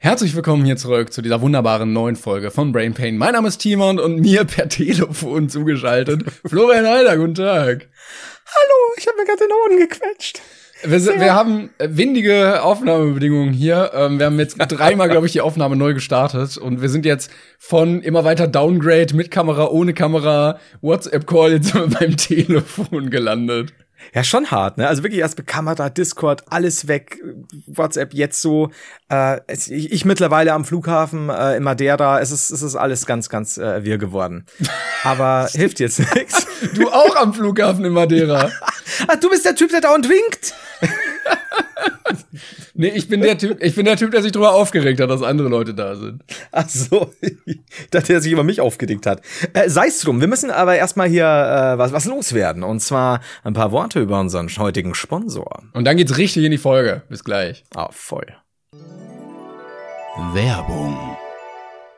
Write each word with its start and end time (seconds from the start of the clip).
Herzlich 0.00 0.36
willkommen 0.36 0.64
hier 0.64 0.76
zurück 0.76 1.12
zu 1.12 1.22
dieser 1.22 1.40
wunderbaren 1.40 1.92
neuen 1.92 2.14
Folge 2.14 2.52
von 2.52 2.70
Brain 2.70 2.94
Pain. 2.94 3.18
Mein 3.18 3.32
Name 3.32 3.48
ist 3.48 3.58
Timon 3.58 3.98
und 3.98 4.20
mir 4.20 4.44
per 4.44 4.68
Telefon 4.68 5.48
zugeschaltet 5.48 6.22
Florian 6.46 6.86
Heider. 6.86 7.16
Guten 7.16 7.34
Tag. 7.34 7.88
Hallo, 8.46 8.94
ich 8.96 9.08
habe 9.08 9.16
mir 9.16 9.24
gerade 9.24 9.38
den 9.40 9.50
Ohren 9.50 9.88
gequetscht. 9.88 10.40
Wir, 10.84 11.00
sind, 11.00 11.18
wir 11.18 11.34
haben 11.34 11.70
windige 11.80 12.62
Aufnahmebedingungen 12.62 13.52
hier. 13.52 13.90
Ähm, 13.92 14.20
wir 14.20 14.26
haben 14.26 14.38
jetzt 14.38 14.56
dreimal, 14.68 15.08
glaube 15.08 15.26
ich, 15.26 15.32
die 15.32 15.40
Aufnahme 15.40 15.74
neu 15.74 15.94
gestartet 15.94 16.56
und 16.56 16.80
wir 16.80 16.90
sind 16.90 17.04
jetzt 17.04 17.32
von 17.58 18.00
immer 18.00 18.24
weiter 18.24 18.46
Downgrade 18.46 19.16
mit 19.16 19.32
Kamera, 19.32 19.66
ohne 19.66 19.94
Kamera, 19.94 20.60
WhatsApp-Call 20.80 21.54
jetzt 21.54 21.72
beim 21.98 22.16
Telefon 22.16 23.10
gelandet. 23.10 23.72
Ja, 24.14 24.24
schon 24.24 24.50
hart, 24.50 24.78
ne? 24.78 24.88
Also 24.88 25.02
wirklich 25.02 25.20
erst 25.20 25.36
mit 25.36 25.46
Kamera, 25.46 25.90
Discord, 25.90 26.44
alles 26.50 26.88
weg, 26.88 27.20
WhatsApp 27.66 28.14
jetzt 28.14 28.40
so. 28.40 28.70
Äh, 29.10 29.40
ich, 29.52 29.92
ich 29.92 30.04
mittlerweile 30.04 30.52
am 30.52 30.64
Flughafen 30.64 31.28
äh, 31.28 31.56
in 31.56 31.62
Madeira, 31.62 32.20
es 32.20 32.30
ist, 32.30 32.50
es 32.50 32.62
ist 32.62 32.76
alles 32.76 33.06
ganz, 33.06 33.28
ganz 33.28 33.58
äh, 33.58 33.84
wirr 33.84 33.98
geworden. 33.98 34.46
Aber 35.04 35.48
hilft 35.52 35.80
jetzt 35.80 36.14
nichts. 36.14 36.46
Du 36.74 36.88
auch 36.88 37.16
am 37.16 37.34
Flughafen 37.34 37.84
in 37.84 37.92
Madeira. 37.92 38.50
Ach, 39.06 39.16
du 39.20 39.30
bist 39.30 39.44
der 39.44 39.54
Typ, 39.54 39.70
der 39.70 39.80
dauernd 39.80 40.08
winkt. 40.08 40.54
nee, 42.74 42.88
ich 42.88 43.08
bin 43.08 43.20
der 43.20 43.38
Typ, 43.38 43.62
ich 43.62 43.74
bin 43.74 43.84
der 43.84 43.96
Typ, 43.96 44.10
der 44.10 44.22
sich 44.22 44.32
darüber 44.32 44.52
aufgeregt 44.52 45.00
hat, 45.00 45.10
dass 45.10 45.22
andere 45.22 45.48
Leute 45.48 45.74
da 45.74 45.96
sind. 45.96 46.22
Ach 46.52 46.68
so, 46.68 47.12
ich 47.20 47.60
dachte, 47.90 48.12
er 48.12 48.20
sich 48.20 48.32
über 48.32 48.44
mich 48.44 48.60
aufgeregt 48.60 49.06
hat. 49.06 49.22
Äh, 49.52 49.68
Sei 49.68 49.86
es 49.88 50.00
drum, 50.00 50.20
wir 50.20 50.28
müssen 50.28 50.50
aber 50.50 50.76
erstmal 50.76 51.08
hier 51.08 51.24
äh, 51.24 51.78
was, 51.78 51.92
was 51.92 52.04
loswerden. 52.04 52.62
Und 52.62 52.80
zwar 52.80 53.20
ein 53.44 53.54
paar 53.54 53.72
Worte 53.72 54.00
über 54.00 54.20
unseren 54.20 54.48
heutigen 54.58 54.94
Sponsor. 54.94 55.62
Und 55.72 55.84
dann 55.84 55.96
geht's 55.96 56.16
richtig 56.16 56.44
in 56.44 56.50
die 56.50 56.58
Folge. 56.58 57.02
Bis 57.08 57.24
gleich. 57.24 57.64
Ah, 57.74 57.88
voll. 57.92 58.26
Werbung. 60.32 61.16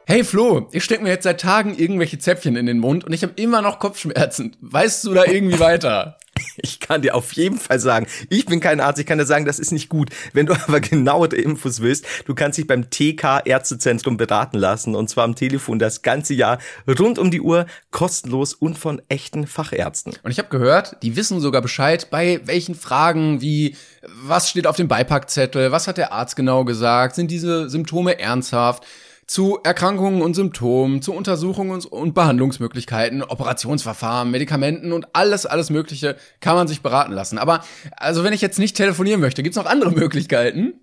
Hey 0.06 0.24
Flo, 0.24 0.68
ich 0.72 0.82
stecke 0.82 1.04
mir 1.04 1.10
jetzt 1.10 1.22
seit 1.22 1.40
Tagen 1.40 1.78
irgendwelche 1.78 2.18
Zäpfchen 2.18 2.56
in 2.56 2.66
den 2.66 2.80
Mund 2.80 3.04
und 3.04 3.12
ich 3.12 3.22
habe 3.22 3.34
immer 3.36 3.62
noch 3.62 3.78
Kopfschmerzen. 3.78 4.56
Weißt 4.60 5.04
du 5.04 5.14
da 5.14 5.24
irgendwie 5.24 5.60
weiter? 5.60 6.18
Ich 6.62 6.78
kann 6.78 7.02
dir 7.02 7.14
auf 7.14 7.32
jeden 7.32 7.58
Fall 7.58 7.78
sagen, 7.78 8.06
ich 8.28 8.46
bin 8.46 8.60
kein 8.60 8.80
Arzt, 8.80 8.98
ich 8.98 9.06
kann 9.06 9.18
dir 9.18 9.24
sagen, 9.24 9.44
das 9.44 9.58
ist 9.58 9.72
nicht 9.72 9.88
gut. 9.88 10.10
Wenn 10.32 10.46
du 10.46 10.54
aber 10.66 10.80
genaue 10.80 11.28
Infos 11.28 11.80
willst, 11.80 12.04
du 12.26 12.34
kannst 12.34 12.58
dich 12.58 12.66
beim 12.66 12.90
TK 12.90 13.42
Ärztezentrum 13.44 14.16
beraten 14.16 14.58
lassen 14.58 14.94
und 14.94 15.08
zwar 15.08 15.24
am 15.24 15.34
Telefon 15.34 15.78
das 15.78 16.02
ganze 16.02 16.34
Jahr 16.34 16.58
rund 16.86 17.18
um 17.18 17.30
die 17.30 17.40
Uhr 17.40 17.66
kostenlos 17.90 18.54
und 18.54 18.78
von 18.78 19.00
echten 19.08 19.46
Fachärzten. 19.46 20.14
Und 20.22 20.30
ich 20.30 20.38
habe 20.38 20.48
gehört, 20.48 20.96
die 21.02 21.16
wissen 21.16 21.40
sogar 21.40 21.62
Bescheid 21.62 22.10
bei 22.10 22.40
welchen 22.44 22.74
Fragen 22.74 23.40
wie 23.40 23.76
was 24.02 24.50
steht 24.50 24.66
auf 24.66 24.76
dem 24.76 24.88
Beipackzettel, 24.88 25.72
was 25.72 25.86
hat 25.86 25.98
der 25.98 26.12
Arzt 26.12 26.36
genau 26.36 26.64
gesagt, 26.64 27.14
sind 27.14 27.30
diese 27.30 27.68
Symptome 27.68 28.18
ernsthaft? 28.18 28.84
Zu 29.30 29.60
Erkrankungen 29.62 30.22
und 30.22 30.34
Symptomen, 30.34 31.02
zu 31.02 31.12
Untersuchungen 31.12 31.80
und 31.84 32.14
Behandlungsmöglichkeiten, 32.14 33.22
Operationsverfahren, 33.22 34.28
Medikamenten 34.28 34.92
und 34.92 35.06
alles, 35.12 35.46
alles 35.46 35.70
Mögliche 35.70 36.16
kann 36.40 36.56
man 36.56 36.66
sich 36.66 36.82
beraten 36.82 37.12
lassen. 37.12 37.38
Aber 37.38 37.62
also 37.96 38.24
wenn 38.24 38.32
ich 38.32 38.40
jetzt 38.40 38.58
nicht 38.58 38.76
telefonieren 38.76 39.20
möchte, 39.20 39.44
gibt's 39.44 39.56
noch 39.56 39.66
andere 39.66 39.92
Möglichkeiten? 39.96 40.80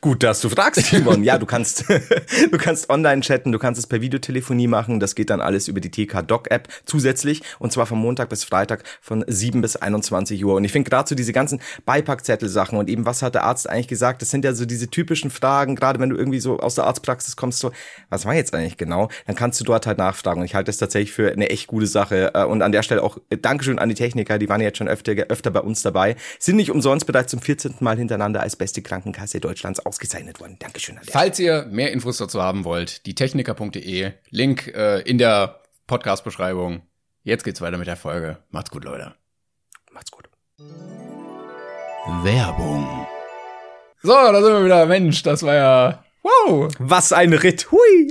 Gut, 0.00 0.22
dass 0.22 0.40
du 0.40 0.48
fragst, 0.48 0.86
Timon. 0.86 1.24
Ja, 1.24 1.36
du 1.36 1.46
kannst, 1.46 1.84
du 2.52 2.56
kannst 2.56 2.88
online 2.88 3.22
chatten, 3.22 3.50
du 3.50 3.58
kannst 3.58 3.80
es 3.80 3.88
per 3.88 4.00
Videotelefonie 4.00 4.68
machen. 4.68 5.00
Das 5.00 5.16
geht 5.16 5.30
dann 5.30 5.40
alles 5.40 5.66
über 5.66 5.80
die 5.80 5.90
TK 5.90 6.22
Doc 6.22 6.48
App 6.52 6.68
zusätzlich 6.84 7.42
und 7.58 7.72
zwar 7.72 7.86
von 7.86 7.98
Montag 7.98 8.28
bis 8.28 8.44
Freitag 8.44 8.84
von 9.00 9.24
7 9.26 9.60
bis 9.62 9.74
21 9.74 10.44
Uhr. 10.44 10.54
Und 10.54 10.64
ich 10.64 10.70
finde 10.70 10.88
gerade 10.88 11.08
so 11.08 11.16
diese 11.16 11.32
ganzen 11.32 11.60
Beipackzettel-Sachen 11.84 12.78
und 12.78 12.88
eben 12.88 13.04
was 13.04 13.22
hat 13.22 13.34
der 13.34 13.42
Arzt 13.42 13.68
eigentlich 13.68 13.88
gesagt? 13.88 14.22
Das 14.22 14.30
sind 14.30 14.44
ja 14.44 14.54
so 14.54 14.64
diese 14.64 14.88
typischen 14.88 15.32
Fragen. 15.32 15.74
Gerade 15.74 15.98
wenn 15.98 16.10
du 16.10 16.16
irgendwie 16.16 16.38
so 16.38 16.60
aus 16.60 16.76
der 16.76 16.84
Arztpraxis 16.84 17.34
kommst, 17.34 17.58
so 17.58 17.72
was 18.08 18.24
war 18.26 18.34
jetzt 18.34 18.54
eigentlich 18.54 18.76
genau? 18.76 19.08
Dann 19.26 19.34
kannst 19.34 19.58
du 19.58 19.64
dort 19.64 19.88
halt 19.88 19.98
nachfragen. 19.98 20.38
Und 20.38 20.46
ich 20.46 20.54
halte 20.54 20.68
das 20.68 20.78
tatsächlich 20.78 21.10
für 21.10 21.32
eine 21.32 21.50
echt 21.50 21.66
gute 21.66 21.88
Sache. 21.88 22.30
Äh, 22.34 22.44
und 22.44 22.62
an 22.62 22.70
der 22.70 22.84
Stelle 22.84 23.02
auch 23.02 23.18
äh, 23.30 23.38
Dankeschön 23.38 23.80
an 23.80 23.88
die 23.88 23.96
Techniker, 23.96 24.38
die 24.38 24.48
waren 24.48 24.60
jetzt 24.60 24.78
schon 24.78 24.86
öfter, 24.86 25.14
öfter 25.28 25.50
bei 25.50 25.60
uns 25.60 25.82
dabei. 25.82 26.14
Sind 26.38 26.54
nicht 26.54 26.70
umsonst 26.70 27.06
bereits 27.06 27.32
zum 27.32 27.40
14. 27.40 27.74
Mal 27.80 27.96
hintereinander 27.96 28.40
als 28.40 28.54
beste 28.54 28.80
Krankenkasse 28.80 29.40
Deutschlands 29.40 29.55
Deutschlands 29.56 29.80
ausgezeichnet 29.86 30.38
worden. 30.38 30.56
Dankeschön. 30.58 30.98
Falls 31.10 31.38
ihr 31.38 31.64
mehr 31.70 31.90
Infos 31.90 32.18
dazu 32.18 32.42
haben 32.42 32.64
wollt, 32.64 33.06
die 33.06 33.14
Techniker.de, 33.14 34.12
Link 34.28 34.66
äh, 34.66 35.00
in 35.00 35.16
der 35.16 35.62
Podcast-Beschreibung. 35.86 36.82
Jetzt 37.22 37.42
geht's 37.42 37.62
weiter 37.62 37.78
mit 37.78 37.86
der 37.86 37.96
Folge. 37.96 38.36
Macht's 38.50 38.70
gut, 38.70 38.84
Leute. 38.84 39.14
Macht's 39.92 40.10
gut. 40.10 40.28
Werbung. 42.22 43.06
So, 44.02 44.12
da 44.12 44.42
sind 44.42 44.52
wir 44.52 44.64
wieder. 44.66 44.84
Mensch, 44.84 45.22
das 45.22 45.42
war 45.42 45.54
ja. 45.54 46.04
Wow! 46.22 46.68
Was 46.78 47.14
ein 47.14 47.32
Ritt. 47.32 47.72
Hui! 47.72 48.10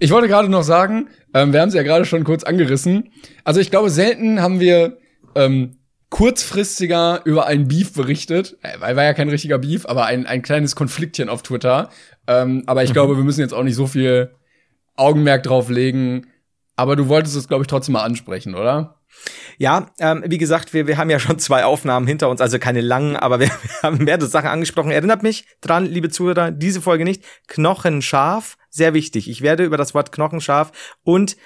ich 0.00 0.10
wollte 0.10 0.26
gerade 0.26 0.48
noch 0.48 0.64
sagen, 0.64 1.08
ähm, 1.34 1.52
wir 1.52 1.60
haben 1.60 1.68
es 1.68 1.74
ja 1.74 1.84
gerade 1.84 2.04
schon 2.04 2.24
kurz 2.24 2.42
angerissen. 2.42 3.12
Also 3.44 3.60
ich 3.60 3.70
glaube, 3.70 3.90
selten 3.90 4.42
haben 4.42 4.58
wir 4.58 4.98
ähm, 5.36 5.78
kurzfristiger 6.10 7.22
über 7.24 7.46
einen 7.46 7.68
Beef 7.68 7.92
berichtet. 7.92 8.56
Äh, 8.62 8.80
war 8.80 9.04
ja 9.04 9.14
kein 9.14 9.28
richtiger 9.28 9.58
Beef, 9.58 9.86
aber 9.86 10.06
ein, 10.06 10.26
ein 10.26 10.42
kleines 10.42 10.74
Konfliktchen 10.74 11.28
auf 11.28 11.42
Twitter. 11.42 11.90
Ähm, 12.26 12.62
aber 12.66 12.82
ich 12.82 12.90
mhm. 12.90 12.94
glaube, 12.94 13.16
wir 13.16 13.24
müssen 13.24 13.40
jetzt 13.40 13.54
auch 13.54 13.62
nicht 13.62 13.74
so 13.74 13.86
viel 13.86 14.34
Augenmerk 14.96 15.42
drauf 15.42 15.68
legen. 15.68 16.26
Aber 16.76 16.96
du 16.96 17.08
wolltest 17.08 17.36
es, 17.36 17.48
glaube 17.48 17.62
ich, 17.62 17.66
trotzdem 17.66 17.94
mal 17.94 18.04
ansprechen, 18.04 18.54
oder? 18.54 19.00
Ja, 19.58 19.90
ähm, 19.98 20.22
wie 20.26 20.38
gesagt, 20.38 20.72
wir, 20.72 20.86
wir 20.86 20.96
haben 20.96 21.10
ja 21.10 21.18
schon 21.18 21.38
zwei 21.38 21.64
Aufnahmen 21.64 22.06
hinter 22.06 22.28
uns, 22.28 22.40
also 22.40 22.58
keine 22.58 22.80
langen, 22.80 23.16
aber 23.16 23.40
wir, 23.40 23.48
wir 23.62 23.82
haben 23.82 24.04
mehrere 24.04 24.26
Sachen 24.26 24.48
angesprochen. 24.48 24.92
Erinnert 24.92 25.22
mich 25.22 25.46
dran, 25.60 25.86
liebe 25.86 26.08
Zuhörer, 26.08 26.52
diese 26.52 26.80
Folge 26.80 27.04
nicht. 27.04 27.24
Knochenscharf, 27.48 28.56
sehr 28.70 28.94
wichtig. 28.94 29.28
Ich 29.28 29.42
werde 29.42 29.64
über 29.64 29.76
das 29.76 29.94
Wort 29.94 30.12
Knochenscharf 30.12 30.96
und 31.02 31.36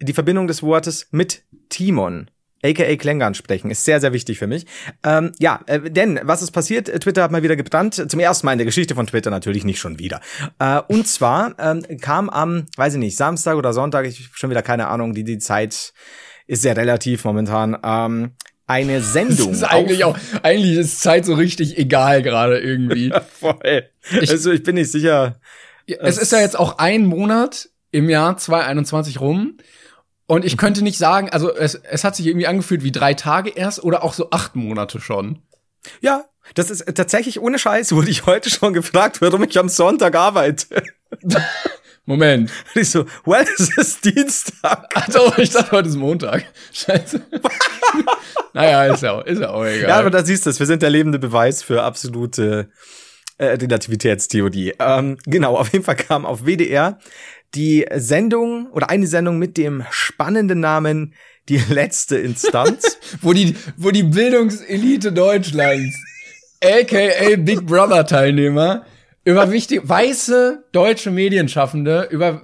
die 0.00 0.12
Verbindung 0.12 0.46
des 0.46 0.62
Wortes 0.62 1.08
mit 1.10 1.44
Timon 1.68 2.30
aka 2.62 2.96
Klängern 2.96 3.34
sprechen. 3.34 3.70
Ist 3.70 3.84
sehr, 3.84 4.00
sehr 4.00 4.12
wichtig 4.12 4.38
für 4.38 4.46
mich. 4.46 4.66
Ähm, 5.04 5.32
ja, 5.38 5.60
äh, 5.66 5.90
denn 5.90 6.20
was 6.22 6.42
ist 6.42 6.50
passiert? 6.50 6.86
Twitter 7.00 7.22
hat 7.22 7.30
mal 7.30 7.42
wieder 7.42 7.56
gebrannt. 7.56 8.10
Zum 8.10 8.20
ersten 8.20 8.46
Mal 8.46 8.52
in 8.52 8.58
der 8.58 8.66
Geschichte 8.66 8.94
von 8.94 9.06
Twitter 9.06 9.30
natürlich 9.30 9.64
nicht 9.64 9.78
schon 9.78 9.98
wieder. 9.98 10.20
Äh, 10.58 10.80
und 10.88 11.06
zwar 11.06 11.54
ähm, 11.58 11.84
kam 12.00 12.28
am, 12.28 12.66
weiß 12.76 12.94
ich 12.94 13.00
nicht, 13.00 13.16
Samstag 13.16 13.56
oder 13.56 13.72
Sonntag, 13.72 14.06
ich 14.06 14.28
schon 14.32 14.50
wieder 14.50 14.62
keine 14.62 14.88
Ahnung, 14.88 15.14
die, 15.14 15.24
die 15.24 15.38
Zeit 15.38 15.92
ist 16.46 16.62
sehr 16.62 16.76
relativ 16.76 17.24
momentan. 17.24 17.78
Ähm, 17.82 18.32
eine 18.66 19.00
Sendung. 19.02 19.48
Das 19.48 19.58
ist 19.58 19.64
eigentlich 19.64 20.04
auch, 20.04 20.16
eigentlich 20.42 20.76
ist 20.76 21.00
Zeit 21.00 21.24
so 21.24 21.34
richtig 21.34 21.78
egal 21.78 22.22
gerade 22.22 22.58
irgendwie. 22.58 23.12
Voll. 23.40 23.84
Ich, 24.20 24.30
also 24.30 24.50
ich 24.52 24.62
bin 24.62 24.76
nicht 24.76 24.90
sicher. 24.90 25.40
Es 25.86 26.18
ist 26.18 26.32
ja 26.32 26.40
jetzt 26.40 26.58
auch 26.58 26.78
ein 26.78 27.04
Monat 27.04 27.68
im 27.90 28.08
Jahr 28.08 28.36
2021 28.36 29.20
rum. 29.20 29.56
Und 30.30 30.44
ich 30.44 30.56
könnte 30.56 30.82
nicht 30.82 30.96
sagen, 30.96 31.28
also 31.30 31.52
es, 31.52 31.74
es 31.74 32.04
hat 32.04 32.14
sich 32.14 32.24
irgendwie 32.24 32.46
angefühlt 32.46 32.84
wie 32.84 32.92
drei 32.92 33.14
Tage 33.14 33.50
erst 33.50 33.82
oder 33.82 34.04
auch 34.04 34.12
so 34.12 34.30
acht 34.30 34.54
Monate 34.54 35.00
schon. 35.00 35.42
Ja, 36.00 36.24
das 36.54 36.70
ist 36.70 36.84
tatsächlich 36.94 37.40
ohne 37.40 37.58
Scheiß, 37.58 37.90
wurde 37.90 38.10
ich 38.10 38.26
heute 38.26 38.48
schon 38.48 38.72
gefragt, 38.72 39.20
warum 39.20 39.42
ich 39.42 39.58
am 39.58 39.68
Sonntag 39.68 40.14
arbeite. 40.14 40.84
Moment. 42.04 42.52
Und 42.72 42.80
ich 42.80 42.90
so, 42.90 43.06
well, 43.24 43.44
es 43.58 43.76
ist 43.76 44.04
Dienstag. 44.04 44.86
Also, 44.94 45.32
ich 45.36 45.50
dachte, 45.50 45.72
heute 45.72 45.88
ist 45.88 45.96
Montag. 45.96 46.44
Scheiße. 46.72 47.20
naja, 48.52 48.84
ist 48.84 49.02
ja, 49.02 49.20
ist 49.22 49.40
ja 49.40 49.50
auch 49.50 49.64
egal. 49.64 49.88
Ja, 49.88 49.98
aber 49.98 50.10
da 50.10 50.24
siehst 50.24 50.46
du 50.46 50.50
es. 50.50 50.60
Wir 50.60 50.66
sind 50.66 50.82
der 50.82 50.90
lebende 50.90 51.18
Beweis 51.18 51.64
für 51.64 51.82
absolute 51.82 52.70
äh, 53.36 53.46
Relativitätstheorie. 53.46 54.74
Ähm, 54.78 55.18
genau, 55.24 55.56
auf 55.56 55.72
jeden 55.72 55.84
Fall 55.84 55.96
kam 55.96 56.24
auf 56.24 56.44
WDR 56.46 57.00
die 57.54 57.86
Sendung 57.96 58.68
oder 58.70 58.90
eine 58.90 59.06
Sendung 59.06 59.38
mit 59.38 59.56
dem 59.56 59.84
spannenden 59.90 60.60
Namen 60.60 61.14
Die 61.48 61.60
letzte 61.68 62.16
Instanz. 62.16 62.98
wo 63.22 63.32
die, 63.32 63.56
wo 63.76 63.90
die 63.90 64.04
Bildungselite 64.04 65.12
Deutschlands, 65.12 65.96
aka 66.62 67.36
Big 67.36 67.66
Brother 67.66 68.06
Teilnehmer, 68.06 68.84
über 69.24 69.50
wichtige, 69.50 69.88
weiße 69.88 70.64
deutsche 70.72 71.10
Medienschaffende, 71.10 72.08
über 72.10 72.42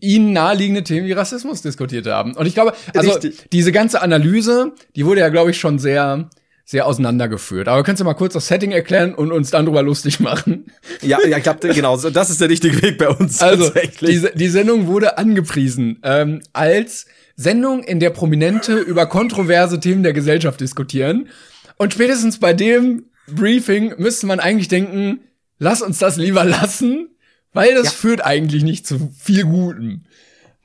ihnen 0.00 0.32
naheliegende 0.32 0.84
Themen 0.84 1.06
wie 1.06 1.12
Rassismus 1.12 1.62
diskutiert 1.62 2.06
haben. 2.06 2.34
Und 2.34 2.46
ich 2.46 2.54
glaube, 2.54 2.74
also 2.94 3.12
Richtig. 3.12 3.48
diese 3.52 3.72
ganze 3.72 4.02
Analyse, 4.02 4.72
die 4.96 5.06
wurde 5.06 5.20
ja, 5.20 5.28
glaube 5.30 5.50
ich, 5.50 5.58
schon 5.58 5.78
sehr 5.78 6.28
sehr 6.64 6.86
auseinandergeführt. 6.86 7.68
Aber 7.68 7.82
könntest 7.82 8.00
du 8.00 8.04
mal 8.04 8.14
kurz 8.14 8.32
das 8.32 8.48
Setting 8.48 8.72
erklären 8.72 9.14
und 9.14 9.32
uns 9.32 9.50
dann 9.50 9.66
drüber 9.66 9.82
lustig 9.82 10.20
machen? 10.20 10.66
Ja, 11.02 11.18
ja, 11.26 11.36
ich 11.36 11.42
glaube, 11.42 11.68
genau, 11.74 11.96
so, 11.96 12.10
das 12.10 12.30
ist 12.30 12.40
der 12.40 12.48
richtige 12.48 12.80
Weg 12.82 12.98
bei 12.98 13.08
uns. 13.08 13.42
Also, 13.42 13.70
die, 14.00 14.26
die 14.34 14.48
Sendung 14.48 14.86
wurde 14.86 15.18
angepriesen 15.18 15.98
ähm, 16.02 16.40
als 16.52 17.06
Sendung, 17.36 17.82
in 17.82 18.00
der 18.00 18.10
Prominente 18.10 18.78
über 18.78 19.06
kontroverse 19.06 19.80
Themen 19.80 20.02
der 20.02 20.12
Gesellschaft 20.12 20.60
diskutieren. 20.60 21.28
Und 21.76 21.92
spätestens 21.92 22.38
bei 22.38 22.52
dem 22.52 23.06
Briefing 23.26 23.94
müsste 23.98 24.26
man 24.26 24.40
eigentlich 24.40 24.68
denken, 24.68 25.20
lass 25.58 25.82
uns 25.82 25.98
das 25.98 26.16
lieber 26.16 26.44
lassen, 26.44 27.08
weil 27.52 27.74
das 27.74 27.86
ja. 27.86 27.90
führt 27.90 28.24
eigentlich 28.24 28.62
nicht 28.62 28.86
zu 28.86 29.12
viel 29.18 29.44
Gutem. 29.44 30.04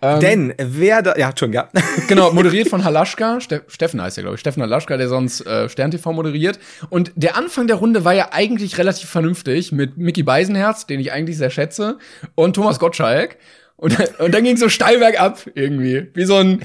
Ähm, 0.02 0.20
Denn 0.22 0.54
wer 0.58 1.02
da, 1.02 1.16
ja, 1.18 1.32
schon, 1.38 1.52
ja. 1.52 1.70
genau, 2.08 2.32
moderiert 2.32 2.70
von 2.70 2.86
Halaschka, 2.86 3.42
Ste 3.42 3.64
Steffen 3.68 4.02
heißt 4.02 4.18
er, 4.18 4.24
glaube 4.24 4.36
ich, 4.36 4.40
Steffen 4.40 4.64
Halaschka, 4.64 4.96
der 4.96 5.10
sonst 5.10 5.46
äh, 5.46 5.68
Stern 5.68 5.92
TV 5.92 6.14
moderiert. 6.14 6.58
Und 6.90 7.12
der 7.16 7.36
Anfang 7.36 7.68
der 7.68 7.76
Runde 7.78 8.06
war 8.06 8.14
ja 8.14 8.30
eigentlich 8.32 8.78
relativ 8.78 9.10
vernünftig 9.10 9.72
mit 9.74 9.98
Mickey 9.98 10.24
Beisenherz, 10.24 10.86
den 10.88 11.02
ich 11.02 11.12
eigentlich 11.12 11.38
sehr 11.38 11.50
schätze, 11.50 11.98
und 12.36 12.56
Thomas 12.56 12.80
Gottschalk. 12.80 13.38
Und, 13.76 13.98
und 14.20 14.34
dann 14.34 14.44
ging 14.44 14.58
so 14.58 14.70
steil 14.70 15.00
bergab 15.00 15.46
irgendwie. 15.54 16.08
Wie 16.14 16.26
so 16.26 16.36
ein, 16.36 16.62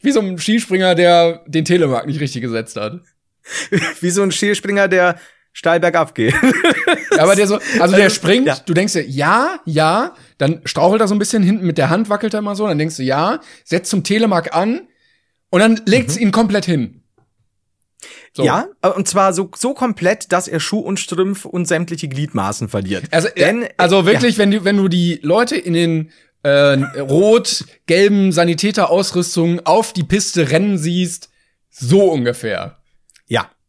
wie 0.00 0.10
so 0.10 0.20
ein 0.20 0.38
Skispringer, 0.38 0.94
der 0.94 1.42
den 1.46 1.64
Telemark 1.64 2.06
nicht 2.06 2.20
richtig 2.20 2.42
gesetzt 2.42 2.76
hat. 2.76 3.00
wie 4.00 4.10
so 4.10 4.22
ein 4.22 4.32
Skispringer, 4.32 4.88
der 4.88 5.16
steil 5.56 5.80
bergab 5.80 6.14
geht. 6.14 6.34
aber 7.18 7.34
der 7.34 7.46
so, 7.46 7.58
also 7.80 7.96
der 7.96 8.10
springt, 8.20 8.46
ja. 8.46 8.58
du 8.64 8.74
denkst 8.74 8.92
dir, 8.92 9.06
ja, 9.06 9.58
ja, 9.64 10.14
dann 10.36 10.60
strauchelt 10.66 11.00
er 11.00 11.08
so 11.08 11.14
ein 11.14 11.18
bisschen 11.18 11.42
hinten 11.42 11.66
mit 11.66 11.78
der 11.78 11.88
Hand, 11.88 12.10
wackelt 12.10 12.34
er 12.34 12.42
mal 12.42 12.54
so, 12.54 12.66
dann 12.66 12.78
denkst 12.78 12.98
du, 12.98 13.02
ja, 13.02 13.40
setzt 13.64 13.90
zum 13.90 14.04
Telemark 14.04 14.54
an 14.54 14.82
und 15.48 15.60
dann 15.60 15.80
legt's 15.86 16.16
mhm. 16.16 16.22
ihn 16.22 16.32
komplett 16.32 16.66
hin. 16.66 17.02
So. 18.34 18.44
Ja, 18.44 18.66
und 18.94 19.08
zwar 19.08 19.32
so, 19.32 19.50
so 19.56 19.72
komplett, 19.72 20.30
dass 20.30 20.46
er 20.46 20.60
Schuh 20.60 20.80
und 20.80 21.00
Strümpf 21.00 21.46
und 21.46 21.66
sämtliche 21.66 22.08
Gliedmaßen 22.08 22.68
verliert. 22.68 23.04
Also, 23.10 23.28
Denn, 23.34 23.66
also 23.78 24.04
wirklich, 24.04 24.36
ja. 24.36 24.42
wenn 24.42 24.50
du, 24.50 24.64
wenn 24.64 24.76
du 24.76 24.88
die 24.88 25.20
Leute 25.22 25.56
in 25.56 25.72
den 25.72 26.10
äh, 26.42 26.74
rot-gelben 27.00 28.30
Sanitäterausrüstungen 28.32 29.64
auf 29.64 29.94
die 29.94 30.04
Piste 30.04 30.50
rennen 30.50 30.76
siehst, 30.76 31.30
so 31.70 32.12
ungefähr. 32.12 32.76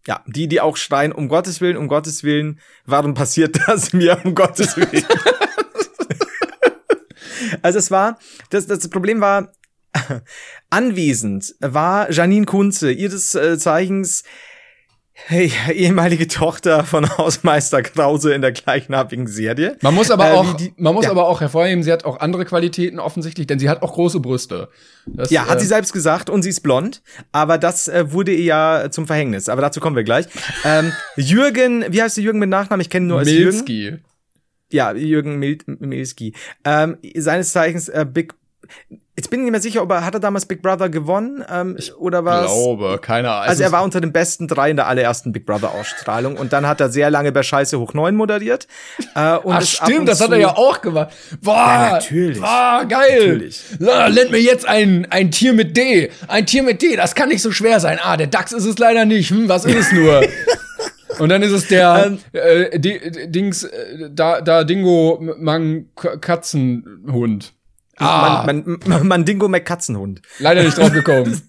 Ja, 0.08 0.24
die, 0.26 0.48
die 0.48 0.62
auch 0.62 0.78
schreien, 0.78 1.12
um 1.12 1.28
Gottes 1.28 1.60
Willen, 1.60 1.76
um 1.76 1.90
Gottes 1.90 2.24
Willen, 2.24 2.62
warum 2.86 3.14
passiert 3.14 3.60
das 3.68 3.92
mir, 3.92 4.18
um 4.24 4.36
Gottes 4.36 4.78
Willen? 4.78 5.06
also 7.62 7.78
es 7.78 7.92
war, 7.92 8.18
das, 8.50 8.68
das 8.68 8.90
Problem 8.90 9.20
war, 9.20 9.52
anwesend 10.70 11.56
war 11.60 12.10
Janine 12.10 12.46
Kunze, 12.46 12.92
ihres 12.92 13.36
äh, 13.36 13.58
Zeichens 13.58 14.24
Hey, 15.26 15.52
ehemalige 15.74 16.28
Tochter 16.28 16.86
von 16.86 17.18
Hausmeister 17.18 17.82
Krause 17.82 18.34
in 18.34 18.42
der 18.42 18.52
gleichnamigen 18.52 19.26
Serie. 19.28 19.76
Man 19.82 19.96
muss 19.96 20.12
aber 20.12 20.30
äh, 20.30 20.34
auch, 20.34 20.54
die, 20.54 20.74
man 20.78 20.94
muss 20.94 21.06
ja. 21.06 21.12
aber 21.12 21.28
auch 21.28 21.42
hervorheben, 21.42 21.84
sie 21.84 21.92
hat 21.92 22.06
auch 22.06 22.20
andere 22.20 22.46
Qualitäten 22.46 23.00
offensichtlich, 23.00 23.48
denn 23.48 23.58
sie 23.58 23.68
hat 23.68 23.82
auch 23.82 23.94
große 23.94 24.20
Brüste. 24.20 24.70
Das, 25.08 25.32
ja, 25.32 25.48
hat 25.48 25.58
äh, 25.58 25.62
sie 25.62 25.68
selbst 25.68 25.92
gesagt 25.92 26.30
und 26.30 26.44
sie 26.44 26.50
ist 26.50 26.62
blond, 26.62 27.02
aber 27.32 27.58
das 27.58 27.88
äh, 27.88 28.12
wurde 28.12 28.32
ihr 28.32 28.44
ja 28.44 28.92
zum 28.92 29.08
Verhängnis. 29.08 29.50
Aber 29.50 29.62
dazu 29.62 29.80
kommen 29.80 29.96
wir 29.96 30.04
gleich. 30.04 30.28
ähm, 30.64 30.94
Jürgen, 31.16 31.84
wie 31.90 32.02
heißt 32.02 32.18
der 32.18 32.24
Jürgen 32.24 32.40
mit 32.40 32.50
Nachnamen? 32.50 32.82
Ich 32.82 32.90
kenne 32.92 33.08
nur 33.08 33.20
als 33.20 33.28
Milski. 33.28 33.82
Jürgen. 33.82 34.06
Ja, 34.72 34.94
Jürgen 34.94 35.40
Mil 35.40 35.58
Milski. 35.66 36.36
Ähm, 36.64 36.98
seines 37.16 37.52
Zeichens 37.52 37.90
äh, 37.90 38.06
Big 38.08 38.36
Jetzt 39.16 39.32
bin 39.32 39.40
ich 39.40 39.46
nicht 39.46 39.52
mehr 39.52 39.62
sicher, 39.62 39.82
ob 39.82 39.92
er 39.92 40.06
hat 40.06 40.14
er 40.14 40.20
damals 40.20 40.46
Big 40.46 40.62
Brother 40.62 40.90
gewonnen 40.90 41.44
ähm, 41.52 41.76
ich 41.80 41.96
oder 41.96 42.24
was? 42.24 42.46
Ich 42.46 42.52
glaube, 42.52 43.00
keine 43.02 43.32
Ahnung. 43.32 43.50
Also 43.50 43.64
er 43.64 43.72
war 43.72 43.84
unter 43.84 44.00
den 44.00 44.12
besten 44.12 44.48
drei 44.48 44.70
in 44.70 44.76
der 44.76 44.86
allerersten 44.86 45.32
Big 45.32 45.46
Brother 45.46 45.72
Ausstrahlung 45.72 46.38
und 46.38 46.54
dann 46.54 46.68
hat 46.68 46.80
er 46.82 46.90
sehr 46.90 47.10
lange 47.10 47.32
bei 47.32 47.42
Scheiße 47.42 47.80
hoch 47.80 47.96
neun 47.96 48.16
moderiert. 48.16 48.68
Äh, 49.16 49.38
und 49.38 49.56
Ach 49.56 49.62
stimmt, 49.64 50.08
das 50.08 50.22
hat 50.22 50.32
er 50.32 50.38
ja 50.38 50.56
auch 50.56 50.82
gemacht. 50.82 51.16
Boah, 51.42 51.56
ja, 51.56 51.92
natürlich. 51.94 52.40
Boah, 52.40 52.86
geil. 52.88 53.28
Natürlich. 53.34 53.62
Na, 53.80 54.10
nennt 54.10 54.30
mir 54.30 54.42
jetzt 54.42 54.68
ein 54.68 55.08
ein 55.10 55.32
Tier 55.32 55.54
mit 55.54 55.76
D, 55.76 56.12
ein 56.28 56.46
Tier 56.46 56.62
mit 56.62 56.84
D. 56.84 56.96
Das 56.96 57.16
kann 57.16 57.30
nicht 57.30 57.42
so 57.42 57.52
schwer 57.52 57.80
sein. 57.80 57.98
Ah, 58.02 58.18
der 58.18 58.28
Dachs 58.28 58.52
ist 58.52 58.66
es 58.66 58.78
leider 58.78 59.06
nicht. 59.06 59.32
Hm, 59.32 59.50
was 59.50 59.66
ist 59.66 59.76
es 59.76 59.92
nur? 59.94 60.22
Und 61.20 61.30
dann 61.30 61.42
ist 61.42 61.52
es 61.52 61.68
der 61.68 62.06
ähm, 62.06 62.20
äh, 62.34 62.80
Dings, 62.80 63.64
äh, 63.64 64.10
da, 64.12 64.42
da 64.42 64.64
Dingo 64.64 65.20
Mang 65.40 65.88
Katzenhund. 65.96 67.54
Ah. 67.98 68.44
Man, 68.46 68.80
man, 68.86 69.08
Mandingo 69.08 69.48
McKatzenhund. 69.48 70.22
Leider 70.40 70.64
nicht 70.64 70.78
drauf 70.78 70.92
gekommen. 70.92 71.42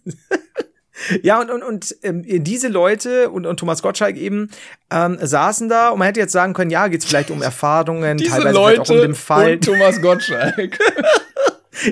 ja, 1.23 1.41
und, 1.41 1.51
und, 1.51 1.63
und 1.63 1.97
ähm, 2.03 2.23
diese 2.27 2.69
Leute 2.69 3.31
und, 3.31 3.47
und 3.47 3.59
Thomas 3.59 3.83
Gottschalk 3.83 4.17
eben 4.17 4.51
ähm, 4.91 5.19
saßen 5.21 5.69
da 5.69 5.91
und 5.91 5.99
man 5.99 6.07
hätte 6.07 6.21
jetzt 6.21 6.33
sagen 6.33 6.55
können, 6.55 6.71
ja, 6.71 6.89
geht's 6.89 7.05
vielleicht 7.05 7.31
um 7.31 7.43
Erfahrungen, 7.43 8.19
diese 8.19 8.31
teilweise 8.31 8.55
Leute 8.55 8.83
auch 8.83 8.91
um 8.91 8.97
den 8.99 9.15
Fall. 9.15 9.55
Und 9.55 9.65
Thomas 9.65 10.01
Gottschalk. 10.01 10.79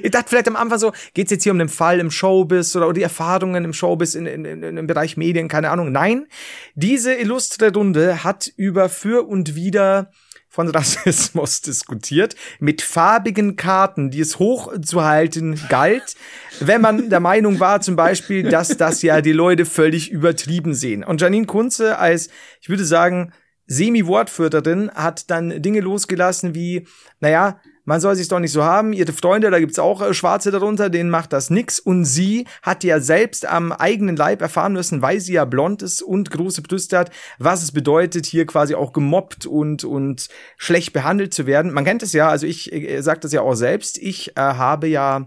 Ich 0.03 0.11
dachte 0.11 0.29
vielleicht 0.29 0.49
am 0.49 0.56
Anfang 0.56 0.81
so, 0.81 0.93
geht's 1.14 1.31
jetzt 1.31 1.44
hier 1.44 1.53
um 1.53 1.58
den 1.58 1.69
Fall 1.69 2.00
im 2.00 2.11
Showbiz 2.11 2.75
oder, 2.75 2.87
oder 2.87 2.94
die 2.94 3.03
Erfahrungen 3.03 3.64
im 3.64 3.73
Showbiz 3.73 4.17
in, 4.17 4.26
in, 4.26 4.44
in, 4.44 4.76
im 4.76 4.87
Bereich 4.88 5.17
Medien, 5.17 5.47
keine 5.47 5.70
Ahnung. 5.70 5.93
Nein, 5.93 6.26
diese 6.75 7.14
illustre 7.14 7.73
Runde 7.73 8.25
hat 8.25 8.50
über 8.56 8.88
für 8.88 9.29
und 9.29 9.55
wieder 9.55 10.11
von 10.56 10.69
Rassismus 10.70 11.61
diskutiert, 11.67 12.35
mit 12.61 12.81
farbigen 12.81 13.56
Karten, 13.56 14.11
die 14.11 14.20
es 14.20 14.38
hochzuhalten 14.38 15.61
galt, 15.69 16.17
wenn 16.61 16.81
man 16.81 17.11
der 17.11 17.20
Meinung 17.20 17.61
war 17.61 17.82
zum 17.82 17.94
Beispiel, 17.94 18.43
dass 18.49 18.79
das 18.79 19.03
ja 19.03 19.20
die 19.20 19.32
Leute 19.32 19.67
völlig 19.67 20.11
übertrieben 20.11 20.73
sehen. 20.73 21.05
Und 21.05 21.20
Janine 21.20 21.44
Kunze 21.44 21.99
als, 21.99 22.31
ich 22.62 22.70
würde 22.70 22.87
sagen, 22.87 23.35
Semi-Wortführerin 23.67 24.91
hat 24.94 25.31
dann 25.31 25.61
Dinge 25.61 25.81
losgelassen 25.81 26.55
wie, 26.55 26.87
naja, 27.20 27.61
man 27.87 28.00
soll 28.00 28.17
sich 28.17 28.29
doch 28.29 28.41
nicht 28.41 28.53
so 28.53 28.65
haben. 28.65 28.93
Ihre 28.93 29.12
Freunde, 29.12 29.50
da 29.50 29.59
gibt's 29.59 29.79
auch 29.79 30.03
äh, 30.03 30.12
Schwarze 30.12 30.50
darunter, 30.50 30.91
denen 30.91 31.09
macht 31.09 31.33
das 31.33 31.49
nix. 31.49 31.81
Und 31.81 32.05
sie 32.05 32.47
hat 32.62 32.85
ja 32.85 33.00
selbst 33.00 33.47
am 33.47 33.73
eigenen 33.73 34.17
Leib 34.17 34.43
erfahren 34.43 34.75
müssen, 34.75 35.00
weil 35.00 35.21
sie 35.21 35.35
ja 35.35 35.44
blond 35.44 35.83
ist 35.83 36.03
und 36.03 36.31
große 36.31 36.62
Brüste 36.62 36.99
hat, 36.99 37.11
was 37.38 37.62
es 37.62 37.73
bedeutet, 37.73 38.27
hier 38.27 38.44
quasi 38.44 38.75
auch 38.75 38.93
gemobbt 38.93 39.47
und, 39.47 39.85
und 39.85 40.29
schlecht 40.59 40.93
behandelt 40.93 41.33
zu 41.33 41.47
werden. 41.47 41.73
Man 41.73 41.85
kennt 41.85 42.03
es 42.03 42.12
ja, 42.12 42.29
also 42.29 42.47
ich 42.47 42.73
äh, 42.73 43.00
sage 43.00 43.21
das 43.21 43.33
ja 43.33 43.41
auch 43.41 43.55
selbst. 43.55 43.99
Ich 43.99 44.37
äh, 44.37 44.41
habe 44.41 44.89
ja 44.89 45.27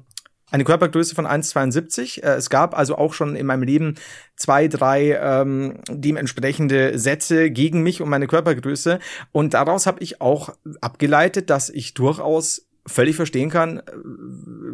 eine 0.52 0.64
Körpergröße 0.64 1.16
von 1.16 1.26
1,72. 1.26 2.24
Äh, 2.24 2.36
es 2.36 2.50
gab 2.50 2.78
also 2.78 2.98
auch 2.98 3.14
schon 3.14 3.36
in 3.36 3.46
meinem 3.46 3.64
Leben 3.64 3.96
zwei, 4.36 4.68
drei 4.68 5.20
ähm, 5.22 5.80
dementsprechende 5.90 6.98
Sätze 6.98 7.52
gegen 7.52 7.82
mich 7.82 8.02
und 8.02 8.10
meine 8.10 8.28
Körpergröße. 8.28 9.00
Und 9.32 9.54
daraus 9.54 9.86
habe 9.86 10.02
ich 10.02 10.22
auch 10.22 10.54
abgeleitet, 10.82 11.50
dass 11.50 11.70
ich 11.70 11.94
durchaus 11.94 12.69
völlig 12.90 13.16
verstehen 13.16 13.50
kann, 13.50 13.78
äh, 13.78 13.82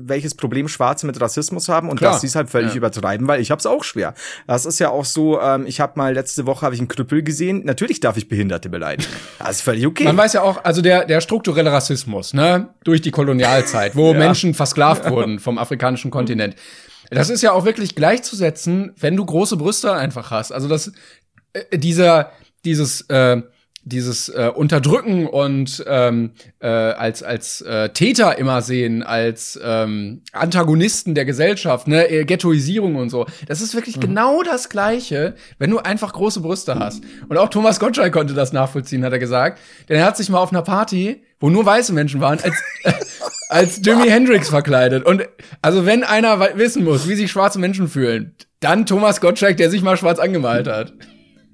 welches 0.08 0.36
Problem 0.36 0.68
Schwarze 0.68 1.06
mit 1.06 1.20
Rassismus 1.20 1.70
haben 1.70 1.90
und 1.90 1.98
Klar. 1.98 2.14
dass 2.14 2.22
sie 2.22 2.28
es 2.28 2.36
halt 2.36 2.50
völlig 2.50 2.72
ja. 2.72 2.78
übertreiben, 2.78 3.28
weil 3.28 3.42
ich 3.42 3.52
habe 3.52 3.60
es 3.60 3.66
auch 3.66 3.84
schwer. 3.84 4.14
Das 4.48 4.66
ist 4.66 4.80
ja 4.80 4.90
auch 4.90 5.06
so, 5.06 5.40
ähm, 5.42 5.66
ich 5.68 5.80
habe 5.80 5.94
mal 5.96 6.14
letzte 6.14 6.46
Woche 6.46 6.66
habe 6.66 6.76
ich 6.76 6.82
einen 6.82 6.88
Krüppel 6.88 7.24
gesehen. 7.24 7.64
Natürlich 7.66 8.00
darf 8.00 8.18
ich 8.18 8.28
Behinderte 8.28 8.70
beleidigen. 8.70 9.10
Das 9.40 9.58
ist 9.58 9.62
völlig 9.62 9.86
okay. 9.86 10.06
Man 10.06 10.18
weiß 10.18 10.34
ja 10.34 10.42
auch, 10.42 10.64
also 10.64 10.82
der 10.82 11.06
der 11.06 11.22
strukturelle 11.22 11.72
Rassismus, 11.72 12.34
ne, 12.34 12.70
durch 12.84 13.02
die 13.02 13.12
Kolonialzeit, 13.12 13.96
wo 13.96 14.12
ja. 14.14 14.18
Menschen 14.18 14.54
versklavt 14.54 15.06
ja. 15.06 15.12
wurden 15.12 15.40
vom 15.40 15.58
afrikanischen 15.58 16.10
Kontinent. 16.10 16.56
Das 17.12 17.30
ist 17.30 17.44
ja 17.44 17.52
auch 17.52 17.66
wirklich 17.66 17.96
gleichzusetzen, 17.96 18.94
wenn 19.00 19.16
du 19.16 19.26
große 19.26 19.58
Brüste 19.58 19.94
einfach 19.94 20.32
hast. 20.32 20.52
Also 20.52 20.68
das 20.68 20.92
äh, 21.54 21.78
dieser 21.78 22.32
dieses 22.64 23.02
äh, 23.10 23.42
dieses 23.86 24.30
äh, 24.30 24.52
Unterdrücken 24.54 25.28
und 25.28 25.84
ähm, 25.88 26.32
äh, 26.60 26.68
als 26.68 27.22
als 27.22 27.62
äh, 27.62 27.90
Täter 27.90 28.38
immer 28.38 28.62
sehen, 28.62 29.04
als 29.04 29.60
ähm, 29.64 30.24
Antagonisten 30.34 31.14
der 31.14 31.24
Gesellschaft, 31.24 31.88
ne, 31.88 32.10
äh, 32.10 32.26
Ghettoisierung 32.26 32.96
und 32.96 33.10
so. 33.10 33.28
Das 33.48 33.62
ist 33.62 33.76
wirklich 33.76 33.98
mhm. 33.98 34.02
genau 34.02 34.42
das 34.42 34.70
Gleiche, 34.70 35.36
wenn 35.60 35.70
du 35.70 35.78
einfach 35.78 36.14
große 36.14 36.42
Brüste 36.42 36.76
hast. 36.76 37.04
Und 37.30 37.38
auch 37.38 37.50
Thomas 37.50 37.80
Gottschalk 37.80 38.12
konnte 38.12 38.34
das 38.34 38.52
nachvollziehen, 38.54 39.06
hat 39.06 39.14
er 39.14 39.20
gesagt. 39.20 39.60
Denn 39.88 39.98
er 39.98 40.06
hat 40.06 40.18
sich 40.18 40.30
mal 40.30 40.40
auf 40.40 40.52
einer 40.52 40.64
Party, 40.64 41.24
wo 41.40 41.52
nur 41.52 41.66
weiße 41.66 41.94
Menschen 41.94 42.20
waren, 42.22 42.40
als 42.40 42.56
äh, 42.84 42.94
als 43.50 43.82
Jimi 43.86 44.10
Hendrix 44.10 44.50
verkleidet. 44.50 45.06
Und 45.06 45.28
also 45.62 45.86
wenn 45.86 46.04
einer 46.04 46.58
wissen 46.58 46.84
muss, 46.84 47.08
wie 47.08 47.16
sich 47.16 47.30
schwarze 47.30 47.60
Menschen 47.60 47.88
fühlen, 47.88 48.36
dann 48.60 48.88
Thomas 48.88 49.22
Gottschalk, 49.22 49.58
der 49.58 49.70
sich 49.70 49.84
mal 49.84 49.96
schwarz 49.96 50.18
angemalt 50.18 50.68
hat. 50.68 50.94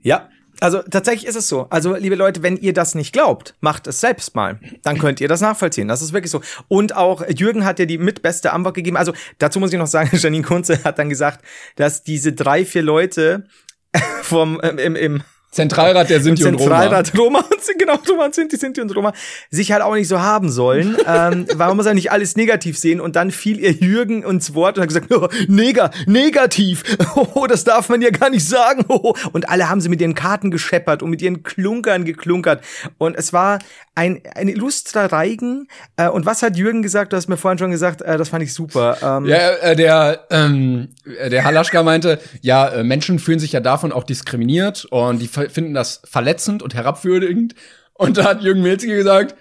Ja, 0.01 0.29
also 0.61 0.83
tatsächlich 0.83 1.27
ist 1.27 1.35
es 1.35 1.47
so. 1.47 1.65
Also, 1.71 1.95
liebe 1.95 2.15
Leute, 2.15 2.43
wenn 2.43 2.55
ihr 2.55 2.71
das 2.71 2.93
nicht 2.93 3.11
glaubt, 3.11 3.55
macht 3.61 3.87
es 3.87 3.99
selbst 3.99 4.35
mal. 4.35 4.59
Dann 4.83 4.99
könnt 4.99 5.19
ihr 5.19 5.27
das 5.27 5.41
nachvollziehen. 5.41 5.87
Das 5.87 6.03
ist 6.03 6.13
wirklich 6.13 6.29
so. 6.31 6.41
Und 6.67 6.95
auch 6.95 7.27
Jürgen 7.27 7.65
hat 7.65 7.79
ja 7.79 7.85
die 7.85 7.97
mitbeste 7.97 8.53
Antwort 8.53 8.75
gegeben. 8.75 8.95
Also, 8.95 9.13
dazu 9.39 9.59
muss 9.59 9.73
ich 9.73 9.79
noch 9.79 9.87
sagen, 9.87 10.11
Janine 10.17 10.43
Kunze 10.43 10.83
hat 10.83 10.99
dann 10.99 11.09
gesagt, 11.09 11.43
dass 11.77 12.03
diese 12.03 12.33
drei, 12.33 12.63
vier 12.63 12.83
Leute 12.83 13.45
vom, 14.21 14.59
im, 14.59 14.95
im 14.95 15.23
Zentralrat 15.51 16.09
der 16.09 16.21
Sinti 16.21 16.45
und, 16.45 16.55
Roma. 16.55 16.81
Zentralrat 16.81 17.17
Roma 17.17 17.39
und 17.51 17.79
genau, 17.79 17.95
Roma 18.09 18.25
und 18.25 18.35
Sinti, 18.35 18.55
Sinti 18.55 18.79
und 18.79 18.95
Roma 18.95 19.11
sich 19.49 19.73
halt 19.73 19.81
auch 19.81 19.95
nicht 19.95 20.07
so 20.07 20.21
haben 20.21 20.49
sollen. 20.49 20.95
ähm, 21.05 21.45
man 21.57 21.75
muss 21.75 21.85
ja 21.85 21.93
nicht 21.93 22.11
alles 22.11 22.37
negativ 22.37 22.77
sehen. 22.77 23.01
Und 23.01 23.17
dann 23.17 23.31
fiel 23.31 23.59
ihr 23.59 23.71
Jürgen 23.71 24.23
ins 24.23 24.53
Wort 24.53 24.77
und 24.77 24.83
hat 24.83 24.87
gesagt, 24.87 25.13
oh, 25.13 25.27
Neger, 25.47 25.91
negativ. 26.05 26.83
Oh, 27.33 27.45
das 27.45 27.65
darf 27.65 27.89
man 27.89 28.01
ja 28.01 28.09
gar 28.09 28.29
nicht 28.29 28.47
sagen. 28.47 28.85
Oh. 28.87 29.13
Und 29.33 29.49
alle 29.49 29.69
haben 29.69 29.81
sie 29.81 29.89
mit 29.89 29.99
ihren 29.99 30.15
Karten 30.15 30.49
gescheppert 30.49 31.03
und 31.03 31.09
mit 31.09 31.21
ihren 31.21 31.43
Klunkern 31.43 32.05
geklunkert. 32.05 32.63
Und 32.97 33.17
es 33.17 33.33
war 33.33 33.59
ein, 33.95 34.21
ein 34.35 34.47
illustrer 34.47 35.11
Reigen. 35.11 35.67
Äh, 35.97 36.07
und 36.07 36.25
was 36.25 36.41
hat 36.41 36.55
Jürgen 36.55 36.81
gesagt? 36.81 37.11
Du 37.11 37.17
hast 37.17 37.27
mir 37.27 37.37
vorhin 37.37 37.57
schon 37.57 37.71
gesagt, 37.71 38.01
äh, 38.01 38.17
das 38.17 38.29
fand 38.29 38.43
ich 38.43 38.53
super. 38.53 38.97
Ähm, 39.01 39.25
ja, 39.25 39.51
äh, 39.57 39.75
der, 39.75 40.25
ähm, 40.29 40.89
der 41.05 41.43
Halaschka 41.43 41.83
meinte, 41.83 42.19
ja, 42.41 42.69
äh, 42.69 42.83
Menschen 42.83 43.19
fühlen 43.19 43.39
sich 43.39 43.51
ja 43.51 43.59
davon 43.59 43.91
auch 43.91 44.03
diskriminiert 44.03 44.85
und 44.85 45.19
die 45.21 45.27
finden 45.49 45.73
das 45.73 46.01
verletzend 46.03 46.63
und 46.63 46.73
herabwürdigend. 46.73 47.55
Und 47.93 48.17
da 48.17 48.25
hat 48.25 48.41
Jürgen 48.41 48.61
Milzke 48.61 48.87
gesagt, 48.87 49.35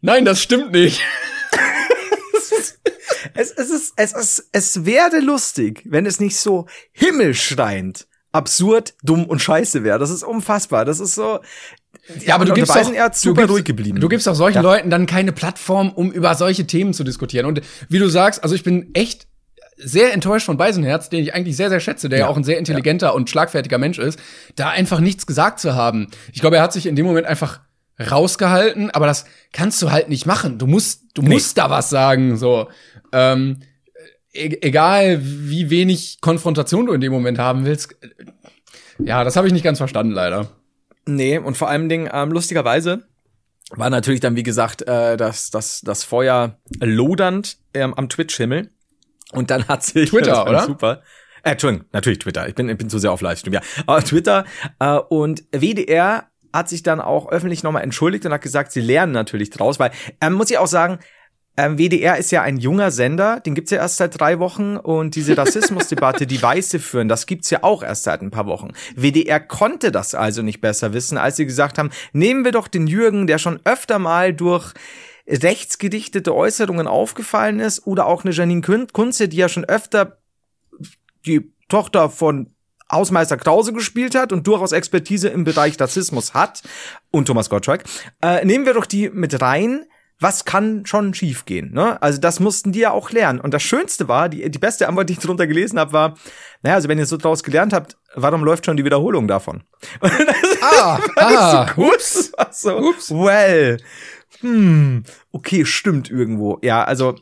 nein, 0.00 0.24
das 0.24 0.42
stimmt 0.42 0.72
nicht. 0.72 1.02
es, 3.34 3.50
es 3.50 3.70
ist, 3.70 3.92
es 3.96 4.12
ist, 4.12 4.48
es 4.52 4.84
wäre 4.84 5.20
lustig, 5.20 5.82
wenn 5.86 6.06
es 6.06 6.20
nicht 6.20 6.36
so 6.36 6.66
himmelschreiend 6.92 8.06
absurd, 8.32 8.94
dumm 9.02 9.26
und 9.26 9.40
scheiße 9.40 9.82
wäre. 9.84 9.98
Das 9.98 10.10
ist 10.10 10.22
unfassbar. 10.22 10.84
Das 10.84 11.00
ist 11.00 11.14
so. 11.14 11.40
Ja, 12.24 12.34
aber 12.36 12.44
du 12.44 12.54
gibst 12.54 12.74
doch, 12.74 12.92
er 12.92 13.12
super 13.12 13.34
du 13.34 13.40
gibst, 13.40 13.54
ruhig 13.54 13.64
geblieben. 13.64 14.00
Du 14.00 14.08
gibst 14.08 14.28
auch 14.28 14.34
solchen 14.34 14.56
ja. 14.56 14.62
Leuten 14.62 14.90
dann 14.90 15.06
keine 15.06 15.32
Plattform, 15.32 15.90
um 15.90 16.10
über 16.10 16.34
solche 16.34 16.66
Themen 16.66 16.94
zu 16.94 17.04
diskutieren. 17.04 17.46
Und 17.46 17.60
wie 17.88 17.98
du 17.98 18.08
sagst, 18.08 18.42
also 18.42 18.54
ich 18.54 18.62
bin 18.62 18.90
echt 18.94 19.26
sehr 19.82 20.12
enttäuscht 20.12 20.46
von 20.46 20.56
Beisenherz, 20.56 21.08
den 21.08 21.22
ich 21.22 21.34
eigentlich 21.34 21.56
sehr, 21.56 21.70
sehr 21.70 21.80
schätze, 21.80 22.08
der 22.08 22.20
ja, 22.20 22.24
ja 22.26 22.30
auch 22.30 22.36
ein 22.36 22.44
sehr 22.44 22.58
intelligenter 22.58 23.08
ja. 23.08 23.12
und 23.12 23.30
schlagfertiger 23.30 23.78
Mensch 23.78 23.98
ist, 23.98 24.18
da 24.56 24.68
einfach 24.68 25.00
nichts 25.00 25.26
gesagt 25.26 25.60
zu 25.60 25.74
haben. 25.74 26.08
Ich 26.32 26.40
glaube, 26.40 26.56
er 26.56 26.62
hat 26.62 26.72
sich 26.72 26.86
in 26.86 26.96
dem 26.96 27.06
Moment 27.06 27.26
einfach 27.26 27.60
rausgehalten, 27.98 28.90
aber 28.90 29.06
das 29.06 29.26
kannst 29.52 29.80
du 29.82 29.90
halt 29.90 30.08
nicht 30.08 30.26
machen. 30.26 30.58
Du 30.58 30.66
musst, 30.66 31.02
du 31.14 31.22
nee. 31.22 31.30
musst 31.30 31.58
da 31.58 31.70
was 31.70 31.90
sagen, 31.90 32.36
so. 32.36 32.68
Ähm, 33.12 33.60
e 34.32 34.58
egal, 34.62 35.20
wie 35.22 35.70
wenig 35.70 36.20
Konfrontation 36.20 36.86
du 36.86 36.92
in 36.92 37.00
dem 37.00 37.12
Moment 37.12 37.38
haben 37.38 37.64
willst. 37.64 37.96
Ja, 38.98 39.24
das 39.24 39.36
habe 39.36 39.46
ich 39.46 39.52
nicht 39.52 39.64
ganz 39.64 39.78
verstanden, 39.78 40.12
leider. 40.12 40.48
Nee, 41.06 41.38
und 41.38 41.56
vor 41.56 41.68
allem 41.68 41.88
Ding, 41.88 42.08
ähm, 42.12 42.30
lustigerweise 42.30 43.04
war 43.70 43.90
natürlich 43.90 44.20
dann, 44.20 44.36
wie 44.36 44.42
gesagt, 44.42 44.82
äh, 44.82 45.16
das, 45.16 45.50
das, 45.50 45.80
das 45.80 46.04
Feuer 46.04 46.58
lodernd 46.80 47.58
ähm, 47.74 47.94
am 47.94 48.08
Twitch-Himmel. 48.08 48.70
Und 49.32 49.50
dann 49.50 49.68
hat 49.68 49.82
sich 49.84 50.10
Twitter, 50.10 50.48
oder? 50.48 50.64
Super. 50.64 51.02
Äh, 51.42 51.52
Entschuldigung, 51.52 51.86
natürlich 51.92 52.18
Twitter. 52.18 52.48
Ich 52.48 52.54
bin, 52.54 52.68
ich 52.68 52.76
bin 52.76 52.90
zu 52.90 52.98
sehr 52.98 53.12
auf 53.12 53.20
Livestream, 53.20 53.54
ja. 53.54 53.60
Aber 53.86 54.02
Twitter 54.02 54.44
äh, 54.78 54.96
und 54.96 55.44
WDR 55.52 56.28
hat 56.52 56.68
sich 56.68 56.82
dann 56.82 57.00
auch 57.00 57.30
öffentlich 57.30 57.62
nochmal 57.62 57.82
entschuldigt 57.82 58.26
und 58.26 58.32
hat 58.32 58.42
gesagt, 58.42 58.72
sie 58.72 58.80
lernen 58.80 59.12
natürlich 59.12 59.50
draus, 59.50 59.78
weil, 59.78 59.92
ähm, 60.20 60.32
muss 60.34 60.50
ich 60.50 60.58
auch 60.58 60.66
sagen, 60.66 60.98
ähm, 61.56 61.78
WDR 61.78 62.16
ist 62.16 62.30
ja 62.30 62.42
ein 62.42 62.56
junger 62.56 62.90
Sender, 62.90 63.40
den 63.40 63.54
gibt's 63.54 63.70
ja 63.70 63.78
erst 63.78 63.98
seit 63.98 64.18
drei 64.18 64.38
Wochen 64.38 64.76
und 64.76 65.14
diese 65.14 65.36
Rassismusdebatte, 65.36 66.26
die 66.26 66.40
Weiße 66.40 66.78
führen, 66.78 67.08
das 67.08 67.26
gibt's 67.26 67.50
ja 67.50 67.62
auch 67.62 67.82
erst 67.82 68.04
seit 68.04 68.22
ein 68.22 68.30
paar 68.30 68.46
Wochen. 68.46 68.72
WDR 68.96 69.40
konnte 69.40 69.92
das 69.92 70.14
also 70.14 70.42
nicht 70.42 70.60
besser 70.60 70.92
wissen, 70.92 71.18
als 71.18 71.36
sie 71.36 71.46
gesagt 71.46 71.78
haben, 71.78 71.90
nehmen 72.12 72.44
wir 72.44 72.52
doch 72.52 72.68
den 72.68 72.86
Jürgen, 72.86 73.26
der 73.26 73.38
schon 73.38 73.60
öfter 73.64 73.98
mal 73.98 74.32
durch 74.32 74.72
rechtsgedichtete 75.30 76.34
Äußerungen 76.34 76.86
aufgefallen 76.86 77.60
ist 77.60 77.86
oder 77.86 78.06
auch 78.06 78.24
eine 78.24 78.32
Janine 78.32 78.86
Kunze, 78.92 79.28
die 79.28 79.36
ja 79.36 79.48
schon 79.48 79.64
öfter 79.64 80.18
die 81.26 81.52
Tochter 81.68 82.10
von 82.10 82.54
Hausmeister 82.90 83.36
Krause 83.36 83.72
gespielt 83.72 84.14
hat 84.14 84.32
und 84.32 84.46
durchaus 84.46 84.72
Expertise 84.72 85.28
im 85.28 85.44
Bereich 85.44 85.80
Rassismus 85.80 86.34
hat 86.34 86.62
und 87.10 87.26
Thomas 87.26 87.48
Gottschalk, 87.48 87.84
äh, 88.20 88.44
nehmen 88.44 88.66
wir 88.66 88.74
doch 88.74 88.86
die 88.86 89.10
mit 89.10 89.40
rein, 89.40 89.86
was 90.20 90.44
kann 90.44 90.84
schon 90.84 91.14
schiefgehen? 91.14 91.72
Ne? 91.72 92.00
Also 92.02 92.20
das 92.20 92.40
mussten 92.40 92.72
die 92.72 92.80
ja 92.80 92.90
auch 92.90 93.10
lernen. 93.10 93.40
Und 93.40 93.54
das 93.54 93.62
Schönste 93.62 94.06
war, 94.06 94.28
die, 94.28 94.50
die 94.50 94.58
beste 94.58 94.86
Antwort, 94.86 95.08
die 95.08 95.14
ich 95.14 95.18
drunter 95.18 95.46
gelesen 95.46 95.78
habe, 95.78 95.94
war, 95.94 96.14
naja, 96.62 96.76
also 96.76 96.88
wenn 96.88 96.98
ihr 96.98 97.06
so 97.06 97.16
draus 97.16 97.42
gelernt 97.42 97.72
habt, 97.72 97.96
warum 98.14 98.44
läuft 98.44 98.66
schon 98.66 98.76
die 98.76 98.84
Wiederholung 98.84 99.28
davon? 99.28 99.62
ah, 100.60 100.98
ah, 101.16 101.66
so 101.74 101.82
ups, 101.82 102.32
so, 102.50 102.76
ups. 102.76 103.10
well, 103.10 103.78
hm, 104.40 105.04
okay, 105.32 105.64
stimmt 105.64 106.10
irgendwo. 106.10 106.58
Ja, 106.62 106.84
also 106.84 107.16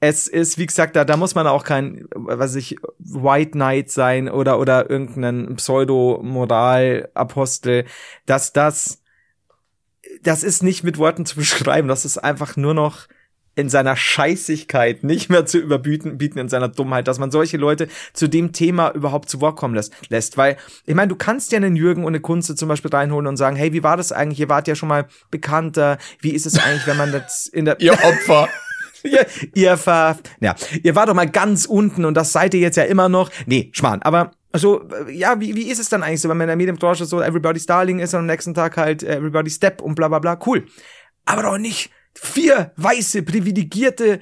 es 0.00 0.28
ist, 0.28 0.58
wie 0.58 0.66
gesagt, 0.66 0.94
da, 0.96 1.04
da 1.04 1.16
muss 1.16 1.34
man 1.34 1.46
auch 1.46 1.64
kein, 1.64 2.06
was 2.14 2.54
ich, 2.54 2.76
White 2.98 3.52
Knight 3.52 3.90
sein 3.90 4.28
oder, 4.28 4.58
oder 4.60 4.88
irgendeinen 4.88 5.56
Pseudo-Moral-Apostel, 5.56 7.84
dass 8.26 8.52
das 8.52 9.02
das 10.22 10.42
ist 10.42 10.62
nicht 10.62 10.84
mit 10.84 10.98
Worten 10.98 11.26
zu 11.26 11.36
beschreiben. 11.40 11.88
Das 11.88 12.04
ist 12.04 12.18
einfach 12.18 12.56
nur 12.56 12.74
noch 12.74 13.06
in 13.58 13.68
seiner 13.68 13.96
Scheißigkeit 13.96 15.02
nicht 15.02 15.30
mehr 15.30 15.44
zu 15.44 15.58
überbieten 15.58 16.16
bieten 16.16 16.38
in 16.38 16.48
seiner 16.48 16.68
Dummheit, 16.68 17.08
dass 17.08 17.18
man 17.18 17.32
solche 17.32 17.56
Leute 17.56 17.88
zu 18.12 18.28
dem 18.28 18.52
Thema 18.52 18.92
überhaupt 18.94 19.28
zu 19.28 19.40
Wort 19.40 19.56
kommen 19.56 19.74
lässt. 19.74 19.92
lässt. 20.10 20.36
Weil, 20.36 20.56
ich 20.86 20.94
meine, 20.94 21.08
du 21.08 21.16
kannst 21.16 21.50
ja 21.50 21.56
einen 21.56 21.74
Jürgen 21.74 22.04
und 22.04 22.12
eine 22.12 22.20
Kunze 22.20 22.54
zum 22.54 22.68
Beispiel 22.68 22.92
reinholen 22.92 23.26
und 23.26 23.36
sagen, 23.36 23.56
hey, 23.56 23.72
wie 23.72 23.82
war 23.82 23.96
das 23.96 24.12
eigentlich? 24.12 24.38
Ihr 24.38 24.48
wart 24.48 24.68
ja 24.68 24.76
schon 24.76 24.88
mal 24.88 25.08
bekannter. 25.32 25.98
Wie 26.20 26.30
ist 26.30 26.46
es 26.46 26.56
eigentlich, 26.56 26.86
wenn 26.86 26.98
man 26.98 27.10
das 27.10 27.48
in 27.48 27.64
der... 27.64 27.80
ihr 27.80 27.94
Opfer. 27.94 28.48
ihr, 29.02 29.26
ihr 29.54 29.76
ver... 29.76 30.18
Ja, 30.38 30.54
ihr 30.84 30.94
war 30.94 31.06
doch 31.06 31.14
mal 31.14 31.28
ganz 31.28 31.66
unten 31.66 32.04
und 32.04 32.14
das 32.14 32.30
seid 32.30 32.54
ihr 32.54 32.60
jetzt 32.60 32.76
ja 32.76 32.84
immer 32.84 33.08
noch. 33.08 33.28
Nee, 33.46 33.70
Schmarrn. 33.72 34.02
Aber 34.02 34.30
also, 34.52 34.88
ja, 35.10 35.40
wie, 35.40 35.56
wie 35.56 35.68
ist 35.68 35.80
es 35.80 35.88
dann 35.88 36.04
eigentlich 36.04 36.20
so, 36.20 36.28
wenn 36.28 36.36
man 36.36 36.44
in 36.44 36.50
der 36.50 36.56
Medienbranche 36.56 37.06
so 37.06 37.20
Everybody's 37.20 37.66
Darling 37.66 37.98
ist 37.98 38.14
und 38.14 38.20
am 38.20 38.26
nächsten 38.26 38.54
Tag 38.54 38.76
halt 38.76 39.02
Everybody's 39.02 39.56
Step 39.56 39.82
und 39.82 39.96
bla 39.96 40.06
bla 40.06 40.20
bla, 40.20 40.38
cool. 40.46 40.64
Aber 41.24 41.42
doch 41.42 41.58
nicht 41.58 41.90
vier 42.20 42.72
weiße, 42.76 43.22
privilegierte 43.22 44.20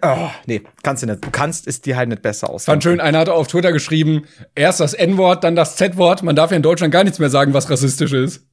Oh, 0.00 0.30
nee, 0.46 0.62
kannst 0.82 1.02
du 1.02 1.06
nicht. 1.06 1.22
Du 1.22 1.30
kannst 1.30 1.66
es 1.66 1.82
dir 1.82 1.96
halt 1.96 2.08
nicht 2.08 2.22
besser 2.22 2.48
aus. 2.48 2.64
Fand 2.64 2.82
schön, 2.82 3.00
einer 3.00 3.18
hat 3.18 3.28
auf 3.28 3.48
Twitter 3.48 3.70
geschrieben, 3.70 4.24
erst 4.54 4.80
das 4.80 4.94
N-Wort, 4.94 5.44
dann 5.44 5.56
das 5.56 5.76
Z-Wort. 5.76 6.22
Man 6.22 6.34
darf 6.34 6.50
ja 6.50 6.56
in 6.56 6.62
Deutschland 6.62 6.90
gar 6.90 7.04
nichts 7.04 7.18
mehr 7.18 7.28
sagen, 7.28 7.52
was 7.52 7.68
rassistisch 7.70 8.12
ist. 8.12 8.46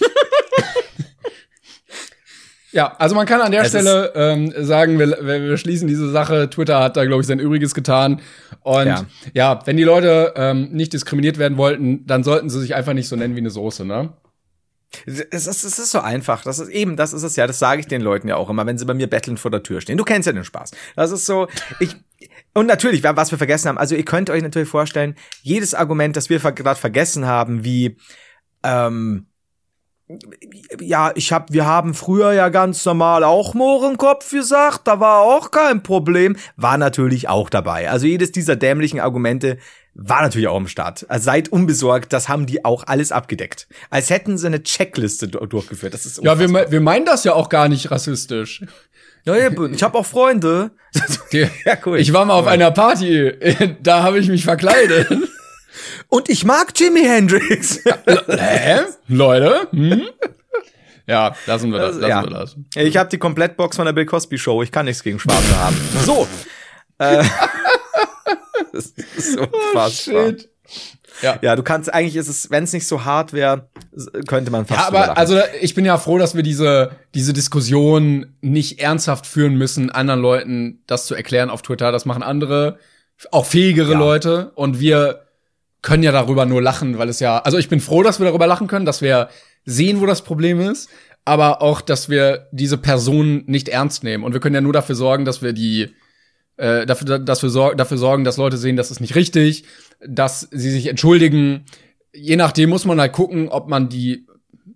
Ja, 2.74 2.96
also 2.98 3.14
man 3.14 3.24
kann 3.24 3.40
an 3.40 3.52
der 3.52 3.62
es 3.62 3.68
Stelle 3.68 4.12
ähm, 4.16 4.52
sagen, 4.56 4.98
wir, 4.98 5.06
wir 5.22 5.56
schließen 5.56 5.86
diese 5.86 6.10
Sache. 6.10 6.50
Twitter 6.50 6.80
hat 6.80 6.96
da, 6.96 7.04
glaube 7.04 7.20
ich, 7.20 7.26
sein 7.28 7.38
Übriges 7.38 7.72
getan. 7.72 8.20
Und 8.62 8.86
ja, 8.86 9.06
ja 9.32 9.60
wenn 9.64 9.76
die 9.76 9.84
Leute 9.84 10.34
ähm, 10.34 10.70
nicht 10.72 10.92
diskriminiert 10.92 11.38
werden 11.38 11.56
wollten, 11.56 12.04
dann 12.04 12.24
sollten 12.24 12.50
sie 12.50 12.60
sich 12.60 12.74
einfach 12.74 12.92
nicht 12.92 13.06
so 13.06 13.14
nennen 13.14 13.36
wie 13.36 13.40
eine 13.40 13.50
Soße, 13.50 13.84
ne? 13.84 14.14
Es 15.06 15.46
ist, 15.46 15.64
es 15.64 15.78
ist 15.78 15.90
so 15.90 16.00
einfach. 16.00 16.42
Das 16.42 16.58
ist 16.58 16.68
eben, 16.68 16.96
das 16.96 17.12
ist 17.12 17.22
es 17.22 17.36
ja. 17.36 17.46
Das 17.46 17.58
sage 17.58 17.80
ich 17.80 17.86
den 17.86 18.00
Leuten 18.00 18.28
ja 18.28 18.36
auch 18.36 18.50
immer, 18.50 18.66
wenn 18.66 18.78
sie 18.78 18.84
bei 18.84 18.94
mir 18.94 19.08
betteln 19.08 19.36
vor 19.36 19.50
der 19.50 19.62
Tür 19.62 19.80
stehen. 19.80 19.98
Du 19.98 20.04
kennst 20.04 20.26
ja 20.26 20.32
den 20.32 20.44
Spaß. 20.44 20.72
Das 20.96 21.10
ist 21.10 21.26
so. 21.26 21.48
Ich 21.80 21.96
und 22.54 22.66
natürlich, 22.66 23.02
was 23.02 23.30
wir 23.30 23.38
vergessen 23.38 23.68
haben. 23.68 23.78
Also 23.78 23.94
ihr 23.96 24.04
könnt 24.04 24.30
euch 24.30 24.42
natürlich 24.42 24.68
vorstellen, 24.68 25.16
jedes 25.42 25.74
Argument, 25.74 26.16
das 26.16 26.30
wir 26.30 26.38
gerade 26.38 26.78
vergessen 26.78 27.26
haben, 27.26 27.64
wie 27.64 27.96
ähm, 28.62 29.26
ja, 30.80 31.12
ich 31.14 31.32
hab, 31.32 31.52
wir 31.52 31.64
haben 31.64 31.94
früher 31.94 32.32
ja 32.32 32.50
ganz 32.50 32.84
normal 32.84 33.24
auch 33.24 33.54
Mohrenkopf 33.54 34.30
gesagt, 34.30 34.86
da 34.86 35.00
war 35.00 35.20
auch 35.20 35.50
kein 35.50 35.82
Problem, 35.82 36.36
war 36.56 36.76
natürlich 36.76 37.28
auch 37.28 37.48
dabei. 37.48 37.90
Also 37.90 38.06
jedes 38.06 38.30
dieser 38.30 38.56
dämlichen 38.56 39.00
Argumente 39.00 39.58
war 39.94 40.22
natürlich 40.22 40.48
auch 40.48 40.58
im 40.58 40.68
Start. 40.68 41.06
Also 41.08 41.24
seid 41.24 41.48
unbesorgt, 41.48 42.12
das 42.12 42.28
haben 42.28 42.46
die 42.46 42.64
auch 42.64 42.84
alles 42.86 43.12
abgedeckt. 43.12 43.66
Als 43.90 44.10
hätten 44.10 44.36
sie 44.36 44.46
eine 44.46 44.62
Checkliste 44.62 45.28
durchgeführt. 45.28 45.94
Das 45.94 46.04
ist 46.04 46.22
ja, 46.22 46.38
wir, 46.38 46.70
wir 46.70 46.80
meinen 46.80 47.06
das 47.06 47.24
ja 47.24 47.32
auch 47.32 47.48
gar 47.48 47.68
nicht 47.68 47.90
rassistisch. 47.90 48.62
Ja, 49.24 49.36
ich 49.36 49.82
habe 49.82 49.98
auch 49.98 50.06
Freunde. 50.06 50.72
ja, 51.30 51.78
cool. 51.86 51.98
Ich 51.98 52.12
war 52.12 52.26
mal 52.26 52.34
auf 52.34 52.46
einer 52.46 52.70
Party, 52.72 53.32
da 53.82 54.02
habe 54.02 54.18
ich 54.18 54.28
mich 54.28 54.44
verkleidet. 54.44 55.08
Und 56.08 56.28
ich 56.28 56.44
mag 56.44 56.72
Jimi 56.78 57.02
Hendrix. 57.02 57.80
Hä? 57.84 58.80
Leute? 59.08 59.68
Hm? 59.70 60.02
Ja, 61.06 61.34
lassen 61.46 61.70
wir 61.70 61.78
das. 61.78 61.96
Lassen 61.96 62.10
ja. 62.10 62.22
wir 62.22 62.30
das. 62.30 62.56
Ich 62.76 62.96
habe 62.96 63.10
die 63.10 63.18
Komplettbox 63.18 63.76
von 63.76 63.84
der 63.84 63.92
Bill 63.92 64.06
Cosby 64.06 64.38
Show. 64.38 64.62
Ich 64.62 64.72
kann 64.72 64.86
nichts 64.86 65.02
gegen 65.02 65.18
Schwarze 65.18 65.58
haben. 65.58 65.76
So. 66.04 66.26
äh, 66.98 67.24
das 68.72 68.86
ist 69.16 69.32
so 69.32 69.46
oh, 69.74 69.88
shit. 69.88 70.48
Ja. 71.22 71.38
ja, 71.42 71.54
du 71.56 71.62
kannst 71.62 71.92
eigentlich 71.92 72.16
ist 72.16 72.28
es, 72.28 72.50
wenn 72.50 72.64
es 72.64 72.72
nicht 72.72 72.88
so 72.88 73.04
hart 73.04 73.32
wäre, 73.32 73.68
könnte 74.26 74.50
man 74.50 74.66
fast. 74.66 74.80
Ja, 74.80 74.86
aber 74.88 75.16
also 75.16 75.38
ich 75.60 75.74
bin 75.74 75.84
ja 75.84 75.96
froh, 75.96 76.18
dass 76.18 76.34
wir 76.34 76.42
diese 76.42 76.90
diese 77.14 77.32
Diskussion 77.32 78.34
nicht 78.40 78.80
ernsthaft 78.80 79.26
führen 79.26 79.54
müssen, 79.54 79.90
anderen 79.90 80.20
Leuten 80.20 80.82
das 80.86 81.06
zu 81.06 81.14
erklären 81.14 81.50
auf 81.50 81.62
Twitter. 81.62 81.92
Das 81.92 82.04
machen 82.04 82.22
andere, 82.22 82.78
auch 83.30 83.46
fähigere 83.46 83.92
ja. 83.92 83.98
Leute 83.98 84.50
und 84.56 84.80
wir 84.80 85.23
können 85.84 86.02
ja 86.02 86.12
darüber 86.12 86.46
nur 86.46 86.62
lachen, 86.62 86.98
weil 86.98 87.08
es 87.10 87.20
ja, 87.20 87.38
also 87.38 87.58
ich 87.58 87.68
bin 87.68 87.78
froh, 87.80 88.02
dass 88.02 88.18
wir 88.18 88.26
darüber 88.26 88.46
lachen 88.46 88.66
können, 88.66 88.86
dass 88.86 89.02
wir 89.02 89.28
sehen, 89.66 90.00
wo 90.00 90.06
das 90.06 90.22
Problem 90.22 90.58
ist, 90.60 90.88
aber 91.26 91.60
auch, 91.62 91.80
dass 91.82 92.08
wir 92.08 92.48
diese 92.52 92.78
Person 92.78 93.44
nicht 93.46 93.68
ernst 93.68 94.02
nehmen. 94.02 94.24
Und 94.24 94.32
wir 94.32 94.40
können 94.40 94.54
ja 94.54 94.60
nur 94.62 94.72
dafür 94.72 94.94
sorgen, 94.94 95.24
dass 95.26 95.42
wir 95.42 95.52
die, 95.52 95.90
äh, 96.56 96.86
dafür, 96.86 97.18
dass 97.18 97.42
wir 97.42 97.50
sor 97.50 97.76
dafür 97.76 97.98
sorgen, 97.98 98.24
dass 98.24 98.38
Leute 98.38 98.56
sehen, 98.56 98.76
das 98.76 98.90
ist 98.90 99.00
nicht 99.00 99.14
richtig, 99.14 99.64
dass 100.06 100.40
sie 100.50 100.70
sich 100.70 100.86
entschuldigen, 100.86 101.66
je 102.14 102.36
nachdem 102.36 102.70
muss 102.70 102.84
man 102.86 102.98
halt 103.00 103.12
gucken, 103.12 103.48
ob 103.48 103.68
man 103.68 103.88
die 103.90 104.26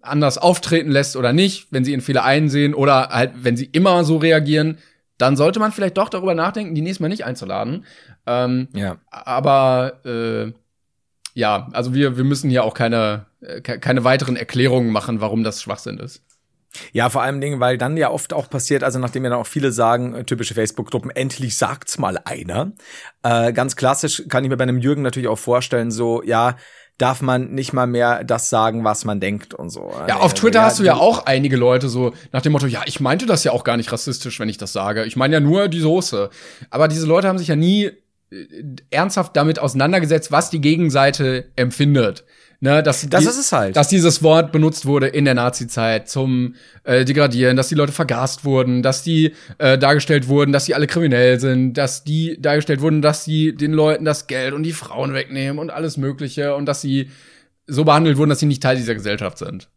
anders 0.02 0.36
auftreten 0.38 0.90
lässt 0.90 1.16
oder 1.16 1.32
nicht, 1.32 1.68
wenn 1.70 1.84
sie 1.84 1.94
in 1.94 2.00
Fehler 2.02 2.24
einsehen 2.24 2.74
oder 2.74 3.08
halt, 3.08 3.32
wenn 3.42 3.56
sie 3.56 3.66
immer 3.66 4.04
so 4.04 4.18
reagieren, 4.18 4.78
dann 5.16 5.36
sollte 5.36 5.58
man 5.58 5.72
vielleicht 5.72 5.96
doch 5.96 6.10
darüber 6.10 6.34
nachdenken, 6.34 6.74
die 6.74 6.82
nächstes 6.82 7.00
Mal 7.00 7.08
nicht 7.08 7.24
einzuladen. 7.24 7.84
Ähm, 8.26 8.68
Ja. 8.74 8.98
aber 9.10 10.00
äh, 10.04 10.52
ja, 11.38 11.68
also 11.72 11.94
wir, 11.94 12.16
wir 12.16 12.24
müssen 12.24 12.50
hier 12.50 12.64
auch 12.64 12.74
keine, 12.74 13.26
äh, 13.40 13.60
ke- 13.60 13.78
keine 13.78 14.02
weiteren 14.02 14.36
Erklärungen 14.36 14.90
machen, 14.90 15.20
warum 15.20 15.44
das 15.44 15.62
Schwachsinn 15.62 15.98
ist. 15.98 16.24
Ja, 16.92 17.08
vor 17.10 17.22
allem 17.22 17.40
Dingen, 17.40 17.60
weil 17.60 17.78
dann 17.78 17.96
ja 17.96 18.10
oft 18.10 18.32
auch 18.32 18.50
passiert, 18.50 18.82
also 18.84 18.98
nachdem 18.98 19.24
ja 19.24 19.30
dann 19.30 19.38
auch 19.38 19.46
viele 19.46 19.72
sagen, 19.72 20.14
äh, 20.14 20.24
typische 20.24 20.54
Facebook-Gruppen, 20.54 21.10
endlich 21.10 21.56
sagt's 21.56 21.96
mal 21.98 22.18
einer. 22.24 22.72
Äh, 23.22 23.52
ganz 23.52 23.76
klassisch 23.76 24.24
kann 24.28 24.44
ich 24.44 24.50
mir 24.50 24.56
bei 24.56 24.64
einem 24.64 24.78
Jürgen 24.78 25.02
natürlich 25.02 25.28
auch 25.28 25.38
vorstellen, 25.38 25.90
so, 25.90 26.22
ja, 26.22 26.56
darf 26.98 27.22
man 27.22 27.52
nicht 27.52 27.72
mal 27.72 27.86
mehr 27.86 28.24
das 28.24 28.50
sagen, 28.50 28.82
was 28.82 29.04
man 29.04 29.20
denkt 29.20 29.54
und 29.54 29.70
so. 29.70 29.92
Ja, 30.08 30.16
auf 30.16 30.22
Also, 30.32 30.34
Twitter 30.34 30.62
hast 30.62 30.80
du 30.80 30.82
ja 30.82 30.96
auch 30.96 31.26
einige 31.26 31.56
Leute 31.56 31.88
so 31.88 32.12
nach 32.32 32.42
dem 32.42 32.50
Motto, 32.52 32.66
ja, 32.66 32.82
ich 32.86 32.98
meinte 32.98 33.24
das 33.24 33.44
ja 33.44 33.52
auch 33.52 33.62
gar 33.62 33.76
nicht 33.76 33.92
rassistisch, 33.92 34.40
wenn 34.40 34.48
ich 34.48 34.58
das 34.58 34.72
sage. 34.72 35.04
Ich 35.04 35.14
meine 35.14 35.34
ja 35.34 35.40
nur 35.40 35.68
die 35.68 35.78
Soße. 35.78 36.28
Aber 36.70 36.88
diese 36.88 37.06
Leute 37.06 37.28
haben 37.28 37.38
sich 37.38 37.46
ja 37.48 37.54
nie 37.56 37.84
äh, 37.84 37.92
ernsthaft 38.90 39.36
damit 39.36 39.58
auseinandergesetzt, 39.58 40.30
was 40.30 40.50
die 40.50 40.60
Gegenseite 40.60 41.46
empfindet. 41.56 42.24
Ne, 42.60 42.82
dass 42.82 43.08
Das 43.08 43.22
die, 43.22 43.28
ist 43.28 43.38
es 43.38 43.52
halt. 43.52 43.76
Dass 43.76 43.86
dieses 43.86 44.20
Wort 44.24 44.50
benutzt 44.50 44.84
wurde 44.84 45.06
in 45.06 45.24
der 45.24 45.34
Nazi-Zeit 45.34 46.08
zum 46.08 46.56
äh, 46.82 47.04
Degradieren, 47.04 47.56
dass 47.56 47.68
die 47.68 47.76
Leute 47.76 47.92
vergast 47.92 48.44
wurden, 48.44 48.82
dass 48.82 49.04
die 49.04 49.32
äh, 49.58 49.78
dargestellt 49.78 50.26
wurden, 50.26 50.52
dass 50.52 50.64
sie 50.64 50.74
alle 50.74 50.88
kriminell 50.88 51.38
sind, 51.38 51.74
dass 51.74 52.02
die 52.02 52.36
dargestellt 52.42 52.80
wurden, 52.80 53.00
dass 53.00 53.24
sie 53.24 53.54
den 53.54 53.72
Leuten 53.72 54.04
das 54.04 54.26
Geld 54.26 54.54
und 54.54 54.64
die 54.64 54.72
Frauen 54.72 55.14
wegnehmen 55.14 55.60
und 55.60 55.70
alles 55.70 55.98
Mögliche 55.98 56.56
und 56.56 56.66
dass 56.66 56.80
sie 56.80 57.10
so 57.68 57.84
behandelt 57.84 58.16
wurden, 58.16 58.30
dass 58.30 58.40
sie 58.40 58.46
nicht 58.46 58.62
Teil 58.62 58.74
dieser 58.76 58.94
Gesellschaft 58.94 59.38
sind. 59.38 59.68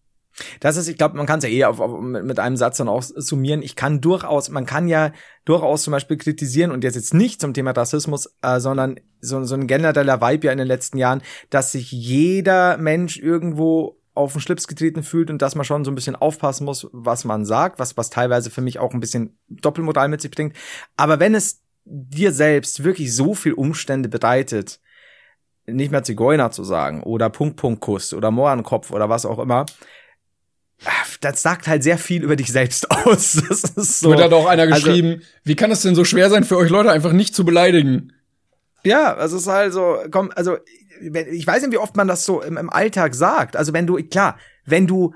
Das 0.60 0.78
ist, 0.78 0.88
ich 0.88 0.98
glaube, 0.98 1.18
man 1.18 1.26
kann 1.26 1.40
es 1.40 1.46
ja 1.46 1.50
eh 1.50 1.66
auf, 1.66 1.80
auf, 1.80 2.00
mit 2.02 2.40
einem 2.40 2.58
Satz 2.58 2.78
dann 2.78 2.88
auch 2.88 3.04
summieren. 3.04 3.62
Ich 3.62 3.76
kann 3.76 4.02
durchaus, 4.02 4.50
man 4.50 4.66
kann 4.66 4.88
ja 4.88 5.12
durchaus 5.46 5.84
zum 5.84 5.92
Beispiel 5.92 6.18
kritisieren 6.18 6.72
und 6.72 6.84
jetzt 6.84 6.96
jetzt 6.96 7.14
nicht 7.14 7.42
zum 7.42 7.54
Thema 7.54 7.72
Rassismus, 7.72 8.34
äh, 8.42 8.60
sondern 8.60 9.00
so, 9.20 9.44
so 9.44 9.56
ein 9.56 9.68
genereller 9.68 10.22
Vibe 10.22 10.48
ja 10.48 10.52
in 10.52 10.58
den 10.58 10.68
letzten 10.68 10.98
Jahren, 10.98 11.22
dass 11.50 11.72
sich 11.72 11.92
jeder 11.92 12.78
Mensch 12.78 13.18
irgendwo 13.18 13.98
auf 14.14 14.34
den 14.34 14.42
Schlips 14.42 14.68
getreten 14.68 15.04
fühlt 15.04 15.30
und 15.30 15.42
dass 15.42 15.56
man 15.56 15.66
schon 15.66 15.86
so 15.86 15.92
ein 15.92 15.96
bisschen 15.96 16.16
aufpassen 16.16 16.66
muss, 16.66 16.88
was 16.92 17.24
man 17.24 17.46
sagt, 17.46 17.80
was, 17.80 17.96
was 17.98 18.10
teilweise 18.10 18.50
für 18.50 18.62
mich 18.62 18.80
auch 18.80 18.94
ein 18.94 19.00
bisschen 19.00 19.38
Doppelmoral 19.48 20.10
mit 20.10 20.22
sich 20.22 20.32
bringt. 20.32 20.56
Aber 20.98 21.20
wenn 21.20 21.34
es 21.34 21.64
dir 21.86 22.32
selbst 22.32 22.84
wirklich 22.84 23.16
so 23.16 23.34
viel 23.34 23.54
Umstände 23.54 24.10
bereitet, 24.10 24.80
nicht 25.66 25.92
mehr 25.92 26.04
Zigeuner 26.04 26.52
zu 26.52 26.64
sagen 26.64 27.04
oder 27.04 27.30
Punkt, 27.30 27.56
Punkt, 27.56 27.82
Kuss 27.82 28.14
oder 28.14 28.32
Mohrenkopf 28.32 28.92
oder 28.92 29.10
was 29.10 29.26
auch 29.26 29.40
immer, 29.40 29.66
das 31.22 31.42
sagt 31.42 31.68
halt 31.68 31.84
sehr 31.84 31.98
viel 31.98 32.24
über 32.24 32.36
dich 32.36 32.52
selbst 32.52 32.90
aus. 33.06 33.42
Das 33.48 33.64
ist 33.64 34.00
so. 34.00 34.10
Wird 34.10 34.22
hat 34.22 34.34
auch 34.34 34.46
einer 34.48 34.64
Also- 34.64 34.76
geschrieben, 34.88 35.22
wie 35.44 35.56
kann 35.56 35.72
es 35.72 35.82
denn 35.82 35.96
so 35.96 36.04
schwer 36.06 36.30
sein 36.30 36.44
für 36.44 36.58
euch 36.58 36.70
Leute 36.70 36.92
einfach 36.92 37.12
nicht 37.14 37.36
zu 37.36 37.46
beleidigen? 37.46 38.14
Ja, 38.84 39.14
also 39.16 39.36
es 39.38 39.44
ist 39.44 39.48
halt 39.48 39.74
so, 39.74 39.98
komm, 40.10 40.32
also 40.36 40.58
ich 41.00 41.46
weiß 41.46 41.62
nicht, 41.64 41.72
wie 41.72 41.78
oft 41.78 41.96
man 41.96 42.08
das 42.08 42.26
so 42.26 42.42
im, 42.42 42.58
im 42.58 42.70
Alltag 42.70 43.14
sagt. 43.16 43.56
Also 43.56 43.74
wenn 43.74 43.86
du, 43.88 43.96
klar, 44.04 44.38
wenn 44.66 44.88
du 44.88 45.14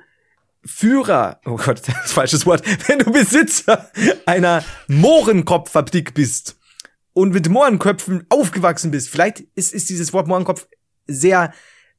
Führer, 0.64 1.40
oh 1.46 1.58
Gott, 1.58 1.82
das 1.88 2.06
ist 2.06 2.14
falsches 2.14 2.46
Wort, 2.46 2.64
wenn 2.88 3.00
du 3.00 3.12
Besitzer 3.12 3.90
einer 4.26 4.64
Mohrenkopffabrik 4.88 6.14
bist 6.14 6.58
und 7.14 7.34
mit 7.34 7.50
Mohrenköpfen 7.50 8.26
aufgewachsen 8.30 8.92
bist, 8.92 9.10
vielleicht 9.10 9.42
ist, 9.56 9.74
ist 9.74 9.90
dieses 9.90 10.12
Wort 10.14 10.28
Mohrenkopf 10.28 10.68
sehr, 11.08 11.54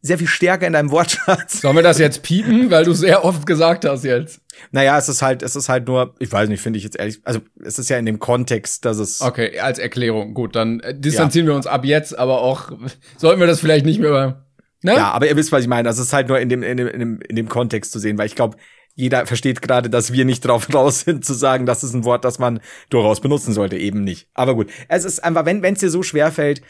sehr 0.07 0.19
viel 0.19 0.27
stärker 0.27 0.67
in 0.67 0.73
deinem 0.73 0.91
Wortschatz. 0.91 1.61
Sollen 1.61 1.77
wir 1.77 1.83
das 1.83 1.99
jetzt 1.99 2.23
piepen, 2.23 2.71
weil 2.71 2.85
du 2.85 2.93
sehr 2.93 3.25
oft 3.25 3.47
gesagt 3.47 3.85
hast 3.85 4.05
jetzt? 4.05 4.41
Naja, 4.71 4.97
es 4.97 5.09
ist 5.09 5.23
halt, 5.23 5.43
es 5.43 5.57
ist 5.57 5.69
halt 5.69 5.87
nur, 5.87 6.15
ich 6.19 6.33
weiß 6.33 6.49
nicht, 6.49 6.61
finde 6.61 6.79
ich 6.79 6.85
jetzt 6.85 6.99
ehrlich, 6.99 7.21
also 7.25 7.41
es 7.63 7.79
ist 7.79 7.91
ja 7.91 7.99
in 7.99 8.07
dem 8.07 8.19
Kontext, 8.19 8.85
dass 8.85 8.99
es 8.99 9.21
Okay, 9.21 9.59
als 9.61 9.79
Erklärung. 9.79 10.35
Gut, 10.35 10.57
dann 10.57 10.81
äh, 10.81 10.99
distanzieren 10.99 11.47
wir 11.47 11.55
uns 11.55 11.67
ab 11.67 11.85
jetzt, 11.85 12.19
aber 12.19 12.41
auch 12.41 12.73
sollten 13.17 13.41
wir 13.41 13.47
das 13.47 13.61
vielleicht 13.61 13.85
nicht 13.85 14.01
mehr. 14.01 14.45
Ne? 14.83 14.95
Ja, 14.95 15.11
aber 15.11 15.29
ihr 15.29 15.37
wisst, 15.37 15.53
was 15.53 15.63
ich 15.63 15.69
meine. 15.69 15.89
Das 15.89 15.99
ist 15.99 16.13
halt 16.13 16.29
nur 16.29 16.39
in 16.39 16.49
dem, 16.49 16.63
in 16.63 16.77
dem, 16.77 16.87
in 16.87 17.01
dem, 17.01 17.21
in 17.29 17.37
dem 17.37 17.49
Kontext 17.49 17.93
zu 17.93 17.99
sehen, 17.99 18.19
weil 18.19 18.27
ich 18.27 18.35
glaube, 18.35 18.57
jeder 18.95 19.27
versteht 19.27 19.61
gerade, 19.61 19.91
dass 19.91 20.13
wir 20.13 20.25
nicht 20.25 20.45
drauf 20.45 20.67
raus 20.75 21.01
sind, 21.01 21.25
zu 21.25 21.35
sagen, 21.35 21.67
das 21.67 21.85
ist 21.85 21.95
ein 21.95 22.05
Wort, 22.05 22.25
das 22.25 22.39
man 22.39 22.61
durchaus 22.89 23.21
benutzen 23.21 23.53
sollte, 23.53 23.77
eben 23.77 24.05
nicht. 24.05 24.29
Aber 24.35 24.55
gut, 24.55 24.71
es 24.89 25.05
ist 25.05 25.23
einfach, 25.23 25.45
wenn 25.45 25.63
es 25.63 25.81
dir 25.81 25.91
so 25.91 26.03
schwer 26.03 26.33
fällt, 26.33 26.63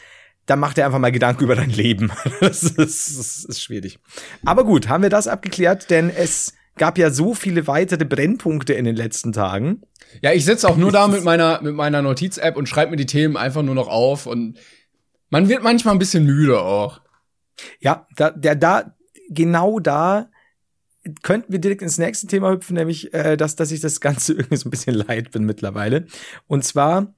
dann 0.47 0.59
mach 0.59 0.73
dir 0.73 0.85
einfach 0.85 0.99
mal 0.99 1.11
Gedanken 1.11 1.43
über 1.43 1.55
dein 1.55 1.69
Leben. 1.69 2.11
Das 2.39 2.63
ist, 2.63 2.77
das 2.77 3.45
ist 3.45 3.61
schwierig. 3.61 3.99
Aber 4.45 4.63
gut, 4.63 4.89
haben 4.89 5.03
wir 5.03 5.09
das 5.09 5.27
abgeklärt, 5.27 5.89
denn 5.89 6.09
es 6.09 6.53
gab 6.77 6.97
ja 6.97 7.09
so 7.09 7.33
viele 7.33 7.67
weitere 7.67 8.05
Brennpunkte 8.05 8.73
in 8.73 8.85
den 8.85 8.95
letzten 8.95 9.33
Tagen. 9.33 9.81
Ja, 10.21 10.31
ich 10.31 10.45
sitze 10.45 10.69
auch 10.69 10.77
nur 10.77 10.91
da 10.91 11.07
mit 11.07 11.23
meiner, 11.23 11.61
mit 11.61 11.75
meiner 11.75 12.01
Notiz-App 12.01 12.55
und 12.55 12.69
schreibe 12.69 12.91
mir 12.91 12.97
die 12.97 13.05
Themen 13.05 13.35
einfach 13.35 13.63
nur 13.63 13.75
noch 13.75 13.87
auf 13.87 14.25
und 14.25 14.57
man 15.29 15.49
wird 15.49 15.63
manchmal 15.63 15.95
ein 15.95 15.99
bisschen 15.99 16.25
müde 16.25 16.61
auch. 16.61 17.01
Ja, 17.79 18.07
da, 18.15 18.29
der, 18.29 18.55
da, 18.55 18.95
genau 19.29 19.79
da 19.79 20.29
könnten 21.23 21.51
wir 21.51 21.59
direkt 21.59 21.81
ins 21.81 21.97
nächste 21.97 22.27
Thema 22.27 22.51
hüpfen, 22.51 22.75
nämlich, 22.75 23.13
äh, 23.13 23.37
dass, 23.37 23.55
dass 23.55 23.71
ich 23.71 23.81
das 23.81 23.99
Ganze 23.99 24.33
irgendwie 24.37 24.57
so 24.57 24.67
ein 24.67 24.71
bisschen 24.71 24.95
leid 24.95 25.31
bin 25.31 25.43
mittlerweile. 25.43 26.05
Und 26.47 26.63
zwar, 26.63 27.13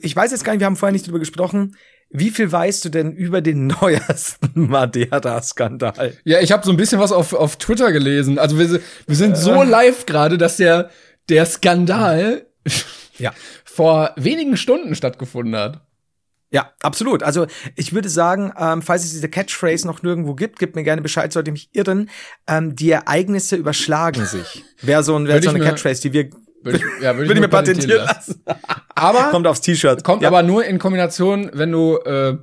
ich 0.00 0.14
weiß 0.16 0.30
jetzt 0.30 0.44
gar 0.44 0.52
nicht, 0.52 0.60
wir 0.60 0.66
haben 0.66 0.76
vorher 0.76 0.92
nicht 0.92 1.06
drüber 1.06 1.18
gesprochen, 1.18 1.76
wie 2.10 2.30
viel 2.30 2.50
weißt 2.50 2.84
du 2.84 2.88
denn 2.88 3.12
über 3.12 3.40
den 3.40 3.66
neuesten 3.80 4.68
Madeira-Skandal? 4.68 6.16
Ja, 6.24 6.40
ich 6.40 6.52
habe 6.52 6.64
so 6.64 6.70
ein 6.70 6.76
bisschen 6.76 7.00
was 7.00 7.12
auf, 7.12 7.32
auf 7.32 7.56
Twitter 7.56 7.92
gelesen. 7.92 8.38
Also 8.38 8.58
wir, 8.58 8.80
wir 9.06 9.16
sind 9.16 9.36
so 9.36 9.62
live 9.62 10.06
gerade, 10.06 10.38
dass 10.38 10.56
der, 10.56 10.90
der 11.28 11.46
Skandal 11.46 12.46
Ja. 13.18 13.32
vor 13.64 14.12
wenigen 14.16 14.56
Stunden 14.56 14.94
stattgefunden 14.94 15.54
hat. 15.56 15.80
Ja, 16.50 16.72
absolut. 16.82 17.24
Also 17.24 17.46
ich 17.74 17.92
würde 17.94 18.08
sagen, 18.08 18.52
ähm, 18.56 18.80
falls 18.80 19.04
es 19.04 19.10
diese 19.10 19.28
Catchphrase 19.28 19.88
noch 19.88 20.02
nirgendwo 20.02 20.34
gibt, 20.34 20.60
gebt 20.60 20.76
mir 20.76 20.84
gerne 20.84 21.02
Bescheid, 21.02 21.32
sollte 21.32 21.50
mich 21.50 21.68
irren. 21.72 22.10
Ähm, 22.46 22.76
die 22.76 22.90
Ereignisse 22.92 23.56
überschlagen 23.56 24.24
sich. 24.24 24.64
Wäre 24.80 25.02
so, 25.02 25.16
ein, 25.16 25.26
wär 25.26 25.42
so 25.42 25.50
eine 25.50 25.58
Catchphrase, 25.58 26.02
die 26.02 26.12
wir 26.12 26.30
Würde 26.64 26.78
ich, 26.78 26.84
ja, 27.02 27.16
würde 27.16 27.32
ich 27.32 27.40
mir 27.40 27.48
patentieren 27.48 28.06
lassen. 28.06 28.42
Aber 28.94 29.24
Kommt 29.30 29.46
aufs 29.46 29.60
T-Shirt. 29.60 30.02
kommt 30.02 30.22
ja. 30.22 30.28
aber 30.28 30.42
nur 30.42 30.64
in 30.64 30.78
Kombination, 30.78 31.50
wenn 31.52 31.70
du 31.70 31.98
äh, 31.98 32.38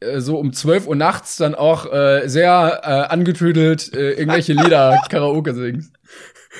äh, 0.00 0.20
so 0.20 0.38
um 0.38 0.52
12 0.52 0.88
Uhr 0.88 0.96
nachts 0.96 1.36
dann 1.36 1.54
auch 1.54 1.90
äh, 1.92 2.26
sehr 2.26 2.80
äh, 2.82 3.12
angetüdelt 3.12 3.94
äh, 3.94 4.12
irgendwelche 4.12 4.54
Lieder 4.54 5.00
Karaoke 5.08 5.54
singst. 5.54 5.92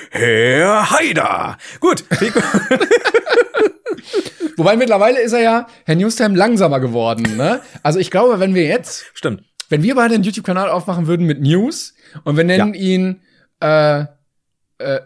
Herr 0.09 0.89
Haider. 0.91 1.57
Gut. 1.79 2.05
Wobei 4.57 4.77
mittlerweile 4.77 5.19
ist 5.21 5.33
er 5.33 5.41
ja 5.41 5.67
Herr 5.85 5.95
Newstime 5.95 6.37
langsamer 6.37 6.79
geworden. 6.79 7.35
Ne? 7.35 7.61
Also 7.83 7.99
ich 7.99 8.09
glaube, 8.09 8.39
wenn 8.39 8.55
wir 8.55 8.63
jetzt, 8.63 9.05
Stimmt. 9.13 9.43
wenn 9.69 9.83
wir 9.83 9.95
beide 9.95 10.15
einen 10.15 10.23
YouTube-Kanal 10.23 10.69
aufmachen 10.69 11.07
würden 11.07 11.25
mit 11.25 11.41
News 11.41 11.93
und 12.23 12.37
wir 12.37 12.43
nennen 12.43 12.73
ihn 12.73 13.21
äh, 13.59 14.05
äh, 14.77 14.99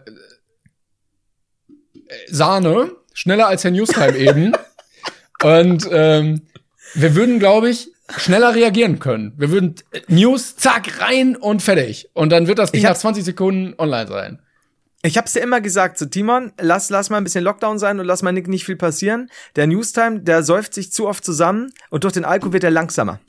Sahne, 2.28 2.92
schneller 3.12 3.48
als 3.48 3.64
Herr 3.64 3.70
Newstime 3.70 4.16
eben. 4.16 4.52
Und 5.42 5.88
ähm, 5.90 6.42
wir 6.94 7.14
würden, 7.14 7.38
glaube 7.38 7.70
ich, 7.70 7.90
schneller 8.16 8.54
reagieren 8.54 8.98
können. 8.98 9.34
Wir 9.36 9.50
würden 9.50 9.74
äh, 9.92 10.00
News, 10.08 10.56
zack, 10.56 11.00
rein 11.00 11.36
und 11.36 11.62
fertig. 11.62 12.08
Und 12.14 12.30
dann 12.30 12.46
wird 12.46 12.58
das 12.58 12.72
Ding 12.72 12.82
nach 12.82 12.96
20 12.96 13.24
Sekunden 13.24 13.74
online 13.78 14.08
sein. 14.08 14.38
Ich 15.02 15.16
hab's 15.16 15.34
dir 15.34 15.40
immer 15.40 15.60
gesagt, 15.60 15.98
so 15.98 16.06
Timon, 16.06 16.52
lass, 16.58 16.90
lass 16.90 17.10
mal 17.10 17.18
ein 17.18 17.24
bisschen 17.24 17.44
Lockdown 17.44 17.78
sein 17.78 18.00
und 18.00 18.06
lass 18.06 18.22
mal 18.22 18.32
nicht, 18.32 18.48
nicht 18.48 18.64
viel 18.64 18.76
passieren. 18.76 19.30
Der 19.54 19.66
Newstime, 19.66 20.20
der 20.20 20.42
säuft 20.42 20.74
sich 20.74 20.90
zu 20.90 21.06
oft 21.06 21.24
zusammen 21.24 21.72
und 21.90 22.04
durch 22.04 22.14
den 22.14 22.24
Alkohol 22.24 22.54
wird 22.54 22.64
er 22.64 22.70
langsamer. 22.70 23.20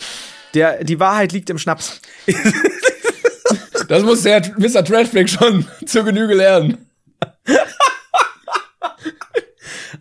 Der, 0.53 0.83
die 0.83 0.99
Wahrheit 0.99 1.33
liegt 1.33 1.49
im 1.49 1.57
Schnaps. 1.57 2.01
Das 3.87 4.03
muss 4.03 4.23
der 4.23 4.41
Mr. 4.57 4.83
Trashflick 4.83 5.29
schon 5.29 5.65
zur 5.85 6.03
Genüge 6.03 6.33
lernen. 6.33 6.89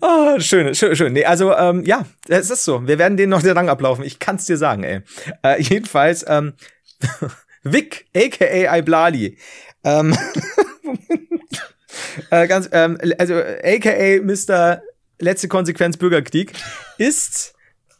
Ah, 0.00 0.40
schön, 0.40 0.74
schön, 0.74 0.96
schön. 0.96 1.12
Nee, 1.12 1.24
also, 1.24 1.54
ähm, 1.54 1.85
ja, 1.85 2.06
es 2.28 2.50
ist 2.50 2.64
so. 2.64 2.87
Wir 2.87 2.98
werden 2.98 3.16
denen 3.16 3.30
noch 3.30 3.42
den 3.42 3.56
Rang 3.56 3.68
ablaufen. 3.68 4.04
Ich 4.04 4.18
kann's 4.18 4.46
dir 4.46 4.56
sagen, 4.56 4.85
ey. 4.85 5.00
Äh, 5.42 5.61
jedenfalls, 5.62 6.24
ähm, 6.28 6.54
Vic, 7.62 8.06
aka 8.14 8.76
Iblali. 8.78 9.38
Ähm, 9.85 10.16
äh, 12.30 12.46
ganz, 12.46 12.68
ähm, 12.72 12.98
also, 13.18 13.35
aka 13.35 14.20
Mr. 14.22 14.82
Letzte 15.18 15.48
Konsequenz 15.48 15.96
Bürgerkrieg, 15.96 16.52
ist, 16.98 17.54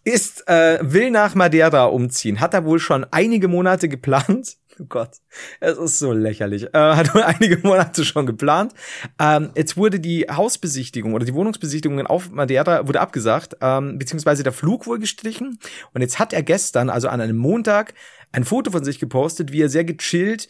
ist, 0.05 0.47
äh, 0.49 0.79
will 0.83 1.11
nach 1.11 1.35
Madeira 1.35 1.85
umziehen. 1.87 2.41
Hat 2.41 2.53
er 2.53 2.65
wohl 2.65 2.79
schon 2.79 3.07
einige 3.11 3.49
Monate 3.49 3.89
geplant. 3.89 4.57
Oh 4.79 4.85
Gott, 4.89 5.17
es 5.61 5.79
ist 5.79 5.99
so 5.99 6.13
lächerlich. 6.13 6.65
Äh, 6.65 6.69
hat 6.73 7.15
einige 7.17 7.59
Monate 7.67 8.05
schon 8.05 8.27
geplant. 8.27 8.75
Ähm, 9.19 9.51
jetzt 9.57 9.77
wurde 9.77 10.01
die 10.01 10.27
Hausbesichtigung 10.31 11.15
oder 11.15 11.25
die 11.25 11.35
Wohnungsbesichtigung 11.35 12.07
auf 12.07 12.31
Madeira 12.31 12.87
wurde 12.87 13.01
abgesagt, 13.01 13.57
ähm, 13.61 13.99
beziehungsweise 13.99 14.43
der 14.43 14.53
Flug 14.53 14.87
wohl 14.87 14.99
gestrichen. 14.99 15.59
Und 15.95 16.03
jetzt 16.03 16.19
hat 16.19 16.33
er 16.33 16.43
gestern, 16.43 16.91
also 16.91 17.09
an 17.09 17.21
einem 17.21 17.37
Montag, 17.37 17.95
ein 18.33 18.45
Foto 18.45 18.71
von 18.71 18.85
sich 18.85 18.99
gepostet, 18.99 19.53
wie 19.53 19.63
er 19.63 19.69
sehr 19.69 19.85
gechillt, 19.85 20.49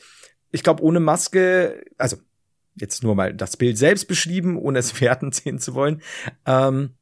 ich 0.50 0.62
glaube 0.62 0.82
ohne 0.82 1.00
Maske, 1.00 1.84
also 1.98 2.16
jetzt 2.74 3.02
nur 3.02 3.14
mal 3.14 3.34
das 3.34 3.56
Bild 3.56 3.78
selbst 3.78 4.08
beschrieben, 4.08 4.56
ohne 4.56 4.78
es 4.78 5.00
werten 5.00 5.32
sehen 5.32 5.58
zu 5.58 5.74
wollen. 5.74 6.02
Ähm, 6.46 6.94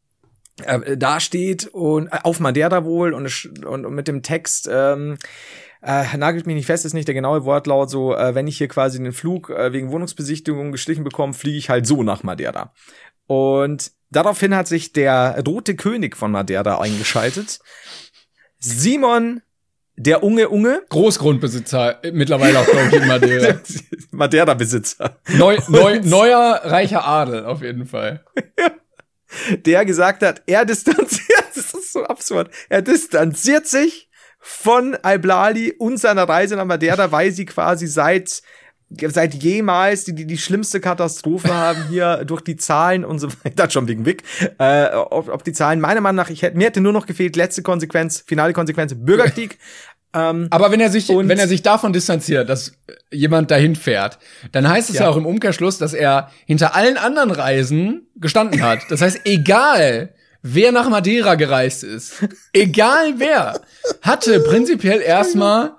äh, 0.63 0.97
da 0.97 1.21
steht 1.21 1.67
und 1.69 2.09
äh, 2.09 2.19
auf 2.23 2.41
Madeira 2.41 2.85
wohl 2.85 3.13
und, 3.13 3.51
und, 3.65 3.87
und 3.87 3.95
mit 3.95 4.09
dem 4.09 4.23
Text 4.23 4.69
ähm, 4.71 5.17
äh, 5.85 6.17
nagelt 6.17 6.47
mich 6.47 6.57
nicht 6.57 6.67
fest, 6.67 6.85
ist 6.85 6.95
nicht 6.95 7.09
der 7.09 7.15
genaue 7.15 7.45
Wortlaut, 7.45 7.91
so, 7.91 8.15
äh, 8.15 8.35
wenn 8.35 8.47
ich 8.47 8.59
hier 8.59 8.69
quasi 8.69 9.03
den 9.03 9.13
Flug 9.13 9.51
äh, 9.51 9.73
wegen 9.73 9.91
Wohnungsbesichtigung 9.91 10.73
gestrichen 10.73 11.05
bekomme, 11.05 11.35
fliege 11.35 11.59
ich 11.59 11.71
halt 11.71 11.87
so 11.87 12.03
nach 12.03 12.23
Madeira. 12.23 12.73
Und 13.27 13.93
daraufhin 14.11 14.55
hat 14.55 14.67
sich 14.67 14.93
der 14.93 15.43
rote 15.47 15.77
König 15.77 16.17
von 16.17 16.31
Madeira 16.31 16.81
eingeschaltet. 16.81 17.59
Simon 18.59 19.43
der 19.97 20.23
Unge 20.23 20.49
Unge. 20.49 20.83
Großgrundbesitzer, 20.89 22.03
äh, 22.05 22.13
mittlerweile 22.13 22.59
auch, 22.59 22.67
glaube 22.67 22.89
ich, 22.89 22.95
in 22.95 23.07
Madeira. 23.07 23.61
Madeira-Besitzer. 24.11 25.19
Neu, 25.35 25.59
neu, 25.69 26.01
neuer 26.03 26.61
reicher 26.65 27.07
Adel, 27.07 27.45
auf 27.45 27.63
jeden 27.63 27.87
Fall. 27.87 28.25
der 29.65 29.85
gesagt 29.85 30.23
hat, 30.23 30.43
er 30.47 30.65
distanziert, 30.65 31.45
das 31.55 31.75
ist 31.75 31.93
so 31.93 32.05
absurd, 32.05 32.51
er 32.69 32.83
distanziert 32.83 33.67
sich 33.67 34.09
von 34.47 34.95
Al-Blali 35.01 35.73
und 35.73 35.99
seiner 35.99 36.29
Reise 36.29 36.55
nach 36.55 36.67
Madeira, 36.67 37.11
weil 37.11 37.33
sie 37.33 37.47
quasi 37.47 37.87
seit 37.87 38.43
seit 38.91 39.35
jemals 39.43 40.05
die, 40.05 40.15
die, 40.15 40.27
die 40.27 40.37
schlimmste 40.37 40.81
Katastrophe 40.81 41.53
haben 41.53 41.89
hier 41.89 42.25
durch 42.27 42.43
die 42.43 42.57
Zahlen 42.57 43.07
und 43.07 43.19
so 43.19 43.29
weiter, 43.43 43.71
schon 43.71 43.89
wegen 43.89 44.05
Wick, 44.05 44.23
äh, 44.59 44.91
ob, 44.91 45.31
ob 45.31 45.43
die 45.45 45.55
Zahlen, 45.55 45.81
meiner 45.81 46.03
Meinung 46.03 46.17
nach, 46.17 46.29
ich 46.29 46.43
hätte, 46.43 46.59
mir 46.59 46.67
hätte 46.67 46.83
nur 46.83 46.93
noch 46.93 47.07
gefehlt, 47.07 47.37
letzte 47.37 47.63
Konsequenz, 47.63 48.23
finale 48.27 48.53
Konsequenz, 48.53 48.95
Bürgerkrieg. 48.95 49.59
ähm, 50.15 50.49
Aber 50.51 50.71
wenn 50.71 50.81
er 50.81 50.91
sich, 50.91 51.09
wenn 51.09 51.31
er 51.31 51.49
sich 51.49 51.63
davon 51.63 51.95
distanziert, 51.95 52.49
dass 52.51 52.75
jemand 53.11 53.51
dahin 53.51 53.77
fährt, 53.77 54.19
dann 54.53 54.69
heißt 54.69 54.91
es 54.91 54.97
ja. 54.97 55.05
ja 55.05 55.09
auch 55.09 55.17
im 55.17 55.25
Umkehrschluss, 55.25 55.79
dass 55.79 55.95
er 55.95 56.31
hinter 56.45 56.77
allen 56.77 56.99
anderen 56.99 57.31
Reisen 57.31 58.09
gestanden 58.17 58.63
hat. 58.63 58.81
Das 58.91 59.01
heißt, 59.01 59.23
egal, 59.25 60.15
wer 60.45 60.73
nach 60.73 60.89
Madeira 60.91 61.35
gereist 61.35 61.83
ist, 61.83 62.23
egal 62.53 63.15
wer, 63.19 63.61
hatte 64.03 64.41
prinzipiell 64.41 65.01
erstmal 65.01 65.75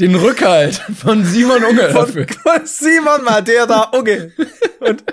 den 0.00 0.16
Rückhalt 0.16 0.74
von 0.74 1.24
Simon 1.24 1.62
Unge 1.64 1.90
von, 1.90 2.08
von 2.08 2.66
Simon 2.66 3.22
Madeira 3.22 3.90
Unge. 3.96 4.32
Und 4.80 5.04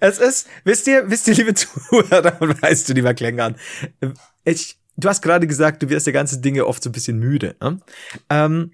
es 0.00 0.18
ist, 0.18 0.48
wisst 0.64 0.88
ihr, 0.88 1.08
wisst 1.08 1.28
ihr, 1.28 1.34
liebe 1.34 1.54
Zuhörer, 1.54 2.36
weißt 2.62 2.88
du, 2.88 2.92
lieber 2.94 3.14
Klängern, 3.14 3.56
ich, 4.44 4.78
du 4.96 5.08
hast 5.08 5.22
gerade 5.22 5.46
gesagt, 5.46 5.82
du 5.84 5.88
wirst 5.88 6.06
der 6.06 6.12
ganze 6.12 6.40
Dinge 6.40 6.66
oft 6.66 6.82
so 6.82 6.90
ein 6.90 6.92
bisschen 6.92 7.20
müde. 7.20 7.54
Ne? 7.60 7.80
Ähm, 8.30 8.72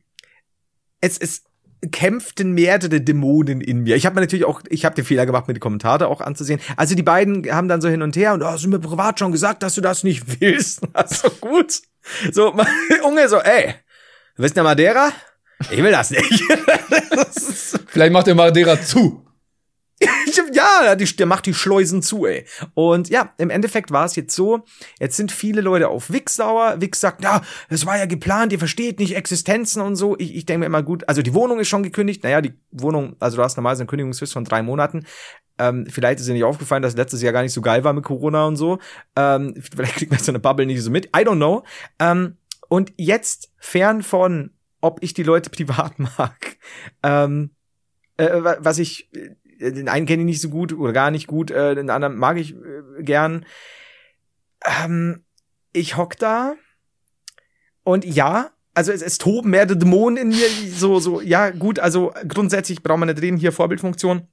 es 1.02 1.18
ist, 1.18 1.44
kämpften 1.92 2.52
mehrere 2.52 3.00
Dämonen 3.00 3.60
in 3.60 3.80
mir. 3.80 3.96
Ich 3.96 4.04
habe 4.04 4.14
mir 4.14 4.20
natürlich 4.20 4.44
auch, 4.44 4.60
ich 4.68 4.84
habe 4.84 4.94
den 4.94 5.04
Fehler 5.04 5.26
gemacht, 5.26 5.48
mir 5.48 5.54
die 5.54 5.60
Kommentare 5.60 6.08
auch 6.08 6.20
anzusehen. 6.20 6.60
Also 6.76 6.94
die 6.94 7.02
beiden 7.02 7.50
haben 7.50 7.68
dann 7.68 7.80
so 7.80 7.88
hin 7.88 8.02
und 8.02 8.16
her 8.16 8.34
und 8.34 8.42
oh, 8.42 8.46
hast 8.46 8.64
du 8.64 8.68
mir 8.68 8.78
privat 8.78 9.18
schon 9.18 9.32
gesagt, 9.32 9.62
dass 9.62 9.74
du 9.74 9.80
das 9.80 10.04
nicht 10.04 10.24
willst. 10.40 10.82
Also 10.92 11.30
gut. 11.40 11.80
So, 12.32 12.54
Unge 13.04 13.28
so, 13.28 13.38
ey, 13.38 13.74
du 14.36 14.42
bist 14.42 14.56
der 14.56 14.62
Madeira? 14.62 15.12
Ich 15.70 15.82
will 15.82 15.90
das 15.90 16.10
nicht. 16.10 16.42
Vielleicht 17.88 18.12
macht 18.12 18.26
der 18.26 18.34
Madeira 18.34 18.80
zu. 18.80 19.26
Ja, 20.52 20.94
der 20.94 21.26
macht 21.26 21.46
die 21.46 21.54
Schleusen 21.54 22.02
zu, 22.02 22.26
ey. 22.26 22.44
Und 22.74 23.08
ja, 23.10 23.34
im 23.38 23.50
Endeffekt 23.50 23.90
war 23.90 24.04
es 24.06 24.16
jetzt 24.16 24.34
so, 24.34 24.64
jetzt 24.98 25.16
sind 25.16 25.30
viele 25.30 25.60
Leute 25.60 25.88
auf 25.88 26.10
Wix 26.10 26.36
sauer. 26.36 26.80
Wix 26.80 27.00
sagt, 27.00 27.22
ja, 27.22 27.42
das 27.68 27.86
war 27.86 27.98
ja 27.98 28.06
geplant, 28.06 28.52
ihr 28.52 28.58
versteht 28.58 28.98
nicht 28.98 29.14
Existenzen 29.14 29.82
und 29.82 29.96
so. 29.96 30.16
Ich, 30.18 30.34
ich 30.34 30.46
denke 30.46 30.60
mir 30.60 30.66
immer 30.66 30.82
gut, 30.82 31.08
also 31.08 31.22
die 31.22 31.34
Wohnung 31.34 31.60
ist 31.60 31.68
schon 31.68 31.82
gekündigt. 31.82 32.22
Naja, 32.22 32.40
die 32.40 32.54
Wohnung, 32.70 33.16
also 33.20 33.36
du 33.36 33.42
hast 33.42 33.56
normalerweise 33.56 33.82
eine 33.82 33.88
Kündigungsfrist 33.88 34.32
von 34.32 34.44
drei 34.44 34.62
Monaten. 34.62 35.04
Ähm, 35.58 35.86
vielleicht 35.86 36.20
ist 36.20 36.28
dir 36.28 36.32
nicht 36.32 36.44
aufgefallen, 36.44 36.82
dass 36.82 36.96
letztes 36.96 37.20
Jahr 37.20 37.34
gar 37.34 37.42
nicht 37.42 37.52
so 37.52 37.60
geil 37.60 37.84
war 37.84 37.92
mit 37.92 38.04
Corona 38.04 38.46
und 38.46 38.56
so. 38.56 38.78
Ähm, 39.16 39.54
vielleicht 39.56 39.96
kriegt 39.96 40.10
man 40.10 40.20
so 40.20 40.32
eine 40.32 40.38
Bubble 40.38 40.64
nicht 40.64 40.82
so 40.82 40.90
mit. 40.90 41.06
I 41.06 41.20
don't 41.20 41.36
know. 41.36 41.64
Ähm, 41.98 42.38
und 42.68 42.92
jetzt, 42.96 43.52
fern 43.58 44.02
von, 44.02 44.52
ob 44.80 45.02
ich 45.02 45.12
die 45.12 45.22
Leute 45.22 45.50
privat 45.50 45.98
mag, 45.98 46.56
ähm, 47.02 47.50
äh, 48.16 48.40
was 48.58 48.78
ich 48.78 49.12
äh, 49.14 49.34
den 49.60 49.88
einen 49.88 50.06
kenne 50.06 50.22
ich 50.22 50.26
nicht 50.26 50.40
so 50.40 50.48
gut 50.48 50.72
oder 50.72 50.92
gar 50.92 51.10
nicht 51.10 51.26
gut, 51.26 51.50
äh, 51.50 51.74
den 51.74 51.90
anderen 51.90 52.16
mag 52.16 52.38
ich 52.38 52.54
äh, 52.54 53.02
gern. 53.02 53.46
Ähm, 54.64 55.24
ich 55.72 55.96
hock 55.96 56.16
da 56.16 56.54
und 57.84 58.04
ja, 58.04 58.50
also 58.74 58.92
es, 58.92 59.02
es 59.02 59.18
toben 59.18 59.50
mehr 59.50 59.66
Dämonen 59.66 60.16
in 60.16 60.28
mir, 60.28 60.48
so, 60.74 61.00
so, 61.00 61.20
ja, 61.20 61.50
gut, 61.50 61.78
also 61.78 62.12
grundsätzlich 62.26 62.82
braucht 62.82 62.98
man 62.98 63.08
nicht 63.08 63.20
reden, 63.20 63.36
hier 63.36 63.52
Vorbildfunktion. 63.52 64.28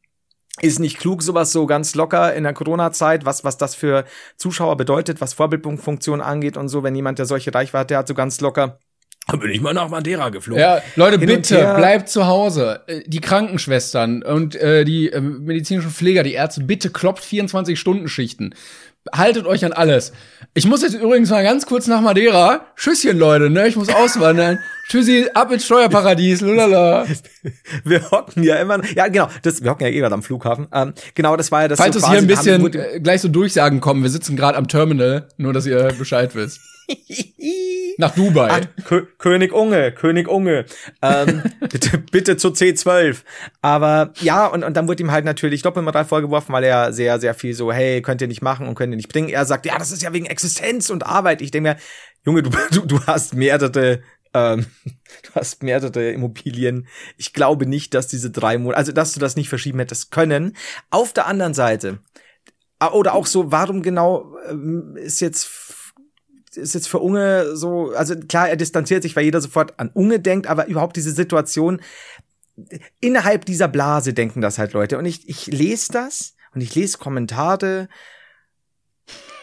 Ist 0.60 0.80
nicht 0.80 0.98
klug, 0.98 1.22
sowas 1.22 1.52
so 1.52 1.68
ganz 1.68 1.94
locker 1.94 2.34
in 2.34 2.44
der 2.44 2.54
Corona-Zeit, 2.54 3.26
was, 3.26 3.44
was 3.44 3.58
das 3.58 3.76
für 3.76 4.06
Zuschauer 4.38 4.76
bedeutet, 4.76 5.22
was 5.22 5.34
Vorbildfunktion 5.34 6.20
angeht 6.20 6.58
und 6.58 6.68
so, 6.68 6.82
wenn 6.82 6.96
jemand, 6.96 7.20
der 7.20 7.28
solche 7.28 7.54
Reichweite 7.54 7.96
hat, 7.96 8.08
so 8.08 8.16
ganz 8.16 8.42
locker 8.42 8.80
dann 9.28 9.40
bin 9.42 9.52
ich 9.52 9.62
mal 9.62 9.74
nach 9.74 9.90
Madeira 9.90 10.30
geflogen. 10.30 10.62
Ja, 10.62 10.82
Leute, 10.96 11.20
Hin 11.20 11.28
bitte, 11.28 11.74
bleibt 11.76 12.10
zu 12.10 12.28
Hause. 12.28 12.82
Äh, 12.88 13.02
die 13.06 13.20
Krankenschwestern 13.20 14.24
und 14.24 14.56
äh, 14.56 14.86
die 14.86 15.12
äh, 15.12 15.20
medizinischen 15.20 15.92
Pfleger, 15.92 16.24
die 16.24 16.34
Ärzte, 16.34 16.64
bitte 16.64 16.90
klopft 16.90 17.26
24-Stunden-Schichten. 17.26 18.56
Haltet 19.14 19.46
euch 19.46 19.64
an 19.64 19.72
alles. 19.72 20.12
Ich 20.54 20.66
muss 20.66 20.82
jetzt 20.82 20.96
übrigens 20.96 21.30
mal 21.30 21.44
ganz 21.44 21.66
kurz 21.66 21.88
nach 21.88 22.02
Madeira. 22.02 22.68
Tschüsschen, 22.76 23.18
Leute, 23.18 23.50
ne? 23.50 23.68
Ich 23.68 23.76
muss 23.76 23.90
auswandern. 23.90 24.60
Tschüssi, 24.90 25.28
ab 25.34 25.52
ins 25.52 25.66
Steuerparadies, 25.66 26.42
lulala. 26.42 27.06
Wir 27.84 28.10
hocken 28.12 28.44
ja 28.44 28.56
immer, 28.56 28.82
ja 28.96 29.08
genau, 29.08 29.30
das, 29.42 29.62
wir 29.62 29.72
hocken 29.72 29.86
ja 29.86 29.92
eh 29.92 30.00
gerade 30.00 30.14
am 30.14 30.24
Flughafen. 30.24 30.68
Ähm, 30.74 30.94
genau, 31.16 31.36
das 31.36 31.52
war 31.52 31.64
ja 31.64 31.68
das 31.68 31.80
Falls 31.80 31.96
so 31.96 32.00
es 32.00 32.10
hier 32.10 32.18
ein 32.18 32.28
bisschen 32.28 32.62
haben, 32.64 33.04
gleich 33.04 33.22
so 33.22 33.28
Durchsagen 33.28 33.82
kommen, 33.82 34.04
wir 34.04 34.10
sitzen 34.10 34.36
gerade 34.36 34.58
am 34.58 34.68
Terminal, 34.68 35.28
nur 35.38 35.54
dass 35.54 35.66
ihr 35.66 35.94
Bescheid 35.98 36.36
wisst. 36.36 36.60
Nach 37.98 38.14
Dubai. 38.16 38.50
Ach, 38.50 39.02
König 39.18 39.54
Unge, 39.54 39.92
König 39.92 40.28
Unge. 40.28 40.66
Ähm, 41.02 41.44
bitte, 41.60 41.98
bitte 41.98 42.38
zu 42.38 42.50
C12. 42.50 43.18
Aber 43.62 44.14
ja, 44.22 44.48
und, 44.48 44.64
und 44.64 44.76
dann 44.76 44.88
wurde 44.88 45.04
ihm 45.04 45.12
halt 45.12 45.26
natürlich 45.26 45.62
Doppelmoral 45.62 46.06
vorgeworfen, 46.06 46.54
weil 46.54 46.64
er 46.64 46.94
sehr, 46.94 47.20
sehr 47.20 47.34
viel 47.34 47.54
so, 47.54 47.72
hey, 47.72 48.02
könnt 48.02 48.22
ihr 48.22 48.28
nicht 48.28 48.42
machen 48.42 48.68
und 48.68 48.76
könnt 48.76 48.94
ihr 48.94 48.98
nicht 48.98 49.10
bringen. 49.10 49.30
Er 49.30 49.46
sagt, 49.46 49.66
ja, 49.66 49.78
das 49.78 49.92
ist 49.92 50.02
ja 50.02 50.14
wegen 50.14 50.26
Existenz 50.26 50.90
und 50.90 51.06
Arbeit. 51.06 51.42
Ich 51.42 51.52
denke 51.52 51.70
mir, 51.70 51.78
Junge, 52.26 52.44
du, 52.44 52.50
du, 52.72 52.86
du 52.86 53.06
hast 53.06 53.34
mehrere 53.34 54.02
ähm, 54.34 54.66
du 55.24 55.30
hast 55.36 55.64
mehrere 55.64 56.12
Immobilien. 56.12 56.88
Ich 57.18 57.34
glaube 57.34 57.66
nicht, 57.66 57.94
dass 57.94 58.08
diese 58.08 58.32
drei 58.32 58.58
Monate, 58.58 58.78
also 58.78 58.92
dass 58.92 59.14
du 59.14 59.20
das 59.20 59.36
nicht 59.36 59.50
verschieben 59.50 59.80
hättest 59.80 60.12
können. 60.12 60.56
Auf 60.90 61.14
der 61.14 61.28
anderen 61.28 61.54
Seite, 61.54 62.00
oder 62.94 63.16
auch 63.16 63.26
so, 63.26 63.52
warum 63.52 63.82
genau 63.82 64.38
ähm, 64.50 64.96
ist 64.98 65.20
jetzt 65.20 65.46
ist 66.58 66.76
jetzt 66.76 66.90
für 66.90 67.00
Unge 67.00 67.56
so, 67.56 67.92
also 67.92 68.16
klar, 68.16 68.50
er 68.50 68.58
distanziert 68.58 69.04
sich, 69.04 69.16
weil 69.16 69.26
jeder 69.26 69.42
sofort 69.42 69.80
an 69.80 69.90
Unge 69.94 70.20
denkt, 70.20 70.48
aber 70.48 70.68
überhaupt 70.68 70.96
diese 70.96 71.12
Situation, 71.12 71.82
innerhalb 73.00 73.46
dieser 73.46 73.68
Blase 73.68 74.14
denken 74.14 74.42
das 74.42 74.58
halt 74.58 74.74
Leute. 74.74 74.98
Und 74.98 75.06
ich, 75.06 75.30
ich 75.30 75.48
lese 75.48 75.92
das 75.92 76.36
und 76.54 76.62
ich 76.62 76.74
lese 76.76 76.98
Kommentare 76.98 77.88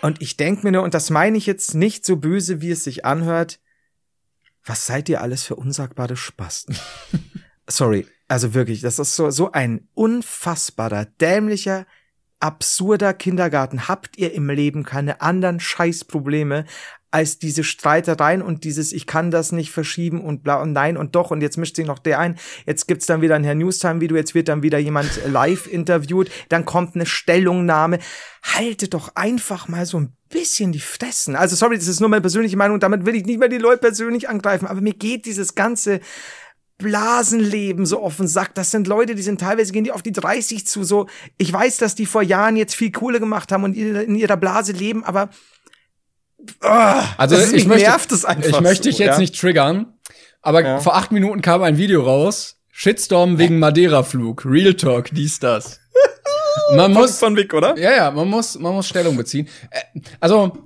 und 0.03 0.21
ich 0.21 0.37
denke 0.37 0.65
mir 0.65 0.73
nur, 0.73 0.83
und 0.83 0.93
das 0.93 1.11
meine 1.11 1.39
ich 1.39 1.47
jetzt 1.47 1.75
nicht 1.75 2.05
so 2.05 2.17
böse, 2.17 2.61
wie 2.61 2.71
es 2.71 2.85
sich 2.85 3.05
anhört, 3.05 3.61
was 4.65 4.87
seid 4.87 5.09
ihr 5.09 5.21
alles 5.21 5.45
für 5.45 5.57
unsagbare 5.57 6.17
Spasten? 6.17 6.77
Sorry, 7.67 8.07
also 8.29 8.53
wirklich, 8.53 8.81
das 8.81 8.99
ist 8.99 9.17
so, 9.17 9.31
so 9.31 9.53
ein 9.53 9.89
unfassbarer, 9.95 11.07
dämlicher, 11.07 11.87
absurder 12.41 13.15
Kindergarten. 13.15 13.89
Habt 13.89 14.19
ihr 14.19 14.35
im 14.35 14.51
Leben 14.51 14.85
keine 14.85 15.23
anderen 15.23 15.61
Scheißprobleme 15.61 16.67
als 17.15 17.39
diese 17.39 17.63
Streitereien 17.63 18.43
und 18.43 18.65
dieses 18.65 18.93
ich 18.93 19.07
kann 19.07 19.31
das 19.31 19.53
nicht 19.53 19.71
verschieben 19.71 20.21
und 20.21 20.43
bla 20.43 20.61
und 20.61 20.73
nein 20.73 20.97
und 20.97 21.15
doch 21.15 21.31
und 21.31 21.43
jetzt 21.43 21.57
mischt 21.57 21.77
sich 21.77 21.87
noch 21.87 22.01
der 22.01 22.19
ein. 22.19 22.37
Jetzt 22.67 22.89
gibt's 22.89 23.07
dann 23.07 23.23
wieder 23.23 23.37
ein 23.37 23.45
Herr 23.45 23.55
Newstime 23.55 24.01
Video, 24.01 24.17
jetzt 24.17 24.35
wird 24.35 24.49
dann 24.49 24.65
wieder 24.65 24.79
jemand 24.79 25.21
live 25.25 25.69
interviewt, 25.69 26.29
dann 26.49 26.65
kommt 26.65 26.97
eine 26.97 27.07
Stellungnahme. 27.07 28.01
Haltet 28.43 28.95
doch 28.95 29.15
einfach 29.15 29.69
mal 29.69 29.87
so 29.87 30.01
ein 30.01 30.13
bisschen 30.29 30.73
die 30.73 30.81
Fressen. 30.81 31.37
Also 31.37 31.55
sorry, 31.55 31.79
das 31.79 31.87
ist 31.87 32.01
nur 32.01 32.09
meine 32.09 32.21
persönliche 32.21 32.57
Meinung, 32.57 32.81
damit 32.81 33.07
will 33.07 33.15
ich 33.15 33.25
nicht 33.27 33.39
mehr 33.39 33.49
die 33.49 33.59
Leute 33.59 33.79
persönlich 33.79 34.29
angreifen, 34.29 34.67
aber 34.67 34.81
mir 34.81 34.95
geht 34.95 35.25
dieses 35.25 35.55
ganze 35.55 36.01
Blasenleben 36.79 37.87
so 37.87 38.03
offen 38.03 38.27
sagt. 38.27 38.59
Das 38.59 38.73
sind 38.73 38.89
Leute, 38.89 39.15
die 39.15 39.23
sind 39.23 39.41
teilweise 39.41 39.73
gehen 39.73 39.85
die 39.85 39.93
auf 39.93 40.03
die 40.03 40.11
30 40.11 40.67
zu. 40.67 40.83
So, 40.83 41.07
ich 41.39 41.53
weiß, 41.53 41.77
dass 41.77 41.95
die 41.95 42.07
vor 42.07 42.23
Jahren 42.23 42.57
jetzt 42.57 42.75
viel 42.75 42.91
Kohle 42.91 43.21
gemacht 43.21 43.53
haben 43.53 43.63
und 43.63 43.77
in 43.77 44.17
ihrer 44.17 44.37
Blase 44.37 44.73
leben, 44.73 45.05
aber 45.05 45.31
oh, 46.63 47.03
also 47.17 47.37
ich 47.37 47.67
möchte, 47.67 47.89
nervt 47.89 48.13
es 48.13 48.25
einfach. 48.25 48.49
Ich 48.49 48.61
möchte 48.61 48.89
dich 48.89 48.97
so, 48.97 49.03
jetzt 49.03 49.15
ja? 49.15 49.19
nicht 49.21 49.39
triggern, 49.39 49.87
aber 50.43 50.63
Ja. 50.63 50.79
vor 50.81 50.97
acht 50.97 51.13
Minuten 51.13 51.41
kam 51.43 51.63
ein 51.63 51.77
Video 51.79 52.03
raus. 52.03 52.57
Shitstorm 52.77 53.39
wegen 53.39 53.61
Madeira-Flug. 53.61 54.45
Real 54.45 54.75
Talk, 54.75 55.11
dies, 55.13 55.39
das. 55.39 55.79
Man 56.75 56.93
muss, 56.93 57.19
von 57.19 57.37
Vic, 57.37 57.55
oder? 57.55 57.79
ja, 57.79 57.93
ja, 57.95 58.11
man 58.11 58.27
muss, 58.29 58.59
man 58.59 58.73
muss 58.75 58.89
Stellung 58.89 59.17
beziehen. 59.17 59.49
Äh, 59.71 60.01
Also, 60.19 60.57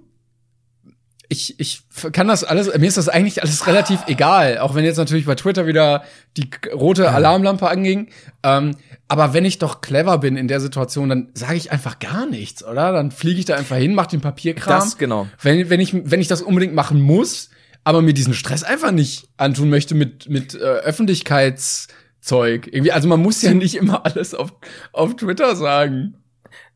ich, 1.28 1.58
ich 1.60 1.82
kann 2.12 2.28
das 2.28 2.44
alles, 2.44 2.74
mir 2.78 2.86
ist 2.86 2.96
das 2.96 3.08
eigentlich 3.08 3.42
alles 3.42 3.66
relativ 3.66 4.00
egal, 4.06 4.58
auch 4.58 4.74
wenn 4.74 4.84
jetzt 4.84 4.96
natürlich 4.96 5.26
bei 5.26 5.34
Twitter 5.34 5.66
wieder 5.66 6.04
die 6.38 6.48
rote 6.72 7.10
Alarmlampe 7.10 7.68
anging. 7.68 8.08
Ähm, 8.42 8.76
aber 9.08 9.32
wenn 9.32 9.46
ich 9.46 9.58
doch 9.58 9.80
clever 9.80 10.18
bin 10.18 10.36
in 10.36 10.48
der 10.48 10.60
Situation, 10.60 11.08
dann 11.08 11.30
sage 11.32 11.56
ich 11.56 11.72
einfach 11.72 11.98
gar 11.98 12.26
nichts, 12.26 12.62
oder? 12.62 12.92
Dann 12.92 13.10
fliege 13.10 13.40
ich 13.40 13.46
da 13.46 13.56
einfach 13.56 13.76
hin, 13.76 13.94
mache 13.94 14.10
den 14.10 14.20
Papierkram. 14.20 14.80
Das, 14.80 14.98
genau. 14.98 15.26
Wenn, 15.40 15.70
wenn, 15.70 15.80
ich, 15.80 15.94
wenn 15.94 16.20
ich 16.20 16.28
das 16.28 16.42
unbedingt 16.42 16.74
machen 16.74 17.00
muss, 17.00 17.48
aber 17.84 18.02
mir 18.02 18.12
diesen 18.12 18.34
Stress 18.34 18.64
einfach 18.64 18.90
nicht 18.90 19.30
antun 19.38 19.70
möchte 19.70 19.94
mit, 19.94 20.28
mit 20.28 20.54
äh, 20.54 20.58
Öffentlichkeitszeug. 20.58 22.66
Irgendwie, 22.66 22.92
also 22.92 23.08
man 23.08 23.22
muss 23.22 23.40
ja 23.40 23.54
nicht 23.54 23.76
immer 23.76 24.04
alles 24.04 24.34
auf, 24.34 24.52
auf 24.92 25.16
Twitter 25.16 25.56
sagen. 25.56 26.18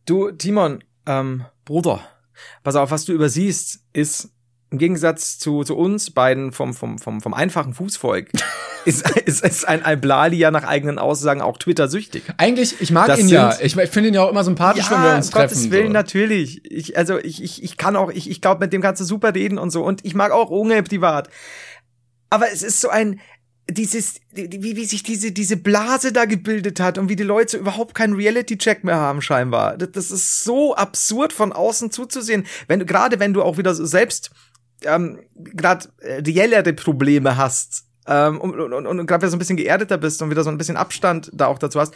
Du, 0.06 0.30
Timon, 0.30 0.82
ähm, 1.04 1.44
Bruder, 1.66 2.00
pass 2.62 2.76
auf, 2.76 2.90
was 2.90 3.04
du 3.04 3.12
übersiehst, 3.12 3.80
ist 3.92 4.30
im 4.72 4.78
Gegensatz 4.78 5.38
zu, 5.38 5.62
zu 5.62 5.76
uns 5.76 6.10
beiden 6.10 6.50
vom, 6.50 6.74
vom, 6.74 6.98
vom, 6.98 7.20
vom 7.20 7.34
einfachen 7.34 7.74
Fußvolk, 7.74 8.30
ist, 8.84 9.08
ist, 9.20 9.44
ist 9.44 9.68
ein 9.68 9.84
Alblali 9.84 10.36
ja 10.36 10.50
nach 10.50 10.64
eigenen 10.64 10.98
Aussagen 10.98 11.40
auch 11.42 11.58
Twitter-süchtig. 11.58 12.24
Eigentlich, 12.38 12.80
ich 12.80 12.90
mag 12.90 13.06
Das 13.06 13.20
ihn 13.20 13.28
ja. 13.28 13.52
sind- 13.52 13.64
Ich, 13.66 13.76
ich 13.76 13.90
finde 13.90 14.08
ihn 14.08 14.14
ja 14.14 14.22
auch 14.24 14.30
immer 14.30 14.42
sympathisch, 14.44 14.90
wenn 14.90 15.02
wir 15.02 15.14
uns 15.14 15.28
um 15.28 15.32
Gottes 15.34 15.58
treffen. 15.58 15.70
Willen, 15.70 15.86
so. 15.88 15.92
natürlich. 15.92 16.64
Ich, 16.70 16.96
also 16.96 17.18
ich, 17.18 17.42
ich, 17.42 17.62
ich 17.62 17.76
kann 17.76 17.94
auch, 17.96 18.10
ich, 18.10 18.28
ich 18.30 18.40
glaube, 18.40 18.60
mit 18.64 18.72
dem 18.72 18.82
kannst 18.82 19.00
du 19.00 19.04
super 19.04 19.34
reden 19.34 19.58
und 19.58 19.70
so. 19.70 19.84
Und 19.84 20.04
ich 20.04 20.14
mag 20.14 20.32
auch 20.32 20.50
Unge 20.50 20.82
privat. 20.82 21.28
Aber 22.30 22.50
es 22.50 22.62
ist 22.62 22.80
so 22.80 22.88
ein, 22.88 23.20
dieses, 23.70 24.14
die- 24.32 24.48
die- 24.48 24.62
wie, 24.62 24.76
wie 24.76 24.84
sich 24.84 25.02
diese, 25.02 25.32
diese 25.32 25.56
Blase 25.56 26.12
da 26.12 26.24
gebildet 26.24 26.80
hat 26.80 26.98
und 26.98 27.08
wie 27.08 27.16
die 27.16 27.22
Leute 27.22 27.58
überhaupt 27.58 27.94
keinen 27.94 28.14
Reality-Check 28.14 28.84
mehr 28.84 28.96
haben, 28.96 29.22
scheinbar. 29.22 29.76
Das, 29.76 29.92
das 29.92 30.10
ist 30.10 30.42
so 30.44 30.74
absurd 30.74 31.32
von 31.32 31.52
außen 31.52 31.90
zuzusehen. 31.90 32.44
Wenn 32.68 32.80
du, 32.80 32.86
gerade 32.86 33.20
wenn 33.20 33.34
du 33.34 33.42
auch 33.42 33.58
wieder 33.58 33.74
so 33.74 33.84
selbst, 33.84 34.30
ähm, 34.84 35.20
gerade 35.34 35.88
äh, 36.00 36.22
reellere 36.26 36.72
Probleme 36.72 37.36
hast, 37.36 37.84
ähm, 38.06 38.40
und, 38.40 38.58
und, 38.58 38.72
und, 38.72 38.86
und 38.86 39.06
gerade 39.06 39.22
wieder 39.22 39.30
so 39.30 39.36
ein 39.36 39.38
bisschen 39.38 39.56
geerdeter 39.56 39.98
bist 39.98 40.22
und 40.22 40.30
wieder 40.30 40.42
so 40.42 40.50
ein 40.50 40.58
bisschen 40.58 40.76
Abstand 40.76 41.30
da 41.32 41.46
auch 41.46 41.58
dazu 41.58 41.78
hast, 41.78 41.94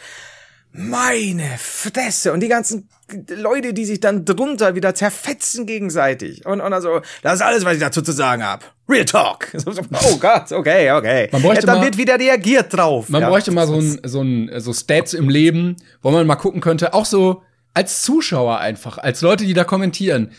meine 0.71 1.49
Fresse. 1.57 2.33
Und 2.33 2.41
die 2.41 2.47
ganzen 2.47 2.89
Leute, 3.29 3.73
die 3.73 3.85
sich 3.85 3.99
dann 3.99 4.25
drunter 4.25 4.75
wieder 4.75 4.93
zerfetzen 4.93 5.65
gegenseitig. 5.65 6.45
Und, 6.45 6.61
und 6.61 6.73
also, 6.73 7.01
das 7.23 7.35
ist 7.35 7.41
alles, 7.41 7.65
was 7.65 7.75
ich 7.75 7.79
dazu 7.79 8.01
zu 8.01 8.11
sagen 8.11 8.43
habe. 8.43 8.65
Real 8.87 9.05
Talk. 9.05 9.51
Oh 10.09 10.17
Gott, 10.17 10.51
okay, 10.51 10.91
okay. 10.91 11.29
Man 11.31 11.41
bräuchte 11.41 11.65
ja, 11.65 11.67
dann 11.67 11.79
mal- 11.79 11.85
wird 11.85 11.97
wieder 11.97 12.19
reagiert 12.19 12.73
drauf. 12.73 13.09
Man 13.09 13.21
ja. 13.21 13.29
bräuchte 13.29 13.51
mal 13.51 13.67
so 13.67 13.75
ein, 13.75 13.99
so 14.03 14.21
ein, 14.21 14.51
so 14.59 14.73
Stats 14.73 15.13
im 15.13 15.29
Leben, 15.29 15.77
wo 16.01 16.11
man 16.11 16.25
mal 16.27 16.35
gucken 16.35 16.61
könnte, 16.61 16.93
auch 16.93 17.05
so 17.05 17.43
als 17.73 18.01
Zuschauer 18.01 18.59
einfach, 18.59 18.97
als 18.97 19.21
Leute, 19.21 19.45
die 19.45 19.53
da 19.53 19.63
kommentieren, 19.63 20.31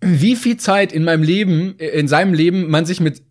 wie 0.00 0.36
viel 0.36 0.56
Zeit 0.56 0.92
in 0.92 1.04
meinem 1.04 1.22
Leben, 1.22 1.76
in 1.76 2.08
seinem 2.08 2.34
Leben 2.34 2.70
man 2.70 2.86
sich 2.86 3.00
mit 3.00 3.22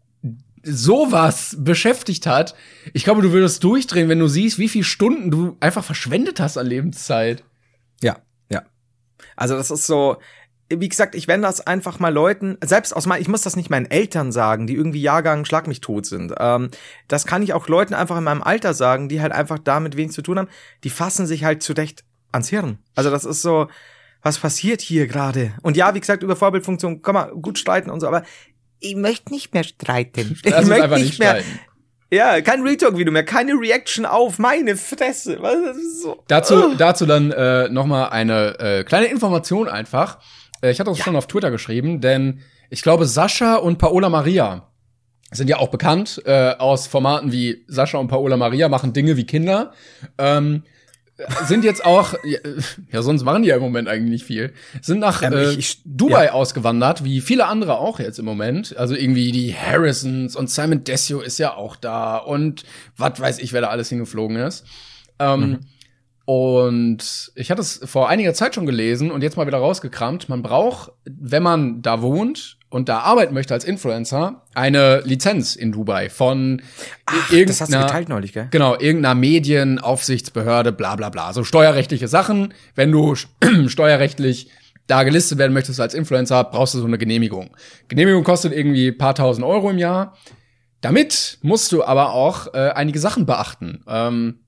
sowas 0.64 1.56
beschäftigt 1.60 2.28
hat. 2.28 2.56
Ich 2.94 3.04
glaube, 3.04 3.22
du 3.22 3.32
würdest 3.32 3.64
durchdrehen, 3.64 4.10
wenn 4.10 4.20
du 4.20 4.28
siehst, 4.28 4.60
wie 4.60 4.68
viele 4.68 4.84
Stunden 4.84 5.32
du 5.32 5.58
einfach 5.60 5.84
verschwendet 5.84 6.40
hast 6.40 6.58
an 6.58 6.68
Lebenszeit. 6.68 7.44
Ja, 8.02 8.18
ja. 8.50 8.64
Also 9.36 9.56
das 9.56 9.72
ist 9.72 9.88
so, 9.88 10.18
wie 10.70 10.90
gesagt, 10.90 11.16
ich 11.16 11.28
werde 11.28 11.44
das 11.44 11.66
einfach 11.66 12.00
mal 12.00 12.14
Leuten, 12.14 12.58
selbst 12.64 12.94
aus 12.94 13.06
meinen, 13.06 13.22
ich 13.22 13.30
muss 13.30 13.42
das 13.42 13.56
nicht 13.56 13.70
meinen 13.70 13.90
Eltern 13.90 14.32
sagen, 14.32 14.68
die 14.68 14.76
irgendwie 14.76 15.02
Jahrgang 15.02 15.46
Schlag 15.46 15.68
mich 15.68 15.80
tot 15.80 16.06
sind. 16.06 16.34
Ähm, 16.38 16.70
das 17.08 17.26
kann 17.26 17.42
ich 17.42 17.54
auch 17.54 17.70
Leuten 17.70 17.94
einfach 17.94 18.18
in 18.18 18.26
meinem 18.26 18.44
Alter 18.44 18.74
sagen, 18.74 19.08
die 19.08 19.22
halt 19.22 19.32
einfach 19.32 19.60
damit 19.60 19.96
wenig 19.96 20.12
zu 20.12 20.22
tun 20.22 20.38
haben. 20.38 20.50
Die 20.84 20.90
fassen 20.90 21.26
sich 21.26 21.46
halt 21.46 21.64
zurecht 21.64 22.04
ans 22.32 22.50
Hirn. 22.50 22.80
Also 22.96 23.10
das 23.10 23.24
ist 23.24 23.42
so, 23.42 23.68
was 24.28 24.40
passiert 24.40 24.82
hier 24.82 25.08
gerade? 25.08 25.54
Und 25.62 25.78
ja, 25.78 25.96
wie 25.96 26.02
gesagt, 26.02 26.22
über 26.22 26.36
Vorbildfunktion 26.36 27.02
kann 27.02 27.16
man 27.16 27.42
gut 27.42 27.58
streiten 27.58 27.90
und 27.90 28.02
so, 28.02 28.08
aber 28.08 28.24
ich 28.80 28.96
möchte 28.96 29.32
nicht 29.32 29.54
mehr 29.54 29.64
streiten. 29.64 30.38
Ich 30.44 30.52
Lass 30.52 30.60
uns 30.60 30.70
möchte 30.70 30.84
einfach 30.84 30.98
nicht 30.98 31.18
mehr. 31.18 31.30
streiten. 31.30 31.60
Ja, 32.12 32.42
kein 32.42 32.62
Retalk-Video 32.62 33.12
mehr, 33.12 33.24
keine 33.26 33.54
Reaction 33.54 34.06
auf 34.06 34.38
meine 34.38 34.76
Fresse. 34.78 35.38
Was 35.42 35.56
das 35.64 35.78
ist 35.78 36.02
so. 36.04 36.24
Dazu, 36.28 36.76
dazu 36.78 37.06
dann 37.06 37.32
äh, 37.32 37.70
noch 37.70 37.86
mal 37.86 38.10
eine 38.10 38.60
äh, 38.60 38.84
kleine 38.84 39.08
Information 39.08 39.68
einfach. 39.68 40.20
Äh, 40.62 40.72
ich 40.72 40.80
hatte 40.80 40.92
das 40.92 41.00
schon 41.00 41.16
auf 41.16 41.28
Twitter 41.28 41.52
geschrieben, 41.52 42.02
denn 42.02 42.42
ich 42.70 42.82
glaube, 42.82 43.06
Sascha 43.06 43.56
und 43.56 43.78
Paola 43.78 44.10
Maria 44.10 44.70
sind 45.32 45.50
ja 45.50 45.58
auch 45.58 45.70
bekannt 45.70 46.22
äh, 46.26 46.52
aus 46.58 46.88
Formaten 46.88 47.32
wie 47.32 47.64
Sascha 47.68 47.98
und 47.98 48.08
Paola 48.08 48.38
Maria 48.38 48.70
machen 48.70 48.94
Dinge 48.94 49.18
wie 49.18 49.26
Kinder. 49.26 49.74
Ähm, 50.18 50.64
sind 51.48 51.64
jetzt 51.64 51.84
auch, 51.84 52.14
ja, 52.24 52.40
ja, 52.92 53.02
sonst 53.02 53.24
machen 53.24 53.42
die 53.44 53.50
ja 53.50 53.56
im 53.56 53.62
Moment 53.62 53.88
eigentlich 53.88 54.12
nicht 54.12 54.26
viel, 54.26 54.54
sind 54.82 55.00
nach 55.00 55.24
Ähm, 55.24 55.34
äh, 55.34 55.52
ich- 55.52 55.58
ich- 55.58 55.82
Dubai 55.86 56.32
ausgewandert, 56.32 57.04
wie 57.04 57.22
viele 57.22 57.48
andere 57.48 57.78
auch 57.80 58.00
jetzt 58.00 58.20
im 58.20 58.26
Moment. 58.26 58.78
Also 58.78 58.96
irgendwie 58.96 59.32
die 59.32 59.54
Harrisons 59.56 60.36
und 60.36 60.50
Simon 60.50 60.84
Desio 60.84 61.20
ist 61.22 61.40
ja 61.40 61.56
auch 61.56 61.76
da 61.76 62.18
und 62.18 62.64
was 62.98 63.20
weiß 63.20 63.40
ich, 63.40 63.52
wer 63.54 63.62
da 63.62 63.68
alles 63.70 63.90
hingeflogen 63.90 64.38
ist. 64.38 64.66
Ähm, 65.20 65.60
Und 66.30 67.32
ich 67.36 67.52
hatte 67.52 67.62
es 67.62 67.80
vor 67.86 68.10
einiger 68.10 68.34
Zeit 68.34 68.54
schon 68.54 68.66
gelesen 68.66 69.12
und 69.12 69.24
jetzt 69.24 69.38
mal 69.38 69.48
wieder 69.48 69.60
rausgekramt. 69.60 70.28
Man 70.28 70.42
braucht, 70.42 70.92
wenn 71.06 71.42
man 71.42 71.82
da 71.82 72.02
wohnt 72.02 72.58
und 72.68 72.90
da 72.90 73.00
arbeiten 73.00 73.34
möchte 73.34 73.54
als 73.54 73.64
Influencer, 73.64 74.44
eine 74.54 75.00
Lizenz 75.06 75.56
in 75.56 75.72
Dubai 75.72 76.10
von 76.10 76.62
Ach, 77.06 77.32
irgendeiner, 77.32 77.46
das 77.46 77.62
hast 77.62 77.74
du 77.74 77.80
geteilt 77.80 78.10
neulich, 78.10 78.34
gell? 78.34 78.50
Genau, 78.52 78.78
irgendeiner 78.78 79.16
Medienaufsichtsbehörde, 79.16 80.74
bla 80.74 80.98
bla 80.98 81.08
bla. 81.08 81.32
So 81.32 81.46
steuerrechtliche 81.46 82.10
Sachen. 82.10 82.54
Wenn 82.76 82.92
du 82.92 83.16
steuerrechtlich 83.68 84.52
da 84.86 85.04
gelistet 85.04 85.38
werden 85.38 85.54
möchtest 85.54 85.80
als 85.80 85.94
Influencer, 85.94 86.44
brauchst 86.44 86.74
du 86.74 86.80
so 86.80 86.88
eine 86.88 86.98
Genehmigung. 86.98 87.52
Genehmigung 87.88 88.26
kostet 88.26 88.52
irgendwie 88.52 88.92
paar 88.92 89.16
tausend 89.16 89.46
Euro 89.46 89.70
im 89.70 89.78
Jahr. 89.78 90.18
Damit 90.82 91.40
musst 91.42 91.72
du 91.72 91.86
aber 91.86 92.12
auch 92.12 92.54
äh, 92.54 92.72
einige 92.72 93.00
Sachen 93.00 93.26
beachten. 93.26 93.82
Ähm, 93.88 94.40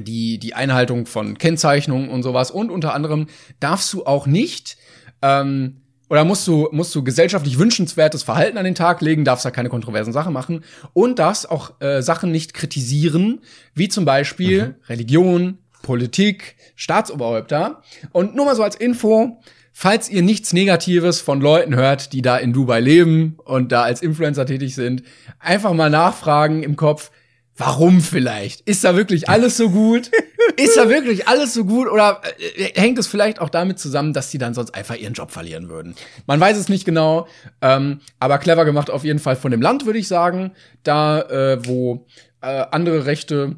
die, 0.00 0.38
die 0.38 0.54
Einhaltung 0.54 1.06
von 1.06 1.38
Kennzeichnungen 1.38 2.08
und 2.08 2.22
sowas. 2.22 2.50
Und 2.50 2.70
unter 2.70 2.94
anderem 2.94 3.26
darfst 3.60 3.92
du 3.92 4.04
auch 4.04 4.26
nicht, 4.26 4.76
ähm, 5.22 5.82
oder 6.10 6.24
musst 6.24 6.46
du, 6.46 6.68
musst 6.72 6.94
du 6.94 7.04
gesellschaftlich 7.04 7.58
wünschenswertes 7.58 8.22
Verhalten 8.22 8.56
an 8.56 8.64
den 8.64 8.74
Tag 8.74 9.00
legen, 9.02 9.24
darfst 9.24 9.44
da 9.44 9.50
keine 9.50 9.68
kontroversen 9.68 10.12
Sachen 10.12 10.32
machen 10.32 10.64
und 10.94 11.18
darfst 11.18 11.50
auch 11.50 11.80
äh, 11.80 12.02
Sachen 12.02 12.32
nicht 12.32 12.54
kritisieren, 12.54 13.40
wie 13.74 13.88
zum 13.88 14.04
Beispiel 14.04 14.76
Religion, 14.88 15.58
Politik, 15.82 16.56
Staatsoberhäupter. 16.76 17.82
Und 18.12 18.34
nur 18.34 18.46
mal 18.46 18.56
so 18.56 18.62
als 18.62 18.76
Info, 18.76 19.40
falls 19.72 20.08
ihr 20.08 20.22
nichts 20.22 20.52
Negatives 20.52 21.20
von 21.20 21.40
Leuten 21.40 21.76
hört, 21.76 22.12
die 22.12 22.22
da 22.22 22.36
in 22.36 22.52
Dubai 22.52 22.80
leben 22.80 23.36
und 23.44 23.70
da 23.70 23.82
als 23.82 24.02
Influencer 24.02 24.46
tätig 24.46 24.74
sind, 24.74 25.02
einfach 25.38 25.72
mal 25.72 25.90
nachfragen 25.90 26.62
im 26.62 26.76
Kopf, 26.76 27.10
Warum 27.58 28.00
vielleicht? 28.00 28.60
Ist 28.62 28.84
da 28.84 28.94
wirklich 28.94 29.28
alles 29.28 29.56
so 29.56 29.70
gut? 29.70 30.12
Ist 30.56 30.76
da 30.76 30.88
wirklich 30.88 31.26
alles 31.26 31.54
so 31.54 31.64
gut? 31.64 31.88
Oder 31.88 32.22
äh, 32.38 32.80
hängt 32.80 32.98
es 32.98 33.08
vielleicht 33.08 33.40
auch 33.40 33.48
damit 33.48 33.80
zusammen, 33.80 34.12
dass 34.12 34.30
die 34.30 34.38
dann 34.38 34.54
sonst 34.54 34.74
einfach 34.76 34.94
ihren 34.94 35.12
Job 35.12 35.32
verlieren 35.32 35.68
würden? 35.68 35.96
Man 36.26 36.38
weiß 36.38 36.56
es 36.56 36.68
nicht 36.68 36.84
genau, 36.84 37.26
ähm, 37.60 38.00
aber 38.20 38.38
clever 38.38 38.64
gemacht 38.64 38.90
auf 38.90 39.04
jeden 39.04 39.18
Fall 39.18 39.34
von 39.34 39.50
dem 39.50 39.60
Land, 39.60 39.86
würde 39.86 39.98
ich 39.98 40.06
sagen. 40.06 40.52
Da, 40.84 41.20
äh, 41.22 41.66
wo 41.66 42.06
äh, 42.42 42.64
andere 42.70 43.06
Rechte 43.06 43.56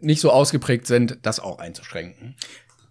nicht 0.00 0.22
so 0.22 0.30
ausgeprägt 0.30 0.86
sind, 0.86 1.18
das 1.22 1.38
auch 1.38 1.58
einzuschränken. 1.58 2.34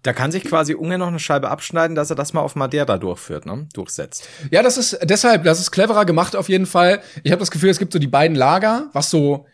Da 0.03 0.13
kann 0.13 0.31
sich 0.31 0.43
quasi 0.43 0.75
Unge 0.75 0.99
noch 0.99 1.07
eine 1.07 1.19
Scheibe 1.19 1.49
abschneiden, 1.49 1.95
dass 1.95 2.11
er 2.11 2.15
das 2.15 2.33
mal 2.33 2.41
auf 2.41 2.55
Madeira 2.55 2.97
durchführt, 2.97 3.45
ne? 3.45 3.67
Durchsetzt. 3.73 4.29
Ja, 4.51 4.61
das 4.61 4.77
ist 4.77 4.99
deshalb, 5.03 5.43
das 5.43 5.59
ist 5.59 5.71
cleverer 5.71 6.05
gemacht 6.05 6.35
auf 6.35 6.47
jeden 6.47 6.67
Fall. 6.67 7.01
Ich 7.23 7.31
habe 7.31 7.39
das 7.39 7.51
Gefühl, 7.51 7.69
es 7.69 7.79
gibt 7.79 7.91
so 7.91 7.99
die 7.99 8.07
beiden 8.07 8.37
Lager, 8.37 8.89
was 8.93 9.09
so 9.09 9.47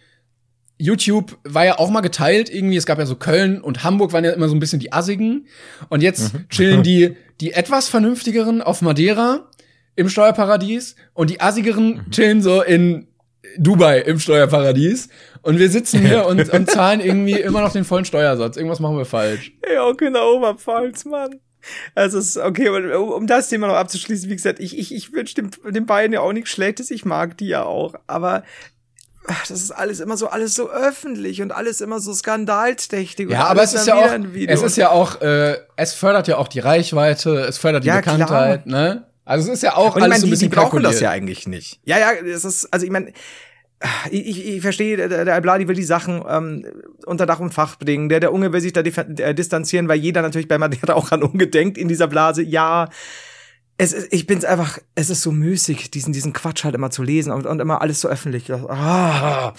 YouTube 0.84 1.38
war 1.46 1.66
ja 1.66 1.80
auch 1.80 1.90
mal 1.90 2.02
geteilt 2.02 2.54
irgendwie. 2.54 2.76
Es 2.76 2.86
gab 2.86 3.00
ja 3.00 3.06
so 3.06 3.16
Köln 3.16 3.62
und 3.62 3.86
Hamburg 3.86 4.12
waren 4.12 4.26
ja 4.26 4.32
immer 4.32 4.50
so 4.50 4.56
ein 4.56 4.60
bisschen 4.60 4.80
die 4.80 4.92
Assigen. 4.92 5.48
Und 5.88 6.04
jetzt 6.04 6.34
chillen 6.50 6.84
die, 6.84 7.16
die 7.40 7.54
etwas 7.54 7.88
vernünftigeren 7.88 8.62
auf 8.62 8.82
Madeira 8.82 9.50
im 9.96 10.10
Steuerparadies 10.10 10.98
und 11.14 11.30
die 11.30 11.40
assigeren 11.40 12.06
chillen 12.12 12.42
so 12.42 12.62
in 12.62 13.08
Dubai 13.58 14.00
im 14.00 14.20
Steuerparadies. 14.20 15.08
Und 15.42 15.58
wir 15.58 15.70
sitzen 15.70 16.02
hier 16.02 16.26
und, 16.28 16.50
und 16.50 16.70
zahlen 16.70 17.00
irgendwie 17.00 17.40
immer 17.40 17.62
noch 17.62 17.72
den 17.72 17.86
vollen 17.86 18.04
Steuersatz. 18.04 18.58
Irgendwas 18.58 18.82
machen 18.82 18.98
wir 18.98 19.06
falsch. 19.06 19.54
Ja, 19.74 19.84
auch 19.84 19.98
in 20.00 20.12
der 20.12 20.26
Oberpfalz, 20.26 21.06
Mann. 21.06 21.40
Also 21.96 22.20
es 22.20 22.36
ist 22.36 22.38
okay, 22.38 22.68
um, 22.68 23.10
um 23.10 23.26
das 23.26 23.48
Thema 23.48 23.68
noch 23.68 23.76
abzuschließen, 23.76 24.30
wie 24.30 24.36
gesagt, 24.36 24.60
ich, 24.60 24.78
ich, 24.78 24.94
ich 24.94 25.14
wünsche 25.14 25.36
dem, 25.36 25.52
den 25.70 25.86
beiden 25.86 26.12
ja 26.12 26.20
auch 26.20 26.34
nichts 26.34 26.50
Schlechtes, 26.50 26.92
ich 26.92 27.06
mag 27.06 27.38
die 27.38 27.48
ja 27.48 27.64
auch, 27.64 27.96
aber 28.06 28.44
das 29.28 29.52
ist 29.52 29.72
alles 29.72 30.00
immer 30.00 30.18
so, 30.18 30.28
alles 30.28 30.54
so 30.56 30.70
öffentlich 30.70 31.42
und 31.42 31.52
alles 31.52 31.82
immer 31.82 32.00
so 32.00 32.14
skandalträchtig. 32.14 33.28
und 33.28 33.34
Ja, 33.34 33.46
aber 33.46 33.64
es 33.64 33.74
ist 33.74 33.88
ja 33.88 33.96
auch, 33.96 34.12
es 34.48 34.62
ist 34.62 34.78
ja 34.78 34.90
auch, 34.90 35.22
äh, 35.22 35.58
es 35.76 35.94
fördert 35.94 36.28
ja 36.28 36.38
auch 36.38 36.48
die 36.48 36.60
Reichweite, 36.60 37.40
es 37.40 37.58
fördert 37.58 37.84
die 37.84 37.88
Ja, 37.88 37.98
Bekanntheit, 37.98 38.66
ne? 38.66 39.06
Also 39.26 39.50
es 39.50 39.60
ist 39.60 39.64
ja 39.64 39.76
auch 39.76 39.96
Und 39.96 40.00
ich 40.00 40.04
alles 40.04 40.10
meine, 40.10 40.20
so 40.22 40.28
ein 40.28 40.32
die, 40.32 40.38
die 40.38 40.48
bisschen 40.48 40.50
brauchen 40.50 40.84
das 40.84 41.00
ja 41.00 41.10
eigentlich 41.10 41.48
nicht. 41.48 41.80
Ja, 41.86 41.98
ja, 41.98 42.12
es 42.12 42.44
ist, 42.44 42.68
also 42.74 42.86
ich 42.86 42.92
meine, 42.92 43.14
ich, 44.12 44.28
ich, 44.28 44.48
ich 44.56 44.62
verstehe, 44.62 44.98
der, 44.98 45.26
der 45.26 45.34
Albladi 45.34 45.68
will 45.68 45.76
die 45.76 45.84
Sachen 45.84 46.24
ähm, 46.28 46.66
unter 47.06 47.26
Dach 47.26 47.40
und 47.40 47.54
Fach 47.54 47.78
bringen. 47.78 48.10
Der, 48.10 48.20
der 48.20 48.34
Unge 48.34 48.54
will 48.54 48.62
sich 48.62 48.74
da 48.74 48.82
äh, 48.82 49.34
distanzieren, 49.34 49.88
weil 49.88 50.00
jeder 50.00 50.22
natürlich 50.22 50.48
bei 50.48 50.58
Madeira 50.58 50.94
auch 50.96 51.12
an 51.12 51.24
Unge 51.24 51.48
denkt 51.48 51.78
in 51.78 51.88
dieser 51.88 52.08
Blase. 52.08 52.44
Ja, 52.44 52.90
es 53.84 53.92
ist, 53.92 54.14
ich 54.14 54.26
bin's 54.26 54.46
einfach, 54.46 54.80
es 54.96 55.10
ist 55.10 55.22
so 55.22 55.32
müßig, 55.34 55.92
diesen, 55.92 56.14
diesen 56.14 56.32
Quatsch 56.32 56.64
halt 56.64 56.74
immer 56.74 56.90
zu 56.90 57.04
lesen 57.04 57.34
und, 57.34 57.46
und 57.46 57.60
immer 57.60 57.82
alles 57.82 58.00
so 58.00 58.08
öffentlich. 58.08 58.50
Ah. 58.50 59.54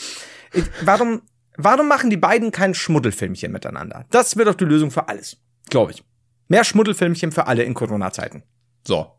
Ich, 0.53 0.65
warum, 0.83 1.21
warum 1.59 1.89
machen 1.89 2.09
die 2.09 2.17
beiden 2.17 2.51
kein 2.51 2.73
Schmuddelfilmchen 2.73 3.53
miteinander? 3.53 4.07
Das 4.11 4.37
wird 4.37 4.49
doch 4.49 4.55
die 4.55 4.65
Lösung 4.65 4.91
für 4.91 5.09
alles, 5.09 5.37
glaube 5.69 5.93
ich. 5.93 6.03
Mehr 6.49 6.65
Schmuddelfilmchen 6.65 7.33
für 7.33 7.47
alle 7.47 7.65
in 7.65 7.75
Corona-Zeiten. 7.75 8.43
So. 8.87 9.13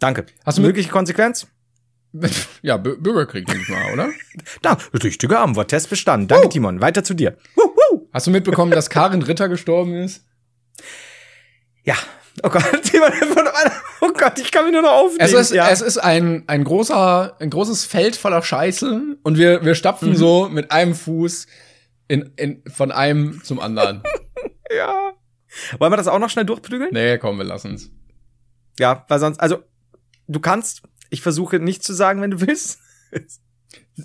Danke. 0.00 0.26
Hast 0.44 0.58
du 0.58 0.62
mögliche 0.62 0.90
Konsequenz? 0.90 1.46
Ja, 2.62 2.76
B 2.76 2.94
Bürgerkrieg, 2.96 3.44
denke 3.46 3.62
ich 3.62 3.68
mal, 3.68 3.92
oder? 3.92 4.10
Da, 4.62 4.78
richtige 5.02 5.38
Antwort. 5.40 5.68
Test 5.68 5.90
bestanden. 5.90 6.28
Danke, 6.28 6.46
uh. 6.46 6.50
Timon. 6.50 6.80
Weiter 6.80 7.02
zu 7.02 7.14
dir. 7.14 7.36
Uh, 7.56 7.94
uh. 7.94 8.06
Hast 8.12 8.28
du 8.28 8.30
mitbekommen, 8.30 8.70
dass 8.70 8.88
Karin 8.88 9.22
Ritter 9.22 9.48
gestorben 9.48 9.94
ist? 9.94 10.24
Ja. 11.82 11.96
Oh 12.42 12.48
Gott, 12.48 12.64
oh 14.00 14.10
Gott, 14.12 14.38
ich 14.38 14.50
kann 14.50 14.64
mich 14.64 14.72
nur 14.72 14.82
noch 14.82 14.90
aufnehmen. 14.90 15.20
Es 15.20 15.32
ist, 15.32 15.52
ja. 15.52 15.68
es 15.70 15.80
ist 15.80 15.98
ein, 15.98 16.42
ein 16.48 16.64
großer, 16.64 17.36
ein 17.38 17.50
großes 17.50 17.84
Feld 17.84 18.16
voller 18.16 18.42
Scheiße 18.42 19.18
und 19.22 19.38
wir, 19.38 19.64
wir 19.64 19.74
stapfen 19.74 20.10
mhm. 20.10 20.16
so 20.16 20.48
mit 20.48 20.72
einem 20.72 20.94
Fuß 20.94 21.46
in, 22.08 22.32
in, 22.36 22.62
von 22.66 22.90
einem 22.90 23.42
zum 23.44 23.60
anderen. 23.60 24.02
ja. 24.76 25.12
Wollen 25.78 25.92
wir 25.92 25.96
das 25.96 26.08
auch 26.08 26.18
noch 26.18 26.30
schnell 26.30 26.44
durchprügeln? 26.44 26.90
Nee, 26.92 27.18
komm, 27.18 27.38
wir 27.38 27.44
lassen's. 27.44 27.90
Ja, 28.80 29.04
weil 29.08 29.20
sonst, 29.20 29.38
also, 29.38 29.62
du 30.26 30.40
kannst, 30.40 30.82
ich 31.10 31.22
versuche 31.22 31.60
nicht 31.60 31.84
zu 31.84 31.92
sagen, 31.92 32.20
wenn 32.20 32.32
du 32.32 32.40
willst. 32.40 32.80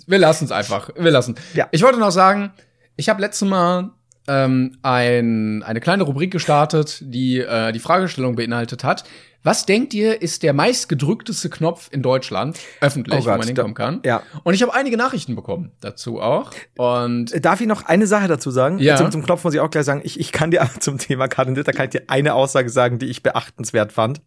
wir 0.06 0.18
lassen's 0.18 0.52
einfach. 0.52 0.90
Wir 0.94 1.10
lassen. 1.10 1.34
Ja. 1.54 1.68
Ich 1.72 1.82
wollte 1.82 1.98
noch 1.98 2.12
sagen, 2.12 2.52
ich 2.94 3.08
habe 3.08 3.20
letztes 3.20 3.48
Mal 3.48 3.90
ähm, 4.30 4.76
ein, 4.82 5.64
eine 5.64 5.80
kleine 5.80 6.04
Rubrik 6.04 6.30
gestartet, 6.30 7.02
die 7.02 7.38
äh, 7.38 7.72
die 7.72 7.80
Fragestellung 7.80 8.36
beinhaltet 8.36 8.84
hat. 8.84 9.04
Was 9.42 9.64
denkt 9.64 9.94
ihr, 9.94 10.20
ist 10.20 10.42
der 10.42 10.52
meistgedrückteste 10.52 11.48
Knopf 11.48 11.88
in 11.90 12.02
Deutschland, 12.02 12.58
öffentlich, 12.80 13.22
oh 13.22 13.24
Gott, 13.24 13.34
wo 13.34 13.38
man 13.38 13.46
hinkommen 13.46 13.74
kann? 13.74 14.00
Ja. 14.04 14.22
Und 14.44 14.52
ich 14.52 14.62
habe 14.62 14.74
einige 14.74 14.98
Nachrichten 14.98 15.34
bekommen 15.34 15.72
dazu 15.80 16.20
auch. 16.20 16.50
Und 16.76 17.32
äh, 17.32 17.40
Darf 17.40 17.60
ich 17.60 17.66
noch 17.66 17.86
eine 17.86 18.06
Sache 18.06 18.28
dazu 18.28 18.50
sagen? 18.50 18.78
Ja. 18.78 18.96
Zum, 18.96 19.10
zum 19.10 19.24
Knopf 19.24 19.42
muss 19.42 19.54
ich 19.54 19.60
auch 19.60 19.70
gleich 19.70 19.86
sagen, 19.86 20.02
ich, 20.04 20.20
ich 20.20 20.30
kann 20.30 20.50
dir 20.50 20.68
zum 20.80 20.98
Thema 20.98 21.26
Karin 21.26 21.54
Ditter 21.54 21.72
kann 21.72 21.86
ich 21.86 21.90
dir 21.90 22.04
eine 22.08 22.34
Aussage 22.34 22.68
sagen, 22.68 22.98
die 22.98 23.06
ich 23.06 23.22
beachtenswert 23.22 23.92
fand. 23.92 24.20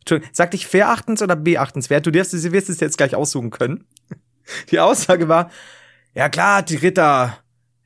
Entschuldigung, 0.00 0.34
sagte 0.34 0.56
ich 0.56 0.66
verachtens 0.66 1.22
oder 1.22 1.34
beachtenswert? 1.34 2.06
Du 2.06 2.12
wirst, 2.12 2.32
du 2.32 2.52
wirst 2.52 2.68
es 2.68 2.80
jetzt 2.80 2.98
gleich 2.98 3.14
aussuchen 3.16 3.50
können. 3.50 3.86
Die 4.70 4.78
Aussage 4.78 5.28
war, 5.28 5.50
ja 6.14 6.28
klar, 6.28 6.62
die 6.62 6.76
Ritter 6.76 7.36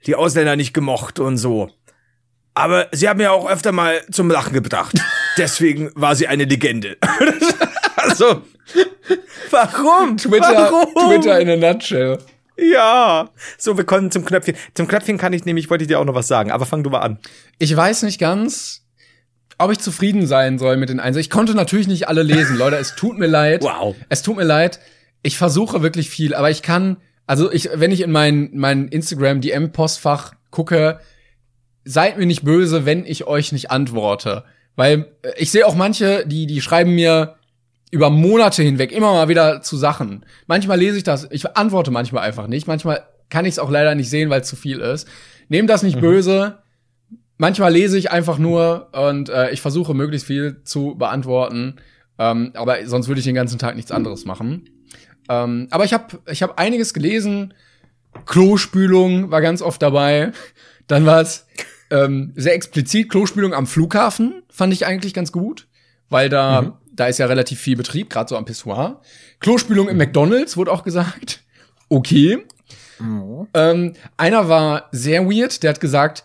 die 0.06 0.14
Ausländer 0.14 0.56
nicht 0.56 0.72
gemocht 0.72 1.18
und 1.18 1.36
so. 1.36 1.70
Aber 2.54 2.88
sie 2.92 3.08
haben 3.08 3.20
ja 3.20 3.30
auch 3.30 3.48
öfter 3.48 3.72
mal 3.72 4.00
zum 4.10 4.30
Lachen 4.30 4.52
gebracht. 4.52 4.96
Deswegen 5.36 5.90
war 5.94 6.14
sie 6.16 6.26
eine 6.26 6.44
Legende. 6.44 6.96
also, 7.96 8.42
warum? 9.50 10.16
Twitter, 10.16 10.70
warum? 10.70 11.08
Twitter 11.08 11.40
in 11.40 11.50
a 11.50 11.56
nutshell. 11.56 12.18
Ja. 12.56 13.30
So, 13.56 13.76
wir 13.76 13.84
kommen 13.84 14.10
zum 14.10 14.24
Knöpfchen. 14.24 14.56
Zum 14.74 14.88
Knöpfchen 14.88 15.16
kann 15.16 15.32
ich 15.32 15.44
nämlich, 15.44 15.70
wollte 15.70 15.84
ich 15.84 15.88
dir 15.88 15.98
auch 15.98 16.04
noch 16.04 16.14
was 16.14 16.28
sagen, 16.28 16.50
aber 16.50 16.66
fang 16.66 16.82
du 16.82 16.90
mal 16.90 17.00
an. 17.00 17.18
Ich 17.58 17.74
weiß 17.74 18.02
nicht 18.02 18.18
ganz, 18.18 18.84
ob 19.56 19.70
ich 19.70 19.78
zufrieden 19.78 20.26
sein 20.26 20.58
soll 20.58 20.76
mit 20.76 20.88
den 20.88 21.00
Einzelnen. 21.00 21.22
Ich 21.22 21.30
konnte 21.30 21.54
natürlich 21.54 21.86
nicht 21.86 22.08
alle 22.08 22.22
lesen, 22.22 22.56
Leute. 22.56 22.76
Es 22.76 22.96
tut 22.96 23.18
mir 23.18 23.26
leid. 23.26 23.62
Wow. 23.62 23.96
Es 24.08 24.22
tut 24.22 24.36
mir 24.36 24.44
leid. 24.44 24.80
Ich 25.22 25.38
versuche 25.38 25.82
wirklich 25.82 26.10
viel, 26.10 26.34
aber 26.34 26.50
ich 26.50 26.62
kann 26.62 26.96
also 27.30 27.52
ich, 27.52 27.70
wenn 27.72 27.92
ich 27.92 28.00
in 28.00 28.10
mein, 28.10 28.50
mein 28.54 28.88
Instagram 28.88 29.40
DM-Postfach 29.40 30.32
gucke, 30.50 30.98
seid 31.84 32.18
mir 32.18 32.26
nicht 32.26 32.42
böse, 32.42 32.86
wenn 32.86 33.06
ich 33.06 33.28
euch 33.28 33.52
nicht 33.52 33.70
antworte. 33.70 34.42
Weil 34.74 35.06
äh, 35.22 35.30
ich 35.36 35.52
sehe 35.52 35.64
auch 35.64 35.76
manche, 35.76 36.26
die, 36.26 36.48
die 36.48 36.60
schreiben 36.60 36.92
mir 36.92 37.36
über 37.92 38.10
Monate 38.10 38.64
hinweg 38.64 38.90
immer 38.90 39.12
mal 39.12 39.28
wieder 39.28 39.62
zu 39.62 39.76
Sachen. 39.76 40.26
Manchmal 40.48 40.80
lese 40.80 40.96
ich 40.96 41.04
das, 41.04 41.28
ich 41.30 41.56
antworte 41.56 41.92
manchmal 41.92 42.24
einfach 42.24 42.48
nicht. 42.48 42.66
Manchmal 42.66 43.04
kann 43.28 43.44
ich 43.44 43.52
es 43.52 43.58
auch 43.60 43.70
leider 43.70 43.94
nicht 43.94 44.10
sehen, 44.10 44.28
weil 44.28 44.40
es 44.40 44.48
zu 44.48 44.56
viel 44.56 44.80
ist. 44.80 45.06
Nehmt 45.48 45.70
das 45.70 45.84
nicht 45.84 45.98
mhm. 45.98 46.00
böse. 46.00 46.58
Manchmal 47.38 47.72
lese 47.72 47.96
ich 47.96 48.10
einfach 48.10 48.38
nur 48.38 48.88
und 48.90 49.28
äh, 49.28 49.52
ich 49.52 49.60
versuche 49.60 49.94
möglichst 49.94 50.26
viel 50.26 50.62
zu 50.64 50.96
beantworten. 50.96 51.76
Ähm, 52.18 52.50
aber 52.54 52.84
sonst 52.86 53.06
würde 53.06 53.20
ich 53.20 53.24
den 53.24 53.36
ganzen 53.36 53.60
Tag 53.60 53.76
nichts 53.76 53.92
anderes 53.92 54.24
machen. 54.24 54.68
Ähm, 55.30 55.68
aber 55.70 55.84
ich 55.84 55.94
habe 55.94 56.18
ich 56.26 56.42
hab 56.42 56.58
einiges 56.58 56.92
gelesen. 56.92 57.54
Klospülung 58.26 59.30
war 59.30 59.40
ganz 59.40 59.62
oft 59.62 59.80
dabei. 59.80 60.32
Dann 60.88 61.06
war 61.06 61.20
es 61.20 61.46
ähm, 61.90 62.32
sehr 62.34 62.54
explizit 62.54 63.08
Klospülung 63.08 63.54
am 63.54 63.68
Flughafen, 63.68 64.42
fand 64.50 64.72
ich 64.72 64.86
eigentlich 64.86 65.14
ganz 65.14 65.30
gut, 65.30 65.68
weil 66.08 66.28
da, 66.28 66.62
mhm. 66.62 66.72
da 66.92 67.06
ist 67.06 67.18
ja 67.18 67.26
relativ 67.26 67.60
viel 67.60 67.76
Betrieb, 67.76 68.10
gerade 68.10 68.28
so 68.28 68.36
am 68.36 68.44
Pissoir. 68.44 69.00
Klospülung 69.38 69.88
im 69.88 69.96
McDonalds 69.96 70.56
wurde 70.56 70.72
auch 70.72 70.82
gesagt. 70.82 71.44
Okay. 71.88 72.44
Mhm. 72.98 73.46
Ähm, 73.54 73.94
einer 74.16 74.48
war 74.48 74.88
sehr 74.90 75.26
weird, 75.26 75.62
der 75.62 75.70
hat 75.70 75.80
gesagt, 75.80 76.24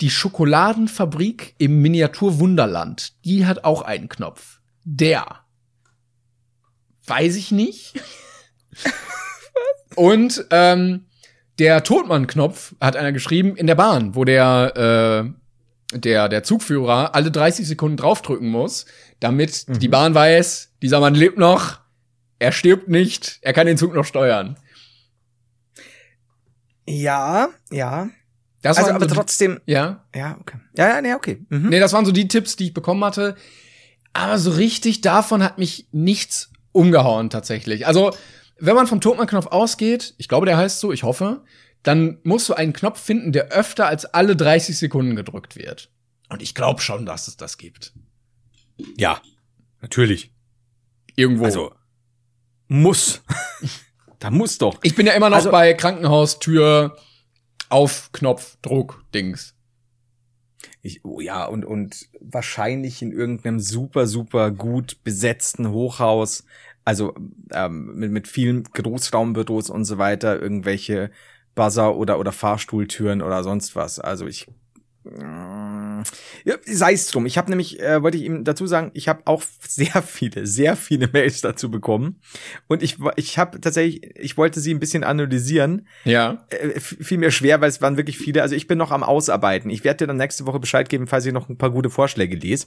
die 0.00 0.10
Schokoladenfabrik 0.10 1.56
im 1.58 1.82
Miniaturwunderland, 1.82 3.24
die 3.24 3.46
hat 3.46 3.64
auch 3.64 3.82
einen 3.82 4.08
Knopf. 4.08 4.60
Der. 4.84 5.40
Weiß 7.04 7.34
ich 7.34 7.50
nicht. 7.50 7.94
Und 9.94 10.46
ähm, 10.50 11.06
der 11.58 11.82
Todmann-Knopf 11.82 12.74
hat 12.80 12.96
einer 12.96 13.12
geschrieben 13.12 13.56
in 13.56 13.66
der 13.66 13.74
Bahn, 13.74 14.14
wo 14.14 14.24
der 14.24 15.32
äh, 15.94 15.98
der 15.98 16.28
der 16.28 16.42
Zugführer 16.42 17.14
alle 17.14 17.30
30 17.30 17.66
Sekunden 17.66 17.96
draufdrücken 17.96 18.48
muss, 18.48 18.86
damit 19.20 19.68
mhm. 19.68 19.78
die 19.78 19.88
Bahn 19.88 20.14
weiß, 20.14 20.74
dieser 20.82 21.00
Mann 21.00 21.14
lebt 21.14 21.38
noch, 21.38 21.80
er 22.38 22.52
stirbt 22.52 22.88
nicht, 22.88 23.38
er 23.42 23.52
kann 23.52 23.66
den 23.66 23.78
Zug 23.78 23.94
noch 23.94 24.04
steuern. 24.04 24.56
Ja, 26.86 27.48
ja. 27.70 28.08
Das 28.62 28.78
also, 28.78 28.90
aber 28.90 29.08
so 29.08 29.14
trotzdem. 29.14 29.60
Ja. 29.66 30.04
Ja, 30.14 30.36
okay. 30.40 30.58
Ja, 30.76 30.88
ja, 30.88 31.00
nee, 31.00 31.14
okay. 31.14 31.44
Mhm. 31.48 31.68
Nee, 31.68 31.80
das 31.80 31.92
waren 31.92 32.06
so 32.06 32.12
die 32.12 32.28
Tipps, 32.28 32.56
die 32.56 32.66
ich 32.66 32.74
bekommen 32.74 33.04
hatte. 33.04 33.36
Aber 34.12 34.38
so 34.38 34.50
richtig 34.52 35.00
davon 35.00 35.42
hat 35.42 35.58
mich 35.58 35.86
nichts 35.92 36.50
umgehauen 36.72 37.30
tatsächlich. 37.30 37.86
Also 37.86 38.12
wenn 38.58 38.74
man 38.74 38.86
vom 38.86 39.00
Totmann-Knopf 39.00 39.46
ausgeht, 39.46 40.14
ich 40.18 40.28
glaube, 40.28 40.46
der 40.46 40.56
heißt 40.56 40.80
so, 40.80 40.92
ich 40.92 41.02
hoffe, 41.02 41.44
dann 41.82 42.18
musst 42.22 42.48
du 42.48 42.54
einen 42.54 42.72
Knopf 42.72 43.00
finden, 43.00 43.32
der 43.32 43.48
öfter 43.48 43.86
als 43.86 44.04
alle 44.04 44.36
30 44.36 44.76
Sekunden 44.76 45.16
gedrückt 45.16 45.56
wird. 45.56 45.90
Und 46.28 46.42
ich 46.42 46.54
glaube 46.54 46.80
schon, 46.80 47.06
dass 47.06 47.28
es 47.28 47.36
das 47.36 47.56
gibt. 47.56 47.92
Ja, 48.96 49.20
natürlich. 49.80 50.32
Irgendwo. 51.16 51.44
Also, 51.44 51.72
muss. 52.68 53.22
da 54.18 54.30
muss 54.30 54.58
doch. 54.58 54.78
Ich 54.82 54.94
bin 54.94 55.06
ja 55.06 55.14
immer 55.14 55.30
noch 55.30 55.38
also, 55.38 55.50
bei 55.50 55.74
Krankenhaustür 55.74 56.96
auf 57.68 58.10
Knopfdruck 58.12 59.04
Dings. 59.14 59.54
Ich, 60.82 61.04
oh 61.04 61.20
ja, 61.20 61.44
und, 61.44 61.64
und 61.64 62.08
wahrscheinlich 62.20 63.02
in 63.02 63.12
irgendeinem 63.12 63.58
super, 63.58 64.06
super 64.06 64.50
gut 64.50 65.02
besetzten 65.02 65.70
Hochhaus 65.70 66.44
also 66.88 67.12
ähm, 67.52 67.96
mit, 67.96 68.12
mit 68.12 68.28
vielen 68.28 68.62
Großraumbüros 68.64 69.68
und 69.68 69.84
so 69.84 69.98
weiter, 69.98 70.40
irgendwelche 70.40 71.10
Buzzer 71.54 71.94
oder, 71.94 72.18
oder 72.18 72.32
Fahrstuhltüren 72.32 73.20
oder 73.20 73.44
sonst 73.44 73.76
was. 73.76 74.00
Also 74.00 74.26
ich 74.26 74.46
ja, 76.44 76.56
sei 76.64 76.92
es 76.92 77.06
drum. 77.08 77.26
Ich 77.26 77.38
habe 77.38 77.50
nämlich, 77.50 77.80
äh, 77.80 78.02
wollte 78.02 78.18
ich 78.18 78.24
ihm 78.24 78.44
dazu 78.44 78.66
sagen, 78.66 78.90
ich 78.94 79.08
habe 79.08 79.22
auch 79.26 79.42
sehr 79.68 80.02
viele, 80.02 80.46
sehr 80.46 80.76
viele 80.76 81.08
Mails 81.12 81.40
dazu 81.40 81.70
bekommen. 81.70 82.20
Und 82.66 82.82
ich, 82.82 82.98
ich 83.16 83.38
habe 83.38 83.60
tatsächlich, 83.60 84.16
ich 84.16 84.36
wollte 84.36 84.60
sie 84.60 84.72
ein 84.74 84.80
bisschen 84.80 85.04
analysieren. 85.04 85.86
Ja. 86.04 86.46
Äh, 86.50 86.80
fiel 86.80 87.18
mir 87.18 87.30
schwer, 87.30 87.60
weil 87.60 87.68
es 87.68 87.80
waren 87.82 87.96
wirklich 87.96 88.18
viele. 88.18 88.42
Also 88.42 88.54
ich 88.54 88.66
bin 88.66 88.78
noch 88.78 88.90
am 88.90 89.02
Ausarbeiten. 89.02 89.70
Ich 89.70 89.84
werde 89.84 89.98
dir 89.98 90.06
dann 90.08 90.16
nächste 90.16 90.46
Woche 90.46 90.60
Bescheid 90.60 90.88
geben, 90.88 91.06
falls 91.06 91.26
ich 91.26 91.32
noch 91.32 91.48
ein 91.48 91.58
paar 91.58 91.70
gute 91.70 91.90
Vorschläge 91.90 92.36
lese. 92.36 92.66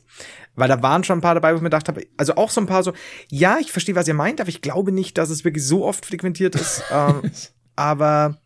Weil 0.55 0.67
da 0.67 0.81
waren 0.81 1.03
schon 1.03 1.19
ein 1.19 1.21
paar 1.21 1.35
dabei, 1.35 1.51
wo 1.51 1.57
ich 1.57 1.61
mir 1.61 1.69
gedacht 1.69 1.87
habe, 1.87 2.05
also 2.17 2.35
auch 2.35 2.49
so 2.49 2.61
ein 2.61 2.67
paar 2.67 2.83
so, 2.83 2.93
ja, 3.29 3.57
ich 3.59 3.71
verstehe, 3.71 3.95
was 3.95 4.07
ihr 4.07 4.13
meint, 4.13 4.41
aber 4.41 4.49
ich 4.49 4.61
glaube 4.61 4.91
nicht, 4.91 5.17
dass 5.17 5.29
es 5.29 5.43
wirklich 5.43 5.65
so 5.65 5.85
oft 5.85 6.05
frequentiert 6.05 6.55
ist. 6.55 6.83
ähm, 6.91 7.31
aber 7.75 8.39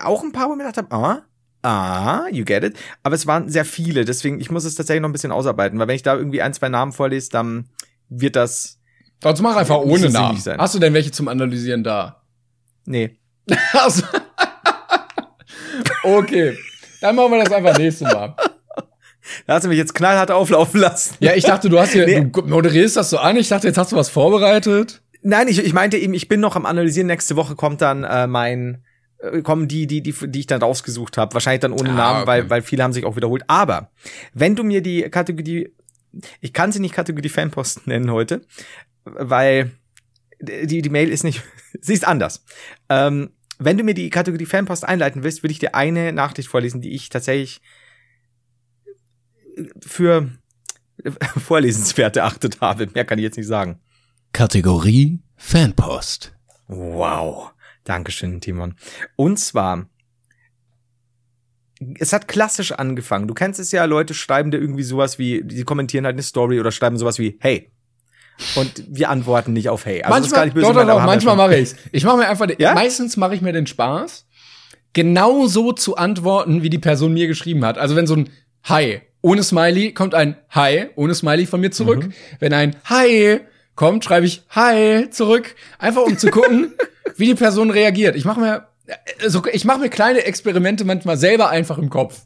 auch 0.00 0.22
ein 0.22 0.32
paar, 0.32 0.48
wo 0.48 0.52
ich 0.52 0.58
mir 0.58 0.64
gedacht 0.64 0.78
habe, 0.78 0.94
ah, 0.94 1.27
Ah, 1.62 2.26
you 2.30 2.44
get 2.44 2.62
it. 2.62 2.76
Aber 3.02 3.14
es 3.14 3.26
waren 3.26 3.48
sehr 3.48 3.64
viele, 3.64 4.04
deswegen, 4.04 4.40
ich 4.40 4.50
muss 4.50 4.64
es 4.64 4.74
tatsächlich 4.74 5.02
noch 5.02 5.08
ein 5.08 5.12
bisschen 5.12 5.32
ausarbeiten, 5.32 5.78
weil 5.78 5.88
wenn 5.88 5.96
ich 5.96 6.02
da 6.02 6.16
irgendwie 6.16 6.40
ein, 6.40 6.52
zwei 6.54 6.68
Namen 6.68 6.92
vorlese, 6.92 7.30
dann 7.30 7.68
wird 8.08 8.36
das. 8.36 8.78
Sonst 9.22 9.40
mach 9.40 9.56
einfach 9.56 9.78
ohne 9.78 10.10
Namen. 10.10 10.38
Sein. 10.38 10.58
Hast 10.58 10.74
du 10.74 10.78
denn 10.78 10.94
welche 10.94 11.10
zum 11.10 11.26
Analysieren 11.28 11.82
da? 11.82 12.22
Nee. 12.84 13.18
also, 13.72 14.04
okay. 16.04 16.56
Dann 17.00 17.16
machen 17.16 17.32
wir 17.32 17.44
das 17.44 17.52
einfach 17.52 17.76
nächstes 17.76 18.12
Mal. 18.12 18.34
Da 19.46 19.54
hast 19.54 19.64
du 19.64 19.68
mich 19.68 19.78
jetzt 19.78 19.94
knallhart 19.94 20.30
auflaufen 20.30 20.80
lassen. 20.80 21.16
Ja, 21.20 21.34
ich 21.34 21.44
dachte, 21.44 21.68
du 21.68 21.78
hast 21.78 21.92
hier, 21.92 22.06
nee. 22.06 22.30
du 22.32 22.42
moderierst 22.42 22.96
das 22.96 23.10
so 23.10 23.18
an. 23.18 23.36
Ich 23.36 23.48
dachte, 23.48 23.66
jetzt 23.66 23.76
hast 23.76 23.92
du 23.92 23.96
was 23.96 24.08
vorbereitet. 24.08 25.02
Nein, 25.22 25.48
ich, 25.48 25.58
ich 25.58 25.72
meinte 25.72 25.98
eben, 25.98 26.14
ich 26.14 26.28
bin 26.28 26.40
noch 26.40 26.56
am 26.56 26.64
Analysieren. 26.64 27.08
Nächste 27.08 27.36
Woche 27.36 27.54
kommt 27.54 27.82
dann 27.82 28.04
äh, 28.04 28.26
mein, 28.26 28.84
kommen 29.42 29.66
die, 29.68 29.86
die, 29.86 30.02
die, 30.02 30.12
die 30.12 30.40
ich 30.40 30.46
dann 30.46 30.62
rausgesucht 30.62 31.18
habe. 31.18 31.34
Wahrscheinlich 31.34 31.60
dann 31.60 31.72
ohne 31.72 31.90
Ah, 31.90 31.94
Namen, 31.94 32.18
okay. 32.20 32.26
weil, 32.28 32.50
weil 32.50 32.62
viele 32.62 32.82
haben 32.82 32.92
sich 32.92 33.04
auch 33.04 33.16
wiederholt. 33.16 33.44
Aber 33.48 33.90
wenn 34.32 34.54
du 34.54 34.62
mir 34.64 34.80
die 34.80 35.02
Kategorie, 35.02 35.72
ich 36.40 36.52
kann 36.52 36.72
sie 36.72 36.80
nicht 36.80 36.94
Kategorie 36.94 37.28
Fanpost 37.28 37.86
nennen 37.86 38.10
heute, 38.10 38.42
weil 39.04 39.72
die, 40.40 40.82
die 40.82 40.90
Mail 40.90 41.08
ist 41.10 41.24
nicht, 41.24 41.42
sie 41.80 41.94
ist 41.94 42.06
anders. 42.06 42.44
Ähm, 42.88 43.30
wenn 43.58 43.76
du 43.76 43.82
mir 43.82 43.94
die 43.94 44.08
Kategorie 44.10 44.46
Fanpost 44.46 44.84
einleiten 44.84 45.24
willst, 45.24 45.42
würde 45.42 45.52
ich 45.52 45.58
dir 45.58 45.74
eine 45.74 46.12
Nachricht 46.12 46.48
vorlesen, 46.48 46.80
die 46.80 46.94
ich 46.94 47.08
tatsächlich 47.08 47.60
für 49.84 50.30
vorlesenswert 51.44 52.16
erachtet 52.16 52.60
habe. 52.60 52.86
Mehr 52.94 53.04
kann 53.04 53.18
ich 53.18 53.24
jetzt 53.24 53.36
nicht 53.36 53.48
sagen. 53.48 53.80
Kategorie 54.32 55.18
Fanpost. 55.36 56.36
Wow. 56.68 57.52
Dankeschön, 57.88 58.42
Timon. 58.42 58.74
Und 59.16 59.38
zwar, 59.38 59.86
es 61.98 62.12
hat 62.12 62.28
klassisch 62.28 62.72
angefangen. 62.72 63.26
Du 63.28 63.32
kennst 63.32 63.58
es 63.58 63.72
ja, 63.72 63.86
Leute 63.86 64.12
schreiben 64.12 64.50
dir 64.50 64.58
irgendwie 64.58 64.82
sowas 64.82 65.18
wie, 65.18 65.42
die 65.42 65.62
kommentieren 65.64 66.04
halt 66.04 66.14
eine 66.14 66.22
Story 66.22 66.60
oder 66.60 66.70
schreiben 66.70 66.98
sowas 66.98 67.18
wie, 67.18 67.38
hey. 67.40 67.72
Und 68.56 68.84
wir 68.88 69.08
antworten 69.08 69.54
nicht 69.54 69.70
auf 69.70 69.86
hey. 69.86 70.02
Also 70.02 70.18
das 70.18 70.26
ist 70.26 70.32
gar 70.32 70.40
manchmal, 70.40 70.44
nicht 70.46 70.54
böse 70.54 70.66
doch, 70.66 70.86
doch, 70.86 70.98
doch, 70.98 71.06
manchmal 71.06 71.36
mache 71.36 71.56
ich's. 71.56 71.76
Ich 71.90 72.04
mache 72.04 72.18
mir 72.18 72.28
einfach, 72.28 72.46
den- 72.46 72.60
Ja? 72.60 72.74
meistens 72.74 73.16
mache 73.16 73.34
ich 73.34 73.40
mir 73.40 73.52
den 73.54 73.66
Spaß, 73.66 74.26
genauso 74.92 75.72
zu 75.72 75.96
antworten, 75.96 76.62
wie 76.62 76.70
die 76.70 76.78
Person 76.78 77.14
mir 77.14 77.26
geschrieben 77.26 77.64
hat. 77.64 77.78
Also 77.78 77.96
wenn 77.96 78.06
so 78.06 78.16
ein 78.16 78.28
Hi 78.64 79.00
ohne 79.22 79.42
Smiley 79.42 79.94
kommt 79.94 80.14
ein 80.14 80.36
Hi 80.50 80.88
ohne 80.94 81.14
Smiley 81.14 81.46
von 81.46 81.60
mir 81.62 81.70
zurück. 81.70 82.04
Mhm. 82.04 82.12
Wenn 82.38 82.52
ein 82.52 82.76
Hi 82.84 83.40
kommt, 83.78 84.04
schreibe 84.04 84.26
ich 84.26 84.42
Hi 84.50 85.08
zurück, 85.08 85.54
einfach 85.78 86.02
um 86.02 86.18
zu 86.18 86.30
gucken, 86.30 86.74
wie 87.16 87.26
die 87.26 87.34
Person 87.34 87.70
reagiert. 87.70 88.16
Ich 88.16 88.24
mache 88.26 88.40
mir 88.40 88.66
also 89.22 89.44
ich 89.52 89.64
mache 89.64 89.78
mir 89.80 89.88
kleine 89.88 90.24
Experimente 90.24 90.84
manchmal 90.84 91.16
selber 91.16 91.48
einfach 91.50 91.78
im 91.78 91.88
Kopf. 91.88 92.22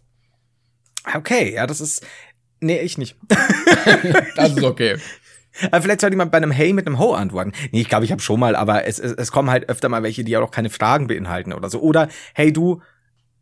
Okay, 1.14 1.53
ja, 1.55 1.66
das 1.66 1.80
ist, 1.80 2.05
nee, 2.61 2.80
ich 2.80 2.98
nicht. 2.98 3.16
Das 4.36 4.53
ist 4.53 4.62
okay. 4.62 4.96
Aber 5.70 5.82
vielleicht 5.82 6.00
sollte 6.00 6.14
jemand 6.14 6.30
bei 6.32 6.38
einem 6.38 6.53
Hey 6.53 6.72
mit 6.72 6.86
einem 6.86 6.98
Ho 6.98 7.12
antworten. 7.14 7.53
Nee, 7.72 7.82
ich 7.82 7.88
glaube, 7.88 8.05
ich 8.05 8.12
habe 8.12 8.22
schon 8.22 8.40
mal, 8.40 8.57
aber 8.57 8.86
es, 8.86 8.98
es, 8.98 9.12
es 9.12 9.32
kommen 9.32 9.50
halt 9.50 9.68
öfter 9.68 9.88
mal 9.88 10.03
welche, 10.03 10.24
die 10.24 10.32
ja 10.32 10.40
auch 10.40 10.50
keine 10.53 10.70
Fragen 10.70 11.09
beinhalten 11.09 11.53
oder 11.53 11.68
so. 11.68 11.80
Oder, 11.80 12.09
hey 12.32 12.53
du, 12.53 12.80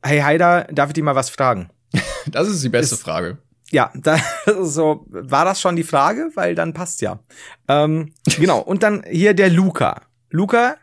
hey 0.03 0.21
Heider, 0.21 0.67
darf 0.73 0.89
ich 0.91 0.95
dir 0.95 1.05
mal 1.05 1.15
was 1.15 1.31
fragen? 1.31 1.71
Das 2.27 2.49
ist 2.49 2.63
die 2.65 2.69
beste 2.69 2.95
Ist- 2.97 3.03
Frage. 3.03 3.39
Ja, 3.73 3.93
da, 3.95 4.19
so, 4.61 5.07
war 5.09 5.45
das 5.45 5.61
schon 5.61 5.77
die 5.77 5.85
Frage? 5.85 6.31
Weil 6.35 6.55
dann 6.55 6.75
passt 6.75 7.01
ja. 7.01 7.21
Ähm, 7.69 8.13
genau, 8.39 8.61
und 8.61 8.83
dann 8.83 9.05
hier 9.09 9.35
der 9.35 9.51
Luca. 9.51 10.03
Luca 10.31 10.77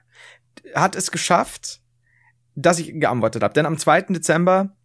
hat 0.76 0.96
es 0.96 1.12
geschafft, 1.12 1.82
dass 2.56 2.80
ich 2.80 3.00
geantwortet 3.00 3.44
habe. 3.44 3.54
Denn 3.54 3.66
am 3.66 3.78
2. 3.78 4.02
Dezember 4.04 4.76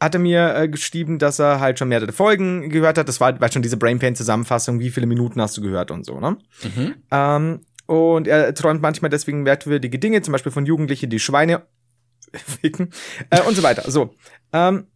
hat 0.00 0.14
er 0.14 0.20
mir 0.20 0.54
äh, 0.54 0.68
geschrieben, 0.68 1.18
dass 1.18 1.38
er 1.38 1.60
halt 1.60 1.78
schon 1.78 1.88
mehrere 1.88 2.12
Folgen 2.12 2.68
gehört 2.68 2.98
hat. 2.98 3.08
Das 3.08 3.20
war, 3.20 3.40
war 3.40 3.50
schon 3.50 3.62
diese 3.62 3.76
Brain 3.76 3.98
Pain 3.98 4.16
Zusammenfassung, 4.16 4.80
wie 4.80 4.90
viele 4.90 5.06
Minuten 5.06 5.40
hast 5.40 5.56
du 5.56 5.62
gehört 5.62 5.90
und 5.90 6.04
so, 6.04 6.20
ne? 6.20 6.36
Mhm. 6.62 6.94
Ähm, 7.10 7.60
und 7.86 8.26
er 8.26 8.54
träumt 8.54 8.80
manchmal 8.80 9.10
deswegen 9.10 9.42
merkwürdige 9.42 9.98
Dinge, 9.98 10.22
zum 10.22 10.32
Beispiel 10.32 10.52
von 10.52 10.66
Jugendlichen, 10.66 11.10
die 11.10 11.20
Schweine 11.20 11.66
ficken 12.32 12.90
äh, 13.30 13.42
und 13.42 13.54
so 13.54 13.62
weiter. 13.62 13.90
So. 13.90 14.14
Ähm, 14.52 14.86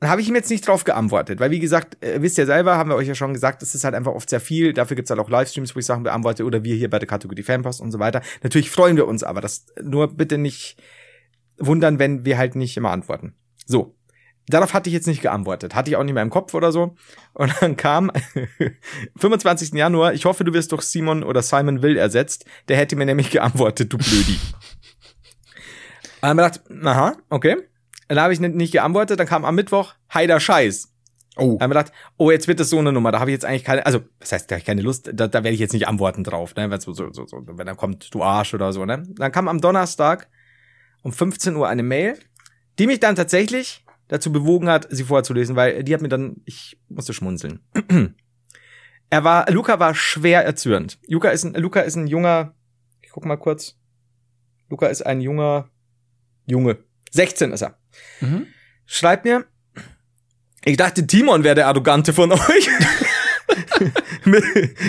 dann 0.00 0.08
habe 0.08 0.22
ich 0.22 0.28
ihm 0.28 0.34
jetzt 0.34 0.50
nicht 0.50 0.66
drauf 0.66 0.84
geantwortet, 0.84 1.40
weil 1.40 1.50
wie 1.50 1.60
gesagt, 1.60 2.02
äh, 2.02 2.22
wisst 2.22 2.38
ihr 2.38 2.46
selber, 2.46 2.76
haben 2.76 2.88
wir 2.88 2.96
euch 2.96 3.06
ja 3.06 3.14
schon 3.14 3.34
gesagt, 3.34 3.62
es 3.62 3.74
ist 3.74 3.84
halt 3.84 3.94
einfach 3.94 4.12
oft 4.12 4.30
sehr 4.30 4.40
viel. 4.40 4.72
Dafür 4.72 4.96
gibt's 4.96 5.10
halt 5.10 5.20
auch 5.20 5.28
Livestreams, 5.28 5.76
wo 5.76 5.78
ich 5.78 5.84
Sachen 5.86 6.04
beantworte 6.04 6.44
oder 6.44 6.64
wir 6.64 6.74
hier 6.74 6.88
bei 6.88 6.98
der 6.98 7.06
Kategorie 7.06 7.42
Fanpost 7.42 7.82
und 7.82 7.92
so 7.92 7.98
weiter. 7.98 8.22
Natürlich 8.42 8.70
freuen 8.70 8.96
wir 8.96 9.06
uns, 9.06 9.22
aber 9.22 9.42
das 9.42 9.66
nur 9.82 10.16
bitte 10.16 10.38
nicht 10.38 10.82
wundern, 11.58 11.98
wenn 11.98 12.24
wir 12.24 12.38
halt 12.38 12.56
nicht 12.56 12.78
immer 12.78 12.90
antworten. 12.90 13.34
So. 13.66 13.94
Darauf 14.48 14.72
hatte 14.72 14.88
ich 14.88 14.94
jetzt 14.94 15.06
nicht 15.06 15.20
geantwortet. 15.20 15.74
Hatte 15.74 15.90
ich 15.90 15.96
auch 15.96 16.02
nicht 16.02 16.14
mehr 16.14 16.22
im 16.22 16.30
Kopf 16.30 16.54
oder 16.54 16.72
so. 16.72 16.96
Und 17.34 17.52
dann 17.60 17.76
kam 17.76 18.10
25. 19.16 19.74
Januar, 19.74 20.14
ich 20.14 20.24
hoffe, 20.24 20.44
du 20.44 20.54
wirst 20.54 20.72
durch 20.72 20.82
Simon 20.82 21.22
oder 21.22 21.42
Simon 21.42 21.82
Will 21.82 21.98
ersetzt. 21.98 22.46
Der 22.68 22.78
hätte 22.78 22.96
mir 22.96 23.04
nämlich 23.04 23.30
geantwortet, 23.30 23.92
du 23.92 23.98
Blödi. 23.98 24.38
Dann 26.22 26.30
haben 26.30 26.36
wir 26.38 26.50
gedacht, 26.50 26.86
aha, 26.86 27.16
okay. 27.28 27.69
Dann 28.10 28.24
habe 28.24 28.32
ich 28.32 28.40
nicht, 28.40 28.72
geantwortet, 28.72 29.20
dann 29.20 29.28
kam 29.28 29.44
am 29.44 29.54
Mittwoch, 29.54 29.94
heider 30.12 30.40
Scheiß. 30.40 30.92
Oh. 31.36 31.42
Dann 31.42 31.60
haben 31.60 31.70
wir 31.70 31.80
gedacht, 31.80 31.92
oh, 32.16 32.32
jetzt 32.32 32.48
wird 32.48 32.58
das 32.58 32.68
so 32.68 32.78
eine 32.80 32.92
Nummer, 32.92 33.12
da 33.12 33.20
habe 33.20 33.30
ich 33.30 33.34
jetzt 33.34 33.44
eigentlich 33.44 33.62
keine, 33.62 33.86
also, 33.86 34.00
das 34.18 34.32
heißt, 34.32 34.50
da 34.50 34.56
habe 34.56 34.60
ich 34.60 34.66
keine 34.66 34.82
Lust, 34.82 35.10
da, 35.14 35.28
da 35.28 35.44
werde 35.44 35.50
ich 35.54 35.60
jetzt 35.60 35.72
nicht 35.72 35.86
antworten 35.86 36.24
drauf, 36.24 36.56
ne, 36.56 36.68
wenn 36.68 36.80
so, 36.80 36.92
so, 36.92 37.12
so, 37.12 37.24
so, 37.28 37.44
wenn 37.46 37.66
dann 37.66 37.76
kommt, 37.76 38.12
du 38.12 38.24
Arsch 38.24 38.52
oder 38.52 38.72
so, 38.72 38.84
ne. 38.84 39.04
Dann 39.10 39.30
kam 39.30 39.46
am 39.46 39.60
Donnerstag 39.60 40.28
um 41.02 41.12
15 41.12 41.54
Uhr 41.54 41.68
eine 41.68 41.84
Mail, 41.84 42.18
die 42.80 42.88
mich 42.88 42.98
dann 42.98 43.14
tatsächlich 43.14 43.84
dazu 44.08 44.32
bewogen 44.32 44.68
hat, 44.68 44.88
sie 44.90 45.04
vorzulesen, 45.04 45.54
weil 45.54 45.84
die 45.84 45.94
hat 45.94 46.02
mir 46.02 46.08
dann, 46.08 46.38
ich 46.46 46.80
musste 46.88 47.12
schmunzeln. 47.12 47.60
er 49.10 49.22
war, 49.22 49.48
Luca 49.52 49.78
war 49.78 49.94
schwer 49.94 50.44
erzürnt. 50.44 50.98
Luca 51.06 51.28
ist 51.28 51.44
ein, 51.44 51.54
Luca 51.54 51.78
ist 51.78 51.94
ein 51.94 52.08
junger, 52.08 52.54
ich 53.02 53.10
guck 53.10 53.24
mal 53.24 53.36
kurz. 53.36 53.78
Luca 54.68 54.88
ist 54.88 55.06
ein 55.06 55.20
junger 55.20 55.70
Junge. 56.46 56.78
16 57.12 57.52
ist 57.52 57.62
er. 57.62 57.79
Mhm. 58.20 58.46
Schreibt 58.86 59.24
mir, 59.24 59.44
ich 60.64 60.76
dachte, 60.76 61.06
Timon 61.06 61.44
wäre 61.44 61.54
der 61.54 61.68
Arrogante 61.68 62.12
von 62.12 62.32
euch. 62.32 62.68
mit, 64.24 64.44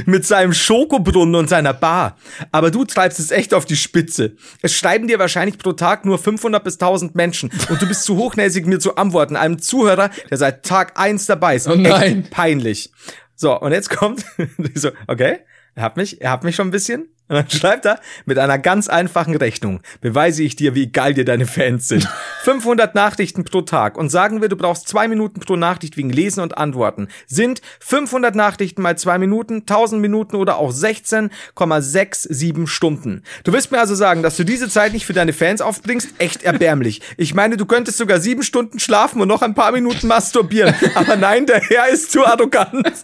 mit 0.08 0.26
seinem 0.26 0.54
Schokobrunnen 0.54 1.36
und 1.36 1.50
seiner 1.50 1.74
Bar. 1.74 2.18
Aber 2.52 2.72
du 2.72 2.86
treibst 2.86 3.20
es 3.20 3.32
echt 3.32 3.54
auf 3.54 3.66
die 3.66 3.76
Spitze. 3.76 4.36
Es 4.62 4.76
schreiben 4.76 5.08
dir 5.08 5.20
wahrscheinlich 5.20 5.58
pro 5.58 5.74
Tag 5.74 6.06
nur 6.06 6.20
500 6.20 6.64
bis 6.64 6.76
1000 6.76 7.16
Menschen. 7.16 7.52
Und 7.70 7.82
du 7.82 7.88
bist 7.88 8.04
zu 8.04 8.18
hochnäsig, 8.18 8.66
mir 8.66 8.80
zu 8.80 8.96
antworten. 8.98 9.36
Einem 9.36 9.60
Zuhörer, 9.60 10.10
der 10.30 10.38
seit 10.38 10.64
Tag 10.66 11.00
eins 11.00 11.26
dabei 11.26 11.56
ist. 11.56 11.68
Oh 11.68 11.76
nein. 11.76 12.22
Echt 12.24 12.32
peinlich. 12.32 12.92
So, 13.36 13.60
und 13.60 13.72
jetzt 13.72 13.90
kommt, 13.90 14.26
so, 14.76 14.92
okay, 15.08 15.40
er 15.74 15.84
hat 15.84 15.98
mich, 15.98 16.22
er 16.22 16.32
hat 16.32 16.44
mich 16.44 16.56
schon 16.56 16.68
ein 16.68 16.72
bisschen. 16.72 17.08
Und 17.32 17.38
dann 17.38 17.50
schreibt 17.50 17.86
er, 17.86 18.02
mit 18.26 18.38
einer 18.38 18.60
ganz 18.60 18.90
einfachen 18.90 19.38
Rechnung 19.38 19.80
beweise 20.02 20.44
ich 20.44 20.58
dir, 20.58 20.76
wie 20.76 20.92
geil 20.92 21.14
dir 21.14 21.24
deine 21.24 21.46
Fans 21.46 21.88
sind. 21.88 22.06
500 22.44 22.94
Nachrichten 22.94 23.46
pro 23.46 23.62
Tag. 23.62 23.98
Und 23.98 24.10
sagen 24.10 24.42
wir, 24.42 24.50
du 24.50 24.58
brauchst 24.58 24.90
zwei 24.90 25.08
Minuten 25.08 25.40
pro 25.40 25.56
Nachricht 25.56 25.96
wegen 25.96 26.10
Lesen 26.10 26.42
und 26.42 26.58
Antworten. 26.58 27.08
Sind 27.28 27.62
500 27.80 28.36
Nachrichten 28.36 28.82
mal 28.82 28.98
zwei 28.98 29.18
Minuten, 29.18 29.60
1000 29.60 30.02
Minuten 30.02 30.36
oder 30.36 30.58
auch 30.58 30.74
16,67 30.74 32.68
Stunden. 32.68 33.24
Du 33.46 33.54
willst 33.54 33.72
mir 33.72 33.80
also 33.80 33.96
sagen, 33.96 34.24
dass 34.24 34.36
du 34.36 34.44
diese 34.44 34.68
Zeit 34.68 34.92
nicht 34.92 35.06
für 35.06 35.14
deine 35.14 35.32
Fans 35.32 35.62
aufbringst? 35.62 36.10
Echt 36.18 36.44
erbärmlich. 36.44 37.02
Ich 37.16 37.34
meine, 37.34 37.56
du 37.56 37.66
könntest 37.66 37.98
sogar 37.98 38.20
sieben 38.20 38.44
Stunden 38.44 38.78
schlafen 38.78 39.22
und 39.22 39.30
noch 39.30 39.42
ein 39.42 39.56
paar 39.56 39.72
Minuten 39.72 40.08
masturbieren. 40.08 40.76
Aber 40.96 41.16
nein, 41.16 41.46
der 41.46 41.62
Herr 41.62 41.88
ist 41.88 42.12
zu 42.12 42.26
arrogant. 42.26 42.92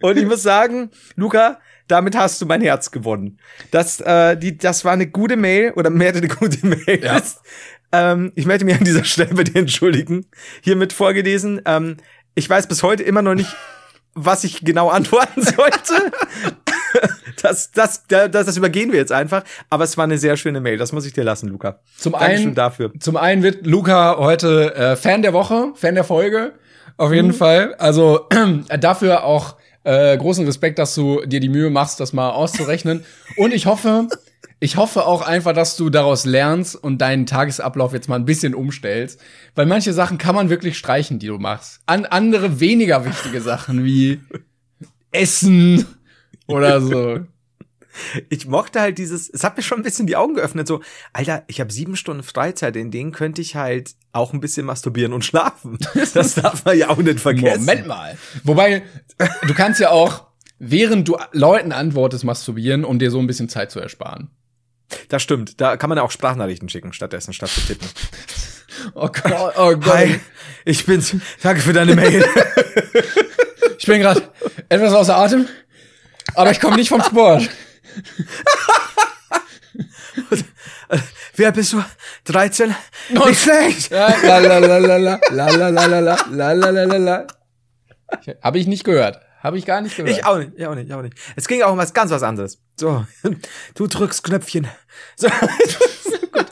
Und 0.00 0.16
ich 0.16 0.26
muss 0.26 0.42
sagen, 0.42 0.90
Luca, 1.16 1.58
damit 1.88 2.16
hast 2.16 2.40
du 2.40 2.46
mein 2.46 2.60
Herz 2.60 2.90
gewonnen. 2.90 3.38
Das, 3.70 4.00
äh, 4.00 4.36
die, 4.36 4.56
das 4.56 4.84
war 4.84 4.92
eine 4.92 5.08
gute 5.08 5.36
Mail 5.36 5.72
oder 5.72 5.90
mehrere 5.90 6.28
gute 6.28 6.66
Mails. 6.66 7.40
Ja. 7.92 8.12
Ähm, 8.12 8.32
ich 8.34 8.46
möchte 8.46 8.64
mich 8.64 8.76
an 8.76 8.84
dieser 8.84 9.04
Stelle 9.04 9.34
bei 9.34 9.44
dir 9.44 9.56
entschuldigen. 9.56 10.26
Hiermit 10.62 10.92
vorgelesen. 10.92 11.60
Ähm, 11.64 11.96
ich 12.34 12.48
weiß 12.48 12.66
bis 12.68 12.82
heute 12.82 13.02
immer 13.02 13.22
noch 13.22 13.34
nicht, 13.34 13.54
was 14.14 14.44
ich 14.44 14.64
genau 14.64 14.90
antworten 14.90 15.42
sollte. 15.42 16.12
Das, 17.42 17.70
das, 17.70 18.06
das, 18.06 18.30
das 18.30 18.56
übergehen 18.56 18.92
wir 18.92 18.98
jetzt 18.98 19.12
einfach. 19.12 19.44
Aber 19.70 19.84
es 19.84 19.96
war 19.96 20.04
eine 20.04 20.18
sehr 20.18 20.36
schöne 20.36 20.60
Mail. 20.60 20.76
Das 20.76 20.92
muss 20.92 21.06
ich 21.06 21.12
dir 21.12 21.24
lassen, 21.24 21.48
Luca. 21.48 21.80
Zum 21.96 22.12
Dankeschön 22.12 22.46
einen, 22.46 22.54
dafür. 22.54 22.92
Zum 22.98 23.16
einen 23.16 23.42
wird 23.42 23.66
Luca 23.66 24.16
heute 24.18 24.74
äh, 24.74 24.96
Fan 24.96 25.22
der 25.22 25.32
Woche, 25.32 25.72
Fan 25.74 25.94
der 25.94 26.04
Folge, 26.04 26.54
auf 26.96 27.12
jeden 27.12 27.32
Fall. 27.32 27.74
Also 27.78 28.26
dafür 28.80 29.24
auch 29.24 29.56
äh, 29.84 30.16
großen 30.16 30.44
Respekt, 30.44 30.78
dass 30.78 30.94
du 30.94 31.24
dir 31.24 31.40
die 31.40 31.48
Mühe 31.48 31.70
machst, 31.70 32.00
das 32.00 32.12
mal 32.12 32.30
auszurechnen. 32.30 33.04
Und 33.36 33.52
ich 33.54 33.66
hoffe, 33.66 34.08
ich 34.60 34.76
hoffe 34.76 35.06
auch 35.06 35.22
einfach, 35.22 35.52
dass 35.52 35.76
du 35.76 35.88
daraus 35.88 36.24
lernst 36.24 36.74
und 36.74 36.98
deinen 36.98 37.26
Tagesablauf 37.26 37.92
jetzt 37.92 38.08
mal 38.08 38.16
ein 38.16 38.24
bisschen 38.24 38.54
umstellst, 38.54 39.20
weil 39.54 39.66
manche 39.66 39.92
Sachen 39.92 40.18
kann 40.18 40.34
man 40.34 40.50
wirklich 40.50 40.76
streichen, 40.76 41.18
die 41.18 41.28
du 41.28 41.38
machst. 41.38 41.80
An 41.86 42.06
andere 42.06 42.60
weniger 42.60 43.04
wichtige 43.04 43.40
Sachen 43.40 43.84
wie 43.84 44.20
Essen 45.12 45.86
oder 46.46 46.80
so. 46.80 47.20
Ich 48.28 48.46
mochte 48.46 48.80
halt 48.80 48.98
dieses, 48.98 49.28
es 49.28 49.44
hat 49.44 49.56
mir 49.56 49.62
schon 49.62 49.78
ein 49.78 49.82
bisschen 49.82 50.06
die 50.06 50.16
Augen 50.16 50.34
geöffnet, 50.34 50.66
so, 50.68 50.80
Alter, 51.12 51.44
ich 51.48 51.60
habe 51.60 51.72
sieben 51.72 51.96
Stunden 51.96 52.22
Freizeit, 52.22 52.76
in 52.76 52.90
denen 52.90 53.12
könnte 53.12 53.40
ich 53.42 53.56
halt 53.56 53.94
auch 54.12 54.32
ein 54.32 54.40
bisschen 54.40 54.66
masturbieren 54.66 55.12
und 55.12 55.24
schlafen. 55.24 55.78
Das 56.14 56.34
darf 56.34 56.64
man 56.64 56.76
ja 56.76 56.88
auch 56.88 56.98
nicht 56.98 57.20
vergessen. 57.20 57.60
Moment 57.60 57.86
mal. 57.86 58.16
Wobei, 58.44 58.82
du 59.46 59.54
kannst 59.54 59.80
ja 59.80 59.90
auch, 59.90 60.26
während 60.58 61.06
du 61.08 61.16
Leuten 61.32 61.72
antwortest, 61.72 62.24
masturbieren, 62.24 62.84
um 62.84 62.98
dir 62.98 63.10
so 63.10 63.18
ein 63.18 63.26
bisschen 63.26 63.48
Zeit 63.48 63.70
zu 63.70 63.80
ersparen. 63.80 64.30
Das 65.08 65.22
stimmt. 65.22 65.60
Da 65.60 65.76
kann 65.76 65.88
man 65.90 65.98
ja 65.98 66.02
auch 66.02 66.10
Sprachnachrichten 66.10 66.68
schicken, 66.68 66.92
stattdessen, 66.92 67.32
statt 67.32 67.50
zu 67.50 67.60
tippen. 67.60 67.88
Oh 68.94 69.08
Gott, 69.08 69.54
oh 69.56 69.74
Gott. 69.76 69.92
Hi, 69.92 70.20
ich 70.64 70.86
bin's. 70.86 71.16
Danke 71.42 71.62
für 71.62 71.72
deine 71.72 71.96
Mail. 71.96 72.24
Ich 73.78 73.86
bin 73.86 74.00
gerade 74.00 74.22
etwas 74.68 74.92
außer 74.92 75.16
Atem. 75.16 75.46
aber 76.34 76.50
ich 76.50 76.60
komme 76.60 76.76
nicht 76.76 76.88
vom 76.88 77.02
Sport. 77.02 77.48
Wer 81.36 81.52
bist 81.52 81.72
du? 81.72 81.84
13? 82.24 82.74
Nicht 83.10 83.40
schlecht. 83.40 83.90
Ja, 83.90 84.14
la 84.22 84.38
la 84.38 84.58
la 84.58 84.78
la 84.78 84.96
la 84.96 85.20
la 85.30 85.46
la 85.46 85.68
la 85.68 85.86
la 85.86 86.00
la 86.00 86.16
la 86.28 86.52
la 86.52 86.70
la 86.70 86.84
la 86.84 86.96
la. 86.96 87.26
Habe 88.42 88.58
ich 88.58 88.66
nicht 88.66 88.84
gehört. 88.84 89.20
Habe 89.40 89.56
ich 89.56 89.66
gar 89.66 89.80
nicht 89.80 89.96
gehört. 89.96 90.16
Ich 90.16 90.24
auch 90.24 90.38
nicht, 90.38 90.52
ich 90.56 90.66
auch 90.66 90.74
nicht, 90.74 90.88
ich 90.88 90.94
auch 90.94 91.02
nicht. 91.02 91.16
Es 91.36 91.46
ging 91.46 91.62
auch 91.62 91.72
um 91.72 91.78
was 91.78 91.94
ganz 91.94 92.10
was 92.10 92.22
anderes. 92.22 92.58
So, 92.76 93.06
du 93.74 93.86
drückst 93.86 94.24
Knöpfchen. 94.24 94.66
So. 95.16 95.28
Gut. 96.32 96.46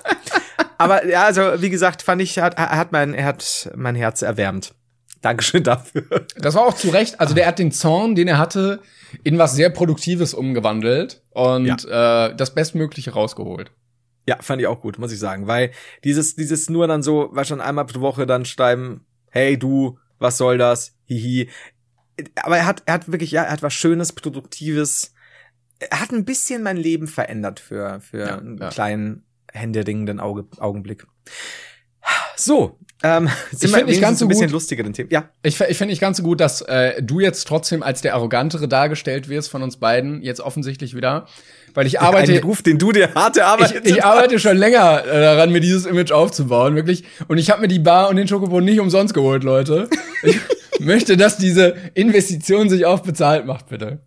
Aber 0.79 1.05
ja, 1.07 1.25
also 1.25 1.61
wie 1.61 1.71
gesagt, 1.71 2.03
fand 2.03 2.23
ich, 2.23 2.39
hat, 2.39 2.55
er 2.57 2.77
hat 2.77 2.93
mein, 2.93 3.15
er 3.15 3.25
hat 3.25 3.71
mein 3.75 3.95
Herz 3.97 4.23
erwärmt. 4.23 4.75
Dankeschön 5.23 5.65
dafür. 5.65 6.27
Das 6.37 6.55
war 6.55 6.67
auch 6.67 6.75
zu 6.75 6.89
Recht. 6.91 7.21
Also 7.21 7.35
der 7.35 7.47
hat 7.47 7.59
den 7.59 7.73
Zorn, 7.73 8.15
den 8.15 8.29
er 8.29 8.39
hatte, 8.39 8.81
in 9.25 9.39
was 9.39 9.55
sehr 9.55 9.71
Produktives 9.71 10.35
umgewandelt 10.35 11.23
und 11.31 11.85
äh, 11.85 12.35
das 12.35 12.55
Bestmögliche 12.55 13.13
rausgeholt. 13.13 13.71
Ja, 14.29 14.39
fand 14.41 14.61
ich 14.61 14.67
auch 14.67 14.81
gut, 14.81 14.99
muss 14.99 15.13
ich 15.13 15.19
sagen, 15.21 15.47
weil 15.47 15.71
dieses, 16.03 16.35
dieses 16.35 16.69
nur 16.69 16.89
dann 16.89 17.03
so, 17.03 17.29
war 17.33 17.45
schon 17.45 17.61
einmal 17.61 17.87
pro 17.87 18.01
Woche 18.01 18.27
dann 18.27 18.45
schreiben, 18.45 19.07
hey 19.31 19.57
du, 19.57 19.99
was 20.19 20.37
soll 20.37 20.59
das? 20.59 20.97
Hihi. 21.05 21.49
Aber 22.43 22.57
er 22.57 22.67
hat, 22.67 22.83
er 22.87 22.95
hat 22.95 23.11
wirklich, 23.13 23.31
ja, 23.31 23.43
er 23.45 23.53
hat 23.53 23.63
was 23.63 23.75
Schönes, 23.75 24.13
Produktives. 24.13 25.13
Er 25.79 26.01
hat 26.01 26.11
ein 26.11 26.25
bisschen 26.25 26.63
mein 26.63 26.77
Leben 26.77 27.07
verändert 27.07 27.61
für, 27.61 28.01
für 28.01 28.21
Ja, 28.21 28.39
einen 28.39 28.59
ja. 28.59 28.69
kleinen, 28.71 29.25
händeringenden 29.53 30.19
Auge, 30.21 30.47
Augenblick. 30.59 31.07
So, 32.37 32.79
ähm, 33.07 33.29
Ich 33.53 33.63
wir 33.63 33.69
find 33.69 33.87
nicht 33.89 34.01
ganz 34.01 34.19
so 34.19 34.25
ein 34.25 34.29
bisschen 34.29 34.47
gut- 34.47 34.53
lustigeren 34.53 34.93
Themen. 34.93 35.11
Ja, 35.11 35.29
Ich, 35.43 35.61
ich 35.61 35.77
finde 35.79 35.93
nicht 35.93 36.01
ganz 36.01 36.17
so 36.17 36.23
gut, 36.23 36.41
dass 36.41 36.63
äh, 36.63 37.03
du 37.03 37.21
jetzt 37.21 37.47
trotzdem 37.47 37.83
als 37.83 38.01
der 38.03 38.15
Arrogantere 38.15 38.69
dargestellt 38.69 39.29
wirst 39.29 39.51
von 39.51 39.63
uns 39.63 39.77
beiden, 39.77 40.23
jetzt 40.23 40.41
offensichtlich 40.41 40.95
wieder. 40.97 41.27
Weil 41.75 41.87
ich 41.87 42.01
arbeite, 42.01 42.33
ein 42.33 42.43
Ruf, 42.43 42.63
den 42.63 42.79
du 42.79 42.91
dir 42.91 43.15
harte 43.15 43.45
Arbeit. 43.45 43.83
ich, 43.85 43.97
ich 43.97 44.05
arbeite 44.05 44.39
schon 44.39 44.57
länger 44.57 45.05
äh, 45.05 45.21
daran, 45.21 45.53
mir 45.53 45.61
dieses 45.61 45.85
Image 45.85 46.11
aufzubauen, 46.11 46.75
wirklich. 46.75 47.05
Und 47.29 47.37
ich 47.39 47.51
habe 47.51 47.61
mir 47.61 47.69
die 47.69 47.79
Bar 47.79 48.09
und 48.09 48.17
den 48.17 48.27
Schokobon 48.29 48.65
nicht 48.65 48.81
umsonst 48.81 49.13
geholt, 49.13 49.45
Leute. 49.45 49.89
Ich 50.23 50.39
möchte, 50.81 51.17
dass 51.19 51.37
diese 51.37 51.75
Investition 51.93 52.71
sich 52.71 52.87
auch 52.87 53.01
bezahlt 53.01 53.45
macht, 53.45 53.69
bitte. 53.69 53.99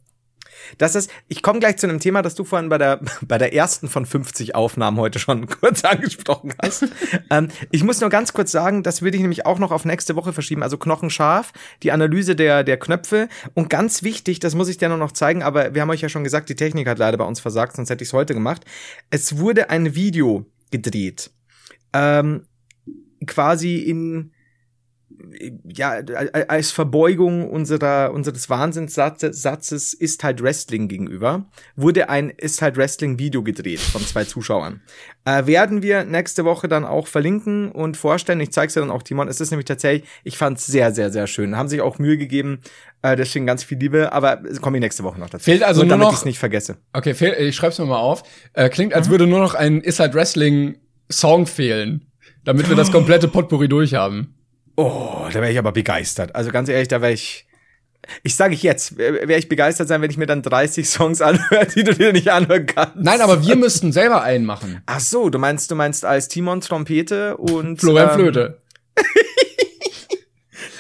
Das 0.78 0.96
ist, 0.96 1.10
ich 1.28 1.42
komme 1.42 1.60
gleich 1.60 1.78
zu 1.78 1.88
einem 1.88 2.00
Thema, 2.00 2.22
das 2.22 2.36
du 2.36 2.44
vorhin 2.44 2.70
bei 2.70 2.78
der, 2.78 3.00
bei 3.28 3.38
der 3.38 3.54
ersten 3.54 3.88
von 3.88 4.06
50 4.06 4.56
Aufnahmen 4.56 4.98
heute 4.98 5.20
schon 5.20 5.48
kurz 5.62 5.84
angesprochen 5.84 6.54
hast. 6.62 6.88
ähm, 7.30 7.50
ich 7.72 7.84
muss 7.84 8.02
nur 8.02 8.10
ganz 8.10 8.34
kurz 8.34 8.52
sagen, 8.52 8.84
das 8.84 9.02
würde 9.02 9.18
ich 9.18 9.22
nämlich 9.22 9.46
auch 9.46 9.60
noch 9.60 9.72
auf 9.72 9.86
nächste 9.86 10.16
Woche 10.16 10.34
verschieben. 10.34 10.64
Also 10.64 10.78
knochenscharf, 10.78 11.52
die 11.84 11.92
Analyse 11.92 12.36
der, 12.36 12.64
der 12.64 12.78
Knöpfe. 12.78 13.30
Und 13.54 13.70
ganz 13.70 14.04
wichtig, 14.04 14.40
das 14.40 14.56
muss 14.56 14.70
ich 14.70 14.78
dir 14.78 14.90
nur 14.90 14.98
noch 14.98 15.12
zeigen, 15.12 15.44
aber 15.44 15.74
wir 15.74 15.82
haben 15.82 15.90
euch 15.90 16.02
ja 16.02 16.10
schon 16.10 16.24
gesagt, 16.24 16.50
die 16.50 16.56
Technik 16.56 16.88
hat 16.88 17.00
leider 17.00 17.18
bei 17.18 17.26
uns 17.26 17.40
versagt, 17.40 17.76
sonst 17.76 17.90
hätte 17.90 18.04
ich 18.04 18.10
es 18.10 18.14
heute 18.14 18.34
gemacht. 18.34 18.66
Es 19.10 19.38
wurde 19.38 19.70
ein 19.70 19.96
Video 19.96 20.46
gedreht. 20.72 21.32
Ähm, 21.94 22.46
quasi 23.26 23.78
in, 23.78 24.32
ja, 25.64 26.00
als 26.48 26.72
Verbeugung 26.72 27.50
unserer, 27.50 28.12
unseres 28.14 28.50
Wahnsinnssatzes 28.50 29.42
Satzes 29.42 29.94
ist 29.94 30.24
halt 30.24 30.42
Wrestling 30.42 30.88
gegenüber, 30.88 31.46
wurde 31.76 32.10
ein 32.10 32.30
ist 32.30 32.62
halt 32.62 32.78
Wrestling 32.78 33.20
Video 33.20 33.44
gedreht 33.44 33.80
von 33.80 34.02
zwei 34.02 34.24
Zuschauern. 34.26 34.82
Äh, 35.26 35.46
werden 35.46 35.82
wir 35.82 36.04
nächste 36.06 36.46
Woche 36.46 36.68
dann 36.68 36.86
auch 36.86 37.08
verlinken 37.08 37.72
und 37.72 37.98
vorstellen. 37.98 38.40
Ich 38.40 38.52
zeig's 38.52 38.74
dir 38.74 38.80
dann 38.80 38.92
auch, 38.92 39.04
Timon. 39.04 39.28
Es 39.28 39.42
ist 39.42 39.52
nämlich 39.52 39.66
tatsächlich, 39.66 40.08
ich 40.24 40.38
fand's 40.38 40.66
sehr, 40.66 40.92
sehr, 40.94 41.12
sehr 41.12 41.28
schön. 41.28 41.56
Haben 41.56 41.68
sich 41.70 41.82
auch 41.82 42.00
Mühe 42.00 42.18
gegeben, 42.18 42.60
äh, 43.02 43.16
deswegen 43.16 43.46
ganz 43.46 43.64
viel 43.64 43.78
Liebe, 43.78 44.12
aber 44.14 44.42
komme 44.62 44.78
ich 44.78 44.82
nächste 44.82 45.04
Woche 45.04 45.20
noch 45.20 45.30
dazu. 45.30 45.44
Fehlt 45.46 45.64
also 45.64 45.82
und 45.82 45.88
nur 45.88 45.98
damit 45.98 46.08
noch- 46.08 46.14
ich's 46.14 46.26
nicht 46.26 46.40
vergesse. 46.40 46.78
Okay, 46.94 47.14
fehl, 47.14 47.34
ich 47.40 47.56
schreib's 47.56 47.78
mir 47.80 47.86
mal 47.86 47.98
auf. 48.00 48.24
Äh, 48.54 48.70
klingt, 48.70 48.94
als 48.94 49.10
würde 49.10 49.28
nur 49.28 49.40
noch 49.40 49.54
ein 49.54 49.82
Is 49.82 50.00
halt 50.00 50.14
Wrestling 50.14 50.78
Song 51.12 51.46
fehlen, 51.48 52.06
damit 52.44 52.70
wir 52.70 52.76
das 52.76 52.92
komplette 52.92 53.28
Potpourri 53.28 53.68
durchhaben. 53.68 54.36
Oh, 54.80 55.28
da 55.28 55.42
wäre 55.42 55.52
ich 55.52 55.60
aber 55.60 55.74
begeistert. 55.74 56.36
Also 56.36 56.52
ganz 56.52 56.70
ehrlich, 56.70 56.88
da 56.88 57.02
wäre 57.02 57.12
ich. 57.12 57.46
Ich 58.24 58.36
sage 58.36 58.54
ich 58.54 58.64
jetzt, 58.64 58.98
wäre 58.98 59.38
ich 59.38 59.50
begeistert 59.50 59.90
sein, 59.90 60.02
wenn 60.02 60.10
ich 60.10 60.16
mir 60.16 60.26
dann 60.26 60.42
30 60.42 60.88
Songs 60.88 61.22
anhöre, 61.30 61.68
die 61.68 61.84
du 61.84 61.94
dir 61.94 62.14
nicht 62.14 62.30
anhören 62.30 62.66
kannst. 62.66 62.96
Nein, 62.96 63.20
aber 63.20 63.46
wir 63.46 63.58
müssten 63.58 63.92
selber 63.92 64.24
einen 64.24 64.46
machen. 64.46 64.82
Ach 64.86 65.02
so, 65.02 65.30
du 65.30 65.38
meinst, 65.38 65.70
du 65.70 65.76
meinst 65.76 66.06
als 66.06 66.30
Timon 66.30 66.62
Trompete 66.62 67.36
und 67.36 67.80
Florian 67.82 68.10
ähm, 68.10 68.16
Flöte. 68.16 68.62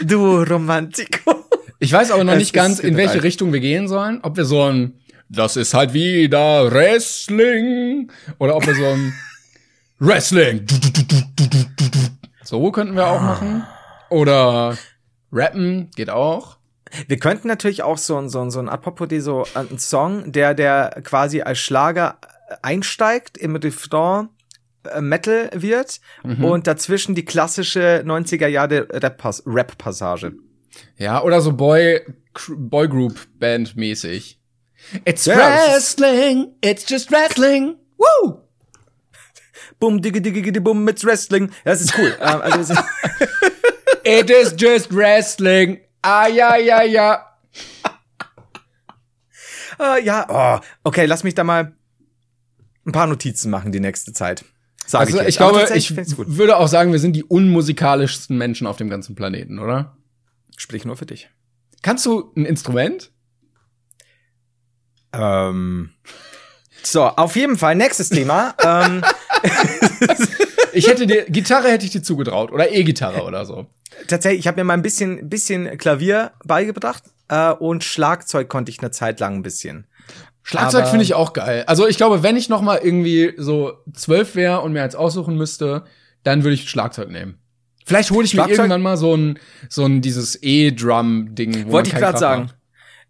Du 0.01 0.43
Romantiko. 0.43 1.43
Ich 1.79 1.91
weiß 1.91 2.11
aber 2.11 2.23
noch 2.23 2.33
Es 2.33 2.39
nicht 2.39 2.53
ganz, 2.53 2.79
in 2.79 2.95
welche. 2.95 3.21
Richtung 3.21 3.51
wir 3.51 3.59
gehen 3.59 3.89
sollen. 3.89 4.19
Ob 4.23 4.37
wir 4.37 4.45
so 4.45 4.63
ein, 4.63 4.93
das 5.27 5.57
ist 5.57 5.73
halt 5.73 5.91
wieder 5.93 6.71
Wrestling, 6.71 8.09
oder 8.37 8.55
ob 8.55 8.65
wir 8.65 8.75
so 8.75 8.85
ein 8.85 9.13
Wrestling. 9.99 10.65
So 12.45 12.71
könnten 12.71 12.95
wir 12.95 13.07
auch 13.07 13.19
machen. 13.21 13.63
Oder 14.09 14.77
rappen, 15.31 15.89
geht 15.95 16.09
auch. 16.09 16.57
Wir 17.07 17.19
könnten 17.19 17.47
natürlich 17.47 17.83
auch 17.83 17.97
so 17.97 18.17
ein 18.17 18.29
so 18.29 18.41
ein 18.41 18.49
so 18.49 18.59
ein 18.59 18.67
Apropos 18.69 19.07
so 19.23 19.45
ein 19.53 19.77
Song, 19.77 20.31
der 20.31 20.53
der 20.55 21.01
quasi 21.03 21.41
als 21.41 21.59
Schlager 21.59 22.17
einsteigt 22.63 23.37
im 23.37 23.55
Refrain 23.55 24.29
äh, 24.91 25.01
Metal 25.01 25.51
wird 25.53 25.99
und 26.23 26.65
dazwischen 26.65 27.13
die 27.13 27.25
klassische 27.25 28.03
90er 28.05 28.47
Jahre 28.47 28.87
Rap-Pas- 28.89 29.43
Rap-Passage. 29.45 30.33
Ja, 30.97 31.21
oder 31.21 31.41
so 31.41 31.53
Boy, 31.53 32.01
Boygroup 32.49 33.19
Band 33.37 33.75
mäßig. 33.75 34.39
It's 35.05 35.27
ist- 35.27 35.35
Wrestling, 35.37 36.55
it's 36.61 36.89
just 36.89 37.11
Wrestling. 37.11 37.75
Woo! 37.97 38.39
Bum, 39.79 40.01
diggi, 40.01 40.21
diggi, 40.21 40.41
diggi, 40.41 40.59
bum, 40.59 40.83
mit 40.83 41.03
Wrestling. 41.05 41.51
Das 41.65 41.81
ist 41.81 41.97
cool. 41.97 42.15
ähm, 42.21 42.41
also, 42.41 42.73
It 44.09 44.29
is 44.31 44.55
just 44.57 44.91
Wrestling. 44.91 45.81
Ah, 46.01 46.27
ja, 46.27 46.57
ja, 46.57 46.81
ja. 46.81 47.25
äh, 49.79 50.03
ja, 50.03 50.25
oh, 50.27 50.65
okay, 50.83 51.05
lass 51.05 51.23
mich 51.23 51.35
da 51.35 51.43
mal 51.43 51.75
ein 52.85 52.91
paar 52.91 53.05
Notizen 53.05 53.51
machen 53.51 53.71
die 53.71 53.79
nächste 53.79 54.13
Zeit. 54.13 54.45
Sag 54.87 55.01
Also 55.01 55.19
ich, 55.19 55.27
ich 55.27 55.37
glaube, 55.37 55.67
ich 55.75 55.95
würde 56.17 56.57
auch 56.57 56.67
sagen, 56.67 56.91
wir 56.91 56.97
sind 56.97 57.13
die 57.13 57.23
unmusikalischsten 57.23 58.35
Menschen 58.35 58.65
auf 58.65 58.77
dem 58.77 58.89
ganzen 58.89 59.13
Planeten, 59.13 59.59
oder? 59.59 59.95
Sprich 60.57 60.85
nur 60.85 60.97
für 60.97 61.05
dich. 61.05 61.29
Kannst 61.83 62.05
du 62.07 62.33
ein 62.35 62.45
Instrument? 62.45 63.11
Ähm. 65.13 65.91
So, 66.81 67.03
auf 67.03 67.35
jeden 67.35 67.57
Fall, 67.57 67.75
nächstes 67.75 68.09
Thema. 68.09 68.55
ähm, 68.63 69.03
Ich 70.73 70.87
hätte 70.87 71.07
dir, 71.07 71.25
Gitarre 71.25 71.69
hätte 71.69 71.85
ich 71.85 71.91
dir 71.91 72.01
zugetraut. 72.03 72.51
Oder 72.51 72.71
E-Gitarre 72.71 73.23
oder 73.23 73.45
so. 73.45 73.67
tatsächlich, 74.07 74.39
ich 74.41 74.47
habe 74.47 74.57
mir 74.59 74.63
mal 74.63 74.73
ein 74.73 74.81
bisschen, 74.81 75.29
bisschen 75.29 75.77
Klavier 75.77 76.31
beigebracht 76.45 77.03
äh, 77.27 77.51
und 77.51 77.83
Schlagzeug 77.83 78.49
konnte 78.49 78.71
ich 78.71 78.79
eine 78.79 78.91
Zeit 78.91 79.19
lang 79.19 79.35
ein 79.35 79.43
bisschen. 79.43 79.87
Schlagzeug 80.43 80.87
finde 80.87 81.03
ich 81.03 81.13
auch 81.13 81.33
geil. 81.33 81.63
Also 81.67 81.87
ich 81.87 81.97
glaube, 81.97 82.23
wenn 82.23 82.35
ich 82.35 82.49
noch 82.49 82.61
mal 82.61 82.79
irgendwie 82.81 83.33
so 83.37 83.73
zwölf 83.93 84.35
wäre 84.35 84.61
und 84.61 84.73
mir 84.73 84.81
eins 84.83 84.95
aussuchen 84.95 85.35
müsste, 85.35 85.83
dann 86.23 86.43
würde 86.43 86.55
ich 86.55 86.69
Schlagzeug 86.69 87.09
nehmen. 87.11 87.37
Vielleicht 87.85 88.11
hole 88.11 88.25
ich 88.25 88.33
mir 88.33 88.41
Schlagzeug- 88.43 88.57
irgendwann 88.59 88.81
mal 88.81 88.97
so 88.97 89.15
ein, 89.15 89.39
so 89.67 89.85
ein 89.85 90.01
dieses 90.01 90.39
E-Drum-Ding. 90.41 91.67
wo 91.67 91.71
Wollte 91.73 91.89
ich 91.89 91.95
gerade 91.95 92.17
sagen. 92.17 92.43
macht. 92.45 92.55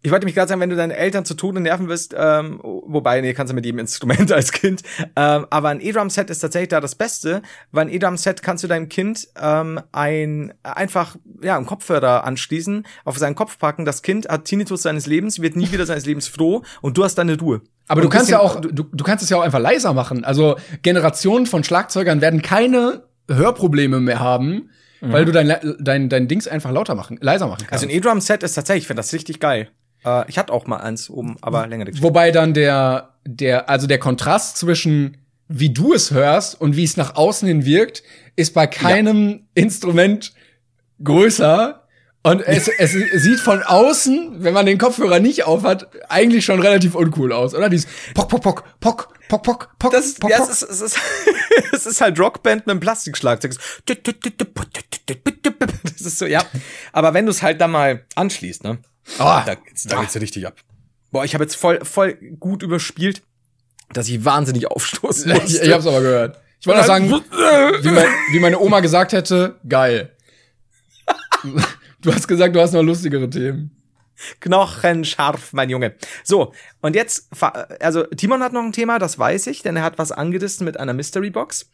Ich 0.02 0.10
wollte 0.10 0.24
mich 0.24 0.34
gerade 0.34 0.48
sagen, 0.48 0.60
wenn 0.62 0.70
du 0.70 0.76
deine 0.76 0.96
Eltern 0.96 1.24
zu 1.26 1.34
Tode 1.34 1.60
nerven 1.60 1.88
wirst, 1.88 2.14
ähm, 2.16 2.58
wobei, 2.62 3.20
nee, 3.20 3.34
kannst 3.34 3.50
du 3.50 3.54
mit 3.54 3.66
jedem 3.66 3.78
Instrument 3.80 4.32
als 4.32 4.50
Kind, 4.52 4.82
ähm, 5.14 5.46
aber 5.50 5.68
ein 5.68 5.80
E-Drum-Set 5.80 6.30
ist 6.30 6.38
tatsächlich 6.38 6.70
da 6.70 6.80
das 6.80 6.94
Beste, 6.94 7.42
weil 7.70 7.86
ein 7.86 7.92
E-Drum-Set 7.92 8.42
kannst 8.42 8.64
du 8.64 8.68
deinem 8.68 8.88
Kind 8.88 9.28
ähm, 9.40 9.78
ein 9.92 10.54
einfach 10.62 11.16
ja 11.42 11.56
einen 11.56 11.66
Kopfhörer 11.66 12.24
anschließen, 12.24 12.86
auf 13.04 13.18
seinen 13.18 13.34
Kopf 13.34 13.58
packen, 13.58 13.84
das 13.84 14.00
Kind 14.02 14.28
hat 14.28 14.46
Tinnitus 14.46 14.82
seines 14.82 15.06
Lebens, 15.06 15.42
wird 15.42 15.56
nie 15.56 15.70
wieder 15.70 15.84
seines 15.84 16.06
Lebens 16.06 16.28
froh 16.28 16.62
und 16.80 16.96
du 16.96 17.04
hast 17.04 17.16
deine 17.16 17.38
Ruhe. 17.38 17.60
Aber 17.86 18.00
du 18.00 18.08
kannst 18.08 18.28
bisschen- 18.28 18.40
ja 18.40 18.44
auch, 18.46 18.60
du, 18.60 18.70
du 18.84 19.04
kannst 19.04 19.22
es 19.24 19.28
ja 19.30 19.36
auch 19.36 19.42
einfach 19.42 19.58
leiser 19.58 19.92
machen. 19.92 20.24
Also 20.24 20.56
Generationen 20.82 21.44
von 21.46 21.62
Schlagzeugern 21.64 22.20
werden 22.22 22.40
keine 22.40 23.02
Hörprobleme 23.28 24.00
mehr 24.00 24.20
haben, 24.20 24.70
weil 25.02 25.24
du 25.24 25.32
dein, 25.32 25.54
dein, 25.78 26.08
dein 26.08 26.28
Dings 26.28 26.46
einfach 26.46 26.70
lauter 26.70 26.94
machen, 26.94 27.18
leiser 27.20 27.46
machen 27.46 27.60
kannst. 27.68 27.72
Also 27.72 27.86
ein 27.86 27.90
E-Drum-Set 27.90 28.42
ist 28.42 28.54
tatsächlich, 28.54 28.84
ich 28.84 28.86
finde 28.86 29.00
das 29.00 29.12
richtig 29.12 29.40
geil. 29.40 29.68
Äh, 30.04 30.28
ich 30.28 30.38
hatte 30.38 30.52
auch 30.52 30.66
mal 30.66 30.78
eins 30.78 31.10
oben, 31.10 31.36
aber 31.40 31.66
längere 31.66 31.86
Geschichte. 31.86 32.06
Wobei 32.06 32.30
dann 32.30 32.54
der, 32.54 33.10
der, 33.26 33.68
also 33.68 33.86
der 33.86 33.98
Kontrast 33.98 34.56
zwischen 34.56 35.16
wie 35.52 35.70
du 35.70 35.92
es 35.92 36.12
hörst 36.12 36.60
und 36.60 36.76
wie 36.76 36.84
es 36.84 36.96
nach 36.96 37.16
außen 37.16 37.46
hin 37.46 37.64
wirkt, 37.64 38.04
ist 38.36 38.54
bei 38.54 38.68
keinem 38.68 39.48
Instrument 39.54 40.32
größer. 41.02 41.88
Und 42.22 42.42
es, 42.42 42.68
es 42.78 42.92
sieht 42.92 43.40
von 43.40 43.64
außen, 43.64 44.44
wenn 44.44 44.54
man 44.54 44.64
den 44.64 44.78
Kopfhörer 44.78 45.18
nicht 45.18 45.44
aufhat, 45.44 45.88
eigentlich 46.08 46.44
schon 46.44 46.60
relativ 46.60 46.94
uncool 46.94 47.32
aus, 47.32 47.54
oder? 47.54 47.68
Dieses 47.68 47.90
Pock, 48.14 48.28
Pock, 48.28 48.42
Pock, 48.42 48.64
Pock, 48.78 49.08
Pock, 49.28 49.42
Pock, 49.42 49.70
Pock, 49.80 49.92
Das 49.92 50.06
ist, 50.06 50.20
Pock, 50.20 50.30
ja, 50.30 50.38
Pock. 50.38 50.50
es 50.50 50.62
ist, 50.62 50.70
es 50.70 50.80
ist, 50.80 50.98
es 51.72 51.86
ist 51.86 52.00
halt 52.00 52.18
Rockband 52.20 52.66
mit 52.66 52.70
einem 52.70 52.80
Plastikschlagzeug. 52.80 53.56
Das 53.86 54.00
ist 56.00 56.18
so, 56.18 56.26
ja. 56.26 56.44
Aber 56.92 57.12
wenn 57.12 57.26
du 57.26 57.32
es 57.32 57.42
halt 57.42 57.60
dann 57.60 57.72
mal 57.72 58.04
anschließt, 58.14 58.62
ne? 58.62 58.78
Ah, 59.18 59.42
Da 59.44 59.54
geht's, 59.54 59.84
da 59.84 60.00
geht's 60.00 60.16
richtig 60.16 60.46
ab. 60.46 60.54
Boah, 61.10 61.24
ich 61.24 61.34
habe 61.34 61.44
jetzt 61.44 61.56
voll, 61.56 61.84
voll 61.84 62.14
gut 62.38 62.62
überspielt, 62.62 63.22
dass 63.92 64.08
ich 64.08 64.24
wahnsinnig 64.24 64.68
aufstoßen 64.70 65.32
musste. 65.32 65.56
Ich, 65.56 65.62
ich 65.62 65.72
hab's 65.72 65.86
aber 65.86 66.00
gehört. 66.00 66.38
Ich 66.60 66.66
wollte 66.66 66.84
sagen, 66.84 67.10
wie, 67.82 67.88
mein, 67.90 68.06
wie 68.32 68.38
meine 68.38 68.58
Oma 68.60 68.80
gesagt 68.80 69.12
hätte, 69.12 69.58
geil. 69.68 70.10
Du 72.02 72.14
hast 72.14 72.26
gesagt, 72.28 72.56
du 72.56 72.60
hast 72.62 72.72
noch 72.72 72.82
lustigere 72.82 73.28
Themen. 73.28 73.76
Knochenscharf, 74.40 75.52
mein 75.52 75.68
Junge. 75.68 75.94
So, 76.24 76.54
und 76.80 76.96
jetzt, 76.96 77.28
also 77.80 78.04
Timon 78.04 78.42
hat 78.42 78.54
noch 78.54 78.62
ein 78.62 78.72
Thema, 78.72 78.98
das 78.98 79.18
weiß 79.18 79.48
ich, 79.48 79.60
denn 79.62 79.76
er 79.76 79.82
hat 79.82 79.98
was 79.98 80.10
angerissen 80.10 80.64
mit 80.64 80.80
einer 80.80 80.94
Mystery 80.94 81.28
Box. 81.28 81.70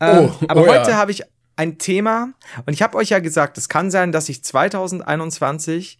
Ähm, 0.00 0.30
Oh, 0.40 0.44
aber 0.48 0.62
oh 0.62 0.66
heute 0.66 0.90
ja. 0.90 0.96
habe 0.96 1.12
ich 1.12 1.22
ein 1.54 1.78
Thema, 1.78 2.32
und 2.66 2.72
ich 2.72 2.82
habe 2.82 2.96
euch 2.98 3.10
ja 3.10 3.20
gesagt, 3.20 3.58
es 3.58 3.68
kann 3.68 3.92
sein, 3.92 4.10
dass 4.12 4.26
sich 4.26 4.42
2021 4.42 5.98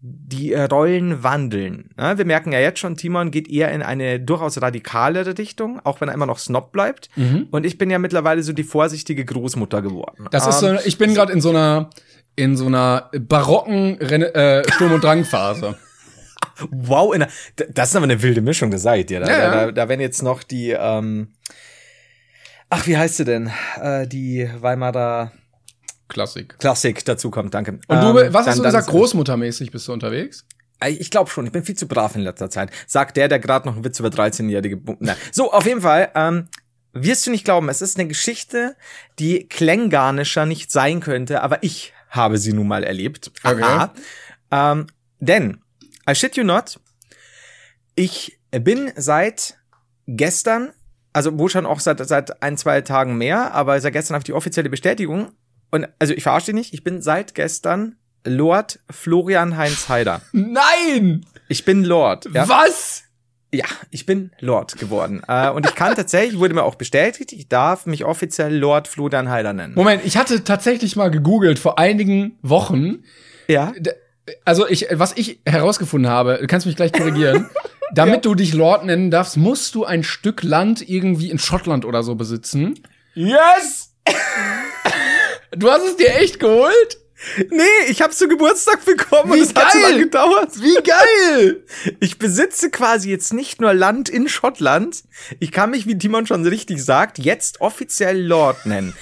die 0.00 0.52
äh, 0.52 0.62
Rollen 0.64 1.22
wandeln. 1.24 1.90
Ja, 1.98 2.16
wir 2.18 2.24
merken 2.24 2.52
ja 2.52 2.60
jetzt 2.60 2.78
schon, 2.78 2.96
Timon 2.96 3.30
geht 3.30 3.48
eher 3.50 3.70
in 3.72 3.82
eine 3.82 4.20
durchaus 4.20 4.60
radikalere 4.62 5.36
Richtung, 5.38 5.80
auch 5.84 6.00
wenn 6.00 6.08
er 6.08 6.14
immer 6.14 6.26
noch 6.26 6.38
Snob 6.38 6.70
bleibt. 6.72 7.10
Und 7.50 7.66
ich 7.66 7.78
bin 7.78 7.90
ja 7.90 7.98
mittlerweile 7.98 8.42
so 8.42 8.52
die 8.52 8.62
vorsichtige 8.62 9.24
Großmutter 9.24 9.82
geworden. 9.82 10.26
Das 10.30 10.46
ist 10.46 10.62
Ähm, 10.62 10.78
so, 10.78 10.86
ich 10.86 10.98
bin 10.98 11.14
gerade 11.14 11.32
in 11.32 11.40
so 11.40 11.50
einer 11.50 11.90
in 12.36 12.56
so 12.56 12.66
einer 12.66 13.10
barocken 13.18 13.98
Renne, 14.00 14.32
äh, 14.34 14.72
Sturm- 14.72 14.92
und 14.92 15.02
Drangphase. 15.04 15.76
Wow, 16.70 17.14
in 17.14 17.24
das 17.72 17.90
ist 17.90 17.96
aber 17.96 18.04
eine 18.04 18.20
wilde 18.22 18.40
Mischung, 18.40 18.70
das 18.72 18.82
seid 18.82 19.10
ihr. 19.12 19.20
Da, 19.20 19.26
Ja, 19.28 19.38
ja. 19.38 19.50
da, 19.66 19.72
da 19.72 19.88
werden 19.88 20.00
jetzt 20.00 20.22
noch 20.22 20.42
die, 20.42 20.70
ähm, 20.70 21.28
ach, 22.68 22.86
wie 22.88 22.96
heißt 22.96 23.16
sie 23.16 23.24
denn? 23.24 23.50
Äh, 23.80 24.06
die 24.08 24.48
Weimarer 24.60 25.32
Klassik. 26.08 26.58
Klassik 26.58 27.04
dazu 27.04 27.30
kommt, 27.30 27.54
danke. 27.54 27.72
Und 27.72 27.80
du, 27.88 27.94
Ähm, 28.18 28.32
was 28.32 28.44
dann- 28.44 28.46
hast 28.46 28.58
du 28.58 28.62
dann 28.62 28.72
gesagt? 28.72 28.86
ist- 28.88 28.90
Großmuttermäßig 28.92 29.70
bist 29.70 29.86
du 29.88 29.92
unterwegs? 29.92 30.44
Äh, 30.80 30.90
Ich 30.90 31.10
glaube 31.10 31.30
schon, 31.30 31.44
ich 31.46 31.52
bin 31.52 31.64
viel 31.64 31.76
zu 31.76 31.86
brav 31.86 32.14
in 32.16 32.22
letzter 32.22 32.48
Zeit. 32.50 32.70
Sagt 32.86 33.16
der, 33.16 33.28
der 33.28 33.38
gerade 33.38 33.66
noch 33.68 33.74
einen 33.74 33.84
Witz 33.84 33.98
über 34.00 34.08
13-jährige 34.10 34.76
Bu- 34.76 34.96
Na. 35.00 35.16
So, 35.32 35.52
auf 35.52 35.66
jeden 35.66 35.82
Fall, 35.82 36.10
ähm, 36.14 36.48
wirst 36.92 37.26
du 37.26 37.30
nicht 37.30 37.44
glauben, 37.44 37.68
es 37.68 37.82
ist 37.82 37.98
eine 37.98 38.08
Geschichte, 38.08 38.74
die 39.18 39.46
klänganischer 39.48 40.46
nicht 40.46 40.70
sein 40.72 41.00
könnte, 41.00 41.42
aber 41.42 41.62
ich 41.62 41.92
habe 42.08 42.38
sie 42.38 42.52
nun 42.54 42.66
mal 42.68 42.84
erlebt. 42.84 43.30
Okay. 43.44 43.62
Aha. 43.62 43.92
Ähm, 44.50 44.86
denn, 45.20 45.60
I 46.08 46.14
shit 46.14 46.36
you 46.36 46.44
not, 46.44 46.80
ich 47.94 48.38
bin 48.50 48.92
seit 48.96 49.58
gestern, 50.06 50.70
also 51.12 51.38
wohl 51.38 51.50
schon 51.50 51.66
auch 51.66 51.80
seit, 51.80 52.06
seit 52.06 52.42
ein, 52.42 52.56
zwei 52.56 52.80
Tagen 52.80 53.18
mehr, 53.18 53.52
aber 53.52 53.78
seit 53.80 53.92
gestern 53.92 54.14
habe 54.14 54.22
ich 54.22 54.26
die 54.26 54.32
offizielle 54.32 54.70
Bestätigung. 54.70 55.32
Und 55.70 55.88
also 55.98 56.14
ich 56.14 56.22
verarsche 56.22 56.46
dich 56.46 56.54
nicht, 56.54 56.74
ich 56.74 56.84
bin 56.84 57.02
seit 57.02 57.34
gestern 57.34 57.96
Lord 58.24 58.80
Florian 58.90 59.56
Heinz 59.56 59.88
Heider. 59.88 60.22
Nein! 60.32 61.24
Ich 61.48 61.64
bin 61.64 61.84
Lord. 61.84 62.26
Ja, 62.32 62.48
Was? 62.48 63.04
ja 63.52 63.64
ich 63.90 64.06
bin 64.06 64.30
Lord 64.40 64.76
geworden. 64.78 65.22
Äh, 65.26 65.50
und 65.50 65.66
ich 65.66 65.74
kann 65.74 65.94
tatsächlich, 65.94 66.38
wurde 66.38 66.54
mir 66.54 66.64
auch 66.64 66.74
bestätigt, 66.74 67.32
ich 67.32 67.48
darf 67.48 67.86
mich 67.86 68.04
offiziell 68.04 68.54
Lord 68.54 68.88
Florian 68.88 69.30
Heider 69.30 69.52
nennen. 69.52 69.74
Moment, 69.74 70.04
ich 70.04 70.16
hatte 70.16 70.44
tatsächlich 70.44 70.96
mal 70.96 71.10
gegoogelt 71.10 71.58
vor 71.58 71.78
einigen 71.78 72.38
Wochen. 72.42 73.04
Ja. 73.46 73.72
Also 74.44 74.68
ich, 74.68 74.88
was 74.92 75.16
ich 75.16 75.40
herausgefunden 75.46 76.10
habe, 76.10 76.38
du 76.40 76.46
kannst 76.46 76.66
mich 76.66 76.76
gleich 76.76 76.92
korrigieren. 76.92 77.48
Damit 77.94 78.26
du 78.26 78.34
dich 78.34 78.52
Lord 78.52 78.84
nennen 78.84 79.10
darfst, 79.10 79.38
musst 79.38 79.74
du 79.74 79.86
ein 79.86 80.02
Stück 80.04 80.42
Land 80.42 80.86
irgendwie 80.86 81.30
in 81.30 81.38
Schottland 81.38 81.86
oder 81.86 82.02
so 82.02 82.14
besitzen. 82.14 82.74
Yes! 83.14 83.94
Du 85.56 85.70
hast 85.70 85.84
es 85.84 85.96
dir 85.96 86.14
echt 86.14 86.40
geholt? 86.40 86.98
Nee, 87.50 87.64
ich 87.88 88.00
hab's 88.00 88.18
zu 88.18 88.28
Geburtstag 88.28 88.84
bekommen 88.84 89.32
Wie 89.32 89.40
und 89.40 89.50
es 89.50 89.54
hat 89.54 89.72
so 89.72 89.78
lange 89.80 89.98
gedauert. 89.98 90.50
Wie 90.60 90.76
geil! 90.82 91.64
Ich 92.00 92.18
besitze 92.18 92.70
quasi 92.70 93.10
jetzt 93.10 93.32
nicht 93.32 93.60
nur 93.60 93.74
Land 93.74 94.08
in 94.08 94.28
Schottland, 94.28 95.02
ich 95.40 95.50
kann 95.50 95.70
mich, 95.70 95.86
wie 95.86 95.98
Timon 95.98 96.26
schon 96.26 96.46
richtig 96.46 96.84
sagt, 96.84 97.18
jetzt 97.18 97.60
offiziell 97.60 98.20
Lord 98.24 98.66
nennen. 98.66 98.94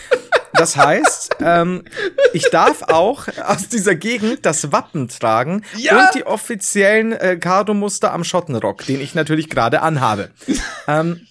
Das 0.55 0.77
heißt, 0.77 1.37
ähm, 1.41 1.85
ich 2.33 2.49
darf 2.51 2.83
auch 2.83 3.29
aus 3.45 3.69
dieser 3.69 3.95
Gegend 3.95 4.47
das 4.47 4.73
Wappen 4.73 5.09
tragen 5.09 5.63
Ja! 5.77 6.07
und 6.07 6.15
die 6.15 6.25
offiziellen 6.25 7.13
äh, 7.13 7.37
Cardo-Muster 7.37 8.13
am 8.13 8.25
Schottenrock, 8.25 8.87
den 8.87 9.01
ich 9.01 9.15
natürlich 9.15 9.51
gerade 9.51 9.83
anhabe. 9.83 10.31
ähm, 10.89 11.27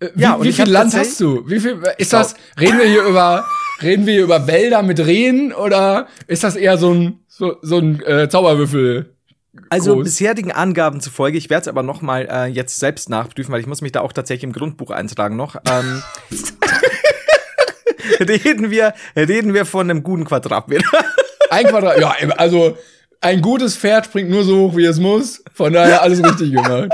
Wie, 0.00 0.22
Ja, 0.22 0.34
und 0.34 0.44
wie 0.44 0.52
viel 0.52 0.70
Land 0.70 0.94
hast 0.94 1.20
du? 1.20 1.46
Wie 1.46 1.60
viel 1.60 1.82
ist 1.98 2.14
das? 2.14 2.34
Reden 2.58 2.78
wir 2.78 2.86
hier 2.86 3.04
über 3.04 3.46
reden 3.82 4.06
wir 4.06 4.22
über 4.22 4.46
Wälder 4.46 4.82
mit 4.82 5.00
Rehen 5.00 5.52
oder 5.52 6.08
ist 6.26 6.44
das 6.44 6.56
eher 6.56 6.78
so 6.78 6.92
ein 6.92 7.20
so, 7.28 7.56
so 7.62 7.78
ein 7.78 8.02
äh, 8.02 8.28
Zauberwürfel? 8.28 9.14
Also 9.68 9.94
groß? 9.94 10.04
bisherigen 10.04 10.52
Angaben 10.52 11.00
zufolge, 11.00 11.38
ich 11.38 11.48
werde 11.50 11.62
es 11.62 11.68
aber 11.68 11.82
noch 11.82 12.02
mal 12.02 12.28
äh, 12.30 12.46
jetzt 12.46 12.78
selbst 12.78 13.08
nachprüfen, 13.08 13.52
weil 13.52 13.60
ich 13.60 13.66
muss 13.66 13.82
mich 13.82 13.92
da 13.92 14.00
auch 14.00 14.12
tatsächlich 14.12 14.44
im 14.44 14.52
Grundbuch 14.52 14.90
eintragen 14.90 15.36
noch. 15.36 15.56
Ähm, 15.70 16.02
reden 18.20 18.70
wir 18.70 18.94
reden 19.16 19.54
wir 19.54 19.64
von 19.64 19.88
einem 19.88 20.02
guten 20.02 20.24
Quadratmeter. 20.24 20.86
Ein 21.50 21.66
Quadrat. 21.66 22.00
Ja, 22.00 22.14
also 22.36 22.76
ein 23.20 23.40
gutes 23.40 23.76
Pferd 23.76 24.06
springt 24.06 24.28
nur 24.28 24.44
so 24.44 24.58
hoch, 24.58 24.76
wie 24.76 24.84
es 24.84 24.98
muss. 24.98 25.42
Von 25.52 25.72
daher 25.72 26.02
alles 26.02 26.22
richtig 26.22 26.52
gemacht. 26.52 26.90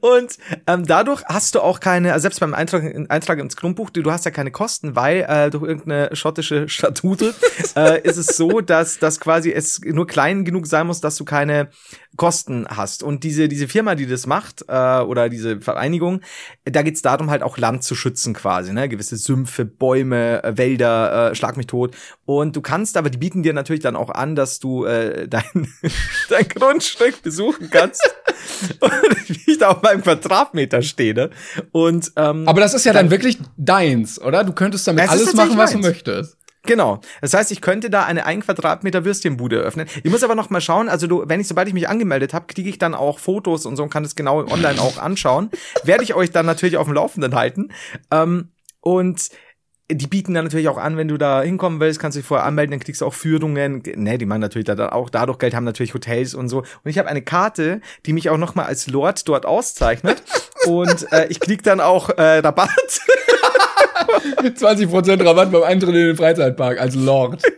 Und 0.00 0.38
ähm, 0.66 0.86
dadurch 0.86 1.22
hast 1.26 1.54
du 1.54 1.60
auch 1.60 1.80
keine, 1.80 2.12
also 2.12 2.22
selbst 2.22 2.40
beim 2.40 2.54
Eintrag, 2.54 2.82
Eintrag 3.08 3.38
ins 3.38 3.56
Grundbuch, 3.56 3.90
du, 3.90 4.02
du 4.02 4.10
hast 4.10 4.24
ja 4.24 4.30
keine 4.30 4.50
Kosten, 4.50 4.96
weil 4.96 5.24
äh, 5.28 5.50
durch 5.50 5.64
irgendeine 5.64 6.14
schottische 6.14 6.68
Statute 6.68 7.34
äh, 7.76 8.00
ist 8.02 8.16
es 8.16 8.36
so, 8.36 8.60
dass 8.60 8.98
dass 8.98 9.20
quasi 9.20 9.52
es 9.52 9.80
nur 9.84 10.06
klein 10.06 10.44
genug 10.44 10.66
sein 10.66 10.86
muss, 10.86 11.00
dass 11.00 11.16
du 11.16 11.24
keine 11.24 11.68
Kosten 12.16 12.66
hast. 12.68 13.02
Und 13.02 13.24
diese 13.24 13.48
diese 13.48 13.68
Firma, 13.68 13.94
die 13.94 14.06
das 14.06 14.26
macht 14.26 14.64
äh, 14.68 15.00
oder 15.00 15.28
diese 15.28 15.60
Vereinigung, 15.60 16.20
da 16.64 16.82
geht's 16.82 17.02
darum 17.02 17.30
halt 17.30 17.42
auch 17.42 17.58
Land 17.58 17.84
zu 17.84 17.94
schützen 17.94 18.34
quasi, 18.34 18.72
ne, 18.72 18.88
gewisse 18.88 19.16
Sümpfe, 19.16 19.64
Bäume, 19.64 20.42
äh, 20.44 20.56
Wälder, 20.58 21.30
äh, 21.30 21.34
schlag 21.34 21.56
mich 21.56 21.66
tot. 21.66 21.96
Und 22.24 22.54
du 22.56 22.60
kannst, 22.60 22.96
aber 22.96 23.10
die 23.10 23.18
bieten 23.18 23.42
dir 23.42 23.52
natürlich 23.52 23.82
dann 23.82 23.96
auch 23.96 24.10
an, 24.10 24.34
dass 24.34 24.58
du 24.58 24.84
äh, 24.84 25.26
dein 25.28 25.68
dein 26.28 26.48
Grundstück 26.48 27.22
besuchen 27.22 27.70
kannst. 27.70 28.02
Und 28.80 29.28
wie 29.28 29.52
ich 29.52 29.58
da 29.58 29.70
auf 29.70 29.82
meinem 29.82 30.02
Quadratmeter 30.02 30.82
stehe. 30.82 31.14
Ne? 31.14 31.30
Und 31.70 32.12
ähm, 32.16 32.48
Aber 32.48 32.60
das 32.60 32.74
ist 32.74 32.84
ja 32.84 32.92
dann 32.92 33.10
wirklich 33.10 33.38
deins, 33.56 34.20
oder? 34.20 34.44
Du 34.44 34.52
könntest 34.52 34.86
damit 34.86 35.08
alles 35.08 35.32
machen, 35.34 35.56
was 35.56 35.72
du 35.72 35.78
meins. 35.78 35.88
möchtest. 35.88 36.36
Genau. 36.64 37.00
Das 37.20 37.34
heißt, 37.34 37.50
ich 37.50 37.60
könnte 37.60 37.90
da 37.90 38.04
eine 38.04 38.24
ein 38.24 38.40
Quadratmeter 38.40 39.04
Würstchenbude 39.04 39.56
öffnen. 39.56 39.88
Ich 40.04 40.10
muss 40.10 40.22
aber 40.22 40.34
noch 40.34 40.50
mal 40.50 40.60
schauen. 40.60 40.88
Also 40.88 41.06
du, 41.06 41.24
wenn 41.26 41.40
ich 41.40 41.48
sobald 41.48 41.68
ich 41.68 41.74
mich 41.74 41.88
angemeldet 41.88 42.34
habe, 42.34 42.46
kriege 42.46 42.70
ich 42.70 42.78
dann 42.78 42.94
auch 42.94 43.18
Fotos 43.18 43.66
und 43.66 43.76
so 43.76 43.82
und 43.82 43.90
kann 43.90 44.04
es 44.04 44.14
genau 44.14 44.38
online 44.46 44.80
auch 44.80 44.98
anschauen. 44.98 45.50
Werde 45.84 46.04
ich 46.04 46.14
euch 46.14 46.30
dann 46.30 46.46
natürlich 46.46 46.76
auf 46.76 46.86
dem 46.86 46.94
Laufenden 46.94 47.34
halten. 47.34 47.72
Ähm, 48.12 48.50
und 48.80 49.30
die 49.90 50.06
bieten 50.06 50.34
dann 50.34 50.44
natürlich 50.44 50.68
auch 50.68 50.78
an, 50.78 50.96
wenn 50.96 51.08
du 51.08 51.18
da 51.18 51.42
hinkommen 51.42 51.80
willst, 51.80 52.00
kannst 52.00 52.16
du 52.16 52.20
dich 52.20 52.26
vorher 52.26 52.46
anmelden, 52.46 52.70
dann 52.72 52.80
kriegst 52.80 53.00
du 53.00 53.06
auch 53.06 53.14
Führungen. 53.14 53.82
Ne, 53.96 54.18
die 54.18 54.26
machen 54.26 54.40
natürlich 54.40 54.64
da 54.66 54.74
dann 54.74 54.90
auch 54.90 55.10
dadurch 55.10 55.38
Geld, 55.38 55.54
haben 55.54 55.64
natürlich 55.64 55.94
Hotels 55.94 56.34
und 56.34 56.48
so. 56.48 56.58
Und 56.58 56.90
ich 56.90 56.98
habe 56.98 57.08
eine 57.08 57.22
Karte, 57.22 57.80
die 58.06 58.12
mich 58.12 58.30
auch 58.30 58.38
noch 58.38 58.54
mal 58.54 58.64
als 58.64 58.88
Lord 58.88 59.28
dort 59.28 59.46
auszeichnet. 59.46 60.22
und 60.66 61.12
äh, 61.12 61.26
ich 61.28 61.40
krieg 61.40 61.62
dann 61.62 61.80
auch 61.80 62.08
äh, 62.10 62.38
Rabatt. 62.38 63.00
20% 64.42 65.24
Rabatt 65.24 65.52
beim 65.52 65.62
Eintritt 65.62 65.94
in 65.94 66.06
den 66.06 66.16
Freizeitpark 66.16 66.80
als 66.80 66.94
Lord. 66.94 67.42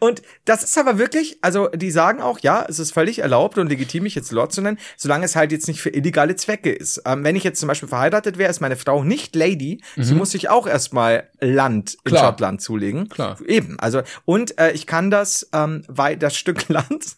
Und 0.00 0.22
das 0.44 0.64
ist 0.64 0.76
aber 0.76 0.98
wirklich, 0.98 1.38
also 1.40 1.68
die 1.68 1.90
sagen 1.90 2.20
auch, 2.20 2.40
ja, 2.40 2.64
es 2.68 2.78
ist 2.78 2.92
völlig 2.92 3.20
erlaubt 3.20 3.58
und 3.58 3.68
legitim, 3.68 4.02
mich 4.02 4.14
jetzt 4.14 4.32
Lord 4.32 4.52
zu 4.52 4.60
nennen, 4.60 4.78
solange 4.96 5.24
es 5.24 5.36
halt 5.36 5.52
jetzt 5.52 5.68
nicht 5.68 5.80
für 5.80 5.90
illegale 5.90 6.36
Zwecke 6.36 6.72
ist. 6.72 7.02
Ähm, 7.06 7.24
wenn 7.24 7.36
ich 7.36 7.44
jetzt 7.44 7.60
zum 7.60 7.68
Beispiel 7.68 7.88
verheiratet 7.88 8.38
wäre, 8.38 8.50
ist 8.50 8.60
meine 8.60 8.76
Frau 8.76 9.04
nicht 9.04 9.36
Lady, 9.36 9.82
sie 9.96 10.14
muss 10.14 10.32
sich 10.32 10.48
auch 10.48 10.66
erstmal 10.66 11.28
Land 11.40 11.96
in 12.04 12.10
Klar. 12.10 12.24
Schottland 12.24 12.60
zulegen. 12.60 13.08
Klar. 13.08 13.38
Eben, 13.46 13.78
also 13.78 14.02
und 14.24 14.58
äh, 14.58 14.72
ich 14.72 14.86
kann 14.86 15.10
das, 15.10 15.48
ähm, 15.52 15.84
weil 15.88 16.16
das 16.16 16.36
Stück 16.36 16.68
Land 16.68 17.16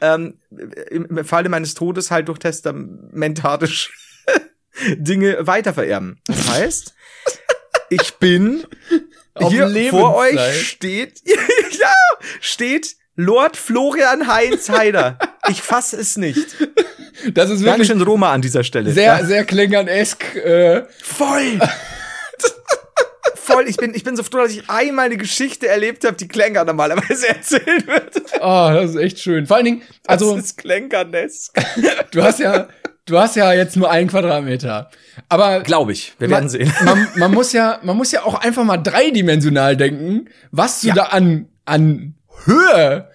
ähm, 0.00 0.38
im 0.90 1.24
Falle 1.24 1.48
meines 1.48 1.74
Todes 1.74 2.10
halt 2.10 2.28
durch 2.28 2.38
testamentarisch 2.38 4.09
Dinge 4.96 5.46
weitervererben. 5.46 6.20
Das 6.26 6.48
heißt, 6.48 6.94
ich 7.90 8.14
bin 8.14 8.64
Auf 9.34 9.50
hier 9.52 9.62
vor 9.62 9.70
Lebenszeit. 9.70 10.14
euch 10.38 10.68
steht, 10.68 11.20
ja, 11.78 11.92
steht 12.40 12.96
Lord 13.16 13.56
Florian 13.56 14.26
Heinz 14.26 14.68
Heider. 14.70 15.18
Ich 15.48 15.60
fasse 15.62 15.96
es 15.98 16.16
nicht. 16.16 16.46
Das 17.34 17.50
ist 17.50 17.60
wirklich 17.60 17.88
Dankeschön 17.88 18.00
Roma 18.02 18.32
an 18.32 18.40
dieser 18.40 18.64
Stelle. 18.64 18.92
sehr, 18.92 19.18
Ja, 19.18 19.24
sehr 19.24 19.44
klingernesk. 19.44 20.36
Äh, 20.36 20.84
voll. 21.02 21.58
voll. 23.34 23.68
Ich 23.68 23.76
bin, 23.76 23.94
ich 23.94 24.04
bin 24.04 24.16
so 24.16 24.22
froh, 24.22 24.38
dass 24.38 24.52
ich 24.52 24.68
einmal 24.70 25.06
eine 25.06 25.16
Geschichte 25.16 25.68
erlebt 25.68 26.04
habe, 26.04 26.16
die 26.16 26.28
Klänger 26.28 26.64
normalerweise 26.64 27.28
erzählt 27.36 27.86
wird. 27.86 28.22
oh, 28.40 28.70
das 28.72 28.90
ist 28.90 28.96
echt 28.96 29.18
schön. 29.18 29.46
Vor 29.46 29.56
allen 29.56 29.64
Dingen, 29.66 29.82
also 30.06 30.34
das 30.36 30.46
ist 30.46 30.56
Klängernesk. 30.58 31.52
du 32.12 32.22
hast 32.22 32.38
ja, 32.40 32.68
du 33.10 33.18
hast 33.18 33.36
ja 33.36 33.52
jetzt 33.52 33.76
nur 33.76 33.90
einen 33.90 34.08
Quadratmeter. 34.08 34.90
Aber 35.28 35.60
Glaube 35.60 35.92
ich. 35.92 36.14
Wir 36.18 36.28
man, 36.28 36.36
werden 36.38 36.48
sehen. 36.48 36.72
Man, 36.84 37.08
man 37.16 37.32
muss 37.32 37.52
ja, 37.52 37.78
man 37.82 37.96
muss 37.96 38.12
ja 38.12 38.22
auch 38.22 38.34
einfach 38.40 38.64
mal 38.64 38.78
dreidimensional 38.78 39.76
denken, 39.76 40.28
was 40.50 40.80
du 40.80 40.88
Ja. 40.88 40.94
da 40.94 41.02
an, 41.04 41.46
an 41.64 42.14
Höhe 42.44 43.08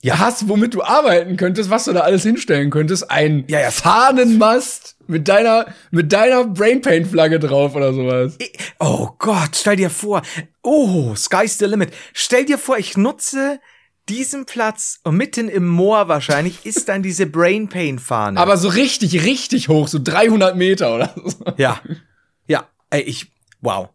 ja. 0.00 0.18
hast, 0.18 0.48
womit 0.48 0.74
du 0.74 0.82
arbeiten 0.82 1.36
könntest, 1.36 1.70
was 1.70 1.84
du 1.84 1.92
da 1.92 2.00
alles 2.00 2.22
hinstellen 2.22 2.70
könntest. 2.70 3.10
Ein 3.10 3.44
Ja, 3.48 3.60
ja. 3.60 3.70
Fahnenmast 3.70 4.96
mit 5.06 5.28
deiner, 5.28 5.66
mit 5.90 6.12
deiner 6.12 6.44
Brainpaint-Flagge 6.44 7.38
drauf 7.38 7.74
oder 7.74 7.92
sowas. 7.92 8.36
Oh 8.78 9.08
Gott, 9.18 9.50
stell 9.54 9.76
dir 9.76 9.90
vor. 9.90 10.22
Oh, 10.62 11.14
sky's 11.14 11.58
the 11.58 11.64
limit. 11.66 11.92
Stell 12.12 12.44
dir 12.44 12.58
vor, 12.58 12.78
ich 12.78 12.96
nutze 12.96 13.60
diesen 14.08 14.46
Platz 14.46 15.00
und 15.04 15.16
mitten 15.16 15.48
im 15.48 15.66
Moor 15.68 16.08
wahrscheinlich 16.08 16.64
ist 16.66 16.88
dann 16.88 17.02
diese 17.02 17.26
Brain 17.26 17.68
Pain 17.68 17.98
Fahne. 17.98 18.40
Aber 18.40 18.56
so 18.56 18.68
richtig, 18.68 19.24
richtig 19.24 19.68
hoch, 19.68 19.88
so 19.88 19.98
300 20.02 20.56
Meter 20.56 20.94
oder 20.94 21.14
so. 21.24 21.44
ja. 21.56 21.80
Ja, 22.46 22.66
ey, 22.90 23.02
ich 23.02 23.30
wow. 23.60 23.90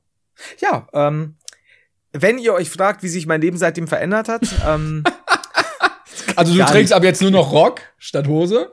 Ja, 0.59 0.87
ähm 0.93 1.35
wenn 2.15 2.37
ihr 2.37 2.53
euch 2.53 2.69
fragt, 2.69 3.01
wie 3.01 3.09
sich 3.09 3.25
mein 3.25 3.41
Leben 3.41 3.57
seitdem 3.57 3.87
verändert 3.87 4.27
hat, 4.29 4.43
ähm 4.67 5.03
Also 6.35 6.53
du 6.53 6.59
trägst 6.59 6.75
nicht. 6.89 6.93
ab 6.93 7.03
jetzt 7.03 7.21
nur 7.21 7.31
noch 7.31 7.51
Rock 7.51 7.81
statt 7.97 8.27
Hose? 8.27 8.71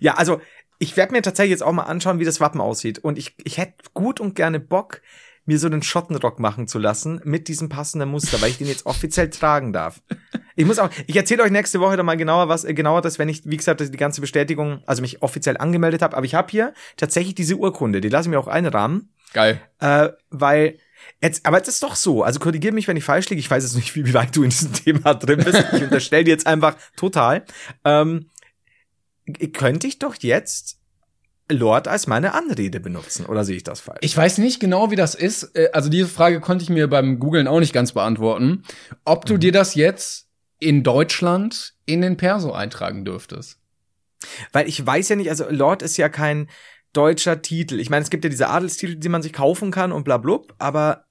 Ja, 0.00 0.14
also 0.14 0.40
ich 0.78 0.96
werde 0.96 1.12
mir 1.12 1.22
tatsächlich 1.22 1.52
jetzt 1.52 1.62
auch 1.62 1.72
mal 1.72 1.84
anschauen, 1.84 2.18
wie 2.18 2.24
das 2.24 2.40
Wappen 2.40 2.60
aussieht. 2.60 2.98
Und 2.98 3.18
ich, 3.18 3.34
ich 3.44 3.58
hätte 3.58 3.74
gut 3.94 4.20
und 4.20 4.34
gerne 4.34 4.60
Bock, 4.60 5.00
mir 5.46 5.58
so 5.58 5.66
einen 5.68 5.82
Schottenrock 5.82 6.38
machen 6.38 6.68
zu 6.68 6.78
lassen 6.78 7.20
mit 7.24 7.48
diesem 7.48 7.68
passenden 7.68 8.10
Muster, 8.10 8.40
weil 8.40 8.50
ich 8.50 8.58
den 8.58 8.66
jetzt 8.66 8.84
offiziell 8.84 9.30
tragen 9.30 9.72
darf. 9.72 10.02
Ich 10.56 10.64
muss 10.66 10.78
auch, 10.78 10.90
ich 11.06 11.14
erzähle 11.16 11.42
euch 11.42 11.50
nächste 11.50 11.80
Woche 11.80 11.96
dann 11.96 12.06
mal 12.06 12.16
genauer 12.16 12.48
was, 12.48 12.64
äh, 12.64 12.74
genauer 12.74 13.02
das, 13.02 13.18
wenn 13.18 13.28
ich, 13.28 13.42
wie 13.44 13.56
gesagt, 13.56 13.80
die 13.80 13.90
ganze 13.96 14.20
Bestätigung, 14.20 14.82
also 14.86 15.02
mich 15.02 15.22
offiziell 15.22 15.56
angemeldet 15.58 16.02
habe. 16.02 16.16
Aber 16.16 16.26
ich 16.26 16.34
habe 16.34 16.50
hier 16.50 16.72
tatsächlich 16.96 17.34
diese 17.34 17.56
Urkunde, 17.56 18.00
die 18.00 18.08
lasse 18.08 18.28
ich 18.28 18.30
mir 18.30 18.38
auch 18.40 18.48
einrahmen, 18.48 19.10
Geil. 19.32 19.60
äh, 19.80 20.08
weil 20.30 20.78
Jetzt, 21.22 21.46
aber 21.46 21.60
es 21.62 21.68
ist 21.68 21.82
doch 21.82 21.94
so, 21.94 22.24
also 22.24 22.40
korrigiere 22.40 22.72
mich, 22.74 22.88
wenn 22.88 22.96
ich 22.96 23.04
falsch 23.04 23.28
liege. 23.28 23.38
Ich 23.38 23.50
weiß 23.50 23.62
jetzt 23.62 23.76
nicht, 23.76 23.94
wie, 23.94 24.06
wie 24.06 24.14
weit 24.14 24.34
du 24.34 24.42
in 24.42 24.50
diesem 24.50 24.72
Thema 24.84 25.14
drin 25.14 25.44
bist. 25.44 25.62
Ich 25.74 25.82
unterstelle 25.82 26.24
dir 26.24 26.30
jetzt 26.30 26.46
einfach 26.46 26.74
total. 26.96 27.44
Ähm, 27.84 28.30
könnte 29.52 29.86
ich 29.86 29.98
doch 29.98 30.14
jetzt 30.20 30.78
Lord 31.48 31.86
als 31.86 32.06
meine 32.06 32.34
Anrede 32.34 32.80
benutzen, 32.80 33.26
oder 33.26 33.44
sehe 33.44 33.56
ich 33.56 33.62
das 33.62 33.80
falsch? 33.80 33.98
Ich 34.02 34.16
weiß 34.16 34.38
nicht 34.38 34.58
genau, 34.58 34.90
wie 34.90 34.96
das 34.96 35.14
ist. 35.14 35.54
Äh, 35.54 35.70
Also 35.72 35.88
diese 35.90 36.08
Frage 36.08 36.40
konnte 36.40 36.64
ich 36.64 36.70
mir 36.70 36.88
beim 36.88 37.18
Googlen 37.18 37.46
auch 37.46 37.60
nicht 37.60 37.72
ganz 37.72 37.92
beantworten. 37.92 38.64
Ob 39.04 39.24
Mhm. 39.24 39.28
du 39.28 39.36
dir 39.38 39.52
das 39.52 39.74
jetzt 39.74 40.25
in 40.58 40.82
Deutschland 40.82 41.74
in 41.84 42.00
den 42.00 42.16
Perso 42.16 42.52
eintragen 42.52 43.04
dürftest. 43.04 43.58
Weil 44.52 44.68
ich 44.68 44.84
weiß 44.84 45.10
ja 45.10 45.16
nicht, 45.16 45.30
also 45.30 45.46
Lord 45.50 45.82
ist 45.82 45.96
ja 45.96 46.08
kein 46.08 46.48
deutscher 46.92 47.42
Titel. 47.42 47.78
Ich 47.78 47.90
meine, 47.90 48.02
es 48.02 48.10
gibt 48.10 48.24
ja 48.24 48.30
diese 48.30 48.48
Adelstitel, 48.48 48.96
die 48.96 49.08
man 49.08 49.22
sich 49.22 49.32
kaufen 49.32 49.70
kann 49.70 49.92
und 49.92 50.04
bla 50.04 50.16
blub, 50.16 50.54
aber 50.58 51.04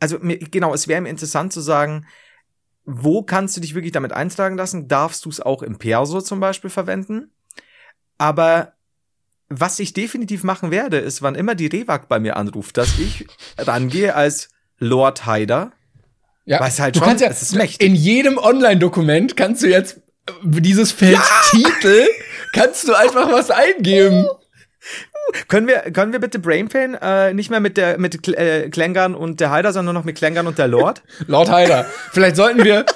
also 0.00 0.18
mir, 0.20 0.38
genau, 0.38 0.74
es 0.74 0.88
wäre 0.88 1.00
mir 1.00 1.10
interessant 1.10 1.52
zu 1.52 1.60
sagen, 1.60 2.06
wo 2.84 3.22
kannst 3.22 3.56
du 3.56 3.60
dich 3.60 3.74
wirklich 3.74 3.92
damit 3.92 4.12
eintragen 4.12 4.56
lassen? 4.56 4.88
Darfst 4.88 5.24
du 5.24 5.28
es 5.28 5.40
auch 5.40 5.62
im 5.62 5.78
Perso 5.78 6.20
zum 6.20 6.40
Beispiel 6.40 6.70
verwenden? 6.70 7.30
Aber 8.16 8.72
was 9.48 9.78
ich 9.78 9.92
definitiv 9.92 10.42
machen 10.42 10.70
werde, 10.70 10.98
ist, 10.98 11.22
wann 11.22 11.34
immer 11.34 11.54
die 11.54 11.66
Rewag 11.66 12.08
bei 12.08 12.18
mir 12.18 12.36
anruft, 12.36 12.76
dass 12.76 12.98
ich 12.98 13.26
rangehe 13.58 14.14
als 14.14 14.50
Lord 14.78 15.26
Haider. 15.26 15.72
Ja, 16.48 16.60
Weiß 16.60 16.80
halt 16.80 16.96
du 16.96 17.00
schon, 17.00 17.08
kannst 17.08 17.22
ja 17.22 17.28
es 17.28 17.42
ist 17.42 17.54
mächtig. 17.54 17.86
in 17.86 17.94
jedem 17.94 18.38
Online-Dokument 18.38 19.36
kannst 19.36 19.62
du 19.62 19.66
jetzt 19.66 19.98
äh, 20.26 20.32
dieses 20.44 20.92
Feld 20.92 21.20
Titel 21.50 22.06
kannst 22.54 22.88
du 22.88 22.94
einfach 22.94 23.30
was 23.30 23.50
eingeben. 23.50 24.26
Können 25.48 25.66
wir, 25.66 25.80
können 25.92 26.12
wir 26.12 26.20
bitte 26.20 26.38
Brainpain 26.38 26.94
äh, 26.94 27.34
nicht 27.34 27.50
mehr 27.50 27.60
mit 27.60 27.76
der 27.76 27.98
mit 27.98 28.26
äh, 28.28 28.70
Klängern 28.70 29.14
und 29.14 29.40
der 29.40 29.50
Haider, 29.50 29.74
sondern 29.74 29.92
nur 29.92 30.00
noch 30.00 30.06
mit 30.06 30.16
Klängern 30.16 30.46
und 30.46 30.56
der 30.56 30.68
Lord? 30.68 31.02
Laut 31.26 31.50
Heider. 31.50 31.84
Vielleicht 32.12 32.36
sollten 32.36 32.64
wir 32.64 32.86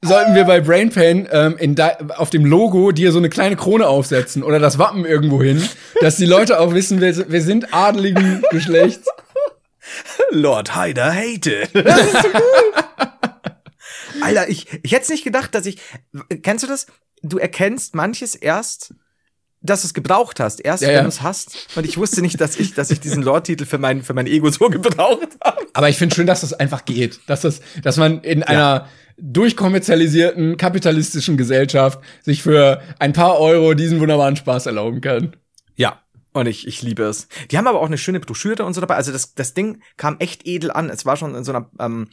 sollten 0.00 0.34
wir 0.34 0.44
bei 0.44 0.62
Brainpain 0.62 1.28
ähm, 1.30 1.56
in 1.58 1.74
da, 1.74 1.98
auf 2.16 2.30
dem 2.30 2.46
Logo 2.46 2.90
dir 2.90 3.12
so 3.12 3.18
eine 3.18 3.28
kleine 3.28 3.56
Krone 3.56 3.86
aufsetzen 3.86 4.42
oder 4.42 4.58
das 4.58 4.78
Wappen 4.78 5.04
irgendwo 5.04 5.42
hin, 5.42 5.62
dass 6.00 6.16
die 6.16 6.24
Leute 6.24 6.58
auch 6.58 6.72
wissen, 6.72 7.02
wir, 7.02 7.30
wir 7.30 7.42
sind 7.42 7.74
adeligen 7.74 8.42
Geschlechts. 8.50 9.06
Lord 10.30 10.74
Haider 10.74 11.12
hate. 11.14 11.68
Alter, 14.22 14.48
ich, 14.48 14.66
ich 14.82 14.92
hätte 14.92 15.12
nicht 15.12 15.24
gedacht, 15.24 15.54
dass 15.54 15.66
ich. 15.66 15.78
Kennst 16.42 16.64
du 16.64 16.68
das? 16.68 16.86
Du 17.22 17.38
erkennst 17.38 17.94
manches 17.94 18.34
erst, 18.34 18.94
dass 19.60 19.80
du 19.80 19.86
es 19.86 19.94
gebraucht 19.94 20.40
hast, 20.40 20.60
erst 20.60 20.82
Ja, 20.82 20.88
wenn 20.88 20.96
ja. 20.96 21.02
du 21.02 21.08
es 21.08 21.22
hast. 21.22 21.68
Und 21.74 21.86
ich 21.86 21.96
wusste 21.96 22.20
nicht, 22.20 22.40
dass 22.40 22.58
ich, 22.60 22.74
dass 22.74 22.90
ich 22.90 23.00
diesen 23.00 23.22
Lord-Titel 23.22 23.64
für 23.64 23.78
mein, 23.78 24.02
für 24.02 24.12
mein 24.12 24.26
Ego 24.26 24.50
so 24.50 24.68
gebraucht 24.68 25.28
habe. 25.42 25.66
Aber 25.72 25.88
ich 25.88 25.96
finde 25.96 26.14
schön, 26.14 26.26
dass 26.26 26.42
das 26.42 26.52
einfach 26.52 26.84
geht, 26.84 27.20
dass 27.26 27.40
das, 27.40 27.60
dass 27.82 27.96
man 27.96 28.20
in 28.20 28.42
einer 28.42 28.88
durchkommerzialisierten 29.16 30.56
kapitalistischen 30.56 31.36
Gesellschaft 31.36 32.00
sich 32.22 32.42
für 32.42 32.82
ein 32.98 33.12
paar 33.12 33.38
Euro 33.38 33.74
diesen 33.74 34.00
wunderbaren 34.00 34.36
Spaß 34.36 34.66
erlauben 34.66 35.00
kann. 35.00 35.36
Ja. 35.76 36.03
Und 36.34 36.46
ich, 36.46 36.66
ich 36.66 36.82
liebe 36.82 37.04
es. 37.04 37.28
Die 37.50 37.56
haben 37.56 37.68
aber 37.68 37.80
auch 37.80 37.86
eine 37.86 37.96
schöne 37.96 38.18
Broschüre 38.18 38.64
und 38.64 38.74
so 38.74 38.80
dabei. 38.80 38.96
Also 38.96 39.12
das, 39.12 39.34
das 39.34 39.54
Ding 39.54 39.80
kam 39.96 40.16
echt 40.18 40.46
edel 40.46 40.72
an. 40.72 40.90
Es 40.90 41.06
war 41.06 41.16
schon 41.16 41.34
in 41.34 41.44
so 41.44 41.52
einer, 41.52 41.70
ähm, 41.78 42.08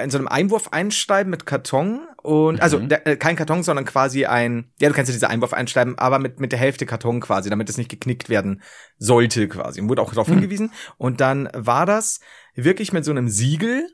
in 0.00 0.10
so 0.10 0.18
einem 0.18 0.28
Einwurf-Einschreiben 0.28 1.30
mit 1.30 1.44
Karton 1.44 2.06
und 2.22 2.62
also 2.62 2.78
der, 2.78 3.06
äh, 3.06 3.16
kein 3.16 3.36
Karton, 3.36 3.62
sondern 3.62 3.84
quasi 3.84 4.24
ein, 4.24 4.72
ja, 4.80 4.88
du 4.88 4.94
kennst 4.94 5.10
ja 5.10 5.14
diese 5.14 5.28
Einwurf-Einschreiben, 5.28 5.98
aber 5.98 6.18
mit 6.18 6.40
mit 6.40 6.52
der 6.52 6.58
Hälfte 6.58 6.86
Karton 6.86 7.20
quasi, 7.20 7.50
damit 7.50 7.68
es 7.68 7.76
nicht 7.76 7.90
geknickt 7.90 8.28
werden 8.28 8.62
sollte 8.98 9.48
quasi. 9.48 9.80
Und 9.80 9.88
wurde 9.88 10.02
auch 10.02 10.10
darauf 10.10 10.28
hingewiesen. 10.28 10.72
Und 10.96 11.20
dann 11.20 11.48
war 11.52 11.86
das 11.86 12.20
wirklich 12.54 12.92
mit 12.92 13.04
so 13.04 13.10
einem 13.10 13.28
Siegel 13.28 13.88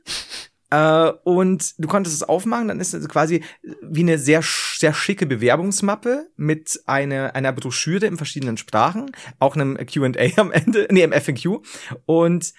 äh, 0.71 1.11
und 1.23 1.73
du 1.77 1.87
konntest 1.87 2.15
es 2.15 2.23
aufmachen, 2.23 2.69
dann 2.69 2.79
ist 2.79 2.93
es 2.93 3.07
quasi 3.07 3.43
wie 3.81 4.01
eine 4.01 4.17
sehr 4.17 4.41
sehr 4.41 4.93
schicke 4.93 5.25
Bewerbungsmappe 5.25 6.27
mit 6.37 6.81
einer 6.85 7.35
einer 7.35 7.51
Broschüre 7.51 8.07
in 8.07 8.17
verschiedenen 8.17 8.57
Sprachen, 8.57 9.11
auch 9.39 9.55
einem 9.55 9.77
Q&A 9.85 10.39
am 10.39 10.51
Ende, 10.51 10.87
nee, 10.91 11.03
im 11.03 11.13
FAQ 11.13 11.61
und 12.05 12.53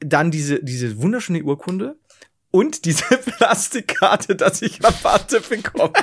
dann 0.00 0.30
diese 0.30 0.62
diese 0.62 1.00
wunderschöne 1.00 1.42
Urkunde 1.42 1.96
und 2.50 2.84
diese 2.84 3.04
Plastikkarte, 3.38 4.36
dass 4.36 4.60
ich 4.62 4.82
Rabatte 4.82 5.40
bekomme. 5.40 5.92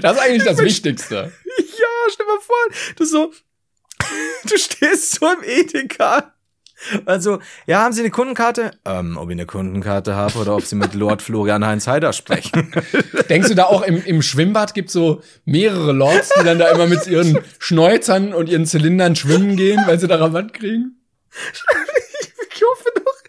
Das 0.00 0.16
ist 0.16 0.22
eigentlich 0.22 0.44
das 0.44 0.58
Wichtigste. 0.58 1.32
ja, 1.58 2.10
stell 2.10 2.26
mal 2.26 2.40
vor, 2.40 2.56
du 2.96 3.04
so, 3.04 3.32
du 4.48 4.56
stehst 4.56 5.12
so 5.12 5.30
im 5.30 5.42
Edeka. 5.42 6.33
Also, 7.06 7.38
ja, 7.66 7.82
haben 7.82 7.92
Sie 7.92 8.00
eine 8.00 8.10
Kundenkarte? 8.10 8.72
Ähm, 8.84 9.16
ob 9.16 9.28
ich 9.28 9.34
eine 9.34 9.46
Kundenkarte 9.46 10.14
habe 10.14 10.38
oder 10.38 10.56
ob 10.56 10.62
Sie 10.62 10.76
mit 10.76 10.94
Lord 10.94 11.22
Florian 11.22 11.64
Heinz 11.64 11.86
Heider 11.86 12.12
sprechen. 12.12 12.72
Denkst 13.28 13.48
du 13.48 13.54
da 13.54 13.64
auch 13.64 13.82
im, 13.82 14.02
im 14.04 14.22
Schwimmbad 14.22 14.74
gibt 14.74 14.90
so 14.90 15.22
mehrere 15.44 15.92
Lords, 15.92 16.30
die 16.38 16.44
dann 16.44 16.58
da 16.58 16.68
immer 16.70 16.86
mit 16.86 17.06
ihren 17.06 17.38
Schnäuzern 17.58 18.32
und 18.32 18.48
ihren 18.48 18.66
Zylindern 18.66 19.16
schwimmen 19.16 19.56
gehen, 19.56 19.82
weil 19.86 19.98
sie 19.98 20.08
da 20.08 20.16
Rabatt 20.16 20.52
kriegen? 20.54 20.96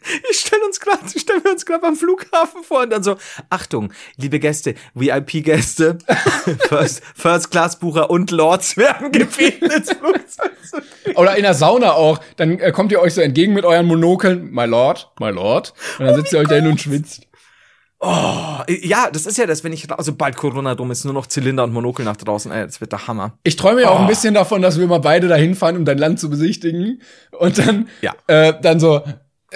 Ich 0.32 0.40
stelle 0.40 0.64
uns 0.66 0.80
gerade, 0.80 1.00
stellen 1.18 1.44
wir 1.44 1.52
uns 1.52 1.66
gerade 1.66 1.86
am 1.86 1.96
Flughafen 1.96 2.64
vor 2.64 2.82
und 2.84 2.90
dann 2.92 3.04
so, 3.04 3.16
Achtung, 3.50 3.92
liebe 4.18 4.40
Gäste, 4.40 4.76
VIP-Gäste, 4.94 5.98
First, 6.68 7.02
First 7.16 7.52
Class 7.52 7.80
Bucher 7.80 8.10
und 8.10 8.32
Lords 8.32 8.78
werden 8.78 9.12
gebeten 9.12 9.66
ins 9.72 9.92
Flugzeug 9.92 10.52
zu 10.64 10.82
fliegen. 10.82 11.18
Oder 11.18 11.36
in 11.38 11.44
der 11.44 11.54
Sauna 11.54 11.94
auch. 11.94 12.20
Dann 12.38 12.60
äh, 12.60 12.72
kommt 12.72 12.92
ihr 12.92 13.00
euch 13.02 13.14
so 13.14 13.22
entgegen 13.22 13.54
mit 13.54 13.66
euren 13.66 13.86
Monokeln. 13.86 14.52
My 14.52 14.66
Lord, 14.66 15.12
my 15.20 15.30
Lord. 15.30 15.74
Und 16.00 16.06
dann 16.06 16.16
sitzt 16.16 16.34
ihr 16.34 16.40
euch 16.40 16.48
da 16.48 16.56
hin 16.56 16.68
und 16.68 16.80
schwitzt. 16.82 17.24
Oh, 18.00 18.58
ja, 18.68 19.10
das 19.12 19.26
ist 19.26 19.38
ja 19.38 19.46
das, 19.48 19.64
wenn 19.64 19.72
ich, 19.74 19.90
also 19.92 20.14
bald 20.14 20.36
Corona 20.36 20.76
dumm 20.76 20.92
ist, 20.92 21.06
nur 21.06 21.14
noch 21.14 21.28
Zylinder 21.28 21.64
und 21.64 21.74
Monokel 21.74 22.04
nach 22.06 22.18
draußen, 22.18 22.52
ey, 22.52 22.66
das 22.66 22.82
wird 22.82 22.92
der 22.92 23.08
Hammer. 23.08 23.38
Ich 23.44 23.56
träume 23.56 23.82
ja 23.82 23.90
auch 23.90 24.00
Oh. 24.00 24.02
ein 24.04 24.08
bisschen 24.08 24.34
davon, 24.34 24.62
dass 24.62 24.78
wir 24.78 24.86
mal 24.86 25.00
beide 25.00 25.28
dahin 25.28 25.56
fahren, 25.56 25.78
um 25.78 25.86
dein 25.86 25.98
Land 25.98 26.20
zu 26.20 26.30
besichtigen. 26.30 27.02
Und 27.32 27.58
dann, 27.58 27.88
Ja. 28.02 28.14
äh, 28.28 28.54
dann 28.62 28.80
so, 28.80 29.02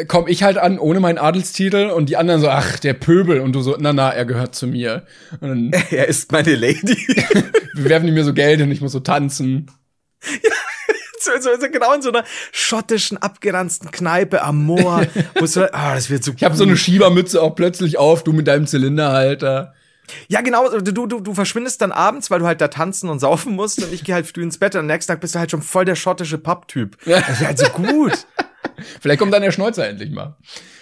komme 0.08 0.30
ich 0.30 0.44
halt 0.44 0.58
an 0.58 0.80
ohne 0.80 1.00
meinen 1.00 1.18
Adelstitel 1.18 1.90
und 1.90 2.10
die 2.10 2.18
anderen 2.18 2.42
so, 2.42 2.50
ach, 2.50 2.80
der 2.80 2.94
Pöbel. 2.94 3.40
Und 3.40 3.54
du 3.54 3.62
so, 3.62 3.76
na, 3.80 3.94
na, 3.94 4.10
er 4.10 4.26
gehört 4.26 4.56
zu 4.56 4.68
mir. 4.68 5.04
Und 5.40 5.72
dann 5.72 5.84
Er 5.92 6.08
ist 6.08 6.32
meine 6.32 6.56
Lady. 6.56 6.98
werfen 7.74 8.08
die 8.08 8.12
mir 8.12 8.24
so 8.24 8.34
Geld 8.34 8.62
und 8.62 8.72
ich 8.72 8.82
muss 8.82 8.92
so 8.92 9.00
tanzen. 9.00 9.72
so, 11.20 11.32
so, 11.40 11.50
so 11.60 11.70
genau 11.70 11.94
in 11.94 12.02
so 12.02 12.10
einer 12.10 12.24
schottischen, 12.52 13.18
abgeranzten 13.18 13.92
Kneipe 13.92 14.42
am 14.42 14.64
Moor. 14.66 15.06
wo 15.36 15.46
so, 15.46 15.64
ah, 15.72 15.96
das 15.96 16.10
wird 16.10 16.24
so 16.24 16.34
Ich 16.36 16.44
habe 16.44 16.56
so 16.56 16.64
eine 16.64 16.78
Schiebermütze 16.78 17.42
auch 17.42 17.56
plötzlich 17.56 17.98
auf, 17.98 18.24
du 18.24 18.34
mit 18.34 18.48
deinem 18.48 18.68
Zylinderhalter. 18.68 19.74
Ja, 20.28 20.42
genau, 20.42 20.70
du, 20.70 21.08
du, 21.08 21.20
du 21.20 21.34
verschwindest 21.34 21.82
dann 21.82 21.92
abends, 21.92 22.32
weil 22.32 22.40
du 22.40 22.48
halt 22.48 22.62
da 22.62 22.68
tanzen 22.68 23.10
und 23.10 23.20
saufen 23.20 23.56
musst 23.56 23.84
und 23.84 23.94
ich 23.94 24.04
gehe 24.04 24.16
halt 24.16 24.28
früh 24.28 24.42
ins 24.42 24.58
Bett 24.58 24.76
und 24.76 24.82
am 24.82 24.88
nächsten 24.88 25.12
Tag 25.12 25.22
bist 25.22 25.36
du 25.36 25.40
halt 25.40 25.52
schon 25.52 25.62
voll 25.62 25.86
der 25.86 25.96
schottische 25.96 26.38
Pub-Typ. 26.38 26.98
Ja. 27.06 27.22
Das 27.22 27.40
wäre 27.40 27.48
halt 27.48 27.60
so 27.60 27.70
gut. 27.70 28.26
Vielleicht 29.00 29.20
kommt 29.20 29.34
dann 29.34 29.42
der 29.42 29.52
Schnäuzer 29.52 29.88
endlich 29.88 30.12
mal. 30.12 30.38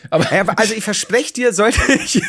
Aber 0.09 0.31
Ja, 0.33 0.45
also 0.55 0.73
ich 0.73 0.83
verspreche 0.83 1.33
dir, 1.33 1.53
sollte 1.53 1.79
ich, 1.93 2.21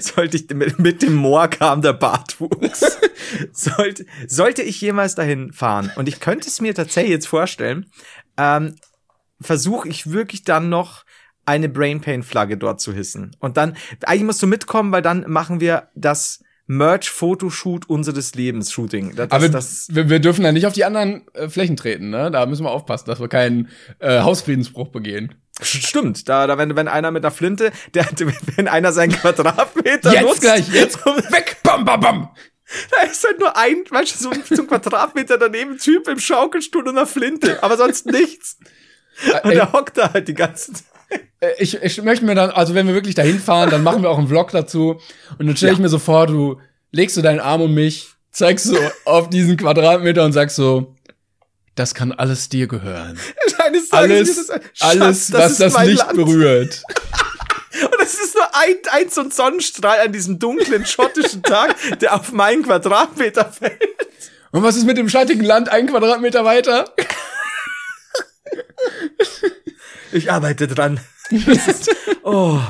sollte 0.00 0.36
ich 0.36 0.48
mit, 0.50 0.78
mit 0.78 1.02
dem 1.02 1.14
Moor 1.14 1.48
kam 1.48 1.82
der 1.82 1.92
Bartwuchs. 1.92 2.98
sollte, 3.52 4.06
sollte 4.26 4.62
ich 4.62 4.80
jemals 4.80 5.14
dahin 5.14 5.52
fahren 5.52 5.90
und 5.96 6.08
ich 6.08 6.20
könnte 6.20 6.48
es 6.48 6.60
mir 6.60 6.74
tatsächlich 6.74 7.12
jetzt 7.12 7.28
vorstellen, 7.28 7.90
ähm, 8.36 8.76
versuche 9.40 9.88
ich 9.88 10.10
wirklich 10.10 10.44
dann 10.44 10.68
noch 10.68 11.04
eine 11.46 11.68
Brain 11.68 12.00
Pain 12.00 12.22
Flagge 12.22 12.56
dort 12.56 12.80
zu 12.80 12.92
hissen. 12.92 13.34
Und 13.40 13.56
dann, 13.56 13.76
eigentlich 14.04 14.24
musst 14.24 14.42
du 14.42 14.46
mitkommen, 14.46 14.92
weil 14.92 15.02
dann 15.02 15.24
machen 15.28 15.60
wir 15.60 15.88
das 15.94 16.42
Merch-Fotoshoot 16.70 17.88
unseres 17.88 18.34
Lebens, 18.34 18.70
Shooting. 18.72 19.14
Das, 19.16 19.30
Aber 19.30 19.48
das, 19.48 19.88
wir, 19.90 20.08
wir 20.08 20.20
dürfen 20.20 20.44
da 20.44 20.52
nicht 20.52 20.66
auf 20.66 20.72
die 20.72 20.84
anderen 20.84 21.26
äh, 21.34 21.48
Flächen 21.48 21.76
treten, 21.76 22.10
ne? 22.10 22.30
Da 22.30 22.46
müssen 22.46 22.64
wir 22.64 22.70
aufpassen, 22.70 23.06
dass 23.06 23.20
wir 23.20 23.28
keinen 23.28 23.68
äh, 23.98 24.20
Hausfriedensbruch 24.20 24.88
begehen. 24.88 25.34
stimmt. 25.60 26.28
Da, 26.28 26.46
da 26.46 26.58
wenn, 26.58 26.76
wenn 26.76 26.88
einer 26.88 27.10
mit 27.10 27.24
einer 27.24 27.32
Flinte, 27.32 27.72
der, 27.94 28.06
wenn 28.56 28.68
einer 28.68 28.92
seinen 28.92 29.12
Quadratmeter 29.12 30.12
Jetzt 30.12 30.22
nutzt, 30.22 30.40
gleich, 30.42 30.68
jetzt 30.72 31.04
weg, 31.32 31.56
bam, 31.62 31.84
bam, 31.84 32.00
bam. 32.00 32.28
Da 32.92 33.02
ist 33.10 33.24
halt 33.26 33.40
nur 33.40 33.56
ein, 33.56 33.78
weißt 33.90 34.14
du, 34.14 34.18
so, 34.24 34.30
ein- 34.30 34.44
so 34.48 34.62
ein 34.62 34.68
Quadratmeter 34.68 35.38
daneben, 35.38 35.76
Typ 35.78 36.06
im 36.06 36.20
Schaukelstuhl 36.20 36.82
und 36.86 36.96
einer 36.96 37.06
Flinte, 37.06 37.60
aber 37.62 37.76
sonst 37.76 38.06
nichts. 38.06 38.58
Und 39.42 39.50
Äh, 39.50 39.54
der 39.56 39.72
hockt 39.72 39.98
da 39.98 40.12
halt 40.14 40.28
die 40.28 40.34
ganze 40.34 40.72
Zeit. 40.72 40.84
Äh, 41.40 41.50
ich, 41.58 41.82
ich 41.82 42.02
möchte 42.02 42.24
mir 42.24 42.34
dann, 42.34 42.50
also 42.50 42.74
wenn 42.74 42.86
wir 42.86 42.94
wirklich 42.94 43.14
dahin 43.14 43.40
fahren, 43.40 43.70
dann 43.70 43.82
machen 43.82 44.02
wir 44.02 44.10
auch 44.10 44.18
einen 44.18 44.28
Vlog 44.28 44.50
dazu. 44.50 45.00
Und 45.38 45.46
dann 45.46 45.56
stelle 45.56 45.72
ich 45.72 45.78
Ja. 45.78 45.82
mir 45.82 45.88
so 45.88 45.98
vor, 45.98 46.26
du 46.26 46.60
legst 46.92 47.16
du 47.16 47.22
deinen 47.22 47.40
Arm 47.40 47.62
um 47.62 47.72
mich, 47.74 48.08
zeigst 48.32 48.66
so 48.66 48.76
auf 49.04 49.30
diesen 49.30 49.56
Quadratmeter 49.56 50.24
und 50.24 50.32
sagst 50.32 50.56
so, 50.56 50.94
das 51.76 51.94
kann 51.94 52.12
alles 52.12 52.48
dir 52.48 52.66
gehören. 52.66 53.18
Alles, 53.92 54.50
alles, 54.80 55.28
das 55.28 55.50
was 55.52 55.58
das 55.58 55.72
mein 55.74 55.88
Licht 55.88 56.00
Land. 56.04 56.16
berührt. 56.16 56.82
Und 57.82 58.02
es 58.02 58.14
ist 58.14 58.34
nur 58.34 58.44
ein, 58.54 58.74
ein 58.90 59.08
so 59.10 59.20
ein 59.20 59.30
Sonnenstrahl 59.30 60.00
an 60.00 60.12
diesem 60.12 60.38
dunklen 60.40 60.84
schottischen 60.84 61.42
Tag, 61.42 61.76
der 62.00 62.14
auf 62.16 62.32
meinen 62.32 62.64
Quadratmeter 62.64 63.52
fällt. 63.52 63.80
Und 64.50 64.62
was 64.64 64.76
ist 64.76 64.86
mit 64.86 64.98
dem 64.98 65.08
schattigen 65.08 65.44
Land 65.44 65.68
ein 65.68 65.86
Quadratmeter 65.86 66.44
weiter? 66.44 66.92
Ich 70.12 70.30
arbeite 70.30 70.66
dran. 70.68 71.00
Ist, 71.30 71.90
oh. 72.22 72.60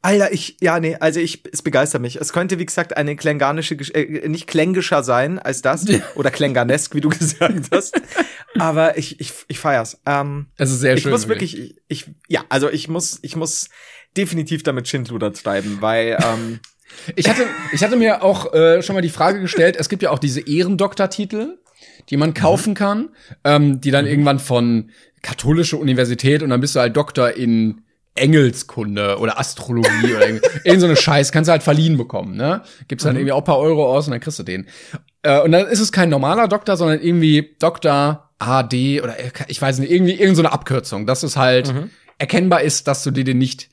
Alter, 0.00 0.32
ich, 0.32 0.56
ja, 0.60 0.78
nee, 0.78 0.96
also 1.00 1.18
ich, 1.18 1.42
es 1.52 1.62
begeistert 1.62 2.00
mich. 2.00 2.16
Es 2.16 2.32
könnte, 2.32 2.60
wie 2.60 2.66
gesagt, 2.66 2.96
eine 2.96 3.16
klänganische, 3.16 3.74
äh, 3.74 4.28
nicht 4.28 4.46
klängischer 4.46 5.02
sein 5.02 5.40
als 5.40 5.60
das. 5.60 5.84
Oder 6.14 6.30
klänganesk, 6.30 6.94
wie 6.94 7.00
du 7.00 7.08
gesagt 7.18 7.66
hast. 7.72 8.00
Aber 8.58 8.96
ich, 8.96 9.18
ich, 9.20 9.32
ich 9.48 9.58
feier's. 9.58 9.98
Ähm, 10.06 10.46
Es 10.56 10.70
ist 10.70 10.80
sehr 10.80 10.94
ich 10.94 11.02
schön. 11.02 11.10
muss 11.10 11.26
wirklich, 11.28 11.58
ich, 11.58 11.76
ich, 11.88 12.06
ja, 12.28 12.44
also 12.48 12.70
ich 12.70 12.86
muss, 12.88 13.18
ich 13.22 13.34
muss 13.34 13.68
definitiv 14.16 14.62
damit 14.62 14.86
Schindluder 14.86 15.32
treiben, 15.32 15.78
weil, 15.80 16.16
ähm, 16.24 16.60
Ich 17.16 17.28
hatte, 17.28 17.46
ich 17.72 17.82
hatte 17.82 17.96
mir 17.96 18.22
auch 18.22 18.52
äh, 18.54 18.82
schon 18.82 18.94
mal 18.94 19.02
die 19.02 19.10
Frage 19.10 19.40
gestellt, 19.40 19.76
es 19.78 19.88
gibt 19.88 20.02
ja 20.02 20.10
auch 20.10 20.18
diese 20.20 20.40
Ehrendoktortitel, 20.40 21.58
die 22.10 22.16
man 22.16 22.34
kaufen 22.34 22.74
kann, 22.74 23.10
ähm, 23.44 23.80
die 23.80 23.90
dann 23.90 24.06
irgendwann 24.06 24.38
von 24.38 24.90
katholische 25.22 25.76
Universität 25.76 26.42
und 26.42 26.50
dann 26.50 26.60
bist 26.60 26.74
du 26.76 26.80
halt 26.80 26.96
Doktor 26.96 27.32
in 27.32 27.82
Engelskunde 28.14 29.18
oder 29.18 29.38
Astrologie 29.38 30.14
oder 30.14 30.26
irgend, 30.26 30.42
irgend 30.64 30.80
so 30.80 30.86
eine 30.86 30.96
Scheiß, 30.96 31.32
kannst 31.32 31.48
du 31.48 31.52
halt 31.52 31.62
verliehen 31.62 31.96
bekommen, 31.96 32.36
ne? 32.36 32.62
Gibst 32.88 33.06
dann 33.06 33.16
irgendwie 33.16 33.32
auch 33.32 33.38
ein 33.38 33.44
paar 33.44 33.58
Euro 33.58 33.86
aus 33.86 34.06
und 34.06 34.12
dann 34.12 34.20
kriegst 34.20 34.38
du 34.38 34.42
den. 34.42 34.66
Äh, 35.22 35.40
und 35.40 35.52
dann 35.52 35.66
ist 35.66 35.80
es 35.80 35.92
kein 35.92 36.08
normaler 36.08 36.48
Doktor, 36.48 36.76
sondern 36.76 37.00
irgendwie 37.00 37.56
Doktor 37.58 38.30
AD 38.38 39.00
oder 39.02 39.16
ich 39.48 39.60
weiß 39.60 39.78
nicht, 39.78 39.90
irgendwie 39.90 40.14
irgend 40.14 40.36
so 40.36 40.42
eine 40.42 40.52
Abkürzung, 40.52 41.06
dass 41.06 41.22
es 41.22 41.36
halt 41.36 41.74
erkennbar 42.18 42.62
ist, 42.62 42.86
dass 42.88 43.02
du 43.02 43.10
dir 43.10 43.24
den 43.24 43.38
nicht 43.38 43.68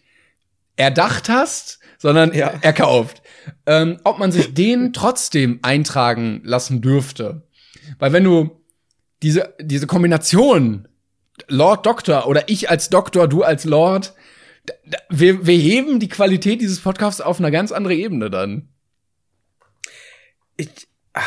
erdacht 0.75 1.29
hast, 1.29 1.79
sondern 1.97 2.33
Ja. 2.33 2.53
erkauft. 2.61 3.21
Ähm, 3.65 3.97
ob 4.03 4.19
man 4.19 4.31
sich 4.31 4.53
den 4.53 4.91
trotzdem 4.93 5.59
eintragen 5.61 6.41
lassen 6.43 6.81
dürfte. 6.81 7.43
Weil 7.99 8.13
wenn 8.13 8.23
du 8.23 8.63
diese, 9.21 9.53
diese 9.59 9.87
Kombination 9.87 10.87
Lord 11.47 11.85
Doktor 11.85 12.27
oder 12.27 12.49
ich 12.49 12.69
als 12.69 12.89
Doktor, 12.89 13.27
du 13.27 13.43
als 13.43 13.65
Lord, 13.65 14.13
wir, 15.09 15.45
wir 15.45 15.57
heben 15.57 15.99
die 15.99 16.09
Qualität 16.09 16.61
dieses 16.61 16.79
Podcasts 16.79 17.21
auf 17.21 17.39
eine 17.39 17.51
ganz 17.51 17.71
andere 17.71 17.95
Ebene 17.95 18.29
dann. 18.29 18.69
ich, 20.57 20.69
ah, 21.13 21.21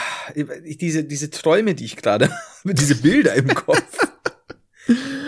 ich 0.64 0.78
diese, 0.78 1.04
diese 1.04 1.30
Träume, 1.30 1.74
die 1.74 1.84
ich 1.84 1.96
gerade 1.96 2.30
habe, 2.64 2.74
diese 2.74 2.96
Bilder 2.96 3.34
im 3.34 3.54
Kopf. 3.54 3.98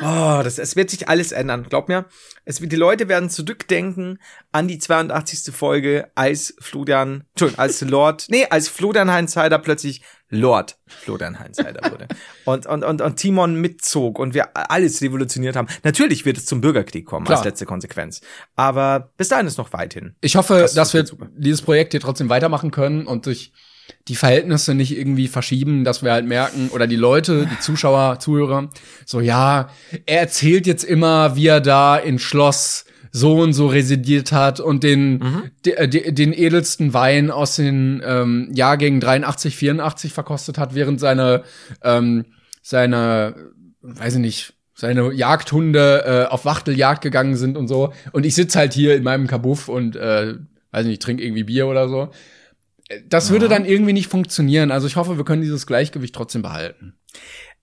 Oh, 0.02 0.40
das, 0.42 0.58
es 0.58 0.76
wird 0.76 0.90
sich 0.90 1.08
alles 1.08 1.32
ändern. 1.32 1.66
Glaub 1.68 1.88
mir, 1.88 2.06
es 2.44 2.60
wird, 2.60 2.72
die 2.72 2.76
Leute 2.76 3.08
werden 3.08 3.28
zurückdenken 3.28 4.18
an 4.52 4.68
die 4.68 4.78
82. 4.78 5.54
Folge, 5.54 6.10
als 6.14 6.54
Florian, 6.60 7.24
Entschuldigung, 7.30 7.58
als 7.60 7.80
Lord, 7.82 8.26
nee, 8.30 8.46
als 8.48 8.68
Florian 8.68 9.10
Heinzheider 9.10 9.58
plötzlich 9.58 10.02
Lord 10.30 10.78
Florian 10.86 11.38
Heinzheider 11.40 11.90
wurde. 11.90 12.06
Und, 12.44 12.66
und, 12.66 12.84
und, 12.84 13.00
und 13.02 13.16
Timon 13.16 13.56
mitzog 13.56 14.18
und 14.18 14.32
wir 14.32 14.56
alles 14.56 15.02
revolutioniert 15.02 15.56
haben. 15.56 15.68
Natürlich 15.82 16.24
wird 16.24 16.36
es 16.38 16.46
zum 16.46 16.60
Bürgerkrieg 16.60 17.04
kommen, 17.04 17.26
Klar. 17.26 17.38
als 17.38 17.44
letzte 17.44 17.66
Konsequenz. 17.66 18.20
Aber 18.54 19.12
bis 19.16 19.28
dahin 19.28 19.46
ist 19.46 19.58
noch 19.58 19.72
weit 19.72 19.94
hin. 19.94 20.14
Ich 20.20 20.36
hoffe, 20.36 20.60
Das 20.60 20.74
dass 20.74 20.94
wir 20.94 21.04
super. 21.04 21.28
dieses 21.36 21.62
Projekt 21.62 21.92
hier 21.92 22.00
trotzdem 22.00 22.28
weitermachen 22.28 22.70
können 22.70 23.06
und 23.06 23.24
sich 23.24 23.52
die 24.08 24.16
Verhältnisse 24.16 24.74
nicht 24.74 24.96
irgendwie 24.96 25.28
verschieben, 25.28 25.84
dass 25.84 26.02
wir 26.02 26.12
halt 26.12 26.26
merken, 26.26 26.70
oder 26.72 26.86
die 26.86 26.96
Leute, 26.96 27.48
die 27.50 27.58
Zuschauer, 27.60 28.18
Zuhörer, 28.18 28.70
so, 29.06 29.20
ja, 29.20 29.68
er 30.06 30.20
erzählt 30.20 30.66
jetzt 30.66 30.84
immer, 30.84 31.36
wie 31.36 31.46
er 31.46 31.60
da 31.60 31.96
in 31.96 32.18
Schloss 32.18 32.84
so 33.12 33.40
und 33.40 33.52
so 33.52 33.66
residiert 33.66 34.32
hat 34.32 34.60
und 34.60 34.84
den, 34.84 35.50
de, 35.64 35.86
de, 35.88 36.12
den 36.12 36.32
edelsten 36.32 36.94
Wein 36.94 37.30
aus 37.30 37.56
den 37.56 38.02
ähm, 38.04 38.50
Jahrgängen 38.54 39.00
83, 39.00 39.56
84 39.56 40.12
verkostet 40.12 40.58
hat, 40.58 40.74
während 40.74 41.00
seine, 41.00 41.42
ähm, 41.82 42.26
seine, 42.62 43.34
weiß 43.82 44.14
ich 44.14 44.20
nicht, 44.20 44.54
seine 44.74 45.12
Jagdhunde 45.12 46.04
äh, 46.06 46.32
auf 46.32 46.44
Wachteljagd 46.44 47.02
gegangen 47.02 47.36
sind 47.36 47.56
und 47.56 47.68
so. 47.68 47.92
Und 48.12 48.24
ich 48.24 48.34
sitz 48.34 48.56
halt 48.56 48.72
hier 48.72 48.94
in 48.94 49.02
meinem 49.02 49.26
Kabuff 49.26 49.68
und, 49.68 49.96
äh, 49.96 50.34
weiß 50.70 50.86
nicht, 50.86 51.02
trinke 51.02 51.22
irgendwie 51.22 51.44
Bier 51.44 51.66
oder 51.66 51.88
so. 51.88 52.10
Äh, 52.90 53.00
Das 53.08 53.30
würde 53.30 53.48
dann 53.48 53.64
irgendwie 53.64 53.92
nicht 53.94 54.08
funktionieren. 54.08 54.70
Also 54.70 54.86
ich 54.86 54.96
hoffe, 54.96 55.16
wir 55.16 55.24
können 55.24 55.42
dieses 55.42 55.66
Gleichgewicht 55.66 56.14
trotzdem 56.14 56.42
behalten. 56.42 56.98